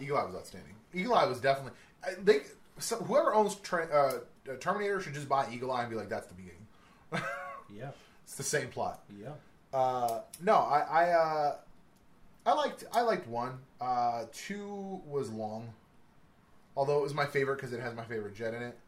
Eagle 0.00 0.18
Eye 0.18 0.24
was 0.24 0.34
outstanding. 0.34 0.74
Eagle 0.92 1.14
Eye 1.14 1.26
was 1.26 1.40
definitely. 1.40 1.72
I, 2.04 2.10
they 2.22 2.40
so 2.78 2.96
whoever 2.96 3.34
owns 3.34 3.54
tra- 3.56 3.86
uh, 4.48 4.54
Terminator 4.60 5.00
should 5.00 5.14
just 5.14 5.28
buy 5.28 5.46
Eagle 5.52 5.70
Eye 5.72 5.82
and 5.82 5.90
be 5.90 5.96
like, 5.96 6.08
that's 6.08 6.26
the 6.26 6.34
beginning. 6.34 6.66
Yeah, 7.74 7.90
It's 8.24 8.36
the 8.36 8.42
same 8.44 8.68
plot. 8.68 9.02
yeah. 9.20 9.30
Uh, 9.72 10.20
no, 10.42 10.54
I 10.56 10.78
I, 10.80 11.10
uh, 11.10 11.56
I 12.46 12.52
liked 12.52 12.84
I 12.92 13.00
liked 13.02 13.26
one. 13.28 13.58
Uh, 13.80 14.24
two 14.32 15.00
was 15.06 15.30
long, 15.30 15.68
although 16.76 16.98
it 16.98 17.02
was 17.02 17.12
my 17.14 17.26
favorite 17.26 17.56
because 17.56 17.72
it 17.72 17.80
has 17.80 17.94
my 17.94 18.04
favorite 18.04 18.34
jet 18.34 18.54
in 18.54 18.62
it. 18.62 18.78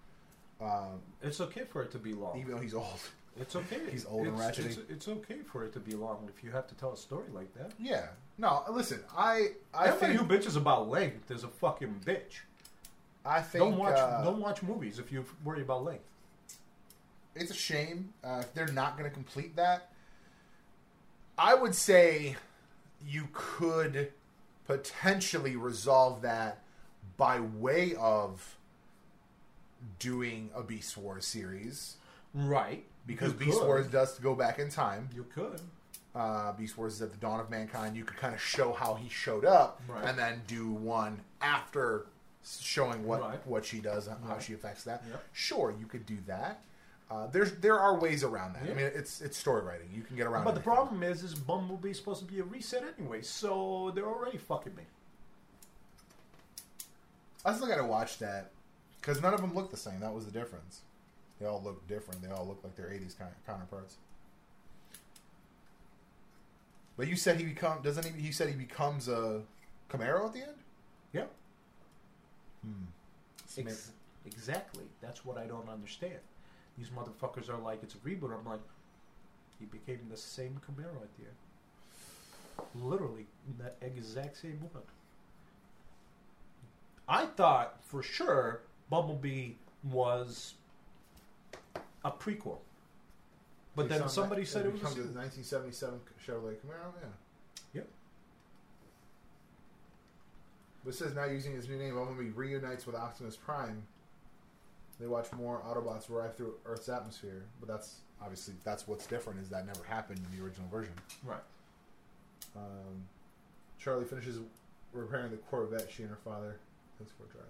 Um, 0.61 1.01
It's 1.23 1.41
okay 1.41 1.63
for 1.71 1.83
it 1.83 1.91
to 1.93 1.99
be 1.99 2.13
long. 2.15 2.39
even 2.39 2.53
though 2.55 2.61
he's 2.61 2.75
old. 2.75 3.01
It's 3.41 3.55
okay. 3.55 3.79
He's 3.93 4.05
old 4.05 4.27
and 4.27 4.37
it's, 4.37 4.59
ratchety. 4.59 4.67
It's, 4.67 4.79
it's 4.91 5.09
okay 5.09 5.37
for 5.47 5.63
it 5.65 5.73
to 5.75 5.79
be 5.79 5.93
long 5.93 6.29
if 6.37 6.43
you 6.43 6.51
have 6.51 6.67
to 6.67 6.75
tell 6.75 6.93
a 6.93 6.97
story 6.97 7.29
like 7.33 7.55
that. 7.55 7.71
Yeah. 7.79 8.07
No, 8.37 8.65
listen. 8.69 8.99
I 9.17 9.51
I 9.73 9.89
Everybody 9.89 10.17
think 10.17 10.29
who 10.29 10.37
bitches 10.37 10.57
about 10.57 10.89
length 10.89 11.31
is 11.31 11.45
a 11.45 11.49
fucking 11.49 12.01
bitch. 12.05 12.41
I 13.25 13.41
think 13.41 13.63
don't 13.63 13.77
watch 13.79 13.97
uh, 13.97 14.25
don't 14.25 14.41
watch 14.41 14.63
movies 14.65 14.99
if 14.99 15.13
you 15.13 15.25
worry 15.45 15.63
about 15.63 15.85
length. 15.85 16.03
it's 17.37 17.53
a 17.53 17.55
shame 17.55 18.13
uh, 18.25 18.39
if 18.41 18.53
they're 18.55 18.73
not 18.73 18.99
going 18.99 19.09
to 19.09 19.15
complete 19.15 19.55
that. 19.55 19.93
I 21.39 21.55
would 21.55 21.77
say 21.77 22.35
you 23.07 23.29
could 23.33 24.11
potentially 24.67 25.55
resolve 25.55 26.23
that 26.23 26.59
by 27.17 27.39
way 27.39 27.95
of 27.95 28.57
doing 29.99 30.51
a 30.55 30.63
Beast 30.63 30.97
Wars 30.97 31.27
series 31.27 31.97
Right. 32.35 32.85
because 33.07 33.33
You 33.33 33.39
Beast 33.39 33.59
could. 33.59 33.67
Wars 33.67 33.87
does 33.89 34.19
go 34.19 34.35
back 34.35 34.59
in 34.59 34.71
time. 34.71 35.09
You 35.15 35.25
could. 35.35 35.61
Uh, 36.15 36.53
Beast 36.53 36.77
Wars 36.77 36.95
is 36.95 37.03
at 37.03 37.11
the 37.13 37.17
dawn 37.19 37.39
of 37.41 37.49
mankind. 37.51 37.97
You 37.97 38.05
could 38.05 38.17
kind 38.17 38.35
of 38.35 38.41
show 38.41 38.73
how 38.73 38.95
he 38.95 39.09
showed 39.09 39.45
up, 39.45 39.81
Right. 39.87 40.05
and 40.05 40.19
then 40.19 40.43
do 40.47 40.69
one 40.71 41.21
after 41.41 42.07
showing 42.61 43.05
what 43.05 43.21
Right. 43.21 43.47
what 43.47 43.65
she 43.65 43.79
does 43.81 44.07
and 44.09 44.23
how 44.25 44.35
Right. 44.35 44.43
she 44.43 44.55
affects 44.55 44.85
that. 44.85 45.05
Yep. 45.09 45.25
Sure, 45.33 45.71
you 45.79 45.87
could 45.87 46.07
do 46.07 46.17
that. 46.27 46.61
Uh, 47.11 47.27
there's 47.29 47.53
there 47.57 47.79
are 47.79 47.95
ways 47.99 48.23
around 48.25 48.55
that. 48.55 48.63
I 48.65 48.75
mean, 48.75 48.79
it's 48.95 49.21
it's 49.21 49.37
story 49.37 49.63
writing. 49.63 49.89
You 49.95 50.03
can 50.03 50.17
get 50.17 50.27
around. 50.27 50.43
It. 50.43 50.47
But 50.47 50.55
the 50.55 50.61
problem 50.61 51.03
is, 51.03 51.23
is 51.23 51.35
Bumblebee's 51.35 51.99
supposed 51.99 52.21
to 52.21 52.27
be 52.27 52.41
a 52.41 52.45
reset 52.45 52.85
anyway, 52.99 53.23
so 53.23 53.93
they're 53.95 54.07
already 54.09 54.39
fucking 54.39 54.75
me. 54.75 54.85
I 57.45 57.55
still 57.55 57.69
got 57.69 57.77
to 57.77 57.85
watch 57.85 58.19
that 58.19 58.51
because 59.01 59.23
none 59.23 59.35
of 59.35 59.41
them 59.41 59.55
look 59.55 59.71
the 59.71 59.77
same. 59.77 60.01
That 60.01 60.15
was 60.15 60.25
the 60.27 60.33
difference. 60.33 60.81
They 61.41 61.47
all 61.47 61.63
look 61.63 61.87
different. 61.87 62.23
They 62.23 62.31
all 62.31 62.47
look 62.47 62.61
like 62.63 62.77
their 62.77 62.87
'80s 62.87 63.19
kind 63.19 63.31
counterparts. 63.47 63.97
But 66.97 67.07
you 67.07 67.17
said 67.17 67.39
he 67.39 67.45
become 67.45 67.81
doesn't 67.83 68.05
he? 68.05 68.21
He 68.21 68.33
said 68.33 68.49
he 68.49 68.57
becomes 68.57 69.09
a 69.09 69.43
Camaro 69.91 70.27
at 70.27 70.33
the 70.33 70.41
end. 70.41 70.57
Yeah. 71.13 71.25
Hmm. 72.65 72.87
Ex- 73.57 73.93
exactly. 74.27 74.85
That's 75.01 75.25
what 75.25 75.39
I 75.39 75.47
don't 75.47 75.69
understand. 75.69 76.19
These 76.77 76.91
motherfuckers 76.91 77.49
are 77.49 77.59
like, 77.59 77.83
it's 77.83 77.95
a 77.95 77.99
reboot. 77.99 78.37
I'm 78.37 78.45
like, 78.45 78.61
he 79.59 79.67
became 79.67 80.01
the 80.11 80.17
same 80.17 80.61
Camaro 80.67 81.03
at 81.03 81.17
the 81.17 81.25
end. 81.25 82.85
Literally, 82.85 83.27
the 83.59 83.73
exact 83.85 84.37
same 84.37 84.61
one. 84.61 84.83
I 87.09 87.27
thought 87.27 87.79
for 87.83 88.03
sure 88.03 88.61
Bumblebee 88.91 89.53
was 89.85 90.55
a 92.05 92.11
prequel. 92.11 92.59
But 93.77 93.89
then 93.89 94.03
on 94.03 94.09
somebody 94.09 94.43
that, 94.43 94.49
said 94.49 94.67
it 94.67 94.73
was 94.73 94.81
a 94.81 94.85
becomes 94.85 94.99
a 94.99 95.03
sequel. 95.03 95.23
1977 95.23 96.01
Chevrolet 96.27 96.57
Camaro. 96.57 96.93
Yeah. 97.01 97.09
Yep. 97.75 97.89
But 100.85 100.91
it 100.91 100.97
says 100.97 101.15
now 101.15 101.27
using 101.27 101.55
his 101.55 101.69
new 101.69 101.77
name, 101.77 101.95
Bumblebee 101.95 102.31
reunites 102.31 102.87
with 102.87 102.97
Optimus 102.97 103.37
Prime. 103.37 103.83
They 104.99 105.07
watch 105.07 105.33
more 105.33 105.63
Autobots 105.65 106.11
arrive 106.11 106.35
through 106.35 106.55
Earth's 106.67 106.89
atmosphere, 106.89 107.45
but 107.61 107.69
that's 107.69 108.01
obviously 108.21 108.55
that's 108.65 108.89
what's 108.89 109.07
different 109.07 109.39
is 109.41 109.49
that 109.51 109.65
never 109.65 109.85
happened 109.85 110.21
in 110.29 110.37
the 110.37 110.45
original 110.45 110.69
version. 110.69 110.93
Right. 111.25 111.39
Um, 112.57 113.07
Charlie 113.79 114.07
finishes 114.07 114.41
repairing 114.93 115.31
the 115.31 115.37
Corvette 115.37 115.89
she 115.89 116.03
and 116.03 116.11
her 116.11 116.19
father 116.25 116.59
takes 116.99 117.13
for 117.13 117.25
a 117.25 117.29
drive. 117.29 117.45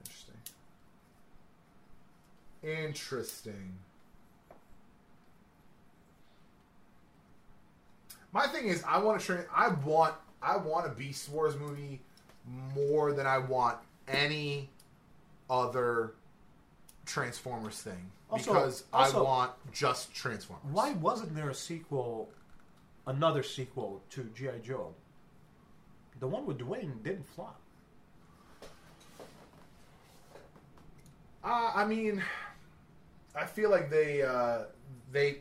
Interesting. 0.00 0.34
Interesting. 2.62 3.78
My 8.32 8.46
thing 8.46 8.66
is, 8.68 8.82
I 8.86 8.98
want 8.98 9.20
to 9.20 9.26
train. 9.26 9.44
I 9.54 9.68
want. 9.68 10.14
I 10.40 10.56
want 10.56 10.86
a 10.86 10.90
Beast 10.90 11.28
Wars 11.30 11.56
movie 11.56 12.00
more 12.74 13.12
than 13.12 13.26
I 13.26 13.38
want 13.38 13.78
any 14.06 14.70
other 15.50 16.12
Transformers 17.06 17.80
thing 17.82 18.10
Also- 18.30 18.52
because 18.52 18.84
also- 18.92 19.18
I 19.20 19.22
want 19.22 19.72
just 19.72 20.14
Transformers. 20.14 20.64
Why 20.72 20.92
wasn't 20.92 21.34
there 21.34 21.50
a 21.50 21.54
sequel, 21.54 22.30
another 23.06 23.42
sequel 23.42 24.00
to 24.10 24.24
G.I. 24.34 24.58
Joe? 24.58 24.94
The 26.20 26.28
one 26.28 26.46
with 26.46 26.58
Dwayne 26.58 27.02
didn't 27.02 27.24
flop. 27.34 27.60
Uh, 31.44 31.72
I 31.74 31.84
mean, 31.84 32.22
I 33.34 33.46
feel 33.46 33.70
like 33.70 33.90
they 33.90 34.22
uh, 34.22 34.64
they. 35.12 35.38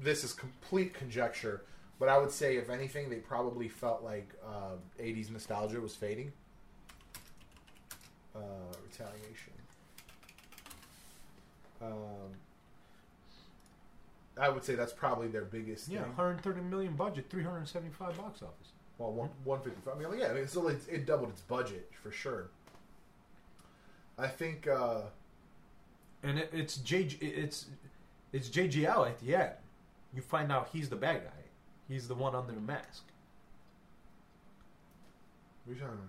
This 0.00 0.22
is 0.22 0.32
complete 0.32 0.94
conjecture, 0.94 1.64
but 1.98 2.08
I 2.08 2.18
would 2.18 2.30
say 2.30 2.56
if 2.56 2.70
anything, 2.70 3.10
they 3.10 3.16
probably 3.16 3.68
felt 3.68 4.02
like 4.02 4.28
uh, 4.46 4.76
'80s 5.00 5.30
nostalgia 5.30 5.80
was 5.80 5.94
fading. 5.94 6.32
Uh, 8.34 8.40
retaliation. 8.84 9.52
Um, 11.82 12.34
I 14.40 14.48
would 14.48 14.64
say 14.64 14.74
that's 14.74 14.92
probably 14.92 15.28
their 15.28 15.44
biggest. 15.44 15.88
Yeah, 15.88 16.02
thing. 16.02 16.08
130 16.16 16.60
million 16.62 16.94
budget, 16.94 17.26
375 17.28 18.16
box 18.16 18.42
office. 18.42 18.72
Well, 18.98 19.12
one 19.12 19.30
one 19.44 19.60
fifty 19.60 19.80
five. 19.84 19.94
I 19.96 20.10
mean, 20.10 20.18
yeah, 20.20 20.28
I 20.28 20.34
mean, 20.34 20.48
so 20.48 20.68
it, 20.68 20.80
it 20.90 21.06
doubled 21.06 21.30
its 21.30 21.42
budget 21.42 21.90
for 22.02 22.10
sure. 22.10 22.50
I 24.18 24.26
think 24.26 24.66
uh, 24.66 25.02
and 26.22 26.38
it, 26.38 26.50
it's 26.52 26.76
J. 26.78 27.08
It's 27.20 27.66
it's 28.32 28.48
JGL 28.48 29.06
at 29.06 29.18
the 29.20 29.34
end. 29.36 29.52
You 30.14 30.22
find 30.22 30.50
out 30.50 30.68
he's 30.72 30.88
the 30.88 30.96
bad 30.96 31.22
guy. 31.24 31.30
He's 31.88 32.08
the 32.08 32.14
one 32.14 32.34
under 32.34 32.52
the 32.52 32.60
mask. 32.60 33.04
what 35.64 35.72
are 35.72 35.74
you 35.74 35.80
talking 35.80 35.94
about? 35.94 36.08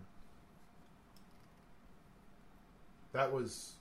That 3.13 3.31
was 3.33 3.73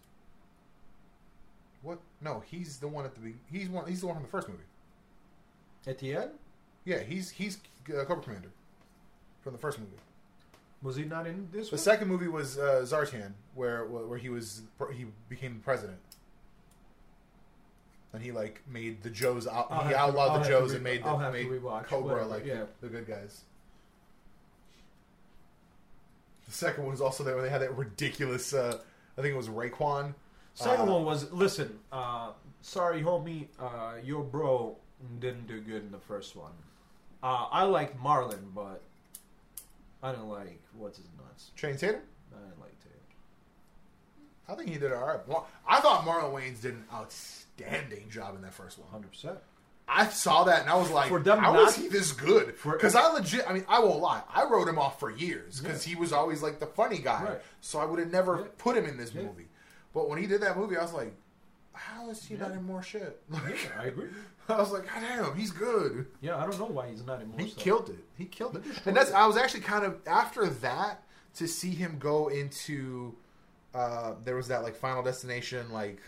what? 1.83 1.99
No, 2.21 2.43
he's 2.51 2.79
the 2.79 2.89
one 2.89 3.05
at 3.05 3.15
the 3.15 3.21
be- 3.21 3.37
he's 3.51 3.69
one 3.69 3.89
he's 3.89 4.01
the 4.01 4.07
one 4.07 4.17
from 4.17 4.25
the 4.25 4.31
first 4.31 4.49
movie. 4.49 4.61
At 5.87 5.99
the 5.99 6.15
end, 6.17 6.31
Yeah, 6.85 7.01
he's 7.01 7.31
he's 7.31 7.59
uh, 7.89 8.05
Cobra 8.05 8.23
Commander 8.23 8.51
from 9.41 9.53
the 9.53 9.59
first 9.59 9.79
movie. 9.79 9.93
Was 10.83 10.97
he 10.97 11.05
not 11.05 11.27
in 11.27 11.49
this? 11.53 11.67
One? 11.67 11.71
The 11.71 11.77
one? 11.77 11.79
second 11.79 12.09
movie 12.09 12.29
was 12.29 12.59
uh, 12.59 12.83
Zartan, 12.85 13.33
where 13.55 13.85
where 13.87 14.19
he 14.19 14.29
was 14.29 14.63
he 14.95 15.07
became 15.29 15.55
the 15.55 15.61
president, 15.61 15.99
and 18.13 18.23
he 18.23 18.33
like 18.33 18.63
made 18.69 19.03
the 19.03 19.11
Joes 19.11 19.47
out. 19.47 19.73
He 19.85 19.91
to- 19.91 19.99
outlawed 19.99 20.31
I'll 20.31 20.39
the 20.43 20.49
Joes 20.49 20.71
re- 20.71 20.77
and 20.77 20.85
made 20.85 21.05
the, 21.05 21.17
to 21.17 21.33
made 21.33 21.49
Cobra 21.87 22.01
whatever, 22.01 22.25
like 22.27 22.45
yeah. 22.47 22.65
the, 22.81 22.87
the 22.87 22.89
good 22.89 23.07
guys. 23.07 23.43
The 26.47 26.53
second 26.53 26.85
one 26.85 26.93
was 26.93 27.01
also 27.01 27.25
there 27.25 27.35
where 27.35 27.45
they 27.45 27.51
had 27.51 27.61
that 27.61 27.77
ridiculous. 27.77 28.55
Uh, 28.55 28.79
I 29.19 29.21
think 29.23 29.35
it 29.35 29.37
was 29.37 29.49
Raekwon. 29.49 30.15
Second 30.55 30.89
Uh, 30.89 30.93
one 30.93 31.05
was 31.05 31.31
listen. 31.33 31.79
Uh, 31.93 32.31
sorry, 32.63 33.03
homie, 33.03 33.49
uh, 33.61 33.95
your 34.03 34.23
bro 34.25 34.77
didn't 35.21 35.47
do 35.47 35.61
good 35.61 35.83
in 35.83 35.93
the 35.93 35.99
first 35.99 36.35
one. 36.37 36.53
Uh, 37.23 37.47
I 37.51 37.65
like 37.65 38.01
Marlon, 38.01 38.55
but 38.55 38.81
I 40.03 40.11
didn't 40.13 40.29
like 40.29 40.61
what's 40.75 40.99
his 40.99 41.07
nuts. 41.17 41.51
Channing 41.57 41.77
Tatum. 41.79 42.01
I 42.33 42.39
didn't 42.41 42.61
like 42.61 42.79
Tatum. 42.81 43.01
I 44.49 44.55
think 44.55 44.71
he 44.71 44.79
did 44.79 44.93
all 44.93 45.07
right. 45.07 45.27
Well, 45.29 45.47
I 45.67 45.81
thought 45.81 46.05
Marlon 46.05 46.33
Wayans 46.33 46.61
did 46.61 46.75
an 46.75 46.85
outstanding 46.93 48.09
job 48.11 48.37
in 48.37 48.43
that 48.43 48.55
first 48.55 48.79
one. 48.79 48.89
Hundred 48.89 49.11
percent. 49.11 49.39
I 49.91 50.07
saw 50.09 50.45
that 50.45 50.61
and 50.61 50.71
I 50.71 50.75
was 50.77 50.91
like, 50.91 51.09
For 51.09 51.19
them 51.19 51.39
how 51.39 51.55
not- 51.55 51.69
is 51.71 51.77
he 51.77 51.89
this 51.89 52.13
good? 52.13 52.55
Because 52.63 52.95
I 52.95 53.11
legit, 53.11 53.49
I 53.49 53.55
mean, 53.55 53.65
I 53.69 53.81
won't 53.81 54.01
lie. 54.01 54.21
I 54.29 54.45
wrote 54.45 54.69
him 54.69 54.79
off 54.79 55.01
for 55.01 55.11
years 55.11 55.61
because 55.61 55.83
he 55.83 55.95
was 55.97 56.13
always 56.13 56.43
like 56.43 56.61
the 56.61 56.67
funny 56.67 56.99
guy. 56.99 57.23
Right. 57.25 57.41
So 57.63 57.79
I 57.79 57.87
would 57.87 57.99
have 57.99 58.11
never 58.13 58.37
Yeah. 58.41 58.45
put 58.59 58.77
him 58.77 58.85
in 58.85 58.99
this 58.99 59.15
Yeah. 59.15 59.23
movie. 59.23 59.49
But 59.95 60.11
when 60.11 60.19
he 60.21 60.27
did 60.27 60.43
that 60.43 60.59
movie, 60.59 60.77
I 60.77 60.83
was 60.83 60.93
like, 60.93 61.15
how 61.79 62.11
is 62.11 62.25
he 62.25 62.35
Yeah. 62.35 62.41
not 62.43 62.53
in 62.53 62.65
more 62.65 62.83
shit? 62.83 63.23
Like, 63.31 63.73
I 63.79 63.85
agree. 63.87 64.09
I 64.49 64.57
was 64.57 64.73
like, 64.73 64.85
God 64.87 65.01
damn, 65.01 65.37
he's 65.37 65.51
good. 65.51 66.07
Yeah, 66.21 66.37
I 66.37 66.43
don't 66.47 66.59
know 66.59 66.65
why 66.67 66.89
he's 66.89 67.05
not 67.05 67.21
in 67.21 67.29
more 67.29 67.39
He 67.41 67.49
stuff. 67.51 67.63
killed 67.65 67.89
it. 67.91 68.05
He 68.17 68.25
killed 68.25 68.57
it. 68.57 68.63
He 68.65 68.69
destroyed 68.71 68.87
And 68.89 68.97
that's 68.97 69.11
it. 69.11 69.15
I 69.17 69.27
was 69.27 69.37
actually 69.37 69.61
kind 69.61 69.85
of 69.85 69.97
after 70.07 70.47
that 70.47 71.03
to 71.35 71.47
see 71.47 71.71
him 71.71 71.99
go 71.99 72.29
into 72.29 73.15
uh 73.75 74.15
there 74.25 74.35
was 74.37 74.49
that 74.49 74.63
like 74.63 74.75
Final 74.75 75.03
Destination 75.03 75.71
like 75.71 76.01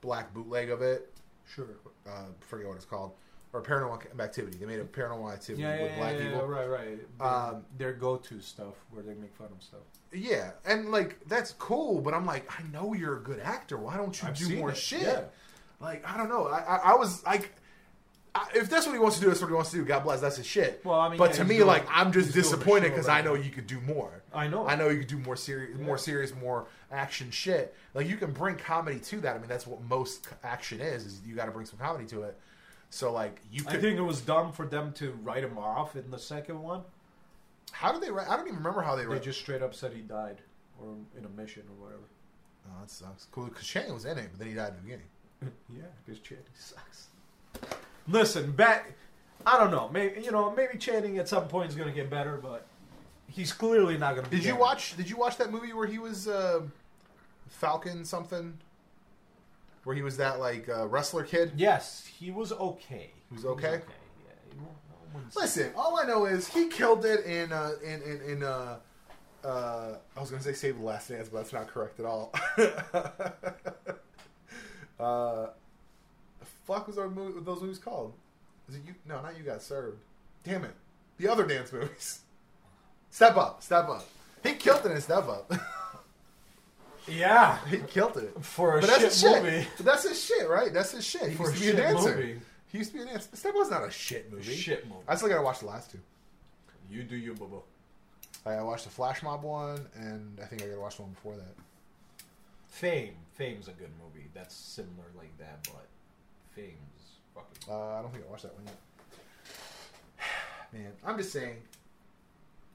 black 0.00 0.32
bootleg 0.34 0.70
of 0.70 0.82
it. 0.82 1.12
Sure. 1.54 1.66
Uh 2.06 2.24
forget 2.40 2.66
what 2.66 2.76
it's 2.76 2.84
called. 2.84 3.12
Or 3.52 3.60
paranormal 3.60 4.20
activity. 4.20 4.58
They 4.58 4.66
made 4.66 4.78
a 4.78 4.84
paranormal 4.84 5.32
activity 5.32 5.62
Yeah, 5.64 5.82
with 5.82 5.90
yeah, 5.90 5.96
black 5.98 6.16
yeah, 6.18 6.30
people. 6.30 6.46
right, 6.46 6.66
right. 6.68 7.18
Their, 7.18 7.26
Um, 7.26 7.64
their 7.76 7.92
go-to 7.92 8.40
stuff 8.40 8.74
where 8.90 9.02
they 9.02 9.14
make 9.14 9.34
fun 9.34 9.48
of 9.50 9.60
stuff. 9.62 9.80
Yeah, 10.12 10.52
and 10.64 10.90
like 10.92 11.18
that's 11.26 11.52
cool, 11.58 12.00
but 12.00 12.14
I'm 12.14 12.26
like, 12.26 12.48
I 12.58 12.62
know 12.70 12.92
you're 12.94 13.16
a 13.16 13.20
good 13.20 13.40
actor. 13.40 13.76
Why 13.76 13.96
don't 13.96 14.20
you 14.22 14.28
I've 14.28 14.36
do 14.36 14.56
more 14.56 14.70
it, 14.70 14.76
shit? 14.76 15.28
Like 15.80 16.08
I 16.08 16.16
don't 16.16 16.28
know. 16.28 16.46
I 16.46 16.58
I, 16.60 16.76
I 16.92 16.94
was 16.94 17.24
like, 17.24 17.50
I, 18.34 18.46
if 18.54 18.70
that's 18.70 18.86
what 18.86 18.92
he 18.92 18.98
wants 19.00 19.16
to 19.16 19.22
do, 19.22 19.28
that's 19.28 19.40
what 19.40 19.48
he 19.48 19.54
wants 19.54 19.70
to 19.72 19.76
do. 19.78 19.84
God 19.84 20.04
bless. 20.04 20.20
That's 20.20 20.36
his 20.36 20.46
shit. 20.46 20.82
Well, 20.84 21.00
I 21.00 21.08
mean, 21.08 21.18
but 21.18 21.32
to 21.34 21.44
me, 21.44 21.56
doing- 21.56 21.66
like 21.66 21.86
I'm 21.90 22.12
just 22.12 22.26
he's 22.26 22.34
doing 22.34 22.46
a 22.46 22.50
disappointed 22.56 22.90
because 22.90 23.08
right 23.08 23.18
I 23.18 23.22
know 23.22 23.34
now. 23.34 23.42
you 23.42 23.50
could 23.50 23.66
do 23.66 23.80
more. 23.80 24.22
I 24.32 24.46
know. 24.46 24.64
I 24.66 24.76
know 24.76 24.88
you 24.90 24.98
could 25.00 25.08
do 25.08 25.18
more 25.18 25.34
serious, 25.34 25.76
more 25.76 25.98
serious, 25.98 26.32
more 26.34 26.68
action 26.92 27.32
shit. 27.32 27.74
Like 27.94 28.08
you 28.08 28.16
can 28.16 28.30
bring 28.32 28.54
comedy 28.56 29.00
to 29.00 29.20
that. 29.22 29.34
I 29.34 29.38
mean, 29.40 29.48
that's 29.48 29.66
what 29.66 29.82
most 29.82 30.28
action 30.44 30.80
is. 30.80 31.04
Is 31.04 31.20
you 31.26 31.34
got 31.34 31.46
to 31.46 31.50
bring 31.50 31.66
some 31.66 31.80
comedy 31.80 32.04
to 32.06 32.22
it. 32.22 32.38
So 32.90 33.12
like 33.12 33.40
you 33.50 33.64
I 33.68 33.76
think 33.76 33.98
it 33.98 34.02
was 34.02 34.20
dumb 34.20 34.52
for 34.52 34.66
them 34.66 34.92
to 34.94 35.12
write 35.22 35.44
him 35.44 35.56
off 35.56 35.94
in 35.96 36.10
the 36.10 36.18
second 36.18 36.60
one. 36.60 36.82
how 37.72 37.92
did 37.92 38.02
they? 38.02 38.10
write 38.10 38.28
I 38.28 38.36
don't 38.36 38.46
even 38.46 38.58
remember 38.58 38.82
how 38.82 38.96
they. 38.96 39.02
Write 39.02 39.08
They 39.08 39.14
wrote. 39.14 39.22
just 39.22 39.40
straight 39.40 39.62
up 39.62 39.74
said 39.74 39.92
he 39.92 40.00
died, 40.00 40.38
or 40.80 40.94
in 41.16 41.24
a 41.24 41.28
mission 41.28 41.62
or 41.70 41.84
whatever. 41.84 42.02
Oh, 42.66 42.80
that 42.80 42.90
sucks. 42.90 43.26
Cool, 43.30 43.46
because 43.46 43.64
Shane 43.64 43.94
was 43.94 44.04
in 44.04 44.18
it, 44.18 44.28
but 44.30 44.38
then 44.40 44.48
he 44.48 44.54
died 44.54 44.68
at 44.68 44.76
the 44.76 44.82
beginning. 44.82 45.06
yeah, 45.70 45.82
because 46.04 46.20
Channing 46.20 46.44
sucks. 46.54 47.06
Listen, 48.08 48.50
back. 48.52 48.92
I 49.46 49.56
don't 49.56 49.70
know. 49.70 49.88
Maybe 49.92 50.22
you 50.22 50.32
know. 50.32 50.50
Maybe 50.50 50.76
Channing 50.76 51.18
at 51.18 51.28
some 51.28 51.46
point 51.48 51.70
is 51.70 51.76
going 51.76 51.88
to 51.88 51.94
get 51.94 52.10
better, 52.10 52.38
but 52.42 52.66
he's 53.28 53.52
clearly 53.52 53.96
not 53.96 54.14
going 54.14 54.24
to. 54.24 54.30
Be 54.30 54.38
Did 54.38 54.46
you 54.46 54.56
watch? 54.56 54.96
Did 54.96 55.08
you 55.08 55.16
watch 55.16 55.36
that 55.36 55.52
movie 55.52 55.72
where 55.72 55.86
he 55.86 55.98
was 55.98 56.26
uh, 56.26 56.62
Falcon 57.48 58.04
something? 58.04 58.58
Where 59.84 59.96
he 59.96 60.02
was 60.02 60.16
that 60.18 60.40
like 60.40 60.68
uh, 60.68 60.86
wrestler 60.86 61.24
kid? 61.24 61.52
Yes, 61.56 62.06
he 62.06 62.30
was 62.30 62.52
okay. 62.52 63.10
He 63.28 63.34
was 63.36 63.46
okay? 63.46 63.80
He 64.50 64.58
won't, 64.58 64.76
I 64.90 65.14
wouldn't 65.14 65.36
Listen, 65.36 65.72
all 65.74 65.98
I 65.98 66.04
know 66.04 66.26
is 66.26 66.48
he 66.48 66.68
killed 66.68 67.04
it 67.04 67.24
in 67.24 67.52
uh, 67.52 67.72
in 67.82 68.02
in, 68.02 68.20
in 68.22 68.42
uh, 68.42 68.78
uh, 69.42 69.96
I 70.16 70.20
was 70.20 70.30
gonna 70.30 70.42
say 70.42 70.52
Save 70.52 70.78
the 70.78 70.84
Last 70.84 71.08
Dance, 71.08 71.28
but 71.30 71.38
that's 71.38 71.52
not 71.52 71.68
correct 71.68 71.98
at 71.98 72.06
all. 72.06 72.32
uh, 75.00 75.46
the 76.38 76.46
fuck 76.66 76.86
was 76.86 76.96
those 76.96 77.14
movies, 77.14 77.42
those 77.44 77.62
movies 77.62 77.78
called? 77.78 78.12
Is 78.68 78.76
it 78.76 78.82
you? 78.86 78.94
No, 79.06 79.22
not 79.22 79.36
you 79.38 79.42
got 79.42 79.62
served. 79.62 79.98
Damn 80.44 80.64
it! 80.64 80.74
The 81.16 81.28
other 81.28 81.46
dance 81.46 81.72
movies. 81.72 82.20
Step 83.12 83.36
up, 83.36 83.60
step 83.60 83.88
up. 83.88 84.06
He 84.44 84.52
killed 84.52 84.86
it 84.86 84.92
in 84.92 85.00
Step 85.00 85.28
Up. 85.28 85.52
Yeah, 87.08 87.58
he 87.66 87.78
killed 87.78 88.16
it. 88.18 88.32
for 88.44 88.78
a 88.78 88.80
But 88.80 88.86
that's 88.88 89.00
shit 89.00 89.10
his 89.10 89.20
shit. 89.20 89.42
movie. 89.42 89.66
But 89.76 89.86
that's 89.86 90.08
his 90.08 90.22
shit, 90.24 90.48
right? 90.48 90.72
That's 90.72 90.92
his 90.92 91.04
shit. 91.06 91.30
He 91.30 91.34
For 91.34 91.50
used 91.50 91.62
a 91.62 91.66
to 91.70 91.72
be 91.76 91.78
a 91.78 91.82
dancer. 91.82 92.16
movie. 92.16 92.40
He 92.68 92.78
used 92.78 92.92
to 92.92 92.96
be 92.98 93.02
a 93.02 93.06
dancer. 93.06 93.28
Step 93.34 93.54
was 93.54 93.70
not 93.70 93.84
a 93.84 93.90
shit 93.90 94.30
movie. 94.32 94.54
Shit 94.54 94.86
movie. 94.86 95.00
I 95.08 95.14
still 95.16 95.28
gotta 95.28 95.42
watch 95.42 95.60
the 95.60 95.66
last 95.66 95.90
two. 95.90 95.98
You 96.90 97.02
do 97.02 97.16
you, 97.16 97.34
Bobo. 97.34 97.64
I 98.46 98.52
I 98.54 98.62
watched 98.62 98.84
the 98.84 98.90
Flash 98.90 99.22
Mob 99.22 99.42
one, 99.42 99.86
and 99.96 100.38
I 100.42 100.46
think 100.46 100.62
I 100.62 100.66
gotta 100.66 100.80
watch 100.80 100.96
the 100.96 101.02
one 101.02 101.12
before 101.12 101.36
that. 101.36 101.54
Fame. 102.68 103.14
Fame's 103.34 103.68
a 103.68 103.72
good 103.72 103.90
movie. 104.02 104.28
That's 104.34 104.54
similar 104.54 105.06
like 105.16 105.36
that, 105.38 105.58
but 105.64 105.86
Fame's 106.54 106.74
fucking. 107.34 107.72
Uh, 107.74 107.98
I 107.98 108.02
don't 108.02 108.12
think 108.12 108.24
I 108.26 108.30
watched 108.30 108.42
that 108.44 108.54
one 108.54 108.64
yet. 108.66 108.76
Man, 110.72 110.92
I'm 111.04 111.16
just 111.18 111.32
saying. 111.32 111.56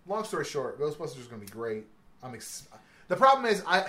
Long 0.07 0.23
story 0.23 0.45
short, 0.45 0.79
Ghostbusters 0.79 1.19
is 1.19 1.27
gonna 1.27 1.41
be 1.41 1.47
great. 1.47 1.85
I'm. 2.21 2.33
Ex- 2.35 2.67
the 3.07 3.15
problem 3.15 3.45
is 3.45 3.63
I. 3.65 3.85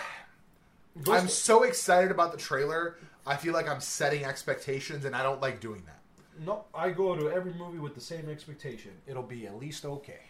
I'm 1.11 1.29
so 1.29 1.63
excited 1.65 2.11
about 2.11 2.33
the 2.33 2.39
trailer. 2.39 2.97
I 3.27 3.37
feel 3.37 3.53
like 3.53 3.69
I'm 3.69 3.81
setting 3.81 4.25
expectations, 4.25 5.05
and 5.05 5.15
I 5.17 5.23
don't 5.23 5.41
like 5.41 5.61
doing 5.61 5.83
that. 5.87 5.99
No, 6.45 6.65
I 6.75 6.91
go 6.91 7.15
to 7.17 7.31
every 7.31 7.53
movie 7.55 7.79
with 7.79 7.95
the 7.95 8.01
same 8.01 8.29
expectation. 8.29 8.93
It'll 9.07 9.23
be 9.23 9.47
at 9.47 9.59
least 9.59 9.85
okay. 9.85 10.21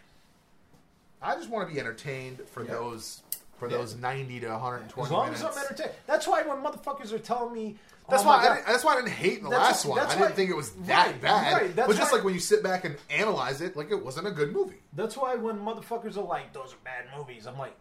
I 1.23 1.35
just 1.35 1.49
want 1.51 1.69
to 1.69 1.75
be 1.75 1.81
entertained 1.81 2.41
for 2.53 2.65
Yeah. 2.65 2.73
those 2.73 3.23
for 3.59 3.71
Yeah. 3.71 3.79
those 3.79 3.95
90 3.97 4.41
to 4.41 4.49
120 4.49 5.07
As 5.07 5.11
long 5.13 5.25
minutes. 5.27 5.43
as 5.43 5.57
I'm 5.57 5.65
entertained. 5.65 5.93
That's 6.07 6.27
why 6.29 6.43
when 6.43 6.59
motherfuckers 6.63 7.11
are 7.13 7.19
telling 7.19 7.55
me, 7.55 7.79
oh 7.79 8.11
That's 8.11 8.23
oh 8.23 8.27
why 8.27 8.37
I 8.47 8.55
didn't, 8.55 8.67
that's 8.67 8.85
why 8.85 8.93
I 8.93 8.97
didn't 8.97 9.13
hate 9.13 9.43
the 9.43 9.49
That's 9.49 9.63
last 9.63 9.85
why- 9.87 9.91
one. 9.97 9.99
I 10.01 10.09
didn't 10.11 10.21
why- 10.21 10.33
think 10.33 10.51
it 10.51 10.57
was 10.57 10.73
that 10.73 11.07
right, 11.07 11.21
bad. 11.23 11.53
right, 11.55 11.75
but 11.77 11.97
just 11.97 12.13
why- 12.13 12.19
like 12.19 12.25
when 12.25 12.35
you 12.35 12.41
sit 12.41 12.63
back 12.63 12.85
and 12.85 12.99
analyze 13.09 13.63
it, 13.63 13.75
like 13.75 13.91
it 13.91 14.05
wasn't 14.05 14.27
a 14.27 14.31
good 14.31 14.53
movie. 14.53 14.83
That's 14.93 15.17
why 15.17 15.37
when 15.37 15.59
motherfuckers 15.59 16.19
are 16.19 16.23
like, 16.25 16.53
"Those 16.53 16.75
are 16.75 16.79
bad 16.85 17.07
movies," 17.17 17.47
I'm 17.47 17.57
like, 17.59 17.75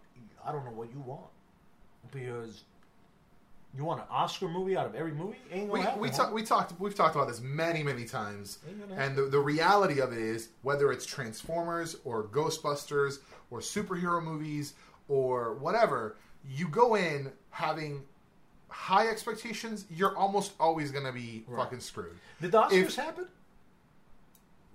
I 0.45 0.53
don't 0.53 0.63
know 0.63 0.71
what 0.71 0.89
you 0.93 0.99
want 1.01 1.25
because 2.11 2.63
you 3.75 3.83
want 3.83 3.99
an 4.01 4.07
Oscar 4.09 4.47
movie 4.47 4.77
out 4.77 4.85
of 4.85 4.95
every 4.95 5.11
movie. 5.11 5.37
Ain't 5.51 5.69
We 5.71 5.81
happen. 5.81 5.99
we, 6.01 6.09
huh? 6.09 6.15
talk, 6.17 6.33
we 6.33 6.43
talked 6.43 6.79
we've 6.79 6.95
talked 6.95 7.15
about 7.15 7.27
this 7.27 7.41
many 7.41 7.83
many 7.83 8.05
times, 8.05 8.59
and 8.95 9.15
the, 9.15 9.23
the 9.23 9.39
reality 9.39 9.99
of 9.99 10.13
it 10.13 10.19
is 10.19 10.49
whether 10.61 10.91
it's 10.91 11.05
Transformers 11.05 11.97
or 12.05 12.23
Ghostbusters 12.23 13.19
or 13.51 13.59
superhero 13.59 14.23
movies 14.23 14.73
or 15.09 15.55
whatever, 15.55 16.15
you 16.49 16.67
go 16.67 16.95
in 16.95 17.31
having 17.49 18.01
high 18.69 19.07
expectations, 19.07 19.85
you're 19.89 20.15
almost 20.17 20.53
always 20.59 20.91
going 20.91 21.05
to 21.05 21.11
be 21.13 21.43
Right. 21.47 21.63
fucking 21.63 21.79
screwed. 21.79 22.15
Did 22.41 22.51
the 22.51 22.61
Oscars 22.63 22.71
if- 22.73 22.95
happen? 22.95 23.27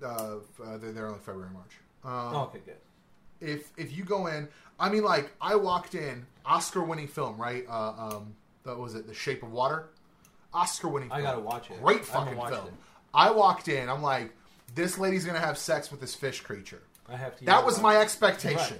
Uh, 0.02 0.06
uh, 0.06 0.77
they're, 0.78 0.93
they're 0.93 1.06
only 1.09 1.18
February 1.18 1.51
March. 1.52 1.72
Um, 2.05 2.35
Oh, 2.35 2.40
okay, 2.44 2.60
good. 2.64 2.77
if 3.40 3.70
if 3.77 3.94
you 3.97 4.05
go 4.05 4.27
in, 4.28 4.48
I 4.78 4.89
mean, 4.89 5.02
like 5.05 5.31
I 5.40 5.56
walked 5.56 5.94
in, 5.94 6.24
Oscar-winning 6.47 7.09
film, 7.09 7.36
right? 7.39 7.66
Uh, 7.68 7.93
um, 8.16 8.35
that 8.65 8.78
was 8.78 8.95
it, 8.95 9.07
The 9.07 9.15
Shape 9.15 9.43
of 9.43 9.53
Water, 9.53 9.87
Oscar-winning. 10.53 11.11
I 11.11 11.16
film. 11.16 11.24
gotta 11.27 11.41
watch 11.41 11.70
it. 11.70 11.82
Great 11.82 12.05
fucking 12.05 12.37
watched 12.37 12.55
film. 12.55 12.66
it. 12.69 12.74
I 13.12 13.31
walked 13.31 13.69
in, 13.69 13.89
I'm 13.89 14.03
like, 14.03 14.32
this 14.74 14.99
lady's 14.99 15.24
gonna 15.24 15.41
have 15.41 15.59
sex 15.59 15.91
with 15.91 16.01
this 16.01 16.15
fish 16.15 16.41
creature. 16.41 16.82
I 17.09 17.16
have 17.16 17.37
to. 17.39 17.45
That 17.45 17.65
was 17.65 17.81
my 17.81 17.97
it. 17.99 18.03
expectation. 18.03 18.78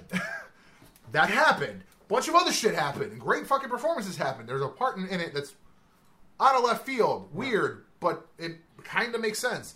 that 1.11 1.29
happened. 1.29 1.83
Bunch 2.07 2.27
of 2.27 2.35
other 2.35 2.51
shit 2.51 2.75
happened. 2.75 3.11
and 3.11 3.21
Great 3.21 3.47
fucking 3.47 3.69
performances 3.69 4.17
happened. 4.17 4.47
There's 4.47 4.61
a 4.61 4.67
part 4.67 4.97
in, 4.97 5.07
it 5.19 5.33
that's 5.33 5.53
out 6.39 6.55
of 6.55 6.63
left 6.63 6.85
field, 6.85 7.29
weird, 7.33 7.85
but 7.99 8.25
it 8.37 8.57
kind 8.83 9.13
of 9.15 9.21
makes 9.21 9.39
sense. 9.39 9.75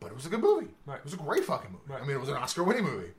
But 0.00 0.08
it 0.10 0.16
was 0.16 0.26
a 0.26 0.28
good 0.28 0.40
movie. 0.40 0.68
Right. 0.86 0.98
It 0.98 1.04
was 1.04 1.14
a 1.14 1.18
great 1.18 1.44
fucking 1.44 1.70
movie. 1.70 1.84
Right. 1.86 2.02
I 2.02 2.06
mean, 2.06 2.16
it 2.16 2.20
was 2.20 2.28
an 2.28 2.36
Oscar-winning 2.36 2.84
movie. 2.84 3.12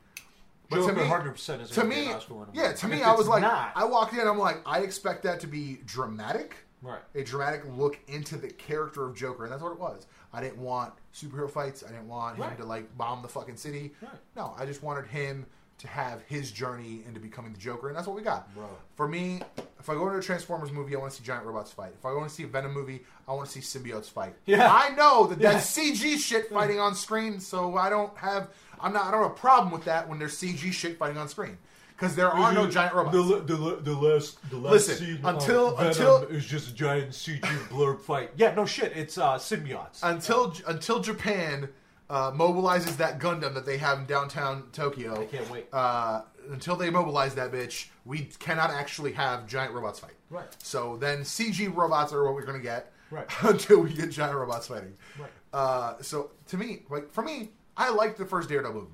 But 0.69 0.85
to 0.87 0.93
me- 0.93 1.05
hundred 1.05 1.31
percent 1.31 1.61
is 1.61 1.69
to 1.71 1.83
me, 1.83 2.07
an 2.07 2.13
Oscar 2.15 2.33
winner. 2.35 2.51
yeah, 2.53 2.73
to 2.73 2.85
If 2.85 2.91
me, 2.91 3.01
I 3.03 3.13
was 3.13 3.27
like, 3.27 3.41
not, 3.41 3.71
I 3.75 3.85
walked 3.85 4.13
in, 4.13 4.27
I'm 4.27 4.37
like, 4.39 4.61
I 4.65 4.79
expect 4.79 5.23
that 5.23 5.39
to 5.41 5.47
be 5.47 5.79
dramatic, 5.85 6.55
right. 6.81 7.01
a 7.13 7.23
dramatic 7.23 7.63
look 7.75 7.99
into 8.07 8.37
the 8.37 8.47
character 8.49 9.05
of 9.05 9.15
Joker, 9.15 9.43
and 9.43 9.51
that's 9.53 9.61
what 9.63 9.71
it 9.71 9.79
was. 9.79 10.07
I 10.33 10.41
didn't 10.41 10.57
want 10.59 10.93
superhero 11.13 11.49
fights. 11.49 11.83
I 11.83 11.91
didn't 11.91 12.07
want 12.09 12.37
him 12.37 12.43
Right. 12.43 12.57
to 12.57 12.65
like 12.65 12.97
bomb 12.97 13.21
the 13.21 13.27
fucking 13.29 13.57
city. 13.57 13.93
Right. 14.01 14.11
No, 14.35 14.53
I 14.57 14.65
just 14.65 14.83
wanted 14.83 15.07
him 15.07 15.45
to 15.77 15.87
have 15.89 16.21
his 16.27 16.51
journey 16.51 17.03
into 17.05 17.19
becoming 17.19 17.51
the 17.51 17.59
Joker, 17.59 17.87
and 17.89 17.95
that's 17.97 18.07
what 18.07 18.15
we 18.15 18.21
got. 18.21 18.53
Bro. 18.55 18.65
For 18.95 19.07
me, 19.09 19.41
if 19.77 19.89
I 19.89 19.93
go 19.93 20.05
into 20.07 20.19
a 20.19 20.21
Transformers 20.21 20.71
movie, 20.71 20.95
I 20.95 20.99
want 20.99 21.11
to 21.11 21.17
see 21.17 21.23
giant 21.25 21.45
robots 21.45 21.71
fight. 21.71 21.91
If 21.99 22.05
I 22.05 22.11
go 22.11 22.23
to 22.23 22.29
see 22.29 22.43
a 22.43 22.47
Venom 22.47 22.73
movie, 22.73 23.03
I 23.27 23.33
want 23.33 23.49
to 23.49 23.61
see 23.61 23.79
symbiotes 23.79 24.05
fight. 24.09 24.35
Yeah. 24.45 24.71
I 24.73 24.95
know 24.95 25.27
that 25.27 25.39
Yeah. 25.41 25.51
that's 25.53 25.77
CG 25.77 26.17
shit 26.17 26.49
fighting 26.49 26.79
on 26.79 26.95
screen, 26.95 27.41
so 27.41 27.75
I 27.75 27.89
don't 27.89 28.15
have 28.17 28.49
I'm 28.79 28.93
not 28.93 29.05
I 29.05 29.11
don't 29.11 29.23
have 29.23 29.31
a 29.31 29.35
problem 29.35 29.71
with 29.71 29.85
that 29.85 30.07
when 30.07 30.19
there's 30.19 30.35
CG 30.35 30.71
shit 30.71 30.97
fighting 30.97 31.17
on 31.17 31.27
screen 31.29 31.57
because 31.95 32.15
there 32.15 32.29
are 32.29 32.53
no 32.53 32.69
giant 32.69 32.93
robots. 32.93 33.15
The, 33.15 33.55
the, 33.55 33.75
the 33.81 33.95
last 33.95 34.49
the 34.49 34.57
last 34.57 34.71
Listen, 34.71 35.19
until- 35.23 35.77
of 35.77 35.87
until- 35.87 36.23
is 36.23 36.45
just 36.45 36.69
a 36.71 36.73
giant 36.73 37.11
CG 37.11 37.41
blurb 37.69 38.01
fight. 38.01 38.31
Yeah, 38.35 38.53
no 38.53 38.65
shit. 38.65 38.91
It's 38.95 39.17
uh, 39.17 39.35
symbiotes. 39.35 39.99
until 40.03 40.53
until 40.67 40.99
Japan 40.99 41.69
uh, 42.09 42.31
mobilizes 42.31 42.97
that 42.97 43.19
Gundam 43.19 43.53
that 43.53 43.65
they 43.65 43.77
have 43.77 43.99
in 43.99 44.05
downtown 44.05 44.63
Tokyo. 44.71 45.21
I 45.21 45.25
can't 45.25 45.49
wait. 45.49 45.67
Uh, 45.73 46.21
until 46.51 46.75
they 46.75 46.89
mobilize 46.89 47.33
that 47.35 47.51
bitch, 47.51 47.87
we 48.03 48.29
cannot 48.39 48.69
actually 48.69 49.13
have 49.13 49.47
giant 49.47 49.73
robots 49.73 49.99
fight. 49.99 50.13
Right. 50.29 50.45
So 50.61 50.97
then 50.97 51.21
CG 51.21 51.73
robots 51.75 52.13
are 52.13 52.23
what 52.23 52.33
we're 52.33 52.45
gonna 52.45 52.59
get. 52.59 52.91
Right. 53.11 53.25
until 53.43 53.81
we 53.81 53.93
get 53.93 54.11
giant 54.11 54.35
robots 54.35 54.67
fighting. 54.67 54.93
Right. 55.19 55.29
Uh, 55.53 56.01
so 56.01 56.31
to 56.47 56.57
me, 56.57 56.83
like 56.89 57.11
for 57.11 57.21
me, 57.21 57.51
I 57.77 57.89
liked 57.89 58.17
the 58.17 58.25
first 58.25 58.49
Daredevil 58.49 58.81
movie. 58.81 58.91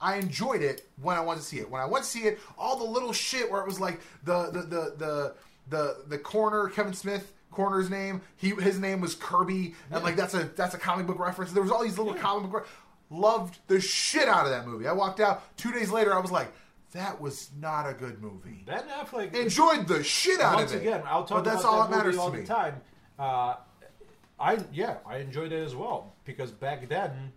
I 0.00 0.16
enjoyed 0.16 0.62
it 0.62 0.86
when 1.02 1.16
I 1.16 1.20
wanted 1.20 1.40
to 1.40 1.46
see 1.46 1.58
it. 1.58 1.70
When 1.70 1.80
I 1.80 1.84
went 1.84 2.04
to 2.04 2.10
see 2.10 2.20
it, 2.20 2.38
all 2.58 2.76
the 2.76 2.84
little 2.84 3.12
shit 3.12 3.50
where 3.50 3.60
it 3.60 3.66
was 3.66 3.78
like 3.78 4.00
the 4.24 4.50
the 4.50 4.62
the 4.62 4.94
the 4.96 5.34
the, 5.68 5.96
the 6.08 6.18
corner 6.18 6.68
Kevin 6.68 6.94
Smith 6.94 7.32
corner's 7.50 7.90
name. 7.90 8.22
He 8.36 8.50
his 8.50 8.78
name 8.78 9.00
was 9.00 9.14
Kirby, 9.14 9.74
and 9.90 10.02
like 10.02 10.16
that's 10.16 10.34
a 10.34 10.44
that's 10.56 10.74
a 10.74 10.78
comic 10.78 11.06
book 11.06 11.18
reference. 11.18 11.52
There 11.52 11.62
was 11.62 11.70
all 11.70 11.82
these 11.82 11.98
little 11.98 12.14
comic 12.14 12.50
book. 12.50 12.62
Re- 12.62 12.68
loved 13.10 13.58
the 13.66 13.80
shit 13.80 14.28
out 14.28 14.44
of 14.44 14.52
that 14.52 14.66
movie. 14.66 14.86
I 14.86 14.92
walked 14.92 15.20
out 15.20 15.56
two 15.56 15.72
days 15.72 15.90
later. 15.90 16.14
I 16.14 16.20
was 16.20 16.30
like, 16.30 16.52
that 16.92 17.20
was 17.20 17.50
not 17.60 17.88
a 17.88 17.92
good 17.92 18.22
movie. 18.22 18.62
Ben 18.64 18.84
Affleck. 18.88 19.34
Enjoyed 19.34 19.86
the 19.88 20.02
shit 20.02 20.40
out 20.40 20.62
of 20.62 20.72
it. 20.72 20.80
again, 20.80 21.02
I'll 21.04 21.24
talk 21.24 21.44
but 21.44 21.50
that's 21.50 21.64
all 21.64 21.82
that 21.82 21.90
that 21.90 21.96
matters 21.96 22.16
all 22.16 22.30
to 22.30 22.38
the 22.38 22.46
time. 22.46 22.80
Uh, 23.18 23.56
I 24.38 24.58
yeah, 24.72 24.96
I 25.04 25.18
enjoyed 25.18 25.52
it 25.52 25.62
as 25.62 25.74
well 25.74 26.14
because 26.24 26.50
back 26.50 26.88
then, 26.88 27.32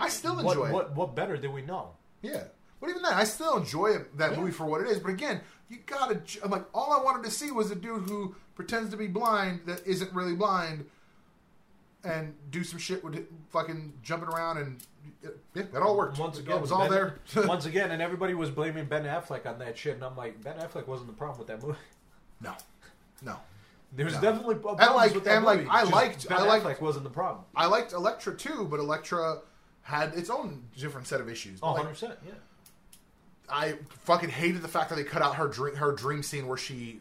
I 0.00 0.08
still 0.08 0.34
what, 0.36 0.56
enjoy 0.56 0.68
it. 0.68 0.72
what 0.72 0.94
what 0.96 1.14
better 1.14 1.36
did 1.36 1.52
we 1.52 1.62
know? 1.62 1.90
Yeah. 2.22 2.44
But 2.80 2.90
even 2.90 3.02
then, 3.02 3.12
I 3.12 3.24
still 3.24 3.58
enjoy 3.58 3.88
it, 3.88 4.16
that 4.16 4.32
Yeah. 4.32 4.38
movie 4.38 4.52
for 4.52 4.64
what 4.64 4.80
it 4.80 4.86
is. 4.88 4.98
But 4.98 5.10
again, 5.10 5.40
you 5.68 5.78
gotta. 5.86 6.20
I'm 6.42 6.50
like, 6.50 6.64
all 6.74 6.92
I 6.92 7.02
wanted 7.04 7.24
to 7.24 7.30
see 7.30 7.50
was 7.50 7.70
a 7.70 7.74
dude 7.74 8.08
who 8.08 8.34
pretends 8.54 8.90
to 8.92 8.96
be 8.96 9.06
blind 9.06 9.60
that 9.66 9.86
isn't 9.86 10.12
really 10.14 10.34
blind, 10.34 10.86
and 12.04 12.34
do 12.50 12.64
some 12.64 12.78
shit 12.78 13.04
with 13.04 13.14
it, 13.14 13.30
fucking 13.50 13.92
jumping 14.02 14.28
around 14.30 14.56
and 14.58 14.78
yeah, 15.54 15.62
that 15.72 15.82
all 15.82 15.96
worked. 15.96 16.18
Once 16.18 16.38
again, 16.38 16.56
it 16.56 16.60
was 16.62 16.72
all 16.72 16.88
Ben- 16.88 16.90
there. 16.90 17.18
once 17.46 17.66
again, 17.66 17.90
and 17.90 18.00
everybody 18.00 18.32
was 18.32 18.50
blaming 18.50 18.86
Ben 18.86 19.04
Affleck 19.04 19.44
on 19.46 19.58
that 19.58 19.76
shit, 19.76 19.94
and 19.94 20.04
I'm 20.04 20.16
like, 20.16 20.42
Ben 20.42 20.56
Affleck 20.58 20.86
wasn't 20.86 21.08
the 21.08 21.14
problem 21.16 21.38
with 21.38 21.48
that 21.48 21.62
movie. 21.62 21.78
no, 22.40 22.54
no. 23.22 23.36
There's 23.92 24.14
No. 24.14 24.20
definitely 24.20 24.54
problems 24.54 24.90
like- 24.94 25.14
with 25.14 25.24
that 25.24 25.36
and, 25.38 25.44
like, 25.44 25.58
movie. 25.58 25.70
I 25.70 25.80
just 25.82 25.92
liked- 25.92 26.28
Ben 26.28 26.38
I 26.38 26.42
liked- 26.44 26.64
Affleck 26.64 26.80
wasn't 26.80 27.04
the 27.04 27.10
problem. 27.10 27.44
I 27.56 27.66
liked 27.66 27.92
Elektra 27.92 28.34
too, 28.36 28.66
but 28.70 28.78
Elektra 28.80 29.38
had 29.82 30.14
its 30.14 30.30
own 30.30 30.62
different 30.76 31.06
set 31.06 31.20
of 31.20 31.28
issues. 31.28 31.58
Oh, 31.62 31.72
100 31.72 31.88
percent, 31.90 32.14
yeah. 32.26 32.32
I 33.48 33.74
fucking 34.04 34.28
hated 34.30 34.62
the 34.62 34.68
fact 34.68 34.90
that 34.90 34.96
they 34.96 35.04
cut 35.04 35.22
out 35.22 35.34
her 35.36 35.48
dream 35.48 35.74
her 35.76 35.92
dream 35.92 36.22
scene 36.22 36.46
where 36.46 36.56
she 36.56 37.00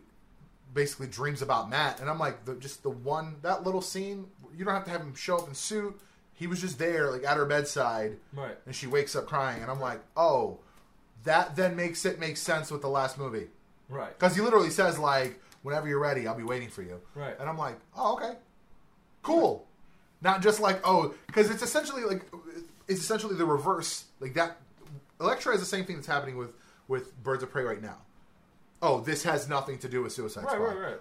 basically 0.74 1.08
dreams 1.08 1.42
about 1.42 1.70
Matt, 1.70 2.00
and 2.00 2.10
I'm 2.10 2.20
like, 2.20 2.46
the, 2.46 2.56
just 2.56 2.84
the 2.84 2.90
one 2.90 3.36
that 3.42 3.64
little 3.64 3.82
scene. 3.82 4.26
You 4.56 4.66
don't 4.66 4.74
have 4.74 4.86
to 4.86 4.92
have 4.92 5.02
him 5.02 5.16
show 5.16 5.38
up 5.38 5.48
in 5.48 5.54
suit. 5.54 6.00
He 6.34 6.48
was 6.48 6.62
just 6.62 6.80
there, 6.80 7.12
like 7.12 7.24
at 7.26 7.38
her 7.38 7.46
bedside, 7.46 8.18
Right. 8.34 8.58
and 8.66 8.74
she 8.74 8.88
wakes 8.88 9.16
up 9.16 9.26
crying, 9.28 9.62
and 9.62 9.70
I'm 9.70 9.80
like, 9.80 10.00
oh, 10.18 10.60
that 11.26 11.56
then 11.56 11.76
makes 11.76 12.06
it 12.06 12.18
make 12.20 12.38
sense 12.38 12.72
with 12.72 12.82
the 12.82 12.88
last 12.90 13.18
movie 13.18 13.48
Right. 13.90 14.18
because 14.18 14.36
he 14.36 14.42
literally 14.42 14.70
says 14.70 14.98
like, 14.98 15.40
whenever 15.64 15.88
you're 15.88 16.00
ready, 16.00 16.28
I'll 16.28 16.36
be 16.38 16.44
waiting 16.44 16.70
for 16.70 16.82
you. 16.82 17.02
Right. 17.14 17.36
And 17.40 17.50
I'm 17.50 17.58
like, 17.58 17.76
oh, 17.98 18.14
okay, 18.16 18.34
cool. 19.22 19.68
Not 20.22 20.42
just 20.42 20.60
like, 20.62 20.80
oh, 20.86 21.14
because 21.28 21.50
it's 21.50 21.62
essentially 21.64 22.04
like, 22.04 22.22
it's 22.90 23.00
essentially 23.02 23.36
the 23.36 23.46
reverse. 23.46 24.06
Like 24.20 24.34
that, 24.34 24.58
Elektra 25.22 25.54
is 25.54 25.60
the 25.60 25.66
same 25.66 25.86
thing 25.86 25.96
that's 25.96 26.08
happening 26.08 26.38
with 26.38 26.54
with 26.88 27.22
Birds 27.24 27.44
of 27.44 27.52
Prey 27.52 27.64
right 27.64 27.82
now. 27.82 27.98
Oh, 28.82 29.02
this 29.02 29.24
has 29.24 29.50
nothing 29.50 29.78
to 29.80 29.90
do 29.90 30.02
with 30.04 30.14
Suicide 30.14 30.46
Right, 30.46 30.54
Squad. 30.54 30.66
right, 30.68 30.80
right. 30.92 31.00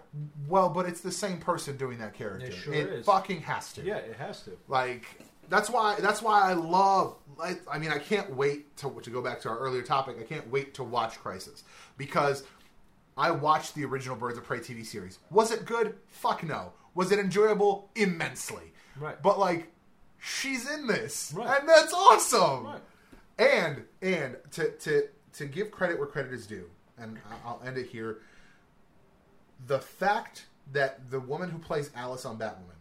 Well, 0.48 0.68
but 0.68 0.86
it's 0.86 1.00
the 1.00 1.12
same 1.12 1.38
person 1.38 1.76
doing 1.76 1.98
that 1.98 2.12
character. 2.12 2.46
It 2.46 2.52
sure 2.54 2.74
it 2.74 2.88
is. 2.88 3.06
fucking 3.06 3.42
has 3.42 3.72
to. 3.74 3.82
Yeah, 3.84 3.98
it 3.98 4.16
has 4.16 4.42
to. 4.42 4.50
Like 4.66 5.04
that's 5.48 5.70
why 5.70 5.96
that's 6.00 6.20
why 6.20 6.42
I 6.42 6.52
love. 6.54 7.16
Like, 7.38 7.60
I 7.70 7.78
mean, 7.78 7.90
I 7.90 7.98
can't 7.98 8.34
wait 8.34 8.76
to 8.78 8.90
to 9.02 9.10
go 9.10 9.22
back 9.22 9.40
to 9.42 9.48
our 9.48 9.58
earlier 9.58 9.82
topic. 9.82 10.16
I 10.20 10.24
can't 10.24 10.48
wait 10.50 10.74
to 10.74 10.82
watch 10.84 11.18
Crisis 11.18 11.62
because 11.96 12.42
I 13.16 13.30
watched 13.30 13.74
the 13.74 13.84
original 13.84 14.16
Birds 14.16 14.38
of 14.38 14.44
Prey 14.44 14.58
TV 14.58 14.84
series. 14.84 15.18
Was 15.30 15.50
it 15.52 15.64
good? 15.64 15.94
Fuck 16.08 16.42
no. 16.42 16.72
Was 16.94 17.12
it 17.12 17.18
enjoyable? 17.20 17.90
Immensely. 17.94 18.72
Right. 18.98 19.20
But 19.22 19.38
like, 19.38 19.68
she's 20.18 20.68
in 20.70 20.86
this, 20.86 21.32
Right. 21.34 21.60
and 21.60 21.68
that's 21.68 21.92
awesome. 21.92 22.64
Right. 22.66 22.82
And 23.38 23.84
and 24.02 24.36
to 24.52 24.70
to 24.70 25.08
to 25.34 25.46
give 25.46 25.70
credit 25.70 25.98
where 25.98 26.06
credit 26.08 26.32
is 26.32 26.46
due, 26.46 26.68
and 26.98 27.18
I'll 27.44 27.60
end 27.64 27.78
it 27.78 27.86
here. 27.86 28.18
The 29.66 29.78
fact 29.78 30.46
that 30.72 31.10
the 31.10 31.20
woman 31.20 31.50
who 31.50 31.58
plays 31.58 31.90
Alice 31.94 32.24
on 32.24 32.38
Batwoman 32.38 32.76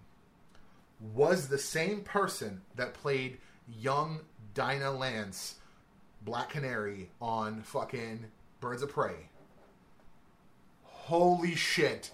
was 1.14 1.48
the 1.48 1.58
same 1.60 2.02
person 2.02 2.62
that 2.76 2.94
played 2.94 3.38
young 3.80 4.22
Dinah 4.56 4.92
Lance, 4.92 5.56
Black 6.24 6.50
Canary, 6.50 7.10
on 7.22 7.62
fucking 7.62 8.26
Birds 8.60 8.82
of 8.82 8.90
Prey. 8.90 9.30
Holy 10.84 11.56
shit, 11.56 12.12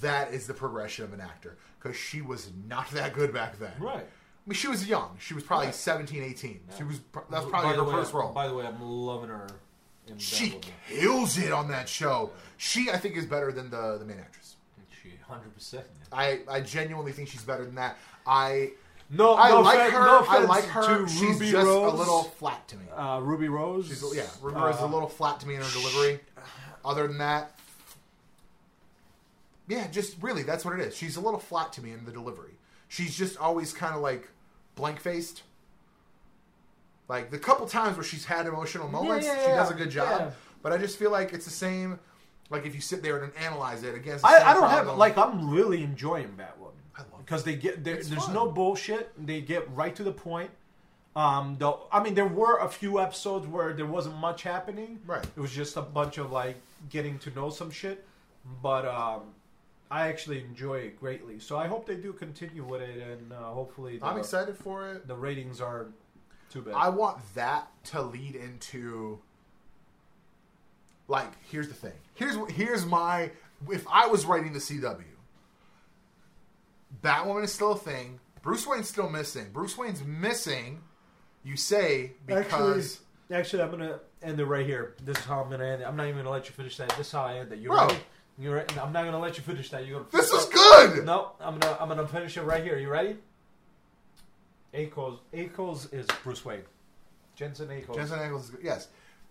that 0.00 0.32
is 0.32 0.46
the 0.46 0.54
progression 0.54 1.04
of 1.04 1.12
an 1.12 1.20
actor. 1.20 1.56
Because 1.78 1.96
she 1.96 2.22
was 2.22 2.50
not 2.68 2.90
that 2.92 3.12
good 3.14 3.32
back 3.34 3.58
then. 3.58 3.72
Right. 3.78 4.06
I 4.46 4.50
mean, 4.50 4.54
she 4.54 4.68
was 4.68 4.86
young. 4.86 5.16
She 5.18 5.32
was 5.34 5.42
probably 5.42 5.66
Right. 5.66 5.74
17, 5.74 6.22
18. 6.22 6.60
She 6.76 6.84
was. 6.84 7.00
That's 7.30 7.44
By 7.46 7.50
probably 7.50 7.70
the 7.76 7.76
her 7.78 7.84
way, 7.84 7.92
first 7.92 8.12
role. 8.12 8.32
By 8.32 8.46
the 8.48 8.54
way, 8.54 8.66
I'm 8.66 8.80
loving 8.80 9.30
her. 9.30 9.46
In 10.06 10.18
she 10.18 10.58
kills 10.88 11.38
it 11.38 11.50
on 11.50 11.68
that 11.68 11.88
show. 11.88 12.30
She, 12.58 12.90
I 12.90 12.98
think, 12.98 13.16
is 13.16 13.24
better 13.24 13.52
than 13.52 13.70
the 13.70 13.96
the 13.98 14.04
main 14.04 14.18
actress. 14.18 14.56
She 15.02 15.10
100. 15.26 15.54
percent 15.54 15.86
I, 16.12 16.40
I 16.48 16.60
genuinely 16.60 17.12
think 17.12 17.28
she's 17.28 17.42
better 17.42 17.64
than 17.64 17.76
that. 17.76 17.96
I 18.26 18.72
No, 19.08 19.34
I 19.34 19.48
no 19.48 19.60
like 19.62 19.78
offense- 19.78 19.94
her. 19.94 20.04
no 20.04 20.24
I 20.28 20.38
like 20.44 20.64
her. 20.64 21.08
She's 21.08 21.22
Ruby 21.22 21.50
just 21.50 21.66
Rose. 21.66 21.92
a 21.92 21.96
little 21.96 22.22
flat 22.24 22.68
to 22.68 22.76
me. 22.76 22.84
Uh, 22.94 23.20
Ruby 23.20 23.48
Rose. 23.48 23.88
She's 23.88 24.04
yeah, 24.14 24.24
Ruby 24.42 24.60
Rose 24.60 24.74
is 24.74 24.80
a 24.82 24.84
uh, 24.84 24.88
little 24.88 25.08
flat 25.08 25.40
to 25.40 25.48
me 25.48 25.54
in 25.54 25.62
her 25.62 25.70
delivery. 25.70 26.20
Other 26.84 27.08
than 27.08 27.16
that, 27.18 27.58
yeah, 29.68 29.86
just 29.88 30.16
really 30.22 30.42
that's 30.42 30.64
what 30.66 30.78
it 30.78 30.80
is. 30.86 30.94
She's 30.94 31.16
a 31.16 31.20
little 31.20 31.40
flat 31.40 31.72
to 31.74 31.82
me 31.82 31.92
in 31.92 32.04
the 32.04 32.12
delivery. 32.12 32.52
She's 32.94 33.16
just 33.16 33.36
always 33.38 33.72
kind 33.72 33.92
of 33.92 34.02
like 34.02 34.28
blank 34.76 35.00
faced. 35.00 35.42
Like 37.08 37.32
the 37.32 37.38
couple 37.38 37.66
times 37.66 37.96
where 37.96 38.04
she's 38.04 38.24
had 38.24 38.46
emotional 38.46 38.86
moments, 38.88 39.26
yeah, 39.26 39.42
she 39.42 39.48
does 39.48 39.68
a 39.72 39.74
good 39.74 39.90
job. 39.90 40.20
yeah. 40.20 40.30
But 40.62 40.72
I 40.72 40.78
just 40.78 40.96
feel 40.96 41.10
like 41.10 41.32
it's 41.32 41.44
the 41.44 41.50
same. 41.50 41.98
Like 42.50 42.66
if 42.66 42.72
you 42.72 42.80
sit 42.80 43.02
there 43.02 43.18
and 43.24 43.32
analyze 43.36 43.82
it 43.82 43.96
against, 43.96 44.24
I, 44.24 44.38
same 44.38 44.46
I 44.46 44.54
don't 44.54 44.70
have 44.70 44.96
like 44.96 45.18
I'm 45.18 45.50
really 45.50 45.82
enjoying 45.82 46.28
Batwoman 46.38 46.70
I 46.96 47.00
love 47.00 47.08
it. 47.14 47.24
because 47.24 47.42
they 47.42 47.56
get 47.56 47.82
there's 47.82 48.10
fun. 48.10 48.32
no 48.32 48.48
bullshit. 48.52 49.10
They 49.26 49.40
get 49.40 49.68
right 49.74 49.94
to 49.96 50.04
the 50.04 50.12
point. 50.12 50.50
Um, 51.16 51.56
though 51.58 51.88
I 51.90 52.00
mean, 52.00 52.14
there 52.14 52.28
were 52.28 52.58
a 52.58 52.68
few 52.68 53.00
episodes 53.00 53.48
where 53.48 53.72
there 53.72 53.86
wasn't 53.86 54.18
much 54.18 54.44
happening. 54.44 55.00
Right. 55.04 55.24
It 55.36 55.40
was 55.40 55.50
just 55.50 55.76
a 55.76 55.82
bunch 55.82 56.18
of 56.18 56.30
like 56.30 56.56
getting 56.90 57.18
to 57.20 57.30
know 57.30 57.50
some 57.50 57.72
shit. 57.72 58.06
But 58.62 58.86
um, 58.86 59.22
I 59.94 60.08
actually 60.08 60.40
enjoy 60.40 60.78
it 60.78 60.98
greatly. 60.98 61.38
So 61.38 61.56
I 61.56 61.68
hope 61.68 61.86
they 61.86 61.94
do 61.94 62.12
continue 62.12 62.64
with 62.64 62.82
it, 62.82 63.00
and 63.00 63.32
uh, 63.32 63.36
hopefully 63.36 63.98
the, 63.98 64.06
I'm 64.06 64.18
excited 64.18 64.58
for 64.58 64.88
it. 64.88 65.06
the 65.06 65.14
ratings 65.14 65.60
are 65.60 65.86
too 66.50 66.62
bad. 66.62 66.74
I 66.74 66.88
want 66.88 67.18
that 67.36 67.68
to 67.84 68.02
lead 68.02 68.34
into 68.34 69.20
like 71.06 71.28
here's 71.48 71.68
the 71.68 71.74
thing. 71.74 71.92
Here's 72.14 72.36
here's 72.50 72.84
my 72.84 73.30
if 73.70 73.86
I 73.88 74.08
was 74.08 74.26
writing 74.26 74.52
the 74.52 74.58
CW, 74.58 75.04
Batwoman 77.00 77.44
is 77.44 77.52
still 77.52 77.72
a 77.72 77.78
thing. 77.78 78.18
Bruce 78.42 78.66
Wayne's 78.66 78.88
still 78.88 79.08
missing. 79.08 79.46
Bruce 79.52 79.78
Wayne's 79.78 80.02
missing. 80.02 80.82
You 81.44 81.54
say 81.56 82.14
because 82.26 83.00
Actually, 83.30 83.36
actually, 83.36 83.62
I'm 83.62 83.70
gonna 83.70 84.00
end 84.24 84.40
it 84.40 84.44
right 84.44 84.66
here. 84.66 84.96
This 85.04 85.18
is 85.18 85.24
how 85.24 85.40
I'm 85.40 85.50
gonna 85.50 85.66
end 85.66 85.82
it. 85.82 85.84
I'm 85.84 85.94
not 85.94 86.08
even 86.08 86.16
gonna 86.16 86.30
let 86.30 86.46
you 86.46 86.52
finish 86.52 86.78
that. 86.78 86.88
This 86.96 87.06
is 87.06 87.12
how 87.12 87.26
I 87.26 87.38
end 87.38 87.52
it. 87.52 87.60
You 87.60 87.68
Bro. 87.68 87.86
ready? 87.86 87.98
You 88.38 88.52
ready? 88.52 88.78
I'm 88.78 88.92
not 88.92 89.04
gonna 89.04 89.18
let 89.20 89.36
you 89.36 89.44
finish 89.44 89.70
that. 89.70 89.86
You're 89.86 90.00
gonna. 90.00 90.10
this 90.10 90.32
is 90.32 90.46
good. 90.46 91.04
No, 91.04 91.32
I'm 91.40 91.58
gonna 91.58 91.76
I'm 91.80 91.88
gonna 91.88 92.06
finish 92.08 92.36
it 92.36 92.42
right 92.42 92.62
here. 92.64 92.78
You 92.78 92.88
ready? 92.88 93.16
Ackles 94.74 95.18
Ackles 95.32 95.92
is 95.94 96.06
Bruce 96.22 96.44
Wayne. 96.44 96.62
Jensen 97.36 97.68
Ackles. 97.68 97.94
Jensen 97.94 98.18
Ackles 98.18 98.40
is 98.44 98.50
good. 98.50 98.60
Yes. 98.64 98.88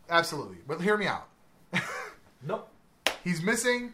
Absolutely. 0.10 0.58
But 0.68 0.82
hear 0.82 0.98
me 0.98 1.08
out. 1.08 1.28
Nope. 2.46 2.68
He's 3.24 3.42
missing. 3.42 3.94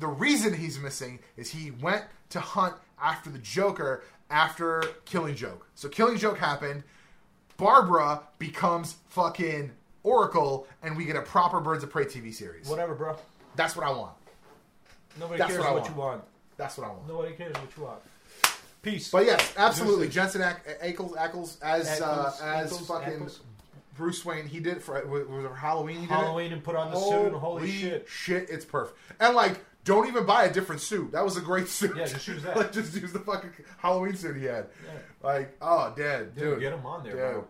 The 0.00 0.08
reason 0.08 0.52
he's 0.52 0.80
missing 0.80 1.20
is 1.36 1.48
he 1.50 1.70
went 1.70 2.04
to 2.30 2.40
hunt 2.40 2.74
after 3.00 3.30
the 3.30 3.38
Joker 3.38 4.02
after 4.30 4.82
Killing 5.04 5.36
Joke. 5.36 5.68
So 5.76 5.88
Killing 5.88 6.18
Joke 6.18 6.36
happened. 6.38 6.82
Barbara 7.56 8.22
becomes 8.40 8.96
fucking 9.10 9.70
Oracle, 10.02 10.66
and 10.82 10.96
we 10.96 11.04
get 11.04 11.14
a 11.14 11.22
proper 11.22 11.60
Birds 11.60 11.84
of 11.84 11.90
Prey 11.90 12.04
TV 12.04 12.34
series. 12.34 12.68
Whatever, 12.68 12.96
bro. 12.96 13.16
That's 13.54 13.76
what 13.76 13.86
I 13.86 13.90
want. 13.92 14.14
Nobody 15.18 15.38
That's 15.38 15.50
cares 15.52 15.60
what 15.60 15.68
I 15.68 15.72
what, 15.72 15.82
want. 15.82 15.94
you 15.94 16.00
want. 16.00 16.22
That's 16.56 16.78
what 16.78 16.86
I 16.86 16.90
want. 16.90 17.08
Nobody 17.08 17.34
cares 17.34 17.54
what 17.54 17.76
you 17.76 17.82
want. 17.84 18.00
Peace. 18.82 19.10
But 19.10 19.24
yes, 19.24 19.54
absolutely. 19.56 20.06
Usage. 20.06 20.14
Jensen 20.14 20.42
Ack- 20.42 20.66
Ackles, 20.82 21.16
Ackles 21.16 21.56
as 21.62 22.00
uh, 22.00 22.06
Ackles, 22.32 22.42
as 22.42 22.72
Ackles, 22.72 22.86
fucking 22.86 23.20
Ackles. 23.20 23.38
Bruce 23.96 24.24
Wayne. 24.24 24.46
He 24.46 24.60
did 24.60 24.76
it 24.78 24.82
for 24.82 25.02
was 25.06 25.44
it 25.44 25.50
Halloween. 25.56 25.96
He 25.96 26.02
did 26.02 26.10
Halloween 26.10 26.52
and 26.52 26.62
put 26.62 26.76
on 26.76 26.90
the 26.90 26.98
suit. 27.00 27.26
and 27.28 27.36
Holy 27.36 27.70
shit. 27.70 28.06
shit, 28.08 28.50
it's 28.50 28.64
perfect. 28.64 28.98
And 29.20 29.34
like, 29.34 29.60
don't 29.84 30.06
even 30.08 30.26
buy 30.26 30.44
a 30.44 30.52
different 30.52 30.80
suit. 30.82 31.12
That 31.12 31.24
was 31.24 31.36
a 31.36 31.40
great 31.40 31.68
suit. 31.68 31.96
Yeah, 31.96 32.06
just 32.06 32.26
use 32.28 32.42
that. 32.42 32.56
like, 32.58 32.72
just 32.72 32.94
use 32.94 33.12
the 33.12 33.20
fucking 33.20 33.50
Halloween 33.78 34.16
suit 34.16 34.36
he 34.36 34.44
had. 34.44 34.66
Yeah. 34.84 34.90
Like, 35.22 35.56
oh, 35.62 35.92
dead, 35.96 36.34
Dude, 36.34 36.44
dude, 36.54 36.60
get 36.60 36.72
him 36.74 36.84
on 36.84 37.04
there, 37.04 37.12
dude, 37.12 37.20
bro. 37.20 37.44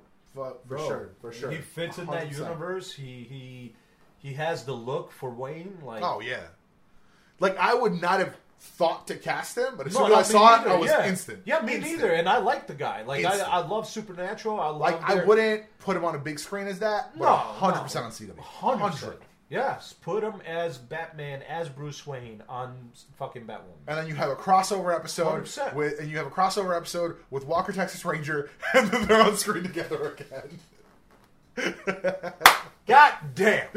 Fu- 0.53 0.59
for 0.69 0.77
Bro, 0.77 0.87
sure, 0.87 1.09
for 1.21 1.33
sure. 1.33 1.51
He 1.51 1.59
fits 1.59 1.99
in 1.99 2.07
that 2.07 2.29
100%. 2.29 2.39
universe. 2.39 2.93
He 2.93 3.25
he 3.29 3.75
he 4.19 4.35
has 4.35 4.65
the 4.65 4.73
look 4.73 5.11
for 5.13 5.31
Wayne. 5.31 5.79
Like 5.85 6.03
Oh 6.05 6.21
yeah. 6.21 6.43
Like 7.45 7.59
I 7.59 7.75
would 7.75 8.01
not 8.01 8.19
have 8.21 8.35
thought 8.59 9.07
to 9.09 9.15
cast 9.17 9.57
him, 9.59 9.75
but 9.77 9.87
as 9.87 9.95
No, 9.95 10.01
soon 10.07 10.07
as 10.07 10.13
I 10.13 10.15
not 10.15 10.27
me 10.27 10.33
saw 10.33 10.63
it, 10.65 10.69
I 10.75 10.77
was 10.79 10.91
yeah. 10.91 11.07
instant. 11.07 11.43
Yeah, 11.45 11.61
me 11.61 11.75
Instant. 11.75 11.97
neither. 11.99 12.13
And 12.13 12.29
I 12.29 12.39
like 12.39 12.67
the 12.67 12.75
guy. 12.75 13.03
Like 13.03 13.25
I, 13.25 13.39
I 13.39 13.59
love 13.67 13.87
Supernatural. 13.89 14.59
I 14.59 14.69
love 14.69 14.81
Like 14.81 15.03
I 15.03 15.23
wouldn't 15.25 15.65
put 15.79 15.97
him 15.97 16.05
on 16.05 16.15
a 16.15 16.19
big 16.19 16.39
screen 16.39 16.67
as 16.67 16.79
that, 16.81 17.15
No, 17.17 17.27
hundred 17.37 17.77
no. 17.77 17.83
percent 17.83 18.05
on 18.07 18.11
CW. 18.11 18.39
Hundred. 18.41 19.19
Yes, 19.51 19.93
put 19.93 20.25
him 20.25 20.41
as 20.47 20.79
Batman, 20.79 21.43
as 21.43 21.69
Bruce 21.69 22.07
Wayne 22.07 22.43
on 22.49 22.75
fucking 23.19 23.43
Batwoman. 23.45 23.77
And 23.87 23.99
then 23.99 24.09
you 24.09 24.15
have 24.15 24.31
a 24.31 24.35
crossover 24.35 24.93
episode 24.97 25.45
100%. 25.45 25.75
with, 25.75 26.01
and 26.01 26.11
you 26.11 26.17
have 26.17 26.27
a 26.27 26.31
crossover 26.31 26.75
episode 26.77 27.17
with 27.31 27.45
Walker 27.47 27.71
Texas 27.71 28.05
Ranger, 28.07 28.51
and 28.75 28.89
then 28.91 29.07
they're 29.07 29.23
on 29.23 29.37
screen 29.37 29.63
together 29.63 30.17
again. 31.57 31.75
God 32.87 33.13
damn. 33.35 33.69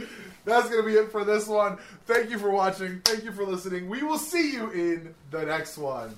That's 0.48 0.70
gonna 0.70 0.84
be 0.84 0.94
it 0.94 1.12
for 1.12 1.26
this 1.26 1.46
one. 1.46 1.78
Thank 2.06 2.30
you 2.30 2.40
for 2.40 2.50
watching. 2.50 3.02
Thank 3.02 3.26
you 3.26 3.34
for 3.34 3.44
listening. 3.44 3.90
We 3.90 4.02
will 4.02 4.18
see 4.18 4.54
you 4.54 4.70
in 4.72 5.14
the 5.30 5.44
next 5.44 5.78
one. 5.78 6.16